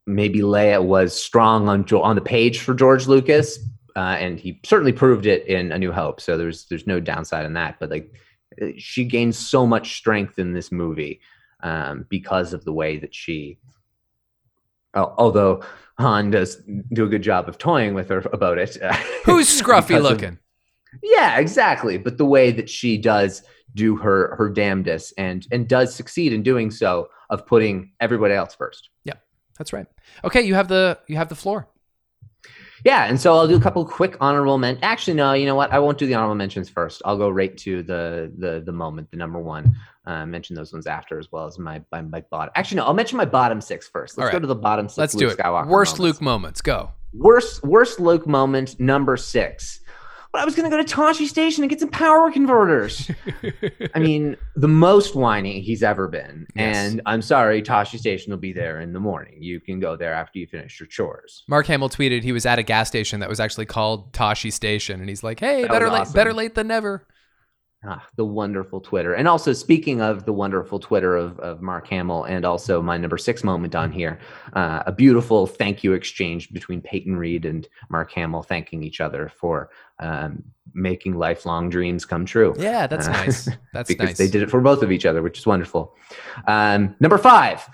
maybe 0.06 0.40
Leia 0.40 0.82
was 0.82 1.18
strong 1.18 1.68
on 1.68 1.84
Jo- 1.84 2.00
on 2.00 2.16
the 2.16 2.22
page 2.22 2.60
for 2.60 2.72
George 2.72 3.06
Lucas, 3.06 3.58
uh, 3.94 4.16
and 4.18 4.40
he 4.40 4.58
certainly 4.64 4.92
proved 4.92 5.26
it 5.26 5.46
in 5.48 5.70
A 5.70 5.78
New 5.78 5.92
Hope. 5.92 6.18
So 6.18 6.38
there's 6.38 6.64
there's 6.64 6.86
no 6.86 6.98
downside 6.98 7.44
in 7.44 7.52
that. 7.52 7.76
But 7.78 7.90
like, 7.90 8.10
uh, 8.60 8.68
she 8.78 9.04
gains 9.04 9.36
so 9.36 9.66
much 9.66 9.98
strength 9.98 10.38
in 10.38 10.54
this 10.54 10.72
movie 10.72 11.20
um, 11.64 12.06
because 12.08 12.52
of 12.52 12.64
the 12.64 12.72
way 12.72 12.98
that 12.98 13.12
she. 13.12 13.58
Although 14.94 15.64
Han 15.98 16.30
does 16.30 16.62
do 16.92 17.04
a 17.04 17.08
good 17.08 17.22
job 17.22 17.48
of 17.48 17.58
toying 17.58 17.94
with 17.94 18.08
her 18.10 18.18
about 18.32 18.58
it. 18.58 18.76
Who's 19.24 19.48
scruffy 19.60 19.88
because 19.88 20.04
of- 20.04 20.10
looking? 20.12 20.38
yeah, 21.02 21.38
exactly. 21.38 21.98
But 21.98 22.16
the 22.18 22.24
way 22.24 22.52
that 22.52 22.70
she 22.70 22.96
does 22.96 23.42
do 23.74 23.96
her 23.96 24.36
her 24.36 24.48
damnedest 24.48 25.12
and 25.18 25.48
and 25.50 25.66
does 25.66 25.92
succeed 25.92 26.32
in 26.32 26.44
doing 26.44 26.70
so 26.70 27.08
of 27.30 27.44
putting 27.44 27.90
everybody 27.98 28.34
else 28.34 28.54
first. 28.54 28.90
Yeah, 29.02 29.14
That's 29.58 29.72
right. 29.72 29.86
Okay, 30.22 30.42
you 30.42 30.54
have 30.54 30.68
the 30.68 30.98
you 31.08 31.16
have 31.16 31.28
the 31.28 31.34
floor. 31.34 31.68
Yeah, 32.84 33.04
and 33.06 33.18
so 33.18 33.34
I'll 33.34 33.48
do 33.48 33.56
a 33.56 33.60
couple 33.60 33.82
quick 33.86 34.18
honorable 34.20 34.58
men. 34.58 34.78
Actually, 34.82 35.14
no, 35.14 35.32
you 35.32 35.46
know 35.46 35.54
what? 35.54 35.72
I 35.72 35.78
won't 35.78 35.96
do 35.96 36.06
the 36.06 36.14
honorable 36.14 36.34
mentions 36.34 36.68
first. 36.68 37.00
I'll 37.06 37.16
go 37.16 37.30
right 37.30 37.56
to 37.58 37.82
the 37.82 38.30
the 38.36 38.62
the 38.64 38.72
moment, 38.72 39.10
the 39.10 39.16
number 39.16 39.38
one. 39.38 39.74
Uh, 40.06 40.26
mention 40.26 40.54
those 40.54 40.70
ones 40.70 40.86
after, 40.86 41.18
as 41.18 41.32
well 41.32 41.46
as 41.46 41.58
my 41.58 41.80
my, 41.90 42.02
my 42.02 42.20
bottom. 42.30 42.52
Actually, 42.54 42.76
no, 42.76 42.84
I'll 42.84 42.94
mention 42.94 43.16
my 43.16 43.24
bottom 43.24 43.62
six 43.62 43.88
first. 43.88 44.18
Let's 44.18 44.28
All 44.28 44.32
go 44.32 44.38
to 44.38 44.46
the 44.46 44.54
bottom 44.54 44.86
six. 44.88 44.98
Let's 44.98 45.14
Luke 45.14 45.30
do 45.30 45.34
it. 45.34 45.38
Skywalker 45.38 45.66
Worst 45.66 45.98
moments. 45.98 46.18
Luke 46.18 46.22
moments. 46.22 46.60
Go. 46.60 46.90
Worst 47.14 47.64
worst 47.64 48.00
Luke 48.00 48.26
moment 48.26 48.78
number 48.78 49.16
six. 49.16 49.80
But 50.34 50.40
I 50.42 50.44
was 50.46 50.56
gonna 50.56 50.68
go 50.68 50.76
to 50.76 50.82
Tosche 50.82 51.28
Station 51.28 51.62
and 51.62 51.70
get 51.70 51.78
some 51.78 51.90
power 51.90 52.28
converters. 52.32 53.08
I 53.94 54.00
mean, 54.00 54.36
the 54.56 54.66
most 54.66 55.14
whiny 55.14 55.60
he's 55.60 55.80
ever 55.84 56.08
been. 56.08 56.48
Yes. 56.56 56.76
And 56.76 57.00
I'm 57.06 57.22
sorry, 57.22 57.62
Tosche 57.62 58.00
Station 58.00 58.32
will 58.32 58.38
be 58.40 58.52
there 58.52 58.80
in 58.80 58.92
the 58.92 58.98
morning. 58.98 59.36
You 59.40 59.60
can 59.60 59.78
go 59.78 59.94
there 59.94 60.12
after 60.12 60.40
you 60.40 60.48
finish 60.48 60.80
your 60.80 60.88
chores. 60.88 61.44
Mark 61.46 61.66
Hamill 61.68 61.88
tweeted 61.88 62.24
he 62.24 62.32
was 62.32 62.46
at 62.46 62.58
a 62.58 62.64
gas 62.64 62.88
station 62.88 63.20
that 63.20 63.28
was 63.28 63.38
actually 63.38 63.66
called 63.66 64.12
Tosche 64.12 64.52
Station, 64.52 64.98
and 64.98 65.08
he's 65.08 65.22
like, 65.22 65.38
"Hey, 65.38 65.62
That 65.62 65.70
better 65.70 65.84
was 65.84 65.92
late, 65.92 66.00
awesome. 66.00 66.14
better 66.14 66.32
late 66.32 66.56
than 66.56 66.66
never." 66.66 67.06
Ah, 67.86 68.02
the 68.16 68.24
wonderful 68.24 68.80
Twitter. 68.80 69.12
And 69.14 69.28
also, 69.28 69.52
speaking 69.52 70.00
of 70.00 70.24
the 70.24 70.32
wonderful 70.32 70.78
Twitter 70.78 71.16
of, 71.16 71.38
of 71.40 71.60
Mark 71.60 71.86
Hamill, 71.88 72.24
and 72.24 72.44
also 72.46 72.80
my 72.80 72.96
number 72.96 73.18
six 73.18 73.44
moment 73.44 73.74
on 73.74 73.92
here, 73.92 74.18
uh, 74.54 74.82
a 74.86 74.92
beautiful 74.92 75.46
thank 75.46 75.84
you 75.84 75.92
exchange 75.92 76.50
between 76.52 76.80
Peyton 76.80 77.16
Reed 77.16 77.44
and 77.44 77.68
Mark 77.90 78.10
Hamill, 78.12 78.42
thanking 78.42 78.82
each 78.82 79.00
other 79.02 79.30
for 79.38 79.68
um, 79.98 80.42
making 80.72 81.14
lifelong 81.18 81.68
dreams 81.68 82.06
come 82.06 82.24
true. 82.24 82.54
Yeah, 82.58 82.86
that's 82.86 83.06
Uh, 83.06 83.12
nice. 83.12 83.48
That's 83.74 83.88
because 83.88 84.08
nice. 84.10 84.18
they 84.18 84.28
did 84.28 84.42
it 84.42 84.50
for 84.50 84.60
both 84.60 84.82
of 84.82 84.90
each 84.90 85.04
other, 85.04 85.20
which 85.22 85.38
is 85.38 85.46
wonderful. 85.46 85.94
Um, 86.46 86.96
number 87.00 87.18
five, 87.18 87.68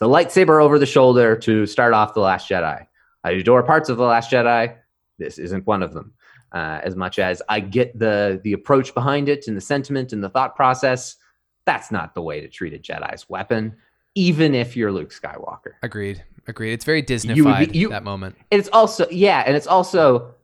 the 0.00 0.08
lightsaber 0.08 0.60
over 0.60 0.78
the 0.78 0.86
shoulder 0.86 1.36
to 1.36 1.66
start 1.66 1.92
off 1.94 2.14
The 2.14 2.20
Last 2.20 2.48
Jedi. 2.50 2.86
I 3.22 3.30
adore 3.30 3.62
parts 3.62 3.88
of 3.88 3.96
The 3.96 4.02
Last 4.04 4.30
Jedi. 4.32 4.76
This 5.18 5.38
isn't 5.38 5.66
one 5.66 5.82
of 5.84 5.92
them. 5.94 6.14
Uh, 6.52 6.80
as 6.84 6.94
much 6.94 7.18
as 7.18 7.40
I 7.48 7.60
get 7.60 7.98
the 7.98 8.38
the 8.44 8.52
approach 8.52 8.92
behind 8.92 9.28
it 9.30 9.48
and 9.48 9.56
the 9.56 9.60
sentiment 9.60 10.12
and 10.12 10.22
the 10.22 10.28
thought 10.28 10.54
process, 10.54 11.16
that's 11.64 11.90
not 11.90 12.14
the 12.14 12.20
way 12.20 12.40
to 12.40 12.48
treat 12.48 12.74
a 12.74 12.78
Jedi's 12.78 13.26
weapon, 13.30 13.74
even 14.14 14.54
if 14.54 14.76
you're 14.76 14.92
Luke 14.92 15.10
Skywalker. 15.14 15.72
Agreed. 15.82 16.22
Agreed. 16.46 16.72
It's 16.74 16.84
very 16.84 17.02
Disneyfied 17.02 17.72
be- 17.72 17.78
you- 17.78 17.88
that 17.88 18.04
moment. 18.04 18.36
And 18.50 18.58
it's 18.58 18.68
also 18.70 19.06
yeah, 19.10 19.42
and 19.46 19.56
it's 19.56 19.66
also 19.66 20.34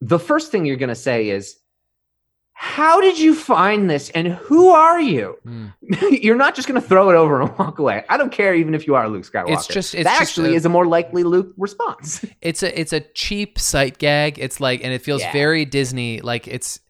the 0.00 0.18
first 0.18 0.50
thing 0.50 0.64
you're 0.64 0.76
gonna 0.76 0.94
say 0.94 1.28
is, 1.28 1.58
how 2.60 3.00
did 3.00 3.20
you 3.20 3.36
find 3.36 3.88
this 3.88 4.10
and 4.10 4.26
who 4.28 4.70
are 4.70 5.00
you? 5.00 5.36
Hmm. 5.44 5.66
You're 6.10 6.34
not 6.36 6.56
just 6.56 6.66
going 6.66 6.80
to 6.80 6.86
throw 6.86 7.08
it 7.08 7.14
over 7.14 7.40
and 7.40 7.56
walk 7.56 7.78
away. 7.78 8.04
I 8.08 8.16
don't 8.16 8.32
care 8.32 8.52
even 8.52 8.74
if 8.74 8.84
you 8.88 8.96
are 8.96 9.08
Luke 9.08 9.22
Skywalker. 9.24 9.52
It's 9.52 9.66
just- 9.68 9.94
it's 9.94 10.04
that 10.04 10.18
just 10.18 10.30
actually 10.32 10.54
a- 10.54 10.56
is 10.56 10.64
a 10.64 10.68
more 10.68 10.84
likely 10.86 11.22
Luke 11.22 11.52
response. 11.56 12.24
It's 12.42 12.62
a 12.64 12.78
it's 12.80 12.92
a 12.92 13.00
cheap 13.00 13.58
sight 13.60 13.98
gag. 13.98 14.38
It's 14.40 14.58
like 14.60 14.82
and 14.82 14.92
it 14.92 15.02
feels 15.02 15.20
Yeah. 15.22 15.32
very 15.32 15.64
Disney. 15.64 16.20
Like 16.20 16.48
it's 16.48 16.80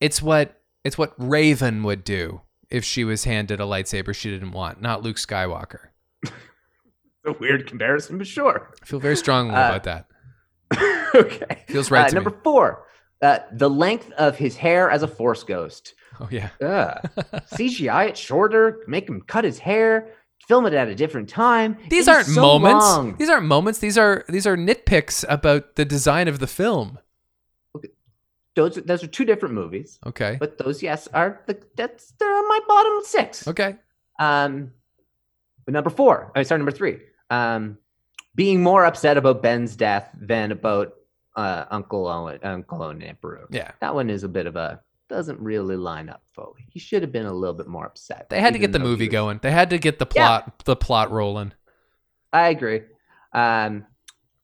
it's 0.00 0.22
what 0.22 0.58
it's 0.84 0.96
what 0.96 1.12
Raven 1.18 1.82
would 1.82 2.04
do 2.04 2.40
if 2.70 2.84
she 2.84 3.04
was 3.04 3.24
handed 3.24 3.60
a 3.60 3.64
lightsaber 3.64 4.14
she 4.14 4.30
didn't 4.30 4.52
want, 4.52 4.80
not 4.80 5.02
Luke 5.02 5.16
Skywalker. 5.16 5.88
a 7.26 7.32
weird 7.38 7.66
comparison, 7.66 8.16
but 8.16 8.26
sure. 8.26 8.70
I 8.82 8.86
feel 8.86 8.98
very 9.00 9.16
strongly 9.16 9.54
Uh, 9.54 9.68
about 9.76 9.84
that. 9.84 10.06
okay. 11.14 11.64
Feels 11.68 11.90
right 11.90 12.10
Uh, 12.10 12.14
number 12.14 12.30
me. 12.30 12.36
four, 12.44 12.84
uh, 13.22 13.38
the 13.52 13.68
length 13.70 14.10
of 14.12 14.36
his 14.36 14.56
hair 14.56 14.90
as 14.90 15.02
a 15.02 15.08
Force 15.08 15.42
ghost. 15.44 15.94
Oh 16.20 16.28
yeah. 16.30 16.50
Ugh. 16.60 17.10
CGI 17.52 18.08
it 18.10 18.18
shorter, 18.18 18.82
make 18.88 19.08
him 19.08 19.20
cut 19.22 19.44
his 19.44 19.58
hair, 19.58 20.10
film 20.48 20.66
it 20.66 20.72
at 20.72 20.88
a 20.88 20.94
different 20.94 21.28
time. 21.28 21.76
These 21.90 22.08
It 22.08 22.10
aren't 22.14 22.26
so 22.26 22.40
moments. 22.42 22.84
long. 22.86 23.16
These 23.16 23.28
aren't 23.30 23.46
moments. 23.46 23.78
These 23.80 23.96
are 23.98 24.24
these 24.28 24.46
are 24.46 24.56
nitpicks 24.56 25.24
about 25.28 25.76
the 25.76 25.84
design 25.84 26.26
of 26.28 26.38
the 26.40 26.46
film. 26.48 26.98
Those, 28.56 28.74
those 28.74 29.04
are 29.04 29.06
two 29.06 29.24
different 29.24 29.54
movies, 29.54 30.00
Okay. 30.04 30.36
but 30.40 30.58
those, 30.58 30.82
yes, 30.82 31.06
are 31.14 31.42
the, 31.46 31.56
that's 31.76 32.12
they're 32.18 32.28
on 32.34 32.48
my 32.48 32.58
bottom 32.66 33.00
six. 33.04 33.46
Okay. 33.46 33.76
Um, 34.18 34.72
but 35.64 35.74
number 35.74 35.90
four, 35.90 36.32
I 36.34 36.42
sorry, 36.42 36.58
number 36.58 36.72
three. 36.72 36.98
Um, 37.30 37.78
being 38.34 38.60
more 38.60 38.84
upset 38.84 39.16
about 39.16 39.42
Ben's 39.42 39.76
death 39.76 40.10
than 40.20 40.50
about 40.50 40.94
uh, 41.36 41.64
Uncle 41.70 42.06
Owen, 42.06 42.38
Uncle 42.42 42.82
Owen 42.82 43.00
and 43.02 43.20
Beru. 43.20 43.46
Yeah. 43.50 43.70
That 43.80 43.94
one 43.94 44.10
is 44.10 44.24
a 44.24 44.28
bit 44.28 44.46
of 44.46 44.56
a 44.56 44.80
doesn't 45.08 45.40
really 45.40 45.76
line 45.76 46.08
up 46.10 46.22
fully. 46.34 46.66
He 46.70 46.78
should 46.78 47.00
have 47.02 47.12
been 47.12 47.24
a 47.26 47.32
little 47.32 47.54
bit 47.54 47.66
more 47.66 47.86
upset. 47.86 48.28
They 48.28 48.40
had 48.40 48.52
to 48.52 48.58
get 48.58 48.72
the 48.72 48.78
movie 48.78 49.06
was- 49.06 49.12
going. 49.12 49.40
They 49.42 49.50
had 49.52 49.70
to 49.70 49.78
get 49.78 49.98
the 49.98 50.06
Yeah. 50.14 50.40
plot 50.40 50.64
the 50.64 50.76
plot 50.76 51.10
rolling. 51.10 51.52
I 52.32 52.48
agree. 52.48 52.82
Um, 53.32 53.86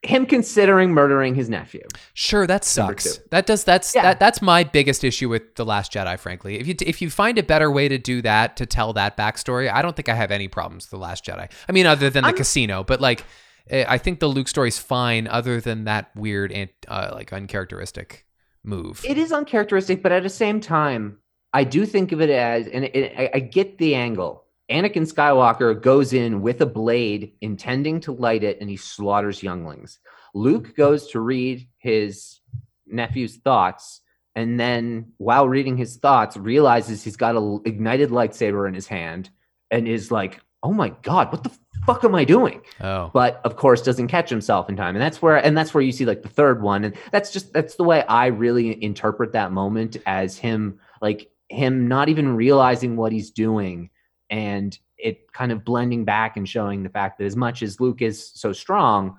him 0.03 0.27
considering 0.27 0.93
murdering 0.93 1.35
his 1.35 1.49
nephew. 1.49 1.83
Sure, 2.13 2.47
that 2.47 2.63
sucks. 2.65 3.19
That 3.31 3.47
does 3.47 3.65
that's 3.65 3.95
Yeah. 3.95 4.03
that 4.03 4.21
that's 4.21 4.43
my 4.43 4.63
biggest 4.65 5.03
issue 5.03 5.29
with 5.31 5.55
the 5.57 5.65
Last 5.65 5.93
Jedi. 5.93 6.19
Frankly, 6.19 6.59
if 6.61 6.67
you 6.67 6.75
if 6.81 7.01
you 7.03 7.09
find 7.11 7.39
a 7.39 7.43
better 7.43 7.71
way 7.71 7.89
to 7.89 7.97
do 7.99 8.21
that 8.23 8.57
to 8.59 8.67
tell 8.67 8.93
that 8.95 9.17
backstory, 9.17 9.71
I 9.73 9.81
don't 9.83 9.97
think 9.97 10.09
I 10.11 10.15
have 10.15 10.31
any 10.31 10.47
problems 10.49 10.85
with 10.85 10.91
the 10.91 10.99
Last 10.99 11.25
Jedi. 11.25 11.51
I 11.69 11.73
mean, 11.73 11.87
other 11.87 12.11
than 12.11 12.23
the 12.23 12.29
I'm- 12.29 12.37
casino, 12.37 12.85
but 12.85 13.01
like, 13.01 13.25
I 13.71 13.99
think 13.99 14.21
the 14.21 14.27
Luke 14.29 14.49
story's 14.49 14.79
fine. 14.79 15.27
Other 15.27 15.61
than 15.61 15.85
that 15.85 16.15
weird 16.15 16.53
and 16.53 16.71
uh, 16.89 17.11
like 17.13 17.33
uncharacteristic 17.33 18.27
move. 18.63 19.05
It 19.07 19.19
is 19.19 19.33
uncharacteristic, 19.33 20.03
but 20.03 20.13
at 20.13 20.23
the 20.23 20.29
same 20.29 20.61
time, 20.61 21.19
I 21.53 21.65
do 21.65 21.87
think 21.87 22.13
of 22.13 22.21
it 22.21 22.31
as, 22.31 22.67
and 22.67 22.85
it, 22.85 23.15
I, 23.17 23.31
I 23.35 23.41
get 23.41 23.79
the 23.79 23.95
angle. 23.95 24.45
Anakin 24.71 25.11
Skywalker 25.11 25.81
goes 25.81 26.13
in 26.13 26.41
with 26.41 26.61
a 26.63 26.67
blade, 26.67 27.35
intending 27.41 28.01
to 28.01 28.13
light 28.13 28.43
it, 28.43 28.59
and 28.61 28.71
he 28.71 28.77
slaughters 28.77 29.43
younglings. 29.43 29.99
Luke 30.35 30.75
goes 30.75 31.09
to 31.11 31.21
read 31.21 31.69
his 31.79 32.41
nephew's 32.87 33.37
thoughts, 33.37 34.01
and 34.35 34.59
then, 34.59 35.13
while 35.19 35.49
reading 35.49 35.77
his 35.77 35.97
thoughts, 35.97 36.37
realizes 36.37 37.05
he's 37.05 37.17
got 37.17 37.37
a 37.37 37.59
ignited 37.65 38.11
lightsaber 38.11 38.67
in 38.67 38.75
his 38.75 38.89
hand, 38.89 39.31
and 39.71 39.87
is 39.87 40.11
like, 40.11 40.41
"Oh 40.63 40.73
my 40.73 40.89
god, 41.03 41.31
what 41.31 41.45
the 41.45 41.57
fuck 41.87 42.05
am 42.05 42.15
I 42.15 42.25
doing?" 42.25 42.61
oh, 42.81 43.11
but 43.13 43.41
of 43.45 43.57
course 43.57 43.83
doesn't 43.83 44.09
catch 44.09 44.31
himself 44.31 44.69
in 44.69 44.77
time 44.77 44.95
and 44.97 45.03
that's 45.03 45.21
where 45.23 45.37
and 45.37 45.57
that's 45.57 45.73
where 45.75 45.83
you 45.83 45.93
see 45.93 46.05
like 46.05 46.23
the 46.23 46.29
third 46.29 46.63
one 46.63 46.85
and 46.85 46.95
that's 47.13 47.31
just 47.33 47.53
that's 47.53 47.77
the 47.77 47.85
way 47.85 48.03
i 48.05 48.27
really 48.27 48.83
interpret 48.83 49.33
that 49.33 49.53
moment 49.53 49.97
as 50.07 50.37
him 50.39 50.79
like 51.03 51.31
him 51.49 51.89
not 51.89 52.09
even 52.09 52.35
realizing 52.37 52.97
what 52.97 53.13
he's 53.13 53.31
doing 53.31 53.91
and 54.31 54.79
it 54.97 55.31
kind 55.33 55.53
of 55.53 55.65
blending 55.65 56.05
back 56.05 56.37
and 56.37 56.49
showing 56.49 56.83
the 56.83 56.89
fact 56.89 57.19
that 57.19 57.25
as 57.25 57.37
much 57.37 57.63
as 57.63 57.81
luke 57.81 58.01
is 58.03 58.31
so 58.35 58.53
strong 58.53 59.17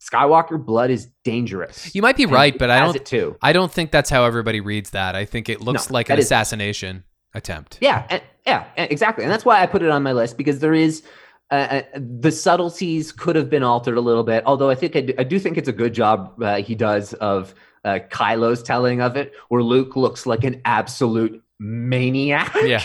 skywalker 0.00 0.62
blood 0.64 0.90
is 0.90 1.08
dangerous 1.24 1.94
you 1.94 2.02
might 2.02 2.16
be 2.16 2.24
And 2.24 2.32
right, 2.32 2.56
but 2.58 2.70
I 2.70 2.80
don't. 2.80 3.36
I 3.42 3.52
don't 3.52 3.70
think 3.70 3.90
that's 3.90 4.10
how 4.10 4.24
everybody 4.24 4.60
reads 4.60 4.90
that. 4.90 5.16
I 5.16 5.24
think 5.24 5.48
it 5.48 5.60
looks 5.60 5.90
No, 5.90 5.94
like 5.94 6.08
an 6.08 6.18
is- 6.18 6.26
assassination 6.26 7.02
attempt. 7.34 7.78
Yeah, 7.80 8.06
and, 8.08 8.22
yeah, 8.46 8.64
exactly, 8.76 9.24
and 9.24 9.32
that's 9.32 9.44
why 9.44 9.60
I 9.60 9.66
put 9.66 9.82
it 9.82 9.90
on 9.90 10.02
my 10.04 10.12
list 10.12 10.36
because 10.38 10.60
there 10.60 10.72
is 10.74 11.02
uh, 11.50 11.54
uh, 11.54 11.82
the 11.94 12.30
subtleties 12.30 13.10
could 13.12 13.36
have 13.36 13.48
been 13.48 13.62
altered 13.62 13.96
a 13.96 14.00
little 14.00 14.24
bit. 14.24 14.42
Although 14.46 14.70
I 14.70 14.74
think 14.74 14.96
I 14.96 15.00
do, 15.00 15.14
I 15.18 15.24
do 15.24 15.38
think 15.38 15.56
it's 15.56 15.68
a 15.68 15.72
good 15.72 15.94
job 15.94 16.42
uh, 16.42 16.56
he 16.56 16.74
does 16.74 17.14
of 17.14 17.54
uh, 17.84 18.00
Kylo's 18.10 18.62
telling 18.62 19.00
of 19.00 19.16
it, 19.16 19.32
where 19.48 19.62
Luke 19.62 19.96
looks 19.96 20.26
like 20.26 20.44
an 20.44 20.60
absolute 20.64 21.42
maniac. 21.58 22.54
Yeah. 22.62 22.84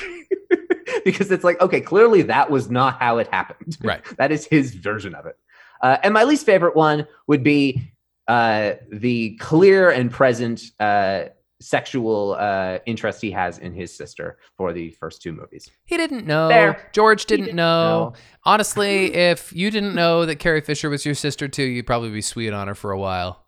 because 1.06 1.32
it's 1.32 1.44
like 1.44 1.60
okay, 1.62 1.82
clearly 1.82 2.22
that 2.24 2.50
was 2.50 2.70
not 2.70 3.00
how 3.00 3.18
it 3.18 3.28
happened. 3.28 3.78
Right. 3.82 4.02
that 4.18 4.32
is 4.32 4.46
his 4.46 4.74
version 4.76 5.14
of 5.16 5.26
it. 5.26 5.38
Uh, 5.82 5.98
and 6.04 6.14
my 6.14 6.24
least 6.24 6.46
favorite 6.46 6.76
one 6.76 7.06
would 7.28 7.44
be 7.44 7.92
uh, 8.30 8.74
the 8.90 9.36
clear 9.38 9.90
and 9.90 10.10
present 10.10 10.62
uh, 10.80 11.26
sexual 11.64 12.36
uh, 12.40 12.80
interest 12.86 13.22
he 13.22 13.32
has 13.32 13.58
in 13.60 13.74
his 13.74 13.96
sister 13.96 14.38
for 14.58 14.74
the 14.74 14.92
first 14.92 15.22
two 15.22 15.32
movies. 15.32 15.70
He 15.86 15.98
didn't 15.98 16.26
know. 16.26 16.50
Fair. 16.50 16.90
George 16.94 17.26
didn't, 17.26 17.46
didn't 17.46 17.58
know. 17.58 18.10
know. 18.10 18.14
Honestly, 18.44 19.14
if 19.14 19.54
you 19.54 19.72
didn't 19.72 19.96
know 19.96 20.26
that 20.26 20.38
Carrie 20.38 20.62
Fisher 20.62 20.90
was 20.90 21.06
your 21.06 21.16
sister 21.16 21.48
too, 21.48 21.64
you'd 21.64 21.88
probably 21.88 22.10
be 22.10 22.22
sweet 22.22 22.54
on 22.54 22.68
her 22.68 22.76
for 22.76 22.92
a 22.92 23.00
while. 23.00 23.44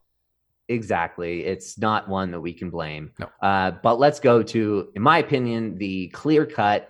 Exactly. 0.67 1.45
It's 1.45 1.77
not 1.77 2.09
one 2.09 2.31
that 2.31 2.41
we 2.41 2.51
can 2.51 2.69
blame. 2.69 3.11
No. 3.19 3.29
Uh, 3.41 3.71
but 3.83 3.99
let's 3.99 4.19
go 4.19 4.41
to, 4.41 4.89
in 4.95 5.01
my 5.01 5.19
opinion, 5.19 5.77
the 5.77 6.07
clear 6.07 6.45
cut, 6.45 6.89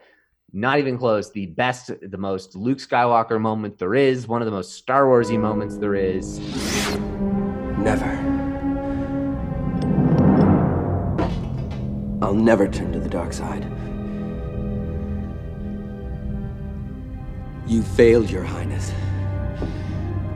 not 0.54 0.80
even 0.80 0.98
close, 0.98 1.32
the 1.32 1.48
best, 1.48 1.92
the 2.02 2.18
most 2.18 2.56
Luke 2.56 2.78
Skywalker 2.78 3.40
moment 3.40 3.78
there 3.78 3.96
is, 3.96 4.28
one 4.28 4.42
of 4.42 4.46
the 4.46 4.52
most 4.52 4.74
Star 4.74 5.06
Warsy 5.06 5.38
moments 5.38 5.78
there 5.78 5.96
is. 5.96 6.40
Never. 7.80 8.25
I'll 12.26 12.34
never 12.34 12.68
turn 12.68 12.92
to 12.92 13.00
the 13.00 13.08
dark 13.08 13.34
side. 13.34 13.64
You 17.68 17.84
failed, 17.84 18.32
Your 18.32 18.44
Highness. 18.44 18.92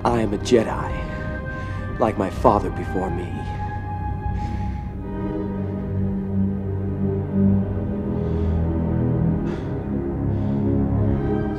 I 0.06 0.22
am 0.22 0.36
a 0.36 0.38
Jedi, 0.38 2.00
like 2.00 2.16
my 2.16 2.30
father 2.30 2.70
before 2.70 3.10
me. 3.10 3.26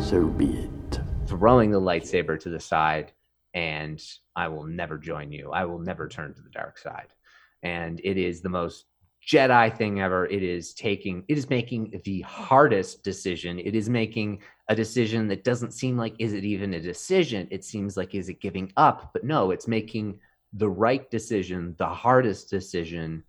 So 0.00 0.28
be 0.28 0.46
it. 0.46 1.00
Throwing 1.26 1.72
the 1.72 1.80
lightsaber 1.80 2.38
to 2.38 2.50
the 2.50 2.60
side, 2.60 3.10
and 3.52 4.00
I 4.36 4.46
will 4.46 4.64
never 4.64 4.96
join 4.96 5.32
you. 5.32 5.50
I 5.50 5.64
will 5.64 5.80
never 5.80 6.06
turn 6.06 6.34
to 6.34 6.40
the 6.40 6.50
dark 6.50 6.78
side. 6.78 7.08
And 7.64 8.00
it 8.04 8.16
is 8.16 8.42
the 8.42 8.48
most 8.48 8.86
Jedi 9.26 9.76
thing 9.76 10.00
ever. 10.00 10.26
It 10.26 10.42
is 10.42 10.72
taking, 10.72 11.24
it 11.28 11.36
is 11.36 11.50
making 11.50 12.00
the 12.04 12.22
hardest 12.22 13.04
decision. 13.04 13.58
It 13.58 13.74
is 13.74 13.88
making 13.88 14.40
a 14.68 14.74
decision 14.74 15.28
that 15.28 15.44
doesn't 15.44 15.72
seem 15.72 15.96
like, 15.96 16.14
is 16.18 16.32
it 16.32 16.44
even 16.44 16.74
a 16.74 16.80
decision? 16.80 17.46
It 17.50 17.64
seems 17.64 17.96
like, 17.96 18.14
is 18.14 18.28
it 18.28 18.40
giving 18.40 18.72
up? 18.76 19.10
But 19.12 19.24
no, 19.24 19.50
it's 19.50 19.68
making 19.68 20.18
the 20.52 20.68
right 20.68 21.10
decision, 21.10 21.74
the 21.78 21.86
hardest 21.86 22.50
decision, 22.50 23.22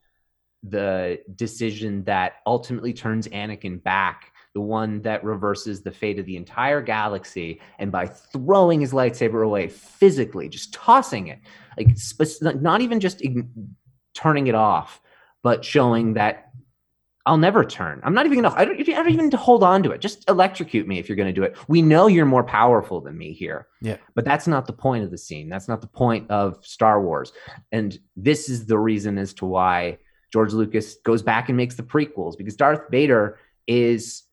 the 0.63 1.19
decision 1.35 2.03
that 2.05 2.35
ultimately 2.45 2.93
turns 2.93 3.27
Anakin 3.27 3.83
back, 3.83 4.31
the 4.53 4.61
one 4.61 5.01
that 5.01 5.23
reverses 5.23 5.81
the 5.81 5.91
fate 5.91 6.19
of 6.19 6.25
the 6.25 6.37
entire 6.37 6.81
galaxy. 6.81 7.59
And 7.79 7.91
by 7.91 8.05
throwing 8.05 8.81
his 8.81 8.93
lightsaber 8.93 9.45
away 9.45 9.67
physically, 9.67 10.47
just 10.47 10.73
tossing 10.73 11.27
it, 11.27 11.39
like 11.77 11.97
spec- 11.97 12.61
not 12.61 12.81
even 12.81 12.99
just 12.99 13.19
ign- 13.19 13.49
turning 14.13 14.47
it 14.47 14.55
off, 14.55 15.00
but 15.43 15.65
showing 15.65 16.13
that 16.13 16.51
I'll 17.25 17.37
never 17.37 17.63
turn. 17.63 18.01
I'm 18.03 18.13
not 18.13 18.25
even 18.25 18.41
gonna. 18.41 18.55
I 18.55 18.65
don't, 18.65 18.79
I 18.79 18.83
don't 18.83 19.09
even 19.09 19.31
hold 19.31 19.63
on 19.63 19.83
to 19.83 19.91
it. 19.91 20.01
Just 20.01 20.27
electrocute 20.27 20.87
me 20.87 20.97
if 20.97 21.07
you're 21.07 21.15
gonna 21.15 21.31
do 21.31 21.43
it. 21.43 21.55
We 21.67 21.81
know 21.81 22.07
you're 22.07 22.25
more 22.25 22.43
powerful 22.43 22.99
than 22.99 23.17
me 23.17 23.33
here. 23.33 23.67
Yeah. 23.81 23.97
But 24.15 24.25
that's 24.25 24.47
not 24.47 24.65
the 24.65 24.73
point 24.73 25.03
of 25.03 25.11
the 25.11 25.17
scene. 25.17 25.47
That's 25.47 25.67
not 25.67 25.81
the 25.81 25.87
point 25.87 26.29
of 26.31 26.65
Star 26.65 27.01
Wars. 27.01 27.31
And 27.71 27.97
this 28.15 28.49
is 28.49 28.65
the 28.65 28.79
reason 28.79 29.17
as 29.19 29.33
to 29.35 29.45
why 29.45 29.99
George 30.33 30.53
Lucas 30.53 30.95
goes 31.03 31.21
back 31.21 31.49
and 31.49 31.57
makes 31.57 31.75
the 31.75 31.83
prequels 31.83 32.37
because 32.37 32.55
Darth 32.55 32.89
Vader 32.89 33.37
is 33.67 34.23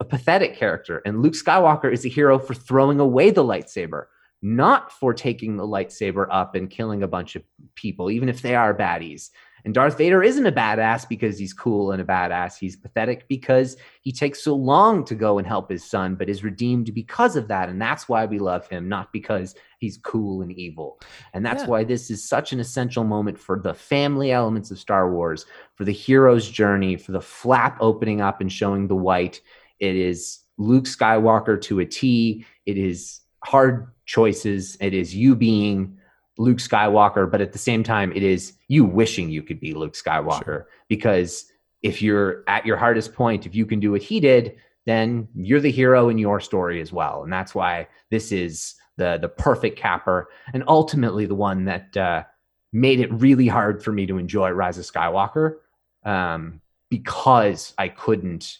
a 0.00 0.04
pathetic 0.04 0.56
character 0.56 1.02
and 1.04 1.22
Luke 1.22 1.34
Skywalker 1.34 1.92
is 1.92 2.04
a 2.06 2.08
hero 2.08 2.38
for 2.38 2.54
throwing 2.54 3.00
away 3.00 3.30
the 3.30 3.44
lightsaber, 3.44 4.06
not 4.40 4.92
for 4.92 5.12
taking 5.12 5.56
the 5.56 5.66
lightsaber 5.66 6.26
up 6.30 6.54
and 6.54 6.70
killing 6.70 7.02
a 7.02 7.08
bunch 7.08 7.36
of 7.36 7.42
people, 7.74 8.10
even 8.10 8.28
if 8.28 8.40
they 8.40 8.54
are 8.54 8.72
baddies. 8.72 9.30
And 9.64 9.74
Darth 9.74 9.98
Vader 9.98 10.22
isn't 10.22 10.46
a 10.46 10.52
badass 10.52 11.08
because 11.08 11.38
he's 11.38 11.52
cool 11.52 11.92
and 11.92 12.00
a 12.00 12.04
badass. 12.04 12.58
He's 12.58 12.76
pathetic 12.76 13.26
because 13.28 13.76
he 14.02 14.12
takes 14.12 14.42
so 14.42 14.54
long 14.54 15.04
to 15.04 15.14
go 15.14 15.38
and 15.38 15.46
help 15.46 15.70
his 15.70 15.84
son, 15.84 16.14
but 16.14 16.28
is 16.28 16.44
redeemed 16.44 16.92
because 16.94 17.36
of 17.36 17.48
that. 17.48 17.68
And 17.68 17.80
that's 17.80 18.08
why 18.08 18.26
we 18.26 18.38
love 18.38 18.68
him, 18.68 18.88
not 18.88 19.12
because 19.12 19.54
he's 19.78 19.98
cool 19.98 20.42
and 20.42 20.52
evil. 20.52 21.00
And 21.34 21.44
that's 21.44 21.64
Yeah. 21.64 21.68
why 21.68 21.84
this 21.84 22.10
is 22.10 22.28
such 22.28 22.52
an 22.52 22.60
essential 22.60 23.04
moment 23.04 23.38
for 23.38 23.58
the 23.58 23.74
family 23.74 24.32
elements 24.32 24.70
of 24.70 24.78
Star 24.78 25.12
Wars, 25.12 25.46
for 25.74 25.84
the 25.84 25.92
hero's 25.92 26.48
journey, 26.48 26.96
for 26.96 27.12
the 27.12 27.20
flap 27.20 27.76
opening 27.80 28.20
up 28.20 28.40
and 28.40 28.52
showing 28.52 28.88
the 28.88 28.96
white. 28.96 29.40
It 29.80 29.96
is 29.96 30.40
Luke 30.56 30.84
Skywalker 30.84 31.60
to 31.62 31.80
a 31.80 31.86
T. 31.86 32.44
It 32.66 32.78
is 32.78 33.20
hard 33.44 33.88
choices. 34.06 34.76
It 34.80 34.94
is 34.94 35.14
you 35.14 35.36
being 35.36 35.97
Luke 36.38 36.58
Skywalker, 36.58 37.30
but 37.30 37.40
at 37.40 37.52
the 37.52 37.58
same 37.58 37.82
time, 37.82 38.12
it 38.14 38.22
is 38.22 38.54
you 38.68 38.84
wishing 38.84 39.28
you 39.28 39.42
could 39.42 39.60
be 39.60 39.74
Luke 39.74 39.94
Skywalker. 39.94 40.64
Because 40.88 41.46
if 41.82 42.00
you're 42.00 42.44
at 42.46 42.64
your 42.64 42.76
hardest 42.76 43.12
point, 43.12 43.44
if 43.44 43.54
you 43.54 43.66
can 43.66 43.80
do 43.80 43.90
what 43.90 44.02
he 44.02 44.20
did, 44.20 44.56
then 44.86 45.28
you're 45.34 45.60
the 45.60 45.70
hero 45.70 46.08
in 46.08 46.16
your 46.16 46.40
story 46.40 46.80
as 46.80 46.92
well. 46.92 47.22
And 47.22 47.32
that's 47.32 47.54
why 47.54 47.88
this 48.10 48.32
is 48.32 48.74
the 48.96 49.18
the 49.20 49.28
perfect 49.28 49.78
capper, 49.78 50.28
and 50.52 50.64
ultimately 50.66 51.26
the 51.26 51.34
one 51.34 51.64
that 51.66 51.96
uh, 51.96 52.24
made 52.72 53.00
it 53.00 53.12
really 53.12 53.46
hard 53.46 53.82
for 53.82 53.92
me 53.92 54.06
to 54.06 54.18
enjoy 54.18 54.50
Rise 54.50 54.78
of 54.78 54.84
Skywalker, 54.84 55.56
um, 56.04 56.60
because 56.88 57.74
I 57.78 57.88
couldn't 57.88 58.58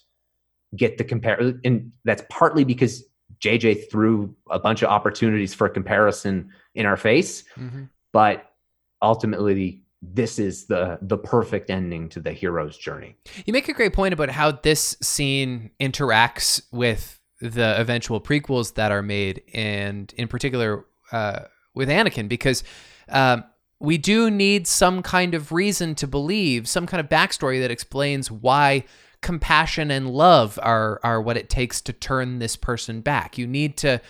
get 0.76 0.98
the 0.98 1.04
compare, 1.04 1.54
and 1.64 1.92
that's 2.04 2.22
partly 2.28 2.64
because 2.64 3.04
JJ 3.40 3.90
threw 3.90 4.34
a 4.50 4.58
bunch 4.58 4.82
of 4.82 4.88
opportunities 4.90 5.54
for 5.54 5.68
comparison 5.68 6.50
in 6.74 6.86
our 6.86 6.96
face, 6.96 7.44
Mhm. 7.56 7.88
but 8.12 8.52
ultimately 9.02 9.82
this 10.00 10.38
is 10.38 10.66
the 10.66 10.98
the 11.02 11.18
perfect 11.18 11.70
ending 11.70 12.08
to 12.08 12.20
the 12.20 12.32
hero's 12.32 12.76
journey. 12.78 13.16
You 13.46 13.52
make 13.52 13.68
a 13.68 13.72
great 13.72 13.92
point 13.92 14.12
about 14.14 14.28
how 14.30 14.52
this 14.52 14.96
scene 15.00 15.70
interacts 15.80 16.62
with 16.72 17.20
the 17.40 17.74
eventual 17.80 18.20
prequels 18.20 18.74
that 18.74 18.92
are 18.92 19.02
made, 19.02 19.42
and 19.54 20.12
in 20.16 20.28
particular 20.28 20.84
uh, 21.12 21.40
with 21.74 21.88
Anakin, 21.88 22.28
because 22.28 22.62
um, 23.08 23.42
we 23.80 23.96
do 23.98 24.30
need 24.30 24.66
some 24.66 25.02
kind 25.02 25.34
of 25.34 25.50
reason 25.52 25.94
to 25.96 26.06
believe, 26.06 26.68
some 26.68 26.86
kind 26.86 27.00
of 27.00 27.08
backstory 27.08 27.60
that 27.60 27.70
explains 27.70 28.30
why 28.30 28.84
compassion 29.20 29.90
and 29.90 30.10
love 30.10 30.58
are 30.62 31.00
are 31.02 31.20
what 31.20 31.36
it 31.36 31.50
takes 31.50 31.80
to 31.82 31.92
turn 31.92 32.38
this 32.38 32.56
person 32.56 33.00
back. 33.00 33.38
You 33.38 33.46
need 33.46 33.76
to 33.78 34.00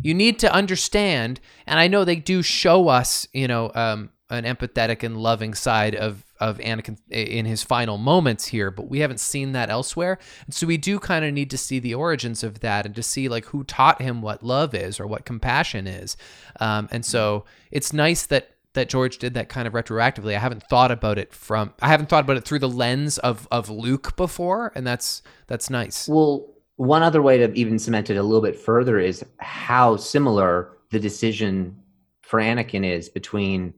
you 0.00 0.14
need 0.14 0.38
to 0.40 0.52
understand, 0.52 1.40
and 1.66 1.80
I 1.80 1.88
know 1.88 2.04
they 2.04 2.16
do 2.16 2.42
show 2.42 2.88
us, 2.88 3.26
you 3.32 3.48
know, 3.48 3.72
um, 3.74 4.10
an 4.30 4.44
empathetic 4.44 5.02
and 5.02 5.16
loving 5.16 5.54
side 5.54 5.94
of 5.94 6.24
of 6.40 6.58
Anakin 6.58 6.98
in 7.10 7.46
his 7.46 7.64
final 7.64 7.98
moments 7.98 8.46
here, 8.46 8.70
but 8.70 8.88
we 8.88 9.00
haven't 9.00 9.18
seen 9.18 9.52
that 9.52 9.70
elsewhere. 9.70 10.18
And 10.46 10.54
so 10.54 10.66
we 10.66 10.76
do 10.76 11.00
kind 11.00 11.24
of 11.24 11.32
need 11.32 11.50
to 11.50 11.58
see 11.58 11.80
the 11.80 11.94
origins 11.94 12.44
of 12.44 12.60
that 12.60 12.86
and 12.86 12.94
to 12.94 13.02
see 13.02 13.28
like 13.28 13.46
who 13.46 13.64
taught 13.64 14.00
him 14.00 14.22
what 14.22 14.44
love 14.44 14.74
is 14.74 15.00
or 15.00 15.06
what 15.06 15.24
compassion 15.24 15.88
is. 15.88 16.16
Um, 16.60 16.88
and 16.92 17.04
so 17.04 17.44
it's 17.72 17.92
nice 17.92 18.24
that 18.26 18.50
that 18.74 18.88
George 18.88 19.18
did 19.18 19.34
that 19.34 19.48
kind 19.48 19.66
of 19.66 19.74
retroactively. 19.74 20.34
I 20.34 20.38
haven't 20.38 20.62
thought 20.64 20.90
about 20.90 21.18
it 21.18 21.32
from 21.32 21.72
I 21.80 21.88
haven't 21.88 22.08
thought 22.08 22.24
about 22.24 22.36
it 22.36 22.44
through 22.44 22.60
the 22.60 22.68
lens 22.68 23.18
of 23.18 23.48
of 23.50 23.70
Luke 23.70 24.16
before, 24.16 24.72
and 24.74 24.86
that's 24.86 25.22
that's 25.46 25.70
nice. 25.70 26.08
Well, 26.08 26.46
one 26.76 27.02
other 27.02 27.20
way 27.20 27.38
to 27.38 27.52
even 27.54 27.78
cement 27.78 28.10
it 28.10 28.16
a 28.16 28.22
little 28.22 28.42
bit 28.42 28.56
further 28.56 28.98
is 28.98 29.24
how 29.38 29.96
similar 29.96 30.76
the 30.90 31.00
decision 31.00 31.76
for 32.22 32.40
Anakin 32.40 32.84
is 32.84 33.08
between 33.08 33.74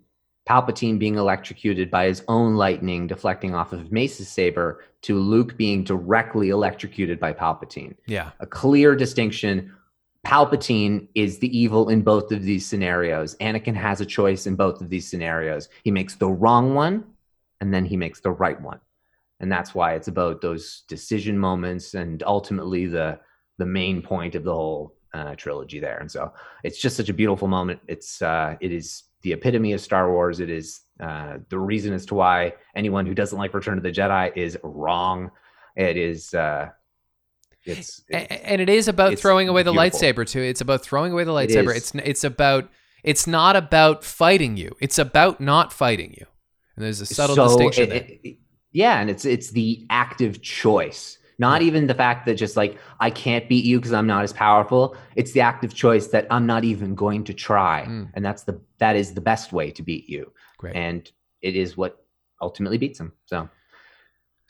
Palpatine 0.49 0.99
being 0.99 1.15
electrocuted 1.15 1.91
by 1.91 2.07
his 2.07 2.23
own 2.29 2.57
lightning 2.57 3.07
deflecting 3.07 3.55
off 3.55 3.73
of 3.73 3.93
Mace's 3.93 4.29
saber 4.29 4.85
to 5.03 5.19
Luke 5.19 5.57
being 5.57 5.85
directly 5.85 6.49
electrocuted 6.51 7.21
by 7.21 7.33
Palpatine. 7.33 7.95
Yeah. 8.07 8.33
A 8.41 8.47
clear 8.47 8.97
distinction. 8.97 9.73
Palpatine 10.27 11.09
is 11.15 11.39
the 11.39 11.59
evil 11.59 11.89
in 11.89 12.03
both 12.03 12.31
of 12.31 12.43
these 12.43 12.67
scenarios. 12.67 13.37
Anakin 13.37 13.75
has 13.75 14.01
a 14.01 14.07
choice 14.07 14.47
in 14.47 14.55
both 14.55 14.81
of 14.81 14.91
these 14.91 15.09
scenarios. 15.09 15.69
He 15.83 15.91
makes 15.91 16.15
the 16.15 16.29
wrong 16.29 16.75
one 16.75 17.05
and 17.61 17.73
then 17.73 17.85
he 17.85 17.97
makes 17.97 18.21
the 18.21 18.31
right 18.31 18.61
one. 18.61 18.81
And 19.41 19.51
that's 19.51 19.75
why 19.75 19.95
it's 19.95 20.09
about 20.09 20.43
those 20.43 20.83
decision 20.89 21.39
moments 21.39 21.95
and 21.95 22.23
ultimately 22.23 22.87
the 22.87 23.19
the 23.59 23.67
main 23.67 24.01
point 24.01 24.35
of 24.35 24.45
the 24.45 24.55
whole 24.55 24.95
uh, 25.13 25.35
trilogy 25.35 25.81
there. 25.81 25.99
And 25.99 26.11
so 26.11 26.33
it's 26.65 26.81
just 26.81 26.97
such 26.97 27.09
a 27.09 27.15
beautiful 27.15 27.49
moment. 27.49 27.81
It's 27.89 28.23
uh, 28.23 28.57
it 28.61 28.73
is 28.73 29.05
the 29.23 29.33
epitome 29.33 29.73
of 29.73 29.81
Star 29.81 30.11
Wars. 30.11 30.41
It 30.41 30.51
is 30.51 30.81
uh, 30.99 31.39
the 31.49 31.59
reason 31.59 31.93
as 31.93 32.07
to 32.07 32.15
why 32.15 32.55
anyone 32.75 33.07
who 33.07 33.15
doesn't 33.15 33.39
like 33.39 33.55
Return 33.55 33.79
of 33.79 33.85
the 33.85 33.93
Jedi 33.93 34.35
is 34.37 34.59
wrong. 34.63 35.31
It 35.77 35.97
is 35.97 36.35
uh, 36.35 36.71
it's, 37.65 38.03
A- 38.13 38.47
and 38.49 38.61
it 38.61 38.69
is 38.69 38.89
about 38.89 39.19
throwing 39.19 39.49
away 39.49 39.63
the 39.63 39.73
beautiful. 39.73 39.99
lightsaber 40.01 40.27
too. 40.29 40.41
It's 40.41 40.61
about 40.61 40.83
throwing 40.83 41.13
away 41.13 41.25
the 41.25 41.33
lightsaber. 41.33 41.71
is. 41.75 41.77
It's 41.77 41.95
it's 41.95 42.25
about 42.25 42.71
it's 43.05 43.27
not 43.27 43.57
about 43.57 44.05
fighting 44.05 44.57
you. 44.57 44.77
It's 44.81 44.99
about 44.99 45.41
not 45.41 45.73
fighting 45.73 46.15
you. 46.19 46.27
And 46.77 46.85
there's 46.85 47.01
a 47.01 47.07
subtle 47.07 47.37
So 47.37 47.45
distinction 47.49 47.85
it- 47.85 47.89
there. 47.89 47.99
it- 47.99 48.21
it- 48.25 48.37
yeah, 48.73 49.01
and 49.01 49.11
it's 49.11 49.25
it's 49.25 49.51
the 49.51 49.85
active 49.91 50.41
choice, 50.43 51.19
not 51.41 51.61
even 51.61 51.87
the 51.89 51.95
fact 51.95 52.25
that 52.27 52.35
just 52.35 52.57
like 52.57 52.79
I 53.01 53.11
can't 53.11 53.49
beat 53.49 53.65
you 53.65 53.79
because 53.79 53.93
I'm 53.93 54.07
not 54.07 54.23
as 54.23 54.33
powerful. 54.33 54.97
It's 55.17 55.33
the 55.33 55.41
active 55.41 55.75
choice 55.75 56.07
that 56.09 56.27
I'm 56.31 56.47
not 56.47 56.63
even 56.65 56.95
going 56.95 57.25
to 57.25 57.35
try, 57.35 57.85
Mm. 57.89 58.11
and 58.15 58.25
that's 58.25 58.45
the 58.45 58.61
that 58.79 58.95
is 58.97 59.13
the 59.15 59.21
best 59.21 59.53
way 59.53 59.71
to 59.73 59.83
beat 59.83 60.09
you, 60.09 60.33
Great. 60.59 60.77
and 60.77 61.11
it 61.43 61.57
is 61.57 61.77
what 61.77 61.97
ultimately 62.41 62.79
beats 62.79 63.01
him. 63.01 63.13
So 63.27 63.49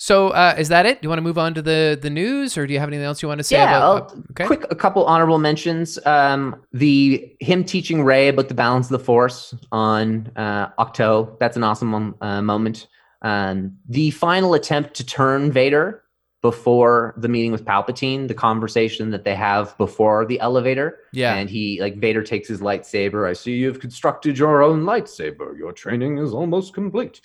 So 0.03 0.31
uh, 0.31 0.55
is 0.57 0.69
that 0.71 0.87
it? 0.87 1.03
Do 1.03 1.07
you 1.07 1.11
want 1.11 1.19
to 1.19 1.23
move 1.23 1.37
on 1.37 1.53
to 1.53 1.61
the 1.61 1.99
the 2.01 2.09
news, 2.09 2.57
or 2.57 2.67
do 2.67 2.73
you 2.73 2.79
have 2.81 2.89
anything 2.89 3.05
else 3.05 3.21
you 3.21 3.29
want 3.29 3.39
to 3.39 3.45
say 3.45 3.57
yeah, 3.57 3.77
about? 3.77 4.13
I'll- 4.13 4.25
okay. 4.31 4.47
quick 4.47 4.65
a 4.71 4.75
couple 4.75 5.05
honorable 5.05 5.39
mentions. 5.39 5.99
Um, 6.07 6.57
the 6.73 7.37
him 7.41 7.65
teaching 7.65 8.03
Rey 8.03 8.29
about 8.29 8.49
the 8.49 8.55
balance 8.55 8.87
of 8.87 8.93
the 8.93 9.05
Force 9.05 9.55
on 9.73 10.33
uh, 10.37 10.71
Ahch-To. 10.79 11.37
That's 11.39 11.59
an 11.59 11.65
awesome 11.65 12.15
uh, 12.23 12.41
moment. 12.41 12.89
Um, 13.21 13.77
the 13.91 14.11
final 14.13 14.55
attempt 14.55 14.95
to 14.95 15.05
turn 15.05 15.53
Vader 15.53 16.03
before 16.41 17.13
the 17.19 17.29
meeting 17.29 17.53
with 17.53 17.67
Palpatine, 17.67 18.27
the 18.27 18.33
conversation 18.33 19.11
that 19.11 19.25
they 19.25 19.35
have 19.35 19.77
before 19.77 20.25
the 20.25 20.41
elevator. 20.41 21.01
Yeah. 21.13 21.35
And 21.35 21.51
he 21.51 21.79
like 21.79 21.99
Vader 21.99 22.23
takes 22.23 22.49
his 22.49 22.63
lightsaber. 22.63 23.29
I 23.29 23.35
see 23.35 23.53
you've 23.53 23.81
constructed 23.81 24.39
your 24.39 24.63
own 24.63 24.85
lightsaber. 24.85 25.59
Your 25.59 25.73
training 25.73 26.17
is 26.17 26.33
almost 26.33 26.73
complete. 26.73 27.21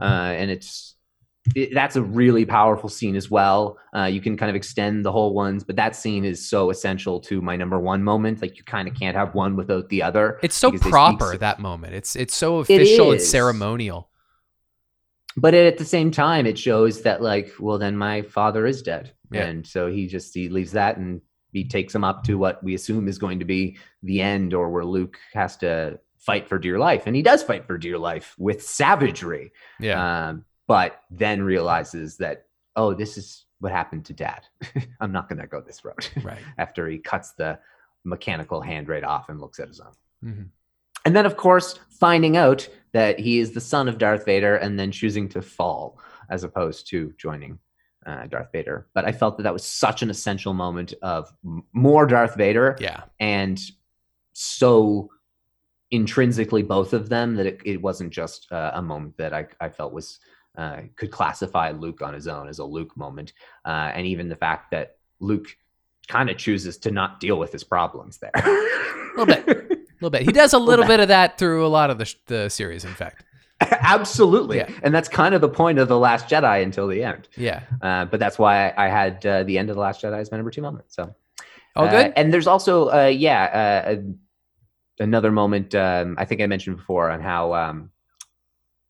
Uh, 0.00 0.32
and 0.38 0.48
it's 0.48 0.94
it, 1.54 1.70
that's 1.72 1.96
a 1.96 2.02
really 2.02 2.44
powerful 2.44 2.88
scene 2.90 3.16
as 3.16 3.30
well. 3.30 3.78
Uh, 3.96 4.04
you 4.04 4.20
can 4.20 4.36
kind 4.36 4.50
of 4.50 4.56
extend 4.56 5.04
the 5.04 5.12
whole 5.12 5.32
ones, 5.34 5.64
but 5.64 5.76
that 5.76 5.96
scene 5.96 6.24
is 6.24 6.48
so 6.48 6.70
essential 6.70 7.18
to 7.20 7.40
my 7.40 7.56
number 7.56 7.78
one 7.80 8.02
moment. 8.04 8.42
Like 8.42 8.58
you 8.58 8.64
kind 8.64 8.86
of 8.86 8.94
can't 8.94 9.16
have 9.16 9.34
one 9.34 9.56
without 9.56 9.88
the 9.88 10.02
other. 10.02 10.38
It's 10.42 10.54
so 10.54 10.70
because 10.70 10.80
they 10.82 10.84
speak 10.88 10.92
proper 10.92 11.32
so- 11.32 11.38
that 11.38 11.58
moment. 11.58 11.94
It's 11.94 12.14
it's 12.14 12.36
so 12.36 12.58
official 12.58 13.12
and 13.12 13.20
is. 13.20 13.30
ceremonial. 13.30 14.10
but 15.36 15.54
at 15.54 15.78
the 15.78 15.84
same 15.84 16.10
time, 16.10 16.44
it 16.46 16.58
shows 16.58 17.02
that 17.02 17.22
like, 17.22 17.52
well, 17.58 17.78
then 17.78 17.96
my 17.96 18.22
father 18.22 18.66
is 18.66 18.82
dead, 18.82 19.12
Yeah. 19.32 19.44
and 19.46 19.66
so 19.66 19.86
he 19.90 20.06
just 20.08 20.34
he 20.34 20.48
leaves 20.48 20.72
that 20.72 20.96
and 20.98 21.20
he 21.52 21.66
takes 21.66 21.94
him 21.94 22.04
up 22.04 22.22
to 22.24 22.34
what 22.36 22.62
we 22.62 22.74
assume 22.74 23.08
is 23.08 23.18
going 23.18 23.38
to 23.38 23.44
be 23.44 23.78
the 24.02 24.20
end, 24.20 24.52
or 24.54 24.70
where 24.70 24.84
Luke 24.84 25.16
has 25.32 25.56
to 25.58 25.98
fight 26.18 26.46
for 26.48 26.58
dear 26.58 26.78
life, 26.78 27.04
and 27.06 27.16
he 27.16 27.22
does 27.22 27.42
fight 27.42 27.66
for 27.66 27.78
dear 27.78 27.96
life 27.98 28.34
with 28.38 28.62
savagery. 28.62 29.52
Yeah. 29.80 30.28
um, 30.28 30.44
but 30.74 30.90
then 31.10 31.42
realizes 31.42 32.16
that 32.18 32.36
oh 32.76 32.94
this 32.94 33.16
is 33.18 33.46
what 33.58 33.72
happened 33.72 34.04
to 34.04 34.12
dad 34.12 34.42
i'm 35.00 35.10
not 35.10 35.28
going 35.28 35.40
to 35.40 35.46
go 35.54 35.60
this 35.60 35.84
route 35.84 36.10
Right. 36.22 36.38
after 36.58 36.88
he 36.88 36.98
cuts 36.98 37.32
the 37.32 37.58
mechanical 38.04 38.60
hand 38.60 38.88
right 38.88 39.02
off 39.12 39.28
and 39.28 39.40
looks 39.40 39.58
at 39.58 39.68
his 39.68 39.80
own 39.80 39.94
Mhm. 40.24 40.46
and 41.06 41.16
then 41.16 41.26
of 41.26 41.36
course 41.36 41.68
finding 42.06 42.36
out 42.36 42.68
that 42.92 43.18
he 43.18 43.40
is 43.40 43.50
the 43.52 43.60
son 43.72 43.88
of 43.88 43.98
darth 43.98 44.24
vader 44.24 44.54
and 44.56 44.78
then 44.78 44.92
choosing 44.92 45.28
to 45.30 45.42
fall 45.42 45.98
as 46.34 46.44
opposed 46.44 46.88
to 46.90 47.12
joining 47.18 47.58
uh, 48.06 48.26
darth 48.28 48.50
vader 48.52 48.86
but 48.94 49.04
i 49.04 49.12
felt 49.20 49.36
that 49.36 49.42
that 49.44 49.52
was 49.58 49.64
such 49.64 50.02
an 50.02 50.10
essential 50.10 50.54
moment 50.54 50.94
of 51.02 51.32
m- 51.44 51.64
more 51.72 52.06
darth 52.06 52.36
vader 52.36 52.76
Yeah. 52.78 53.02
and 53.18 53.58
so 54.32 55.10
intrinsically 55.90 56.62
both 56.62 56.92
of 56.92 57.08
them 57.08 57.34
that 57.36 57.46
it, 57.46 57.60
it 57.64 57.82
wasn't 57.82 58.12
just 58.12 58.50
uh, 58.52 58.70
a 58.74 58.82
moment 58.82 59.16
that 59.16 59.32
I, 59.34 59.46
I 59.60 59.68
felt 59.68 59.92
was 59.92 60.20
uh, 60.56 60.80
could 60.96 61.10
classify 61.10 61.70
Luke 61.70 62.02
on 62.02 62.14
his 62.14 62.26
own 62.28 62.48
as 62.48 62.58
a 62.58 62.64
Luke 62.64 62.96
moment, 62.96 63.32
uh, 63.64 63.92
and 63.94 64.06
even 64.06 64.28
the 64.28 64.36
fact 64.36 64.70
that 64.72 64.96
Luke 65.20 65.46
kind 66.08 66.28
of 66.30 66.36
chooses 66.36 66.76
to 66.78 66.90
not 66.90 67.20
deal 67.20 67.38
with 67.38 67.52
his 67.52 67.62
problems 67.64 68.18
there. 68.18 68.30
A 68.34 69.10
little 69.16 69.26
bit. 69.26 69.48
A 69.48 69.76
little 70.00 70.10
bit. 70.10 70.22
He 70.22 70.32
does 70.32 70.52
a 70.52 70.58
little 70.58 70.86
bit 70.86 70.98
of 71.00 71.08
that 71.08 71.38
through 71.38 71.64
a 71.64 71.68
lot 71.68 71.90
of 71.90 71.98
the 71.98 72.04
sh- 72.06 72.16
the 72.26 72.48
series. 72.48 72.84
In 72.84 72.94
fact. 72.94 73.24
Absolutely, 73.60 74.56
Yeah. 74.56 74.70
and 74.82 74.94
that's 74.94 75.08
kind 75.08 75.34
of 75.34 75.42
the 75.42 75.48
point 75.48 75.78
of 75.78 75.86
the 75.86 75.98
Last 75.98 76.26
Jedi 76.28 76.62
until 76.62 76.88
the 76.88 77.04
end. 77.04 77.28
Yeah. 77.36 77.60
Uh, 77.82 78.06
but 78.06 78.18
that's 78.18 78.38
why 78.38 78.70
I, 78.70 78.86
I 78.86 78.88
had 78.88 79.24
uh, 79.26 79.42
the 79.42 79.58
end 79.58 79.68
of 79.68 79.76
the 79.76 79.82
Last 79.82 80.02
Jedi 80.02 80.18
as 80.18 80.30
my 80.30 80.38
number 80.38 80.50
two 80.50 80.62
moment. 80.62 80.86
So 80.88 81.14
All 81.76 81.84
Uh, 81.86 81.90
good. 81.90 82.12
and 82.16 82.32
there's 82.32 82.46
also, 82.46 82.88
uh, 82.88 83.06
yeah, 83.08 83.84
uh, 83.92 83.96
another 84.98 85.30
moment. 85.30 85.74
Um, 85.74 86.16
I 86.18 86.24
think 86.24 86.40
I 86.40 86.46
mentioned 86.46 86.78
before 86.78 87.10
on 87.10 87.20
how 87.20 87.52
um, 87.54 87.90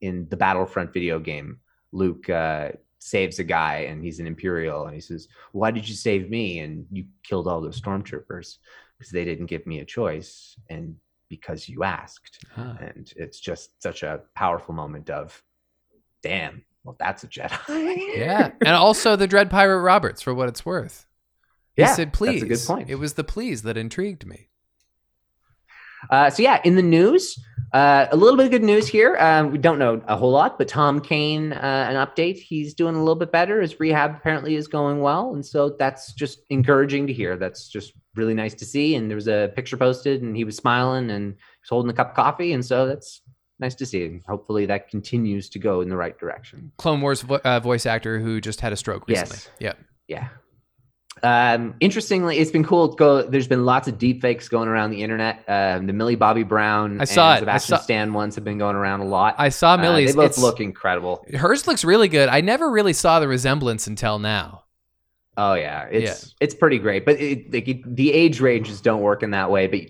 in 0.01 0.27
the 0.29 0.37
Battlefront 0.37 0.93
video 0.93 1.19
game, 1.19 1.59
Luke 1.91 2.29
uh, 2.29 2.69
saves 2.99 3.39
a 3.39 3.43
guy 3.43 3.85
and 3.89 4.03
he's 4.03 4.19
an 4.19 4.27
Imperial 4.27 4.85
and 4.85 4.93
he 4.95 5.01
says, 5.01 5.27
"Why 5.51 5.71
did 5.71 5.87
you 5.87 5.95
save 5.95 6.29
me?" 6.29 6.59
And 6.59 6.85
you 6.91 7.05
killed 7.23 7.47
all 7.47 7.61
those 7.61 7.79
stormtroopers 7.79 8.57
because 8.97 9.11
they 9.11 9.25
didn't 9.25 9.47
give 9.47 9.65
me 9.65 9.79
a 9.79 9.85
choice 9.85 10.55
and 10.69 10.95
because 11.29 11.69
you 11.69 11.83
asked. 11.83 12.45
Huh. 12.53 12.73
And 12.79 13.11
it's 13.15 13.39
just 13.39 13.81
such 13.81 14.03
a 14.03 14.21
powerful 14.35 14.73
moment 14.75 15.09
of, 15.09 15.41
damn, 16.21 16.63
well 16.83 16.95
that's 16.99 17.23
a 17.23 17.27
Jedi. 17.27 17.57
Yeah, 18.17 18.51
and 18.61 18.75
also 18.75 19.15
the 19.15 19.27
Dread 19.27 19.49
Pirate 19.49 19.81
Roberts, 19.81 20.21
for 20.21 20.33
what 20.33 20.49
it's 20.49 20.65
worth. 20.65 21.05
He 21.75 21.83
Yeah, 21.83 21.93
said, 21.95 22.09
that's 22.09 22.17
a 22.17 22.17
"Please." 22.17 22.43
good 22.43 22.67
point. 22.67 22.89
It 22.89 22.95
was 22.95 23.13
the 23.13 23.23
please 23.23 23.61
that 23.63 23.77
intrigued 23.77 24.25
me. 24.25 24.49
Uh, 26.09 26.29
so 26.29 26.41
yeah, 26.43 26.59
in 26.63 26.75
the 26.75 26.81
news, 26.81 27.37
uh, 27.73 28.07
a 28.11 28.17
little 28.17 28.35
bit 28.35 28.45
of 28.45 28.51
good 28.51 28.63
news 28.63 28.87
here. 28.87 29.15
Um, 29.17 29.51
we 29.51 29.57
don't 29.57 29.79
know 29.79 30.01
a 30.07 30.17
whole 30.17 30.31
lot, 30.31 30.57
but 30.57 30.67
Tom 30.67 30.99
Kane, 30.99 31.53
uh, 31.53 31.87
an 31.89 31.95
update. 31.95 32.37
He's 32.37 32.73
doing 32.73 32.95
a 32.95 32.99
little 32.99 33.15
bit 33.15 33.31
better. 33.31 33.61
His 33.61 33.79
rehab 33.79 34.15
apparently 34.15 34.55
is 34.55 34.67
going 34.67 34.99
well, 34.99 35.33
and 35.33 35.45
so 35.45 35.69
that's 35.79 36.13
just 36.13 36.41
encouraging 36.49 37.07
to 37.07 37.13
hear. 37.13 37.37
That's 37.37 37.69
just 37.69 37.93
really 38.15 38.33
nice 38.33 38.53
to 38.55 38.65
see. 38.65 38.95
And 38.95 39.09
there 39.09 39.15
was 39.15 39.27
a 39.27 39.51
picture 39.55 39.77
posted, 39.77 40.21
and 40.21 40.35
he 40.35 40.43
was 40.43 40.57
smiling 40.57 41.09
and 41.11 41.31
he 41.33 41.37
was 41.63 41.69
holding 41.69 41.89
a 41.89 41.93
cup 41.93 42.09
of 42.09 42.15
coffee, 42.15 42.53
and 42.53 42.65
so 42.65 42.87
that's 42.87 43.21
nice 43.59 43.75
to 43.75 43.85
see. 43.85 44.05
And 44.05 44.21
hopefully 44.27 44.65
that 44.65 44.89
continues 44.89 45.49
to 45.51 45.59
go 45.59 45.81
in 45.81 45.87
the 45.87 45.95
right 45.95 46.17
direction. 46.17 46.71
Clone 46.77 46.99
Wars 46.99 47.21
vo- 47.21 47.39
uh, 47.45 47.59
voice 47.61 47.85
actor 47.85 48.19
who 48.19 48.41
just 48.41 48.59
had 48.59 48.73
a 48.73 48.77
stroke 48.77 49.07
recently. 49.07 49.37
Yes. 49.37 49.49
Yeah. 49.59 49.73
Yeah. 50.07 50.27
Um, 51.23 51.75
interestingly, 51.81 52.37
it's 52.39 52.51
been 52.51 52.63
cool. 52.63 52.87
Go. 52.95 53.21
There's 53.21 53.47
been 53.47 53.65
lots 53.65 53.87
of 53.87 53.97
deep 53.97 54.21
fakes 54.21 54.47
going 54.49 54.67
around 54.67 54.91
the 54.91 55.03
internet. 55.03 55.43
Um, 55.47 55.85
the 55.85 55.93
Millie 55.93 56.15
Bobby 56.15 56.43
Brown, 56.43 56.99
I 57.01 57.03
saw 57.03 57.33
and 57.33 57.43
it. 57.43 57.49
I 57.49 57.57
Sebastian 57.57 57.77
saw- 57.77 57.83
Stan 57.83 58.13
ones 58.13 58.35
have 58.35 58.43
been 58.43 58.57
going 58.57 58.75
around 58.75 59.01
a 59.01 59.05
lot. 59.05 59.35
I 59.37 59.49
saw 59.49 59.73
Uh, 59.73 59.77
Millie's. 59.77 60.15
they 60.15 60.21
both 60.21 60.37
look 60.37 60.59
incredible. 60.59 61.25
Hers 61.33 61.67
looks 61.67 61.83
really 61.83 62.07
good. 62.07 62.29
I 62.29 62.41
never 62.41 62.69
really 62.71 62.93
saw 62.93 63.19
the 63.19 63.27
resemblance 63.27 63.87
until 63.87 64.19
now. 64.19 64.63
Oh 65.37 65.53
yeah, 65.53 65.83
it's 65.91 66.33
it's 66.41 66.55
pretty 66.55 66.77
great. 66.79 67.05
But 67.05 67.19
it, 67.19 67.53
it, 67.53 67.95
the 67.95 68.11
age 68.13 68.41
ranges 68.41 68.81
don't 68.81 69.01
work 69.01 69.21
in 69.23 69.31
that 69.31 69.51
way. 69.51 69.67
But 69.67 69.81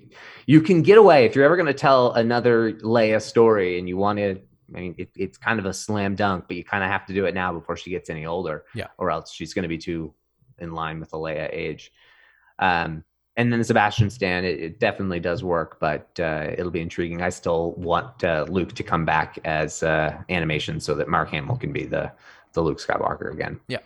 you 0.48 0.60
can 0.62 0.82
get 0.82 0.98
away 0.98 1.26
if 1.26 1.36
you're 1.36 1.46
ever 1.46 1.56
going 1.56 1.68
to 1.68 1.74
tell 1.74 2.12
another 2.14 2.74
Leia 2.74 3.22
story, 3.22 3.80
and 3.80 3.88
you 3.88 3.96
want 3.98 4.18
to. 4.20 4.40
I 4.74 4.80
mean, 4.80 4.96
it, 4.98 5.10
it's 5.16 5.38
kind 5.38 5.60
of 5.60 5.66
a 5.66 5.74
slam 5.74 6.16
dunk, 6.16 6.46
but 6.48 6.56
you 6.58 6.64
kind 6.64 6.84
of 6.84 6.90
have 6.90 7.06
to 7.08 7.14
do 7.14 7.26
it 7.26 7.34
now 7.36 7.52
before 7.54 7.76
she 7.76 7.90
gets 7.90 8.10
any 8.10 8.26
older. 8.26 8.64
Yeah. 8.74 8.88
Or 8.98 9.12
else 9.12 9.32
she's 9.34 9.54
going 9.54 9.64
to 9.64 9.70
be 9.70 9.78
too 9.78 10.14
in 10.62 10.74
line 10.74 11.00
with 11.00 11.10
the 11.10 11.18
Leia 11.18 11.50
age. 11.52 11.92
Um, 12.60 13.04
and 13.38 13.52
then 13.52 13.60
the 13.60 13.66
Sebastian 13.66 14.10
Stan, 14.10 14.46
it, 14.46 14.60
it 14.60 14.80
definitely 14.80 15.20
does 15.20 15.44
work, 15.44 15.80
but 15.80 16.20
uh, 16.20 16.52
it'll 16.58 16.72
be 16.72 16.82
intriguing. 16.82 17.22
I 17.22 17.30
still 17.30 17.72
want 17.72 18.24
uh, 18.24 18.46
Luke 18.50 18.74
to 18.76 18.84
come 18.84 19.06
back 19.06 19.40
as 19.46 19.84
uh, 19.84 20.22
animation 20.30 20.80
so 20.80 20.96
that 20.96 21.08
Mark 21.08 21.30
Hamill 21.30 21.58
can 21.58 21.72
be 21.72 21.86
the 21.86 22.12
the 22.54 22.62
Luke 22.62 22.80
Skywalker 22.80 23.32
again. 23.32 23.60
Yeah. 23.68 23.80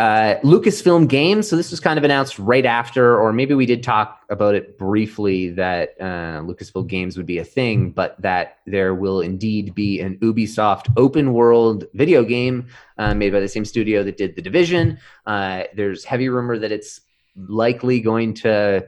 Uh, 0.00 0.40
Lucasfilm 0.40 1.06
Games. 1.06 1.46
So 1.46 1.56
this 1.56 1.70
was 1.70 1.78
kind 1.78 1.98
of 1.98 2.04
announced 2.04 2.38
right 2.38 2.64
after, 2.64 3.20
or 3.20 3.34
maybe 3.34 3.52
we 3.52 3.66
did 3.66 3.82
talk 3.82 4.24
about 4.30 4.54
it 4.54 4.78
briefly 4.78 5.50
that 5.50 5.90
uh, 6.00 6.40
Lucasfilm 6.40 6.86
Games 6.86 7.18
would 7.18 7.26
be 7.26 7.36
a 7.36 7.44
thing, 7.44 7.90
but 7.90 8.18
that 8.22 8.60
there 8.66 8.94
will 8.94 9.20
indeed 9.20 9.74
be 9.74 10.00
an 10.00 10.16
Ubisoft 10.22 10.86
open 10.96 11.34
world 11.34 11.84
video 11.92 12.24
game 12.24 12.68
uh, 12.96 13.12
made 13.12 13.30
by 13.30 13.40
the 13.40 13.48
same 13.48 13.66
studio 13.66 14.02
that 14.02 14.16
did 14.16 14.36
The 14.36 14.40
Division. 14.40 14.98
Uh, 15.26 15.64
there's 15.76 16.02
heavy 16.02 16.30
rumor 16.30 16.58
that 16.58 16.72
it's 16.72 17.02
likely 17.36 18.00
going 18.00 18.32
to 18.36 18.86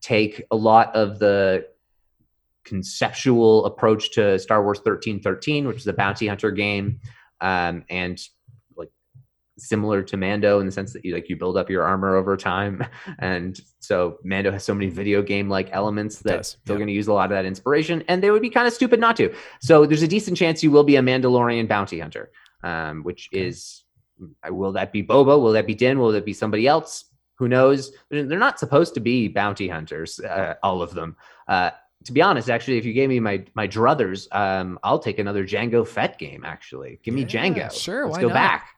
take 0.00 0.46
a 0.50 0.56
lot 0.56 0.96
of 0.96 1.18
the 1.18 1.66
conceptual 2.64 3.66
approach 3.66 4.12
to 4.12 4.38
Star 4.38 4.62
Wars 4.62 4.78
1313, 4.78 5.68
which 5.68 5.76
is 5.76 5.86
a 5.88 5.92
bounty 5.92 6.26
hunter 6.26 6.50
game, 6.50 7.00
um, 7.42 7.84
and 7.90 8.18
similar 9.58 10.02
to 10.02 10.16
Mando 10.16 10.60
in 10.60 10.66
the 10.66 10.72
sense 10.72 10.92
that 10.92 11.04
you 11.04 11.14
like 11.14 11.28
you 11.28 11.36
build 11.36 11.56
up 11.56 11.70
your 11.70 11.84
armor 11.84 12.16
over 12.16 12.36
time, 12.36 12.84
and 13.18 13.60
so 13.80 14.18
Mando 14.24 14.50
has 14.50 14.64
so 14.64 14.74
many 14.74 14.88
video 14.90 15.22
game 15.22 15.48
like 15.48 15.68
elements 15.72 16.18
that 16.20 16.38
does, 16.38 16.56
they're 16.64 16.76
going 16.76 16.88
to 16.88 16.92
use 16.92 17.06
a 17.06 17.12
lot 17.12 17.24
of 17.24 17.36
that 17.36 17.44
inspiration, 17.44 18.02
and 18.08 18.22
they 18.22 18.30
would 18.30 18.42
be 18.42 18.50
kind 18.50 18.66
of 18.66 18.72
stupid 18.72 19.00
not 19.00 19.16
to. 19.16 19.32
So 19.60 19.86
there's 19.86 20.02
a 20.02 20.08
decent 20.08 20.36
chance 20.36 20.62
you 20.62 20.70
will 20.70 20.84
be 20.84 20.96
a 20.96 21.02
Mandalorian 21.02 21.68
bounty 21.68 22.00
hunter, 22.00 22.30
um, 22.62 23.02
which 23.02 23.28
is 23.32 23.84
will 24.48 24.72
that 24.72 24.92
be 24.92 25.02
Boba? 25.02 25.40
Will 25.40 25.52
that 25.52 25.66
be 25.66 25.74
Din? 25.74 25.98
Will 25.98 26.12
that 26.12 26.24
be 26.24 26.32
somebody 26.32 26.66
else? 26.66 27.04
Who 27.38 27.48
knows? 27.48 27.92
They're 28.10 28.24
they're 28.24 28.38
not 28.38 28.58
supposed 28.58 28.94
to 28.94 29.00
be 29.00 29.28
bounty 29.28 29.68
hunters, 29.68 30.20
uh, 30.20 30.54
all 30.62 30.82
of 30.82 30.94
them. 30.94 31.16
Uh, 31.48 31.70
to 32.04 32.12
be 32.12 32.20
honest, 32.22 32.50
actually, 32.50 32.78
if 32.78 32.84
you 32.84 32.92
gave 32.92 33.08
me 33.08 33.18
my 33.20 33.44
my 33.54 33.66
druthers, 33.66 34.28
um, 34.34 34.78
I'll 34.82 34.98
take 34.98 35.18
another 35.18 35.44
Jango 35.44 35.86
Fett 35.86 36.18
game. 36.18 36.44
Actually, 36.44 37.00
give 37.02 37.14
me 37.14 37.22
Yeah, 37.22 37.26
Jango. 37.28 37.72
sure, 37.72 38.06
let's 38.06 38.18
go 38.18 38.28
not? 38.28 38.34
back. 38.34 38.68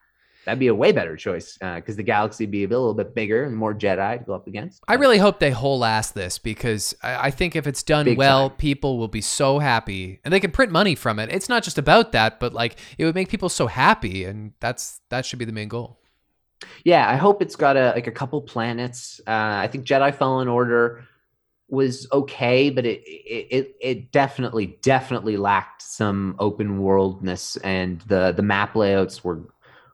That'd 0.46 0.60
be 0.60 0.68
a 0.68 0.74
way 0.74 0.92
better 0.92 1.16
choice 1.16 1.58
because 1.60 1.96
the 1.96 2.04
galaxy 2.04 2.44
would 2.44 2.52
be 2.52 2.64
a 2.64 2.68
little 2.68 2.94
bit 2.94 3.14
bigger 3.14 3.44
and 3.44 3.56
more 3.56 3.74
Jedi 3.74 4.18
to 4.18 4.24
go 4.24 4.32
up 4.32 4.46
against. 4.46 4.82
I 4.86 4.94
really 4.94 5.18
hope 5.18 5.40
they 5.40 5.50
whole 5.50 5.84
ass 5.84 6.12
this 6.12 6.38
because 6.38 6.94
I, 7.02 7.26
I 7.26 7.30
think 7.32 7.56
if 7.56 7.66
it's 7.66 7.82
done 7.82 8.04
Big 8.04 8.16
well, 8.16 8.50
time. 8.50 8.56
people 8.56 8.96
will 8.96 9.08
be 9.08 9.20
so 9.20 9.58
happy 9.58 10.20
and 10.24 10.32
they 10.32 10.38
can 10.38 10.52
print 10.52 10.70
money 10.70 10.94
from 10.94 11.18
it. 11.18 11.30
It's 11.32 11.48
not 11.48 11.64
just 11.64 11.78
about 11.78 12.12
that, 12.12 12.38
but 12.38 12.54
like 12.54 12.78
it 12.96 13.04
would 13.04 13.16
make 13.16 13.28
people 13.28 13.48
so 13.48 13.66
happy, 13.66 14.24
and 14.24 14.52
that's 14.60 15.00
that 15.10 15.26
should 15.26 15.38
be 15.38 15.44
the 15.44 15.52
main 15.52 15.68
goal. 15.68 15.98
Yeah, 16.84 17.10
I 17.10 17.16
hope 17.16 17.42
it's 17.42 17.56
got 17.56 17.76
a 17.76 17.90
like 17.90 18.06
a 18.06 18.12
couple 18.12 18.40
planets. 18.40 19.20
Uh, 19.26 19.30
I 19.32 19.68
think 19.68 19.84
Jedi 19.84 20.14
Fallen 20.14 20.48
Order 20.48 21.04
was 21.68 22.06
okay, 22.12 22.70
but 22.70 22.86
it, 22.86 23.02
it 23.04 23.46
it 23.50 23.76
it 23.80 24.12
definitely 24.12 24.78
definitely 24.82 25.36
lacked 25.36 25.82
some 25.82 26.36
open 26.38 26.78
worldness, 26.78 27.56
and 27.58 28.00
the 28.02 28.32
the 28.32 28.42
map 28.42 28.76
layouts 28.76 29.24
were 29.24 29.40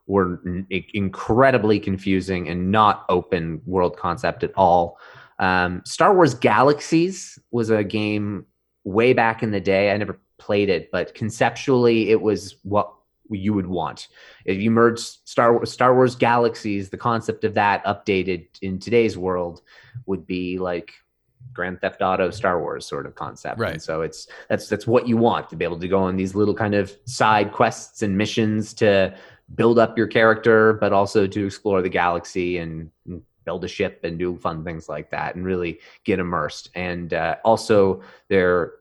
were 0.07 0.41
n- 0.47 0.67
incredibly 0.95 1.79
confusing 1.79 2.49
and 2.49 2.71
not 2.71 3.05
open 3.09 3.61
world 3.67 3.97
concept 3.97 4.43
at 4.45 4.53
all. 4.57 4.99
Um, 5.39 5.83
Star 5.85 6.15
Wars 6.15 6.35
Galaxies 6.35 7.39
was 7.51 7.71
a 7.71 7.85
game 7.85 8.47
way 8.85 9.13
back 9.13 9.43
in 9.43 9.51
the 9.51 9.61
day. 9.61 9.93
I 9.93 9.97
never 9.97 10.19
played 10.39 10.69
it, 10.69 10.91
but 10.91 11.15
conceptually, 11.15 12.11
it 12.11 12.21
was 12.21 12.57
what 12.63 12.93
you 13.31 13.55
would 13.55 13.67
want. 13.67 14.09
If 14.45 14.59
you 14.59 14.71
merge 14.71 14.99
Star 14.99 15.55
Wars, 15.55 15.73
Star 15.73 15.95
Wars 15.95 16.15
Galaxies, 16.15 16.91
the 16.91 16.97
concept 16.97 17.45
of 17.45 17.55
that 17.55 17.85
updated 17.85 18.47
in 18.61 18.79
today's 18.79 19.17
world 19.17 19.63
would 20.07 20.27
be 20.27 20.59
like 20.59 20.93
Grand 21.53 21.81
Theft 21.81 22.03
Auto 22.03 22.31
Star 22.31 22.61
Wars 22.61 22.87
sort 22.87 23.07
of 23.07 23.15
concept. 23.15 23.59
Right. 23.59 23.75
And 23.75 23.83
so 23.83 24.03
it's 24.03 24.27
that's 24.49 24.69
that's 24.69 24.87
what 24.87 25.09
you 25.09 25.17
want 25.17 25.49
to 25.51 25.57
be 25.57 25.65
able 25.65 25.79
to 25.81 25.89
go 25.89 25.99
on 25.99 26.17
these 26.17 26.35
little 26.35 26.55
kind 26.55 26.75
of 26.75 26.97
side 27.05 27.53
quests 27.53 28.03
and 28.03 28.17
missions 28.17 28.73
to 28.75 29.15
build 29.55 29.79
up 29.79 29.97
your 29.99 30.07
character, 30.07 30.75
but 30.75 30.93
also 30.93 31.27
to 31.27 31.47
explore 31.47 31.83
the 31.83 31.89
galaxy 31.89 32.59
and, 32.59 32.91
build 33.45 33.65
a 33.65 33.69
ship 33.69 34.01
and 34.05 34.21
do 34.21 34.37
fun 34.37 34.63
things 34.63 34.89
like 34.89 35.11
that 35.11 35.35
and 35.35 35.45
really 35.45 35.81
get 36.05 36.21
immersed. 36.21 36.71
And 36.77 37.13
uh, 37.13 37.37
also 37.45 38.01
there 38.29 38.75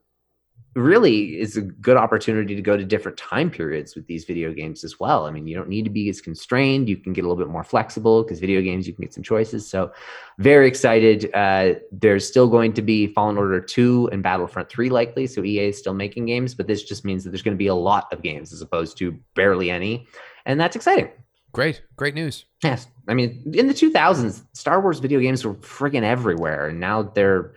really 0.73 1.37
is 1.37 1.57
a 1.57 1.61
good 1.61 1.97
opportunity 1.97 2.55
to 2.55 2.61
go 2.61 2.77
to 2.77 2.85
different 2.85 3.17
time 3.17 3.49
periods 3.49 3.93
with 3.93 4.07
these 4.07 4.23
video 4.23 4.53
games 4.53 4.85
as 4.85 4.99
well. 4.99 5.25
I 5.25 5.31
mean, 5.31 5.45
you 5.45 5.55
don't 5.55 5.67
need 5.67 5.83
to 5.83 5.89
be 5.89 6.07
as 6.09 6.21
constrained. 6.21 6.87
You 6.87 6.95
can 6.95 7.11
get 7.11 7.25
a 7.25 7.27
little 7.27 7.43
bit 7.43 7.51
more 7.51 7.63
flexible 7.63 8.23
because 8.23 8.39
video 8.39 8.61
games 8.61 8.87
you 8.87 8.93
can 8.93 9.03
get 9.03 9.13
some 9.13 9.23
choices. 9.23 9.69
So, 9.69 9.91
very 10.37 10.67
excited. 10.67 11.29
Uh, 11.33 11.73
there's 11.91 12.25
still 12.25 12.47
going 12.47 12.71
to 12.73 12.81
be 12.81 13.07
Fallen 13.07 13.37
Order 13.37 13.59
2 13.59 14.09
and 14.13 14.23
Battlefront 14.23 14.69
3 14.69 14.89
likely. 14.89 15.27
So, 15.27 15.43
EA 15.43 15.69
is 15.69 15.77
still 15.77 15.93
making 15.93 16.27
games, 16.27 16.55
but 16.55 16.67
this 16.67 16.83
just 16.83 17.03
means 17.03 17.25
that 17.25 17.31
there's 17.31 17.43
going 17.43 17.55
to 17.55 17.61
be 17.61 17.67
a 17.67 17.75
lot 17.75 18.07
of 18.13 18.21
games 18.21 18.53
as 18.53 18.61
opposed 18.61 18.97
to 18.99 19.19
barely 19.35 19.69
any. 19.69 20.07
And 20.45 20.59
that's 20.59 20.75
exciting. 20.75 21.09
Great, 21.53 21.81
great 21.97 22.15
news. 22.15 22.45
Yes. 22.63 22.87
I 23.07 23.13
mean, 23.13 23.51
in 23.53 23.67
the 23.67 23.73
2000s, 23.73 24.43
Star 24.53 24.79
Wars 24.81 24.99
video 24.99 25.19
games 25.19 25.43
were 25.45 25.55
friggin' 25.55 26.03
everywhere. 26.03 26.69
And 26.69 26.79
now 26.79 27.03
they're 27.03 27.53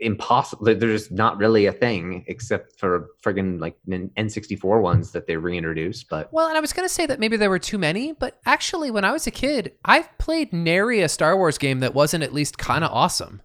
impossible. 0.00 0.64
They're 0.64 0.76
just 0.76 1.12
not 1.12 1.36
really 1.36 1.66
a 1.66 1.72
thing 1.72 2.24
except 2.28 2.78
for 2.78 3.08
friggin' 3.22 3.60
like 3.60 3.76
N- 3.90 4.10
N64 4.16 4.80
ones 4.80 5.12
that 5.12 5.26
they 5.26 5.36
reintroduced. 5.36 6.08
But 6.08 6.32
Well, 6.32 6.48
and 6.48 6.56
I 6.56 6.60
was 6.60 6.72
going 6.72 6.88
to 6.88 6.94
say 6.94 7.04
that 7.06 7.20
maybe 7.20 7.36
there 7.36 7.50
were 7.50 7.58
too 7.58 7.76
many, 7.78 8.12
but 8.12 8.40
actually, 8.46 8.90
when 8.90 9.04
I 9.04 9.12
was 9.12 9.26
a 9.26 9.30
kid, 9.30 9.72
I've 9.84 10.16
played 10.16 10.52
nary 10.54 11.02
a 11.02 11.08
Star 11.08 11.36
Wars 11.36 11.58
game 11.58 11.80
that 11.80 11.94
wasn't 11.94 12.24
at 12.24 12.32
least 12.32 12.56
kind 12.56 12.84
of 12.84 12.90
awesome. 12.90 13.42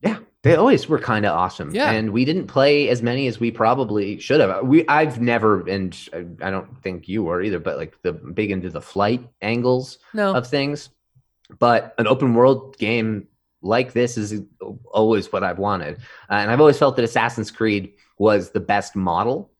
yeah, 0.00 0.20
they 0.42 0.56
always 0.56 0.88
were 0.88 0.98
kind 0.98 1.24
of 1.24 1.36
awesome. 1.36 1.74
Yeah. 1.74 1.90
And 1.92 2.12
we 2.12 2.24
didn't 2.24 2.48
play 2.48 2.88
as 2.88 3.00
many 3.02 3.28
as 3.28 3.38
we 3.38 3.50
probably 3.50 4.18
should 4.18 4.40
have. 4.40 4.66
We 4.66 4.86
I've 4.88 5.20
never, 5.20 5.66
and 5.68 5.96
I 6.42 6.50
don't 6.50 6.82
think 6.82 7.08
you 7.08 7.22
were 7.22 7.42
either, 7.42 7.60
but 7.60 7.76
like 7.76 8.00
the 8.02 8.12
big 8.12 8.50
into 8.50 8.68
the 8.70 8.80
flight 8.80 9.26
angles 9.40 9.98
No. 10.14 10.34
of 10.34 10.46
things. 10.46 10.90
But 11.58 11.94
an 11.98 12.06
open 12.06 12.34
world 12.34 12.76
game 12.78 13.28
like 13.62 13.92
this 13.92 14.18
is 14.18 14.40
always 14.86 15.32
what 15.32 15.44
I've 15.44 15.58
wanted. 15.58 15.98
Uh, 16.28 16.34
and 16.34 16.50
I've 16.50 16.60
always 16.60 16.78
felt 16.78 16.96
that 16.96 17.04
Assassin's 17.04 17.50
Creed 17.50 17.92
was 18.18 18.50
the 18.50 18.60
best 18.60 18.96
model. 18.96 19.52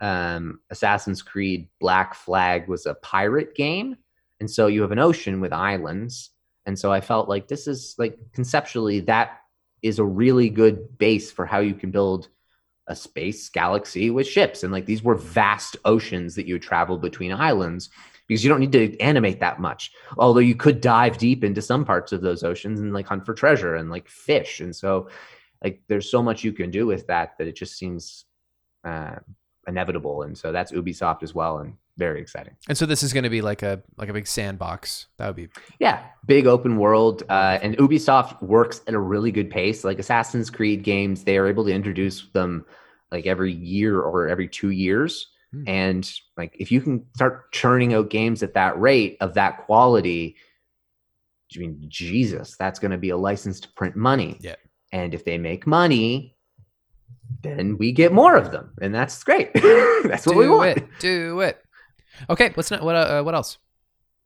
Um, 0.00 0.60
Assassin's 0.70 1.22
Creed 1.22 1.68
Black 1.78 2.14
Flag 2.14 2.66
was 2.66 2.86
a 2.86 2.94
pirate 2.94 3.54
game. 3.54 3.96
And 4.40 4.50
so 4.50 4.66
you 4.66 4.82
have 4.82 4.90
an 4.90 4.98
ocean 4.98 5.40
with 5.40 5.52
islands. 5.52 6.30
And 6.66 6.76
so 6.76 6.90
I 6.90 7.00
felt 7.00 7.28
like 7.28 7.46
this 7.46 7.68
is 7.68 7.94
like 7.98 8.18
conceptually, 8.32 9.00
that 9.00 9.38
is 9.84 9.98
a 9.98 10.04
really 10.04 10.48
good 10.48 10.96
base 10.96 11.30
for 11.30 11.44
how 11.44 11.58
you 11.60 11.74
can 11.74 11.90
build 11.90 12.28
a 12.86 12.96
space 12.96 13.50
galaxy 13.50 14.08
with 14.08 14.26
ships. 14.26 14.62
And 14.62 14.72
like 14.72 14.86
these 14.86 15.02
were 15.02 15.14
vast 15.14 15.76
oceans 15.84 16.34
that 16.34 16.46
you 16.46 16.54
would 16.54 16.62
travel 16.62 16.96
between 16.96 17.32
islands 17.32 17.90
because 18.26 18.42
you 18.42 18.48
don't 18.48 18.60
need 18.60 18.72
to 18.72 18.98
animate 18.98 19.40
that 19.40 19.60
much. 19.60 19.92
Although 20.16 20.40
you 20.40 20.54
could 20.54 20.80
dive 20.80 21.18
deep 21.18 21.44
into 21.44 21.60
some 21.60 21.84
parts 21.84 22.12
of 22.12 22.22
those 22.22 22.42
oceans 22.42 22.80
and 22.80 22.94
like 22.94 23.06
hunt 23.06 23.26
for 23.26 23.34
treasure 23.34 23.76
and 23.76 23.90
like 23.90 24.08
fish. 24.08 24.60
And 24.60 24.74
so 24.74 25.10
like 25.62 25.82
there's 25.86 26.10
so 26.10 26.22
much 26.22 26.44
you 26.44 26.52
can 26.52 26.70
do 26.70 26.86
with 26.86 27.06
that 27.08 27.36
that 27.36 27.46
it 27.46 27.54
just 27.54 27.76
seems 27.76 28.24
uh, 28.84 29.16
inevitable. 29.66 30.22
And 30.22 30.36
so 30.36 30.50
that's 30.50 30.72
ubisoft 30.72 31.22
as 31.22 31.34
well. 31.34 31.58
And 31.58 31.74
very 31.96 32.20
exciting 32.20 32.56
And 32.68 32.76
so 32.76 32.86
this 32.86 33.02
is 33.02 33.12
going 33.12 33.22
to 33.24 33.30
be 33.30 33.40
like 33.40 33.62
a 33.62 33.82
like 33.96 34.08
a 34.08 34.12
big 34.12 34.26
sandbox. 34.26 35.06
That 35.18 35.26
would 35.28 35.36
be 35.36 35.48
yeah 35.78 36.04
big 36.26 36.46
open 36.46 36.76
world 36.78 37.22
uh, 37.28 37.58
and 37.62 37.76
ubisoft 37.78 38.42
works 38.42 38.80
at 38.88 38.94
a 38.94 38.98
really 38.98 39.30
good 39.30 39.50
pace 39.50 39.84
like 39.84 39.98
assassin's 39.98 40.50
creed 40.50 40.82
games 40.82 41.22
they 41.24 41.36
are 41.38 41.46
able 41.46 41.64
to 41.64 41.72
introduce 41.72 42.26
them 42.32 42.64
like 43.12 43.26
every 43.26 43.52
year 43.52 44.00
or 44.00 44.28
every 44.28 44.48
two 44.48 44.70
years 44.70 45.30
Hmm. 45.52 45.62
and 45.68 46.12
like 46.36 46.56
if 46.58 46.72
you 46.72 46.80
can 46.80 47.06
start 47.14 47.52
churning 47.52 47.94
out 47.94 48.10
games 48.10 48.42
at 48.42 48.54
that 48.54 48.76
rate 48.80 49.16
of 49.20 49.34
that 49.34 49.58
quality 49.66 50.34
i 51.54 51.58
mean 51.60 51.84
jesus 51.86 52.56
that's 52.58 52.80
going 52.80 52.90
to 52.90 52.98
be 52.98 53.10
a 53.10 53.16
license 53.16 53.60
to 53.60 53.68
print 53.76 53.94
money 53.94 54.36
Yeah. 54.40 54.56
and 54.90 55.14
if 55.14 55.24
they 55.24 55.38
make 55.38 55.64
money 55.64 56.34
then 57.42 57.76
we 57.78 57.92
get 57.92 58.12
more 58.12 58.36
of 58.36 58.50
them 58.50 58.72
and 58.82 58.92
that's 58.92 59.22
great 59.22 59.52
that's 59.54 60.26
what 60.26 60.32
do 60.32 60.38
we 60.38 60.48
want 60.48 60.76
it. 60.78 60.86
Do 60.98 61.40
it. 61.40 61.63
Okay, 62.30 62.50
what's 62.54 62.70
not 62.70 62.82
what 62.82 62.94
uh, 62.96 63.22
what 63.22 63.34
else? 63.34 63.58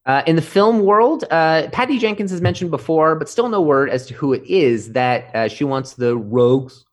Uh, 0.06 0.22
in 0.26 0.36
the 0.36 0.42
film 0.42 0.80
world, 0.80 1.24
uh, 1.30 1.68
Patty 1.70 1.98
Jenkins 1.98 2.30
has 2.30 2.40
mentioned 2.40 2.70
before, 2.70 3.14
but 3.14 3.28
still 3.28 3.48
no 3.48 3.60
word 3.60 3.90
as 3.90 4.06
to 4.06 4.14
who 4.14 4.32
it 4.32 4.42
is 4.46 4.92
that 4.92 5.34
uh, 5.34 5.48
she 5.48 5.64
wants 5.64 5.94
the 5.94 6.16
rogues, 6.16 6.86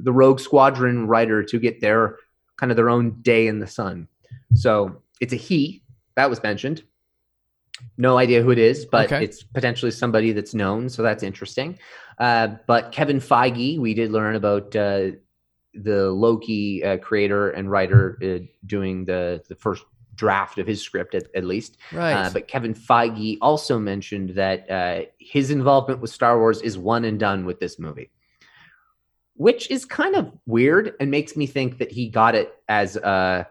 the 0.00 0.12
Rogue 0.12 0.38
Squadron 0.38 1.06
writer 1.06 1.42
to 1.42 1.58
get 1.58 1.80
their 1.80 2.18
kind 2.56 2.70
of 2.70 2.76
their 2.76 2.90
own 2.90 3.22
day 3.22 3.46
in 3.46 3.58
the 3.58 3.66
sun. 3.66 4.06
So 4.54 5.02
it's 5.20 5.32
a 5.32 5.36
he 5.36 5.82
that 6.14 6.28
was 6.28 6.42
mentioned. 6.42 6.82
No 7.96 8.18
idea 8.18 8.42
who 8.42 8.50
it 8.50 8.58
is, 8.58 8.84
but 8.84 9.10
Okay. 9.10 9.24
it's 9.24 9.42
potentially 9.42 9.90
somebody 9.90 10.32
that's 10.32 10.54
known, 10.54 10.88
so 10.88 11.02
that's 11.02 11.22
interesting. 11.22 11.78
Uh, 12.18 12.48
but 12.66 12.92
Kevin 12.92 13.18
Feige, 13.18 13.78
we 13.78 13.94
did 13.94 14.12
learn 14.12 14.36
about 14.36 14.76
uh, 14.76 15.12
the 15.74 16.10
Loki 16.10 16.84
uh, 16.84 16.98
creator 16.98 17.50
and 17.50 17.70
writer 17.70 18.18
uh, 18.22 18.44
doing 18.66 19.06
the 19.06 19.42
the 19.48 19.56
first 19.56 19.84
draft 20.14 20.58
of 20.58 20.66
his 20.66 20.82
script 20.82 21.14
at, 21.14 21.24
at 21.34 21.44
least. 21.44 21.78
Right. 21.92 22.12
Uh, 22.12 22.30
but 22.30 22.48
Kevin 22.48 22.74
Feige 22.74 23.38
also 23.40 23.78
mentioned 23.78 24.30
that 24.30 24.70
uh, 24.70 25.02
his 25.18 25.50
involvement 25.50 26.00
with 26.00 26.10
Star 26.10 26.38
Wars 26.38 26.60
is 26.62 26.78
one 26.78 27.04
and 27.04 27.18
done 27.18 27.44
with 27.44 27.60
this 27.60 27.78
movie, 27.78 28.10
which 29.34 29.70
is 29.70 29.84
kind 29.84 30.14
of 30.14 30.32
weird 30.46 30.94
and 31.00 31.10
makes 31.10 31.36
me 31.36 31.46
think 31.46 31.78
that 31.78 31.90
he 31.90 32.08
got 32.08 32.34
it 32.34 32.54
as, 32.68 32.96
uh, 32.96 33.44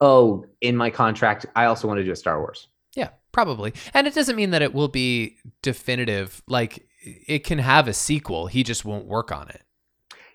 oh, 0.00 0.46
in 0.60 0.76
my 0.76 0.90
contract, 0.90 1.46
I 1.54 1.66
also 1.66 1.88
want 1.88 1.98
to 1.98 2.04
do 2.04 2.12
a 2.12 2.16
Star 2.16 2.38
Wars. 2.38 2.68
Yeah, 2.96 3.10
probably. 3.32 3.74
And 3.92 4.06
it 4.06 4.14
doesn't 4.14 4.36
mean 4.36 4.50
that 4.50 4.62
it 4.62 4.72
will 4.72 4.88
be 4.88 5.36
definitive. 5.62 6.42
Like 6.46 6.86
it 7.04 7.44
can 7.44 7.58
have 7.58 7.88
a 7.88 7.92
sequel. 7.92 8.46
He 8.46 8.62
just 8.62 8.84
won't 8.84 9.06
work 9.06 9.32
on 9.32 9.48
it. 9.48 9.62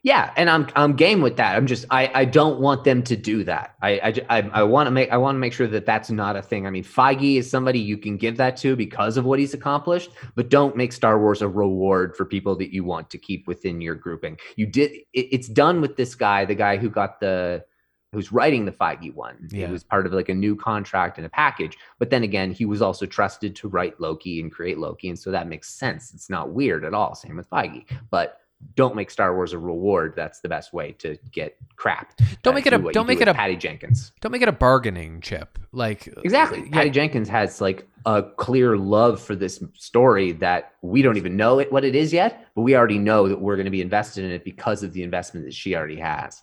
Yeah, 0.03 0.31
and 0.38 0.49
I'm 0.49 0.67
I'm 0.76 0.95
game 0.95 1.21
with 1.21 1.38
that. 1.38 1.55
I'm 1.55 1.67
just 1.67 1.85
I 1.91 2.09
I 2.13 2.26
don't 2.26 2.59
want 2.59 2.84
them 2.84 3.03
to 3.03 3.15
do 3.15 3.43
that. 3.43 3.76
I 3.81 3.99
I 4.30 4.38
I, 4.38 4.49
I 4.53 4.63
want 4.63 4.88
to 4.88 4.91
make 4.91 5.11
I 5.11 5.17
want 5.17 5.35
to 5.35 5.39
make 5.39 5.53
sure 5.53 5.67
that 5.67 5.85
that's 5.85 6.09
not 6.09 6.35
a 6.35 6.41
thing. 6.41 6.65
I 6.65 6.69
mean, 6.69 6.84
Feige 6.84 7.38
is 7.38 7.49
somebody 7.49 7.80
you 7.80 7.97
can 7.97 8.17
give 8.17 8.38
that 8.38 8.55
to 8.57 8.76
because 8.76 9.17
of 9.17 9.26
what 9.26 9.39
he's 9.39 9.53
accomplished, 9.53 10.11
but 10.35 10.49
don't 10.49 10.76
make 10.76 10.93
Star 10.93 11.19
Wars 11.19 11.41
a 11.41 11.47
reward 11.47 12.15
for 12.15 12.26
people 12.26 12.55
that 12.57 12.73
you 12.73 12.84
want 12.84 13.09
to 13.09 13.17
keep 13.17 13.47
within 13.47 13.81
your 13.81 13.95
grouping. 13.95 14.38
You 14.55 14.67
did 14.67 14.91
it, 14.91 15.27
it's 15.31 15.49
done 15.49 15.81
with 15.81 15.97
this 15.97 16.15
guy, 16.15 16.45
the 16.45 16.55
guy 16.55 16.77
who 16.77 16.89
got 16.89 17.19
the 17.19 17.65
who's 18.11 18.31
writing 18.31 18.65
the 18.65 18.71
Feige 18.71 19.13
one. 19.13 19.49
Yeah. 19.51 19.67
It 19.67 19.71
was 19.71 19.84
part 19.84 20.05
of 20.05 20.13
like 20.13 20.30
a 20.30 20.34
new 20.34 20.55
contract 20.55 21.17
and 21.17 21.26
a 21.26 21.30
package. 21.30 21.77
But 21.99 22.09
then 22.09 22.23
again, 22.23 22.51
he 22.51 22.65
was 22.65 22.81
also 22.81 23.05
trusted 23.05 23.55
to 23.57 23.67
write 23.67 23.99
Loki 23.99 24.39
and 24.39 24.51
create 24.51 24.77
Loki, 24.77 25.09
and 25.09 25.19
so 25.19 25.30
that 25.31 25.47
makes 25.47 25.69
sense. 25.69 26.13
It's 26.13 26.30
not 26.30 26.51
weird 26.51 26.85
at 26.85 26.93
all. 26.93 27.15
Same 27.15 27.35
with 27.35 27.49
Feige, 27.49 27.85
but 28.09 28.39
don't 28.76 28.95
make 28.95 29.10
Star 29.10 29.36
Wars 29.36 29.53
a 29.53 29.57
reward. 29.60 30.14
That's 30.15 30.41
the 30.41 30.49
best 30.49 30.73
way 30.73 30.91
to 30.99 31.18
get 31.31 31.56
crap. 31.76 32.14
Don't 32.44 32.53
Uh, 32.53 32.56
make 32.56 32.65
it 32.68 32.69
do 32.72 32.88
a- 32.90 32.91
don't 32.91 33.07
make 33.07 33.19
do 33.19 33.23
it 33.23 33.27
a- 33.27 33.34
Patty 33.34 33.56
Jenkins. 33.56 34.11
Don't 34.22 34.31
make 34.31 34.41
it 34.41 34.48
a 34.48 34.53
bargaining 34.53 35.22
chip. 35.22 35.57
Like 35.72 36.07
Exactly. 36.23 36.61
yeah, 36.64 36.69
Patty 36.72 36.90
Jenkins 36.90 37.30
has 37.30 37.61
like 37.61 37.88
a 38.06 38.23
clear 38.38 38.77
love 38.77 39.22
for 39.22 39.36
this 39.36 39.64
story 39.76 40.31
that 40.34 40.73
we 40.81 41.02
don't 41.02 41.18
even 41.18 41.36
know 41.38 41.60
it 41.60 41.72
what 41.72 41.84
it 41.86 41.95
is 41.95 42.11
yet, 42.14 42.48
but 42.56 42.61
we 42.61 42.76
already 42.76 42.98
know 42.98 43.27
that 43.27 43.40
we're 43.40 43.56
going 43.56 43.65
to 43.65 43.72
be 43.72 43.81
invested 43.81 44.23
in 44.26 44.31
it 44.31 44.44
because 44.44 44.84
of 44.84 44.94
the 44.94 45.03
investment 45.03 45.45
that 45.45 45.53
she 45.53 45.76
already 45.76 45.98
has. 45.99 46.41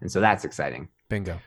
And 0.00 0.10
so 0.10 0.20
that's 0.20 0.44
exciting. 0.44 0.88
bingo. 1.08 1.38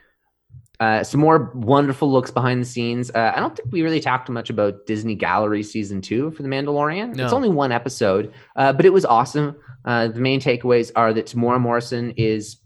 Uh, 0.80 1.04
some 1.04 1.20
more 1.20 1.52
wonderful 1.56 2.10
looks 2.10 2.32
behind 2.32 2.62
the 2.62 2.66
scenes. 2.66 3.12
Uh, 3.12 3.34
I 3.36 3.40
don't 3.42 3.54
think 3.54 3.70
we 3.70 3.82
really 3.82 4.00
talked 4.00 4.30
much 4.30 4.50
about 4.50 4.86
Disney 4.86 5.14
Gallery 5.14 5.62
season 5.62 6.00
two 6.00 6.32
for 6.32 6.42
The 6.42 6.48
Mandalorian. 6.48 7.16
No. 7.16 7.26
It's 7.26 7.34
only 7.34 7.50
one 7.50 7.74
episode, 7.74 8.34
uh, 8.56 8.72
but 8.72 8.86
it 8.86 8.94
was 8.94 9.04
awesome. 9.04 9.58
Uh, 9.86 10.08
the 10.08 10.20
main 10.20 10.40
takeaways 10.40 10.92
are 10.96 11.14
that 11.14 11.28
Temuera 11.28 11.60
Morrison 11.60 12.12
is 12.18 12.58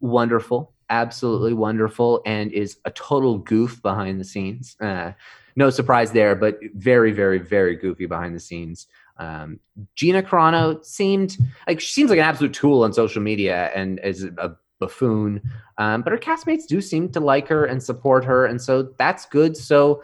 wonderful, 0.00 0.72
absolutely 0.90 1.52
wonderful, 1.52 2.22
and 2.26 2.52
is 2.52 2.78
a 2.84 2.90
total 2.90 3.38
goof 3.38 3.80
behind 3.82 4.20
the 4.20 4.24
scenes. 4.24 4.76
Uh, 4.80 5.12
no 5.56 5.70
surprise 5.70 6.12
there, 6.12 6.34
but 6.34 6.58
very, 6.74 7.12
very, 7.12 7.38
very 7.38 7.76
goofy 7.76 8.06
behind 8.06 8.34
the 8.34 8.40
scenes. 8.40 8.86
Um, 9.18 9.60
Gina 9.94 10.22
Carano 10.22 10.84
seemed 10.84 11.36
like 11.66 11.80
she 11.80 11.92
seems 11.92 12.10
like 12.10 12.18
an 12.18 12.24
absolute 12.24 12.54
tool 12.54 12.82
on 12.84 12.92
social 12.92 13.22
media 13.22 13.70
and 13.74 14.00
is 14.00 14.24
a 14.24 14.56
buffoon. 14.80 15.40
Um, 15.78 16.02
but 16.02 16.12
her 16.12 16.18
castmates 16.18 16.66
do 16.66 16.80
seem 16.80 17.08
to 17.10 17.20
like 17.20 17.48
her 17.48 17.64
and 17.66 17.82
support 17.82 18.24
her, 18.24 18.46
and 18.46 18.60
so 18.60 18.94
that's 18.98 19.26
good. 19.26 19.56
So, 19.56 20.02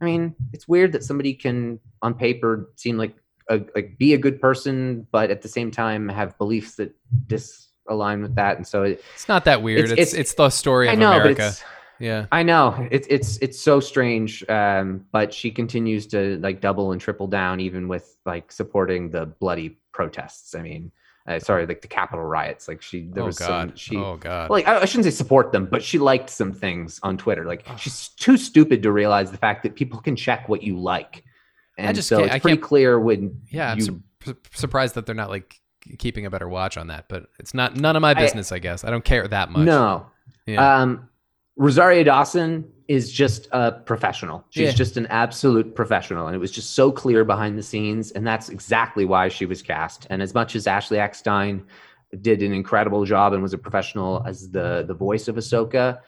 I 0.00 0.04
mean, 0.04 0.34
it's 0.52 0.68
weird 0.68 0.92
that 0.92 1.04
somebody 1.04 1.34
can, 1.34 1.80
on 2.02 2.14
paper, 2.14 2.70
seem 2.76 2.98
like 2.98 3.14
a, 3.50 3.60
like 3.74 3.98
be 3.98 4.14
a 4.14 4.18
good 4.18 4.40
person, 4.40 5.06
but 5.12 5.30
at 5.30 5.42
the 5.42 5.48
same 5.48 5.70
time 5.70 6.08
have 6.08 6.38
beliefs 6.38 6.76
that 6.76 6.94
disalign 7.26 8.22
with 8.22 8.34
that. 8.36 8.56
And 8.56 8.66
so, 8.66 8.84
it, 8.84 9.02
It's 9.14 9.28
not 9.28 9.44
that 9.44 9.62
weird. 9.62 9.80
It's 9.80 9.92
It's- 9.92 10.14
it's, 10.14 10.34
the 10.34 10.50
story 10.50 10.88
of 10.88 10.92
I 10.92 10.94
know, 10.96 11.12
America. 11.12 11.34
but 11.36 11.46
it's 11.48 11.64
Yeah. 11.98 12.26
I 12.32 12.42
know 12.42 12.88
it's 12.90 13.06
it's 13.10 13.36
it's 13.38 13.60
so 13.60 13.78
strange. 13.80 14.42
Um, 14.48 15.04
but 15.12 15.34
she 15.34 15.50
continues 15.50 16.06
to 16.08 16.38
like 16.38 16.60
double 16.62 16.92
and 16.92 17.00
triple 17.00 17.26
down, 17.26 17.60
even 17.60 17.88
with 17.88 18.16
like 18.24 18.50
supporting 18.52 19.10
the 19.10 19.26
bloody 19.26 19.76
protests. 19.92 20.54
I 20.54 20.62
mean, 20.62 20.92
uh, 21.26 21.38
sorry, 21.38 21.66
like 21.66 21.82
the 21.82 21.88
Capitol 21.88 22.24
riots. 22.24 22.68
Like 22.68 22.80
she, 22.80 23.08
there 23.12 23.24
oh 23.24 23.26
was 23.26 23.38
god. 23.38 23.46
some 23.68 23.76
she. 23.76 23.96
oh 23.96 24.16
god. 24.16 24.48
Like 24.48 24.66
I, 24.66 24.80
I 24.80 24.84
shouldn't 24.86 25.04
say 25.04 25.10
support 25.10 25.52
them, 25.52 25.66
but 25.66 25.82
she 25.82 25.98
liked 25.98 26.30
some 26.30 26.52
things 26.54 26.98
on 27.02 27.18
Twitter. 27.18 27.44
Like 27.44 27.66
she's 27.76 28.08
too 28.08 28.38
stupid 28.38 28.82
to 28.84 28.92
realize 28.92 29.30
the 29.30 29.36
fact 29.36 29.62
that 29.64 29.74
people 29.74 30.00
can 30.00 30.16
check 30.16 30.48
what 30.48 30.62
you 30.62 30.78
like, 30.78 31.22
and 31.78 31.94
just 31.94 32.08
so 32.08 32.16
can't- 32.18 32.26
it's 32.26 32.34
I 32.36 32.38
pretty 32.40 32.56
can't- 32.56 32.66
clear 32.68 32.98
when 33.00 33.40
yeah, 33.50 33.72
I'm 33.72 33.78
you 33.78 34.02
su- 34.24 34.36
surprised 34.52 34.94
that 34.96 35.06
they're 35.06 35.14
not 35.14 35.30
like 35.30 35.60
keeping 35.98 36.26
a 36.26 36.30
better 36.30 36.48
watch 36.48 36.76
on 36.76 36.88
that, 36.88 37.08
but 37.08 37.26
it's 37.38 37.54
not 37.54 37.76
none 37.76 37.96
of 37.96 38.02
my 38.02 38.12
business, 38.14 38.52
I, 38.52 38.58
guess. 38.58 38.84
I 38.84 38.90
don't 38.90 39.04
care 39.04 39.26
that 39.26 39.50
much. 39.50 39.64
No. 39.64 40.06
Yeah. 40.46 40.80
Um, 40.82 41.08
Rosario 41.56 42.02
Dawson 42.04 42.70
is 42.88 43.10
just 43.12 43.48
a 43.52 43.72
professional. 43.72 44.44
She's 44.50 44.68
Yeah. 44.68 44.72
just 44.72 44.96
an 44.96 45.06
absolute 45.06 45.74
professional. 45.74 46.26
And 46.26 46.34
it 46.34 46.38
was 46.38 46.50
just 46.50 46.74
so 46.74 46.90
clear 46.92 47.24
behind 47.24 47.56
the 47.56 47.62
scenes. 47.62 48.10
And 48.12 48.26
that's 48.26 48.48
exactly 48.48 49.04
why 49.04 49.28
she 49.28 49.46
was 49.46 49.62
cast. 49.62 50.06
And 50.10 50.20
as 50.22 50.34
much 50.34 50.54
as 50.56 50.66
Ashley 50.66 50.98
Eckstein 50.98 51.62
did 52.20 52.42
an 52.42 52.52
incredible 52.52 53.04
job 53.04 53.32
and 53.32 53.42
was 53.42 53.52
a 53.54 53.58
professional 53.58 54.22
as 54.26 54.50
the, 54.50 54.84
the 54.86 54.94
voice 54.94 55.28
of 55.28 55.36
Ahsoka, 55.36 56.00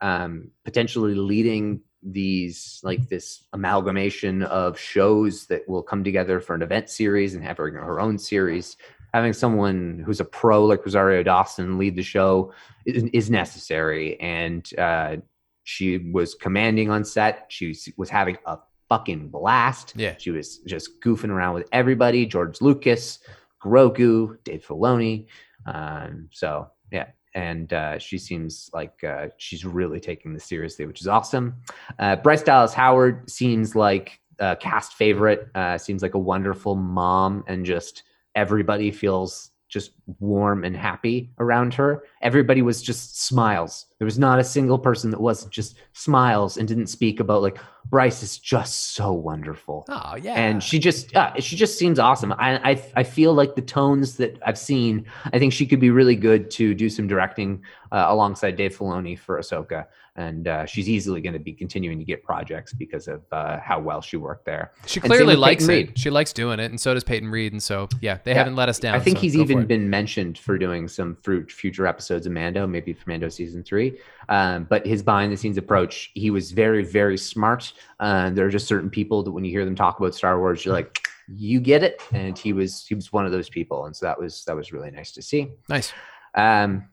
um, 0.00 0.50
potentially 0.64 1.14
leading 1.14 1.80
these 2.02 2.80
like 2.82 3.08
this 3.08 3.44
amalgamation 3.52 4.42
of 4.44 4.78
shows 4.78 5.46
that 5.46 5.68
will 5.68 5.82
come 5.82 6.02
together 6.02 6.40
for 6.40 6.54
an 6.54 6.62
event 6.62 6.88
series 6.88 7.34
and 7.34 7.44
have 7.44 7.58
her, 7.58 7.70
her 7.70 8.00
own 8.00 8.18
series. 8.18 8.76
Having 9.12 9.32
someone 9.32 10.02
who's 10.06 10.20
a 10.20 10.24
pro 10.24 10.64
like 10.64 10.84
rosario 10.84 11.22
dawson 11.22 11.78
lead 11.78 11.96
the 11.96 12.02
show 12.02 12.52
is, 12.86 13.04
is 13.12 13.30
necessary. 13.30 14.18
And 14.20 14.68
uh, 14.78 15.16
she 15.64 15.98
was 16.12 16.34
commanding 16.34 16.90
on 16.90 17.04
set. 17.04 17.46
She 17.48 17.76
was 17.96 18.08
having 18.08 18.38
a 18.46 18.58
fucking 18.88 19.28
blast. 19.28 19.92
Yeah. 19.96 20.14
she 20.18 20.30
was 20.30 20.58
just 20.58 21.00
goofing 21.00 21.30
around 21.30 21.54
with 21.54 21.68
everybody. 21.72 22.24
George 22.24 22.60
lucas 22.60 23.18
grogu 23.62 24.42
dave 24.44 24.64
filoni. 24.66 25.26
Um, 25.66 26.28
so 26.32 26.68
yeah 26.90 27.06
and 27.34 27.72
uh, 27.72 27.98
she 27.98 28.18
seems 28.18 28.70
like 28.72 29.02
uh, 29.04 29.28
she's 29.36 29.64
really 29.64 30.00
taking 30.00 30.32
this 30.32 30.44
seriously, 30.44 30.86
which 30.86 31.00
is 31.00 31.08
awesome. 31.08 31.56
Uh, 31.98 32.16
Bryce 32.16 32.42
Dallas 32.42 32.74
Howard 32.74 33.30
seems 33.30 33.76
like 33.76 34.20
a 34.38 34.56
cast 34.56 34.94
favorite. 34.94 35.48
Uh, 35.54 35.78
seems 35.78 36.02
like 36.02 36.14
a 36.14 36.18
wonderful 36.18 36.74
mom, 36.74 37.44
and 37.46 37.64
just 37.64 38.04
everybody 38.34 38.90
feels 38.90 39.49
just 39.70 39.92
warm 40.18 40.64
and 40.64 40.76
happy 40.76 41.30
around 41.38 41.72
her. 41.74 42.02
Everybody 42.20 42.60
was 42.60 42.82
just 42.82 43.22
smiles. 43.22 43.86
There 43.98 44.04
was 44.04 44.18
not 44.18 44.40
a 44.40 44.44
single 44.44 44.78
person 44.78 45.10
that 45.10 45.20
wasn't 45.20 45.52
just 45.52 45.76
smiles 45.92 46.56
and 46.56 46.66
didn't 46.66 46.88
speak 46.88 47.20
about 47.20 47.42
like 47.42 47.58
Bryce 47.86 48.22
is 48.22 48.38
just 48.38 48.94
so 48.94 49.12
wonderful. 49.12 49.86
Oh 49.88 50.16
yeah. 50.16 50.34
And 50.34 50.62
she 50.62 50.78
just 50.78 51.14
uh, 51.16 51.32
she 51.40 51.56
just 51.56 51.78
seems 51.78 51.98
awesome. 51.98 52.32
I, 52.32 52.72
I 52.72 52.84
I 52.96 53.02
feel 53.04 53.32
like 53.32 53.54
the 53.54 53.62
tones 53.62 54.16
that 54.16 54.38
I've 54.44 54.58
seen, 54.58 55.06
I 55.32 55.38
think 55.38 55.52
she 55.52 55.66
could 55.66 55.80
be 55.80 55.90
really 55.90 56.16
good 56.16 56.50
to 56.52 56.74
do 56.74 56.90
some 56.90 57.06
directing 57.06 57.62
uh, 57.92 58.06
alongside 58.08 58.56
Dave 58.56 58.76
Filoni 58.76 59.18
for 59.18 59.38
Ahsoka. 59.38 59.86
And 60.16 60.48
uh, 60.48 60.66
she's 60.66 60.88
easily 60.88 61.20
going 61.20 61.32
to 61.32 61.38
be 61.38 61.52
continuing 61.52 61.98
to 61.98 62.04
get 62.04 62.22
projects 62.22 62.72
because 62.74 63.08
of 63.08 63.22
uh, 63.32 63.58
how 63.60 63.80
well 63.80 64.00
she 64.02 64.16
worked 64.16 64.44
there. 64.44 64.72
She 64.86 65.00
clearly 65.00 65.36
likes 65.36 65.64
it. 65.64 65.68
Reed. 65.68 65.98
She 65.98 66.10
likes 66.10 66.32
doing 66.32 66.60
it, 66.60 66.70
and 66.70 66.80
so 66.80 66.92
does 66.92 67.04
Peyton 67.04 67.28
Reed. 67.30 67.52
And 67.52 67.62
so, 67.62 67.88
yeah, 68.00 68.18
they 68.24 68.32
Yeah. 68.32 68.38
haven't 68.38 68.56
let 68.56 68.68
us 68.68 68.78
down. 68.78 68.94
I 68.94 69.00
think 69.00 69.16
so 69.18 69.22
he's 69.22 69.36
even 69.36 69.66
been 69.66 69.88
mentioned 69.88 70.36
for 70.36 70.58
doing 70.58 70.88
some 70.88 71.16
future 71.48 71.86
episodes 71.86 72.26
of 72.26 72.32
Mando, 72.32 72.66
maybe 72.66 72.92
for 72.92 73.08
Mando 73.08 73.28
season 73.28 73.62
three. 73.62 73.98
Um, 74.28 74.64
but 74.68 74.84
his 74.86 75.02
behind 75.02 75.32
the 75.32 75.36
scenes 75.36 75.56
approach, 75.56 76.10
he 76.14 76.30
was 76.30 76.52
very, 76.52 76.84
very 76.84 77.16
smart. 77.16 77.72
Uh, 77.98 78.30
there 78.30 78.44
are 78.46 78.50
just 78.50 78.66
certain 78.66 78.90
people 78.90 79.22
that 79.22 79.32
when 79.32 79.44
you 79.44 79.50
hear 79.50 79.64
them 79.64 79.76
talk 79.76 79.98
about 80.00 80.14
Star 80.14 80.38
Wars, 80.38 80.64
you're 80.64 80.74
like, 80.74 81.06
you 81.28 81.60
get 81.60 81.82
it. 81.82 82.02
And 82.12 82.36
he 82.36 82.52
was 82.52 82.84
he 82.86 82.94
was 82.94 83.12
one 83.12 83.24
of 83.24 83.32
those 83.32 83.48
people, 83.48 83.86
and 83.86 83.94
so 83.96 84.06
that 84.06 84.18
was 84.20 84.44
that 84.44 84.56
was 84.56 84.72
really 84.72 84.90
nice 84.90 85.12
to 85.12 85.22
see. 85.22 85.52
nice. 85.68 85.92
Um, 86.34 86.88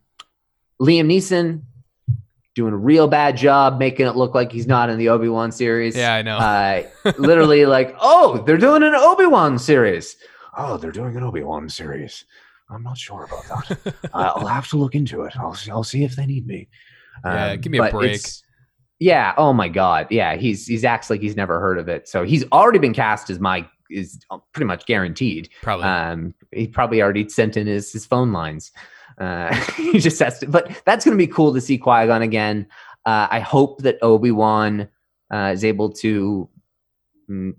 Liam 0.82 1.06
Neeson 1.06 1.62
doing 2.56 2.74
a 2.74 2.78
real 2.78 3.08
bad 3.08 3.38
job 3.38 3.78
making 3.78 4.08
it 4.08 4.16
look 4.16 4.34
like 4.34 4.52
he's 4.52 4.66
not 4.66 4.90
in 4.90 4.98
the 4.98 5.10
Obi 5.10 5.30
Wan 5.30 5.52
series. 5.52 5.96
Yeah, 5.96 6.16
I 6.16 6.22
know. 6.24 6.38
Uh, 6.38 6.84
literally, 7.18 7.66
like, 7.66 7.96
oh, 8.00 8.44
they're 8.46 8.58
doing 8.58 8.84
an 8.84 8.96
Obi 8.96 9.26
Wan 9.26 9.60
series. 9.60 10.18
Oh, 10.58 10.78
they're 10.78 10.92
doing 10.92 11.16
an 11.16 11.24
Obi 11.24 11.44
Wan 11.44 11.70
series. 11.70 12.26
I'm 12.70 12.84
not 12.84 12.98
sure 12.98 13.26
about 13.26 13.70
that. 13.70 13.94
uh, 14.14 14.32
I'll 14.36 14.48
have 14.48 14.68
to 14.70 14.78
look 14.78 14.96
into 14.96 15.22
it. 15.22 15.38
I'll 15.38 15.54
see, 15.54 15.72
I'll 15.72 15.84
see 15.84 16.04
if 16.04 16.16
they 16.16 16.26
need 16.26 16.48
me. 16.48 16.68
Yeah, 17.24 17.56
give 17.56 17.72
me 17.72 17.78
a 17.80 17.90
break. 17.90 18.22
Yeah. 19.00 19.34
Oh 19.38 19.54
my 19.54 19.70
God. 19.70 20.08
Yeah. 20.10 20.36
He's 20.36 20.66
he's 20.66 20.84
acts 20.84 21.10
like 21.10 21.22
he's 21.22 21.36
never 21.36 21.60
heard 21.60 21.78
of 21.78 21.88
it. 21.88 22.08
So 22.08 22.24
he's 22.24 22.44
already 22.52 22.80
been 22.80 22.94
cast 22.94 23.30
as 23.30 23.40
my 23.40 23.68
is 23.90 24.20
pretty 24.54 24.66
much 24.66 24.86
guaranteed. 24.86 25.50
Probably. 25.62 25.86
Um, 25.86 26.34
he 26.52 26.68
probably 26.68 27.02
already 27.02 27.30
sent 27.30 27.58
in 27.58 27.68
his 27.68 27.92
his 27.92 28.06
phone 28.06 28.32
lines. 28.32 28.72
Uh, 29.18 29.54
he 29.76 30.00
just 30.00 30.20
has 30.20 30.40
to. 30.40 30.48
But 30.48 30.82
that's 30.86 31.06
going 31.06 31.18
to 31.18 31.22
be 31.24 31.32
cool 31.32 31.54
to 31.54 31.62
see 31.62 31.78
Qui 31.78 32.06
Gon 32.08 32.22
again. 32.22 32.68
Uh, 33.06 33.28
I 33.32 33.40
hope 33.40 33.82
that 33.84 33.98
Obi 34.02 34.32
Wan 34.32 34.90
uh, 35.34 35.52
is 35.54 35.64
able 35.64 35.92
to 35.94 36.50
mm, 37.30 37.56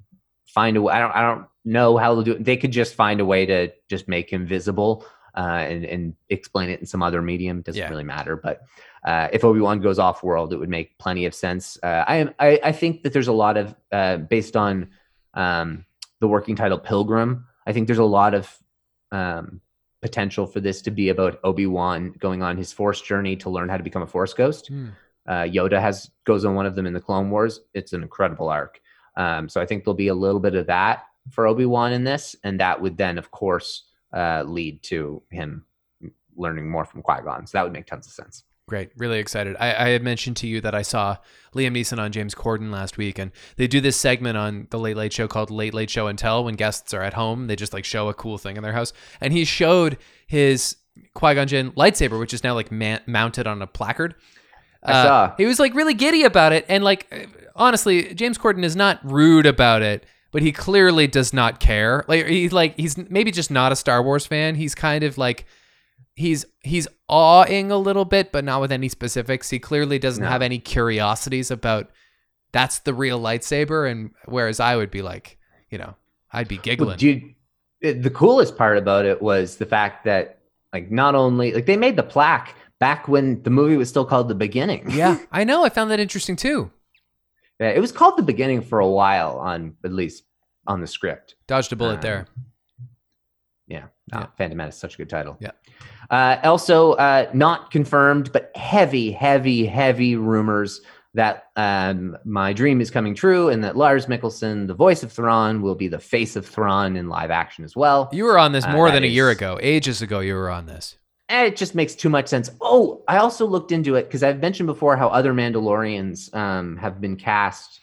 find 0.47 0.77
a 0.77 0.83
way. 0.83 0.93
I 0.95 1.01
don't. 1.01 1.13
I 1.17 1.23
don't 1.23 1.47
know 1.65 1.97
how 1.97 2.15
they'll 2.15 2.25
do 2.25 2.33
it. 2.33 2.45
They 2.45 2.57
could 2.57 2.71
just 2.73 2.95
find 2.95 3.21
a 3.21 3.25
way 3.25 3.47
to 3.47 3.73
just 3.91 4.09
make 4.09 4.31
him 4.31 4.47
visible 4.47 5.05
uh, 5.37 5.41
and 5.41 5.85
and 5.85 6.15
explain 6.29 6.71
it 6.71 6.81
in 6.81 6.87
some 6.87 7.03
other 7.03 7.23
medium. 7.23 7.63
Doesn't 7.63 7.81
Yeah. 7.81 7.89
really 7.89 8.05
matter. 8.05 8.37
But 8.37 8.63
uh, 9.05 9.29
if 9.33 9.45
Obi 9.45 9.61
Wan 9.61 9.81
goes 9.81 9.99
off 9.99 10.23
world, 10.23 10.53
it 10.53 10.57
would 10.59 10.69
make 10.69 10.99
plenty 10.99 11.25
of 11.27 11.35
sense. 11.35 11.79
Uh, 11.83 12.05
I 12.07 12.17
am. 12.17 12.35
I, 12.39 12.61
I 12.65 12.73
think 12.73 13.03
that 13.03 13.13
there's 13.13 13.29
a 13.29 13.33
lot 13.33 13.57
of 13.57 13.75
uh, 13.93 14.19
based 14.19 14.57
on 14.57 14.91
um, 15.35 15.85
the 16.21 16.29
working 16.29 16.57
title 16.57 16.79
Pilgrim. 16.79 17.47
I 17.67 17.73
think 17.73 17.87
there's 17.87 17.99
a 17.99 18.05
lot 18.05 18.35
of 18.35 18.59
um, 19.13 19.61
potential 20.01 20.47
for 20.47 20.61
this 20.61 20.81
to 20.83 20.91
be 20.91 21.09
about 21.09 21.41
Obi 21.45 21.67
Wan 21.67 22.13
going 22.19 22.43
on 22.43 22.57
his 22.57 22.73
Force 22.73 23.01
journey 23.01 23.37
to 23.37 23.51
learn 23.51 23.69
how 23.69 23.77
to 23.77 23.83
become 23.83 24.03
a 24.03 24.07
Force 24.07 24.33
ghost. 24.33 24.69
Hmm. 24.69 24.89
Uh, 25.27 25.43
Yoda 25.43 25.81
has 25.81 26.11
goes 26.25 26.45
on 26.45 26.55
one 26.55 26.67
of 26.67 26.75
them 26.75 26.87
in 26.87 26.93
the 26.93 27.01
Clone 27.01 27.31
Wars. 27.31 27.61
It's 27.75 27.93
an 27.93 28.03
incredible 28.03 28.49
arc. 28.49 28.81
Um, 29.17 29.49
so 29.49 29.61
I 29.61 29.67
think 29.67 29.85
there'll 29.85 29.95
be 29.95 30.09
a 30.09 30.15
little 30.15 30.41
bit 30.41 30.55
of 30.55 30.67
that 30.67 31.05
for 31.31 31.47
Obi 31.47 31.67
Wan 31.67 31.93
in 31.93 32.05
this, 32.05 32.37
and 32.45 32.61
that 32.61 32.81
would 32.81 32.97
then, 32.97 33.19
of 33.19 33.31
course, 33.31 33.85
uh, 34.13 34.45
lead 34.47 34.83
to 34.85 35.23
him 35.31 35.65
learning 36.37 36.71
more 36.71 36.85
from 36.85 37.03
Qui 37.03 37.23
Gon. 37.25 37.47
So 37.47 37.59
that 37.59 37.65
would 37.65 37.73
make 37.73 37.87
tons 37.87 38.07
of 38.07 38.13
sense. 38.13 38.45
Great. 38.69 38.91
Really 38.99 39.19
excited. 39.19 39.57
I, 39.59 39.87
I 39.87 39.89
had 39.89 40.03
mentioned 40.03 40.37
to 40.39 40.47
you 40.47 40.61
that 40.61 40.75
I 40.75 40.83
saw 40.83 41.17
Liam 41.55 41.75
Neeson 41.75 41.99
on 41.99 42.13
James 42.13 42.35
Corden 42.35 42.71
last 42.71 42.99
week, 42.99 43.19
and 43.19 43.33
they 43.57 43.67
do 43.67 43.81
this 43.81 43.97
segment 43.97 44.37
on 44.37 44.69
the 44.71 44.79
Late 44.79 44.97
Late 44.97 45.13
Show 45.13 45.27
called 45.27 45.51
Late 45.51 45.73
Late 45.73 45.89
Show 45.89 46.07
and 46.07 46.19
Tell 46.19 46.45
when 46.45 46.55
guests 46.55 46.93
are 46.93 47.03
at 47.03 47.15
home. 47.15 47.47
They 47.47 47.57
just 47.57 47.73
like 47.73 47.87
show 47.87 48.11
a 48.11 48.15
cool 48.15 48.37
thing 48.37 48.59
in 48.59 48.63
their 48.63 48.75
house. 48.75 48.93
And 49.23 49.33
he 49.33 49.47
showed 49.47 49.97
his 50.27 50.77
Qui 51.15 51.35
Gon 51.35 51.49
Jinn 51.49 51.73
lightsaber, 51.73 52.21
which 52.21 52.35
is 52.35 52.45
now 52.45 52.55
like 52.55 52.71
man- 52.71 53.01
mounted 53.07 53.47
on 53.47 53.63
a 53.63 53.67
placard. 53.67 54.15
Uh, 54.83 54.91
I 54.91 54.93
saw. 54.93 55.35
He 55.39 55.47
was 55.47 55.59
like 55.59 55.75
really 55.75 55.95
giddy 55.95 56.25
about 56.25 56.53
it. 56.53 56.67
And 56.69 56.85
like, 56.85 57.07
uh, 57.11 57.27
honestly, 57.57 58.13
James 58.13 58.37
Corden 58.37 58.65
is 58.65 58.77
not 58.77 59.01
rude 59.03 59.47
about 59.47 59.81
it. 59.81 60.05
But 60.31 60.43
he 60.43 60.53
clearly 60.53 61.07
does 61.07 61.33
not 61.33 61.59
care. 61.59 62.05
Like 62.07 62.27
he's 62.27 62.53
like 62.53 62.77
he's 62.77 62.99
maybe 62.99 63.31
just 63.31 63.51
not 63.51 63.73
a 63.73 63.77
Star 63.77 64.03
Wars 64.03 64.27
fan. 64.27 64.57
He's 64.57 64.75
kind 64.75 65.03
of 65.03 65.17
like 65.17 65.47
he's 66.19 66.45
he's 66.61 66.89
awing 67.09 67.71
a 67.71 67.79
little 67.79 68.05
bit, 68.05 68.33
but 68.33 68.45
not 68.45 68.61
with 68.61 68.73
any 68.73 68.89
specifics. 68.89 69.51
He 69.51 69.59
clearly 69.59 69.99
doesn't 69.99 70.23
No. 70.25 70.29
have 70.29 70.43
any 70.43 70.59
curiosities 70.59 71.51
about 71.51 71.91
that's 72.53 72.81
the 72.81 72.93
real 72.95 73.21
lightsaber, 73.21 73.91
and 73.91 74.11
whereas 74.27 74.59
I 74.61 74.77
would 74.77 74.91
be 74.91 75.03
like, 75.03 75.39
you 75.71 75.79
know, 75.79 75.95
I'd 76.33 76.49
be 76.49 76.59
giggling. 76.59 76.89
Well, 76.89 76.97
dude, 76.97 77.35
the 78.03 78.11
coolest 78.11 78.57
part 78.57 78.79
about 78.79 79.05
it 79.05 79.23
was 79.23 79.57
the 79.57 79.67
fact 79.67 80.05
that, 80.07 80.41
like, 80.73 80.91
not 80.91 81.15
only 81.15 81.53
like 81.53 81.67
they 81.67 81.77
made 81.77 81.97
the 81.97 82.03
plaque 82.03 82.55
back 82.81 83.07
when 83.09 83.43
the 83.43 83.51
movie 83.51 83.77
was 83.77 83.89
still 83.89 84.05
called 84.05 84.29
The 84.29 84.35
Beginning. 84.35 84.91
yeah, 84.91 85.19
I 85.33 85.45
know. 85.45 85.65
I 85.65 85.69
found 85.69 85.91
that 85.91 86.01
interesting 86.01 86.37
too. 86.37 86.71
Yeah, 87.61 87.71
it 87.71 87.81
was 87.81 87.93
called 87.93 88.17
The 88.17 88.23
Beginning 88.23 88.63
for 88.63 88.79
a 88.81 88.89
while 88.89 89.39
on 89.39 89.75
at 89.85 89.93
least 89.93 90.25
on 90.67 90.81
the 90.81 90.87
script. 90.87 91.35
Dodged 91.47 91.73
a 91.73 91.77
bullet 91.77 91.97
Um, 91.97 92.01
there. 92.01 92.27
Yeah, 93.67 93.87
Yeah. 94.13 94.27
Phantom 94.39 94.57
Menace, 94.57 94.77
is 94.77 94.81
such 94.81 94.95
a 94.95 94.97
good 94.99 95.11
title. 95.11 95.37
Yeah. 95.41 95.51
Uh, 96.11 96.39
also, 96.43 96.93
uh, 96.93 97.29
not 97.35 97.71
confirmed, 97.71 98.33
but 98.33 98.51
heavy, 98.57 99.11
heavy, 99.11 99.67
heavy 99.67 100.17
rumors 100.17 100.81
that 101.15 101.47
um, 101.57 102.17
my 102.25 102.53
dream 102.53 102.81
is 102.81 102.91
coming 102.91 103.15
true, 103.15 103.49
and 103.49 103.65
that 103.65 103.77
Lars 103.77 104.07
Mikkelsen, 104.07 104.67
the 104.67 104.75
voice 104.75 105.03
of 105.03 105.13
Thrawn, 105.13 105.63
will 105.63 105.75
be 105.75 105.89
the 105.89 105.99
face 105.99 106.37
of 106.37 106.47
Thrawn 106.47 106.97
in 106.97 107.09
live 107.09 107.31
action 107.31 107.65
as 107.65 107.75
well. 107.75 108.09
You 108.13 108.25
were 108.25 108.39
on 108.39 108.53
this 108.53 108.65
Uh, 108.65 108.73
more 108.73 108.89
that 108.89 108.95
than 108.95 109.05
a 109.05 109.09
year 109.09 109.31
ago, 109.31 109.59
ages 109.61 110.03
ago. 110.03 110.21
You 110.21 110.35
were 110.35 110.51
on 110.51 110.67
this. 110.67 110.97
It 111.31 111.57
just 111.57 111.75
makes 111.75 111.95
too 111.95 112.09
much 112.09 112.29
sense. 112.29 112.51
Oh, 112.61 113.03
I 113.07 113.19
also 113.19 113.47
looked 113.47 113.73
into 113.73 113.97
it 113.97 114.05
because 114.05 114.23
I've 114.23 114.41
mentioned 114.41 114.67
before 114.67 114.97
how 114.97 115.09
other 115.09 115.35
Mandalorians 115.35 116.35
um, 116.35 116.77
have 116.79 117.01
been 117.01 117.17
cast 117.17 117.81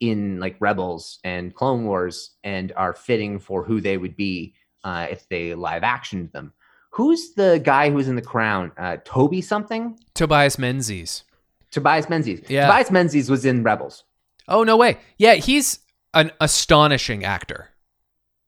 in 0.00 0.40
like 0.40 0.56
Rebels 0.58 1.18
and 1.24 1.54
Clone 1.54 1.84
Wars 1.84 2.30
and 2.42 2.72
are 2.76 2.94
fitting 2.94 3.38
for 3.38 3.62
who 3.62 3.80
they 3.80 3.98
would 3.98 4.16
be 4.16 4.54
uh, 4.82 5.06
if 5.10 5.28
they 5.28 5.54
live 5.54 5.82
actioned 5.82 6.32
them. 6.32 6.52
Who's 6.90 7.34
the 7.34 7.60
guy 7.62 7.90
who's 7.90 8.08
in 8.08 8.16
the 8.16 8.22
crown? 8.22 8.72
Uh, 8.76 8.96
Toby 9.04 9.40
something? 9.40 9.98
Tobias 10.14 10.58
Menzies. 10.58 11.24
Tobias 11.70 12.08
Menzies. 12.08 12.42
Yeah. 12.48 12.66
Tobias 12.66 12.90
Menzies 12.90 13.30
was 13.30 13.44
in 13.44 13.62
Rebels. 13.62 14.04
Oh 14.48 14.64
no 14.64 14.76
way. 14.76 14.98
Yeah, 15.18 15.34
he's 15.34 15.80
an 16.14 16.32
astonishing 16.40 17.24
actor. 17.24 17.68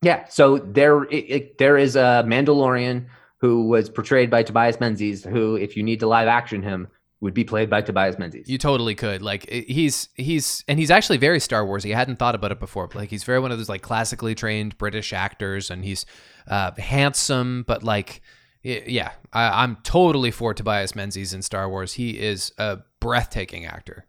Yeah. 0.02 0.26
So 0.28 0.58
there, 0.58 1.04
it, 1.04 1.16
it, 1.16 1.58
there 1.58 1.76
is 1.76 1.94
a 1.94 2.24
Mandalorian 2.26 3.06
who 3.38 3.68
was 3.68 3.88
portrayed 3.90 4.30
by 4.30 4.42
Tobias 4.42 4.80
Menzies, 4.80 5.24
who, 5.24 5.56
if 5.56 5.76
you 5.76 5.82
need 5.82 6.00
to 6.00 6.06
live 6.06 6.28
action 6.28 6.62
him, 6.62 6.88
would 7.20 7.34
be 7.34 7.44
played 7.44 7.68
by 7.68 7.82
Tobias 7.82 8.18
Menzies. 8.18 8.48
You 8.48 8.56
totally 8.56 8.94
could. 8.94 9.20
Like 9.20 9.48
he's 9.50 10.08
he's 10.14 10.64
and 10.66 10.78
he's 10.78 10.90
actually 10.90 11.18
very 11.18 11.38
Star 11.38 11.66
Wars. 11.66 11.84
He 11.84 11.90
hadn't 11.90 12.16
thought 12.16 12.34
about 12.34 12.50
it 12.50 12.58
before. 12.58 12.86
But 12.86 12.96
like 12.96 13.10
he's 13.10 13.24
very 13.24 13.40
one 13.40 13.52
of 13.52 13.58
those 13.58 13.68
like 13.68 13.82
classically 13.82 14.34
trained 14.34 14.78
British 14.78 15.12
actors, 15.12 15.70
and 15.70 15.84
he's 15.84 16.06
uh, 16.48 16.72
handsome, 16.78 17.64
but 17.66 17.82
like 17.82 18.20
yeah, 18.62 19.12
I, 19.32 19.62
I'm 19.64 19.76
totally 19.84 20.30
for 20.30 20.52
Tobias 20.52 20.94
Menzies 20.94 21.32
in 21.32 21.40
Star 21.42 21.68
Wars. 21.68 21.94
He 21.94 22.18
is 22.18 22.52
a 22.58 22.80
breathtaking 23.00 23.64
actor. 23.64 24.04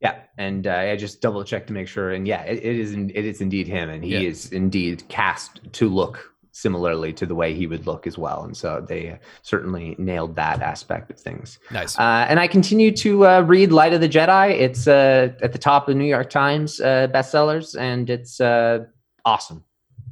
Yeah, 0.00 0.16
and 0.38 0.66
uh, 0.66 0.72
I 0.74 0.96
just 0.96 1.20
double 1.20 1.44
checked 1.44 1.66
to 1.68 1.72
make 1.72 1.86
sure, 1.86 2.10
and 2.10 2.26
yeah, 2.26 2.42
it, 2.42 2.64
it 2.64 2.76
is 2.76 2.92
it 2.94 3.24
is 3.24 3.40
indeed 3.40 3.68
him, 3.68 3.90
and 3.90 4.02
he 4.02 4.14
Yeah. 4.14 4.20
is 4.20 4.50
indeed 4.50 5.04
cast 5.08 5.60
to 5.74 5.88
look 5.88 6.26
similarly 6.52 7.12
to 7.12 7.26
the 7.26 7.34
way 7.34 7.54
he 7.54 7.66
would 7.66 7.86
look 7.86 8.06
as 8.06 8.16
well, 8.18 8.42
and 8.44 8.56
so 8.56 8.84
they 8.88 9.18
certainly 9.42 9.94
nailed 9.98 10.34
that 10.36 10.62
aspect 10.62 11.10
of 11.10 11.20
things. 11.20 11.58
Nice. 11.70 11.98
Uh, 11.98 12.26
and 12.28 12.40
I 12.40 12.48
continue 12.48 12.90
to 12.96 13.26
uh, 13.26 13.40
read 13.42 13.72
Light 13.72 13.92
of 13.92 14.00
the 14.00 14.08
Jedi. 14.08 14.50
It's 14.58 14.88
uh, 14.88 15.32
at 15.42 15.52
the 15.52 15.58
top 15.58 15.86
of 15.86 15.94
the 15.94 15.98
New 15.98 16.08
York 16.08 16.30
Times 16.30 16.80
uh, 16.80 17.06
bestsellers, 17.12 17.78
and 17.78 18.08
it's 18.08 18.40
uh, 18.40 18.86
awesome. 19.26 19.64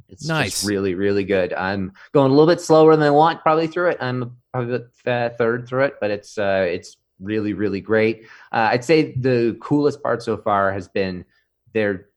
It's 0.09 0.27
Nice. 0.27 0.51
just 0.51 0.67
really, 0.67 0.95
really 0.95 1.23
good. 1.23 1.53
I'm 1.53 1.93
going 2.13 2.31
a 2.31 2.33
little 2.33 2.47
bit 2.51 2.61
slower 2.61 2.95
than 2.95 3.05
I 3.05 3.11
want 3.11 3.41
probably 3.41 3.67
through 3.67 3.89
it. 3.91 3.97
I'm 4.01 4.37
probably 4.51 4.79
the 5.05 5.35
third 5.37 5.67
through 5.67 5.85
it, 5.85 5.95
but 6.01 6.11
it's 6.11 6.37
uh, 6.37 6.65
it's 6.67 6.97
really, 7.19 7.53
really 7.53 7.81
great. 7.81 8.23
Uh, 8.51 8.69
I'd 8.71 8.83
say 8.83 9.13
the 9.13 9.57
coolest 9.61 10.01
part 10.01 10.23
so 10.23 10.37
far 10.37 10.71
has 10.73 10.87
been 10.87 11.25
their 11.73 12.09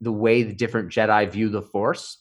the 0.00 0.12
way 0.12 0.42
the 0.42 0.54
different 0.54 0.90
Jedi 0.90 1.30
view 1.30 1.48
the 1.48 1.62
Force. 1.62 2.18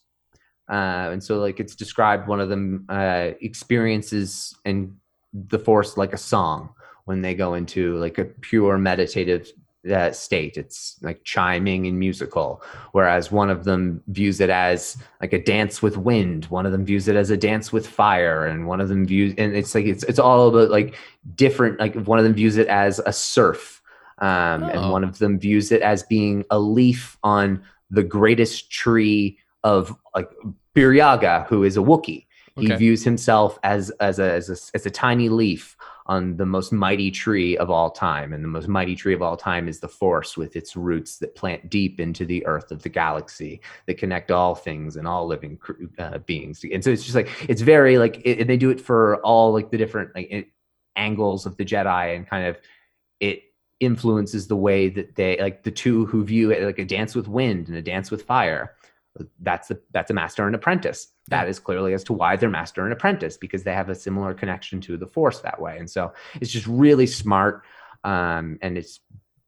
Uh, 0.69 1.11
and 1.11 1.23
so, 1.23 1.39
like, 1.39 1.59
it's 1.59 1.76
described 1.76 2.27
one 2.27 2.41
of 2.41 2.49
them 2.49 2.85
uh, 2.89 3.31
experiences 3.41 4.55
and 4.65 4.97
the 5.34 5.59
Force 5.59 5.97
like 5.97 6.14
a 6.14 6.18
song 6.18 6.69
when 7.05 7.22
they 7.22 7.34
go 7.35 7.53
into 7.53 7.95
like 7.97 8.18
a 8.18 8.26
pure 8.26 8.77
meditative 8.77 9.51
uh, 9.91 10.11
state. 10.11 10.57
It's 10.57 10.97
like 11.01 11.23
chiming 11.23 11.88
and 11.88 11.97
musical, 11.99 12.61
whereas 12.91 13.31
one 13.31 13.49
of 13.49 13.64
them 13.64 14.01
views 14.07 14.39
it 14.41 14.49
as 14.49 14.97
like 15.22 15.34
a 15.34 15.41
dance 15.43 15.81
with 15.81 15.97
wind. 15.97 16.45
One 16.45 16.65
of 16.65 16.72
them 16.72 16.85
views 16.85 17.07
it 17.07 17.15
as 17.15 17.30
a 17.30 17.38
dance 17.38 17.72
with 17.72 17.88
fire, 17.88 18.45
and 18.45 18.68
one 18.68 18.81
of 18.81 18.89
them 18.89 19.05
views 19.05 19.34
and 19.38 19.55
it's 19.55 19.73
like 19.76 19.85
it's 19.85 20.03
it's 20.03 20.19
all 20.19 20.49
about 20.49 20.69
like 20.69 20.95
different. 21.35 21.80
Like 21.80 21.95
one 22.05 22.19
of 22.19 22.26
them 22.26 22.34
views 22.34 22.57
it 22.57 22.68
as 22.68 22.99
a 23.05 23.14
surf, 23.14 23.81
um, 24.19 24.64
Oh. 24.64 24.69
and 24.69 24.91
one 24.91 25.03
of 25.03 25.19
them 25.19 25.39
views 25.39 25.72
it 25.72 25.81
as 25.81 26.03
being 26.03 26.43
a 26.49 26.59
leaf 26.59 27.18
on 27.23 27.61
the 27.89 28.03
greatest 28.03 28.72
tree 28.72 29.38
of 29.64 29.95
like 30.15 30.30
Burryaga, 30.76 31.45
who 31.47 31.64
is 31.64 31.77
a 31.77 31.81
Wookiee. 31.81 32.26
He 32.59 32.73
views 32.73 33.03
himself 33.03 33.59
as 33.61 33.91
as 33.99 34.18
a, 34.18 34.31
as 34.34 34.49
a 34.49 34.57
as 34.76 34.85
a 34.88 34.89
tiny 34.89 35.30
leaf 35.30 35.77
on 36.07 36.38
the 36.38 36.45
most 36.45 36.71
mighty 36.71 37.11
tree 37.11 37.57
of 37.57 37.69
all 37.69 37.91
time, 37.91 38.34
and 38.34 38.43
the 38.43 38.47
most 38.47 38.67
mighty 38.67 38.95
tree 38.95 39.13
of 39.13 39.21
all 39.21 39.38
time 39.38 39.67
is 39.67 39.79
the 39.79 39.88
Force, 39.88 40.38
with 40.38 40.55
its 40.55 40.75
roots 40.75 41.17
that 41.17 41.35
plant 41.35 41.69
deep 41.69 41.99
into 41.99 42.25
the 42.25 42.45
earth 42.45 42.71
of 42.71 42.81
the 42.81 42.89
galaxy, 42.89 43.61
that 43.85 43.97
connect 43.97 44.31
all 44.31 44.55
things 44.55 44.95
and 44.95 45.07
all 45.07 45.27
living 45.27 45.59
uh, 45.99 46.17
beings. 46.19 46.63
And 46.71 46.84
so 46.84 46.91
it's 46.91 47.03
just 47.03 47.15
like 47.15 47.29
it's 47.49 47.61
very 47.61 47.97
like 47.97 48.21
it, 48.25 48.39
and 48.39 48.49
they 48.49 48.57
do 48.57 48.69
it 48.69 48.81
for 48.81 49.17
all 49.17 49.53
like 49.53 49.69
the 49.69 49.77
different 49.77 50.15
like 50.15 50.31
it, 50.31 50.47
angles 50.95 51.45
of 51.45 51.57
the 51.57 51.65
Jedi, 51.65 52.15
and 52.15 52.27
kind 52.27 52.47
of 52.47 52.57
it 53.19 53.43
influences 53.79 54.47
the 54.47 54.55
way 54.55 54.89
that 54.89 55.15
they 55.15 55.38
like 55.39 55.63
the 55.63 55.71
two 55.71 56.05
who 56.07 56.23
view 56.23 56.51
it 56.51 56.63
like 56.63 56.79
a 56.79 56.85
dance 56.85 57.15
with 57.15 57.27
wind 57.27 57.67
and 57.67 57.77
a 57.77 57.81
dance 57.81 58.09
with 58.09 58.23
fire 58.23 58.77
that's 59.41 59.68
the 59.69 59.80
that's 59.91 60.11
a 60.11 60.14
master 60.14 60.45
and 60.45 60.56
apprentice. 60.56 61.07
That 61.30 61.48
is 61.48 61.60
clearly 61.60 61.94
as 61.94 62.03
to 62.06 62.14
why 62.14 62.35
they're 62.35 62.49
master 62.49 62.84
and 62.84 62.94
apprentice 62.94 63.38
because 63.38 63.64
they 63.64 63.73
have 63.73 63.89
a 63.89 63.95
similar 63.95 64.34
connection 64.34 64.81
to 64.81 64.98
the 64.98 65.07
force 65.07 65.39
that 65.39 65.61
way. 65.61 65.77
And 65.77 65.89
so 65.89 66.14
it's 66.41 66.52
just 66.52 66.68
really 66.68 67.07
smart 67.07 67.64
um, 68.03 68.57
and 68.61 68.77
it's 68.77 68.99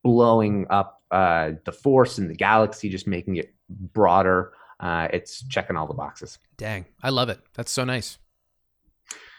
blowing 0.03 0.65
up 0.69 1.01
uh, 1.11 1.51
the 1.65 1.71
force 1.71 2.17
and 2.17 2.29
the 2.29 2.35
galaxy 2.35 2.89
just 2.89 3.07
making 3.07 3.37
it 3.37 3.53
broader. 3.69 4.53
Uh, 4.79 5.07
it's 5.11 5.43
checking 5.47 5.75
all 5.75 5.87
the 5.87 5.93
boxes. 5.93 6.39
Dang, 6.57 6.85
I 7.03 7.09
love 7.09 7.29
it. 7.29 7.39
That's 7.53 7.71
so 7.71 7.83
nice. 7.83 8.17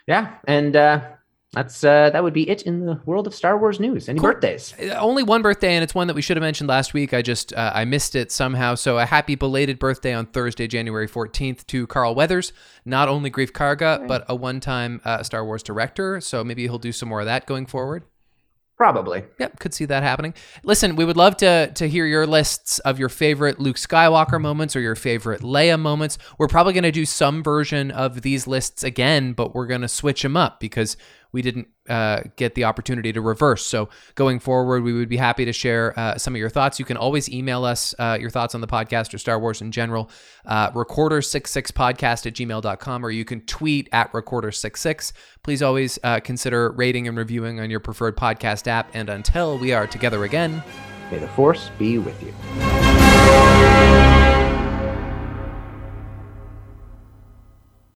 yeah. 0.06 0.36
And 0.46 0.76
uh, 0.76 1.02
that's 1.52 1.82
uh, 1.82 2.10
that 2.10 2.22
would 2.22 2.32
be 2.32 2.48
it 2.48 2.62
in 2.62 2.86
the 2.86 3.00
world 3.06 3.26
of 3.26 3.34
star 3.34 3.58
wars 3.58 3.80
news 3.80 4.08
any 4.08 4.20
birthdays 4.20 4.72
Uh, 4.80 4.94
Only 5.00 5.22
one 5.24 5.42
birthday, 5.42 5.74
and 5.74 5.82
it's 5.82 5.94
one 5.94 6.06
that 6.06 6.14
we 6.14 6.22
should 6.22 6.36
have 6.36 6.42
mentioned 6.42 6.68
last 6.68 6.94
week. 6.94 7.12
I 7.12 7.22
just 7.22 7.52
uh, 7.52 7.72
I 7.74 7.84
missed 7.84 8.14
it 8.14 8.30
somehow. 8.30 8.76
So 8.76 8.98
a 8.98 9.06
happy 9.06 9.34
belated 9.34 9.78
birthday 9.78 10.14
on 10.14 10.26
Thursday, 10.26 10.68
January 10.68 11.08
fourteenth, 11.08 11.66
to 11.68 11.86
Carl 11.88 12.14
Weathers. 12.14 12.52
Not 12.84 13.08
only 13.08 13.30
Greef 13.30 13.50
Karga, 13.50 14.06
but 14.06 14.24
a 14.28 14.34
one-time 14.36 15.00
uh, 15.04 15.22
Star 15.22 15.44
Wars 15.44 15.62
director. 15.62 16.20
So 16.20 16.44
maybe 16.44 16.62
he'll 16.62 16.78
do 16.78 16.92
some 16.92 17.08
more 17.08 17.20
of 17.20 17.26
that 17.26 17.46
going 17.46 17.66
forward. 17.66 18.04
probably 18.76 19.24
Yep, 19.38 19.58
could 19.58 19.74
see 19.74 19.84
that 19.86 20.02
happening. 20.02 20.32
Listen, 20.62 20.96
we 20.96 21.04
would 21.04 21.16
love 21.16 21.36
to 21.38 21.70
to 21.74 21.88
hear 21.88 22.06
your 22.06 22.26
lists 22.26 22.78
of 22.78 22.98
your 22.98 23.10
favorite 23.10 23.58
Luke 23.60 23.76
Skywalker 23.76 24.40
moments 24.40 24.74
or 24.74 24.80
your 24.80 24.94
favorite 24.94 25.42
Leia 25.42 25.78
moments. 25.78 26.16
We're 26.38 26.48
probably 26.48 26.72
going 26.72 26.84
to 26.84 26.92
do 26.92 27.04
some 27.04 27.42
version 27.42 27.90
of 27.90 28.22
these 28.22 28.46
lists 28.46 28.82
again, 28.82 29.34
but 29.34 29.54
we're 29.54 29.66
going 29.66 29.82
to 29.82 29.88
switch 29.88 30.22
them 30.22 30.36
up 30.36 30.60
because 30.60 30.96
we 31.32 31.42
didn't 31.42 31.68
uh, 31.88 32.22
get 32.36 32.54
the 32.54 32.64
opportunity 32.64 33.12
to 33.12 33.20
reverse. 33.20 33.64
So 33.64 33.88
going 34.14 34.38
forward, 34.38 34.82
we 34.82 34.92
would 34.92 35.08
be 35.08 35.16
happy 35.16 35.44
to 35.44 35.52
share 35.52 35.98
uh, 35.98 36.18
some 36.18 36.34
of 36.34 36.38
your 36.38 36.48
thoughts. 36.48 36.78
You 36.78 36.84
can 36.84 36.96
always 36.96 37.28
email 37.28 37.64
us 37.64 37.94
uh, 37.98 38.18
your 38.20 38.30
thoughts 38.30 38.54
on 38.54 38.60
the 38.60 38.66
podcast 38.66 39.12
or 39.14 39.18
Star 39.18 39.38
Wars 39.38 39.60
in 39.60 39.72
general, 39.72 40.10
uh, 40.46 40.70
recorder66podcast 40.72 42.26
at 42.26 42.34
gmail.com, 42.34 43.04
or 43.04 43.10
you 43.10 43.24
can 43.24 43.40
tweet 43.42 43.88
at 43.92 44.12
recorder66. 44.12 45.12
Please 45.42 45.62
always 45.62 45.98
uh, 46.02 46.20
consider 46.20 46.70
rating 46.72 47.08
and 47.08 47.16
reviewing 47.16 47.60
on 47.60 47.70
your 47.70 47.80
preferred 47.80 48.16
podcast 48.16 48.66
app. 48.66 48.90
And 48.94 49.08
until 49.08 49.58
we 49.58 49.72
are 49.72 49.86
together 49.86 50.24
again, 50.24 50.62
may 51.10 51.18
the 51.18 51.28
force 51.28 51.70
be 51.78 51.98
with 51.98 52.22
you 52.22 52.32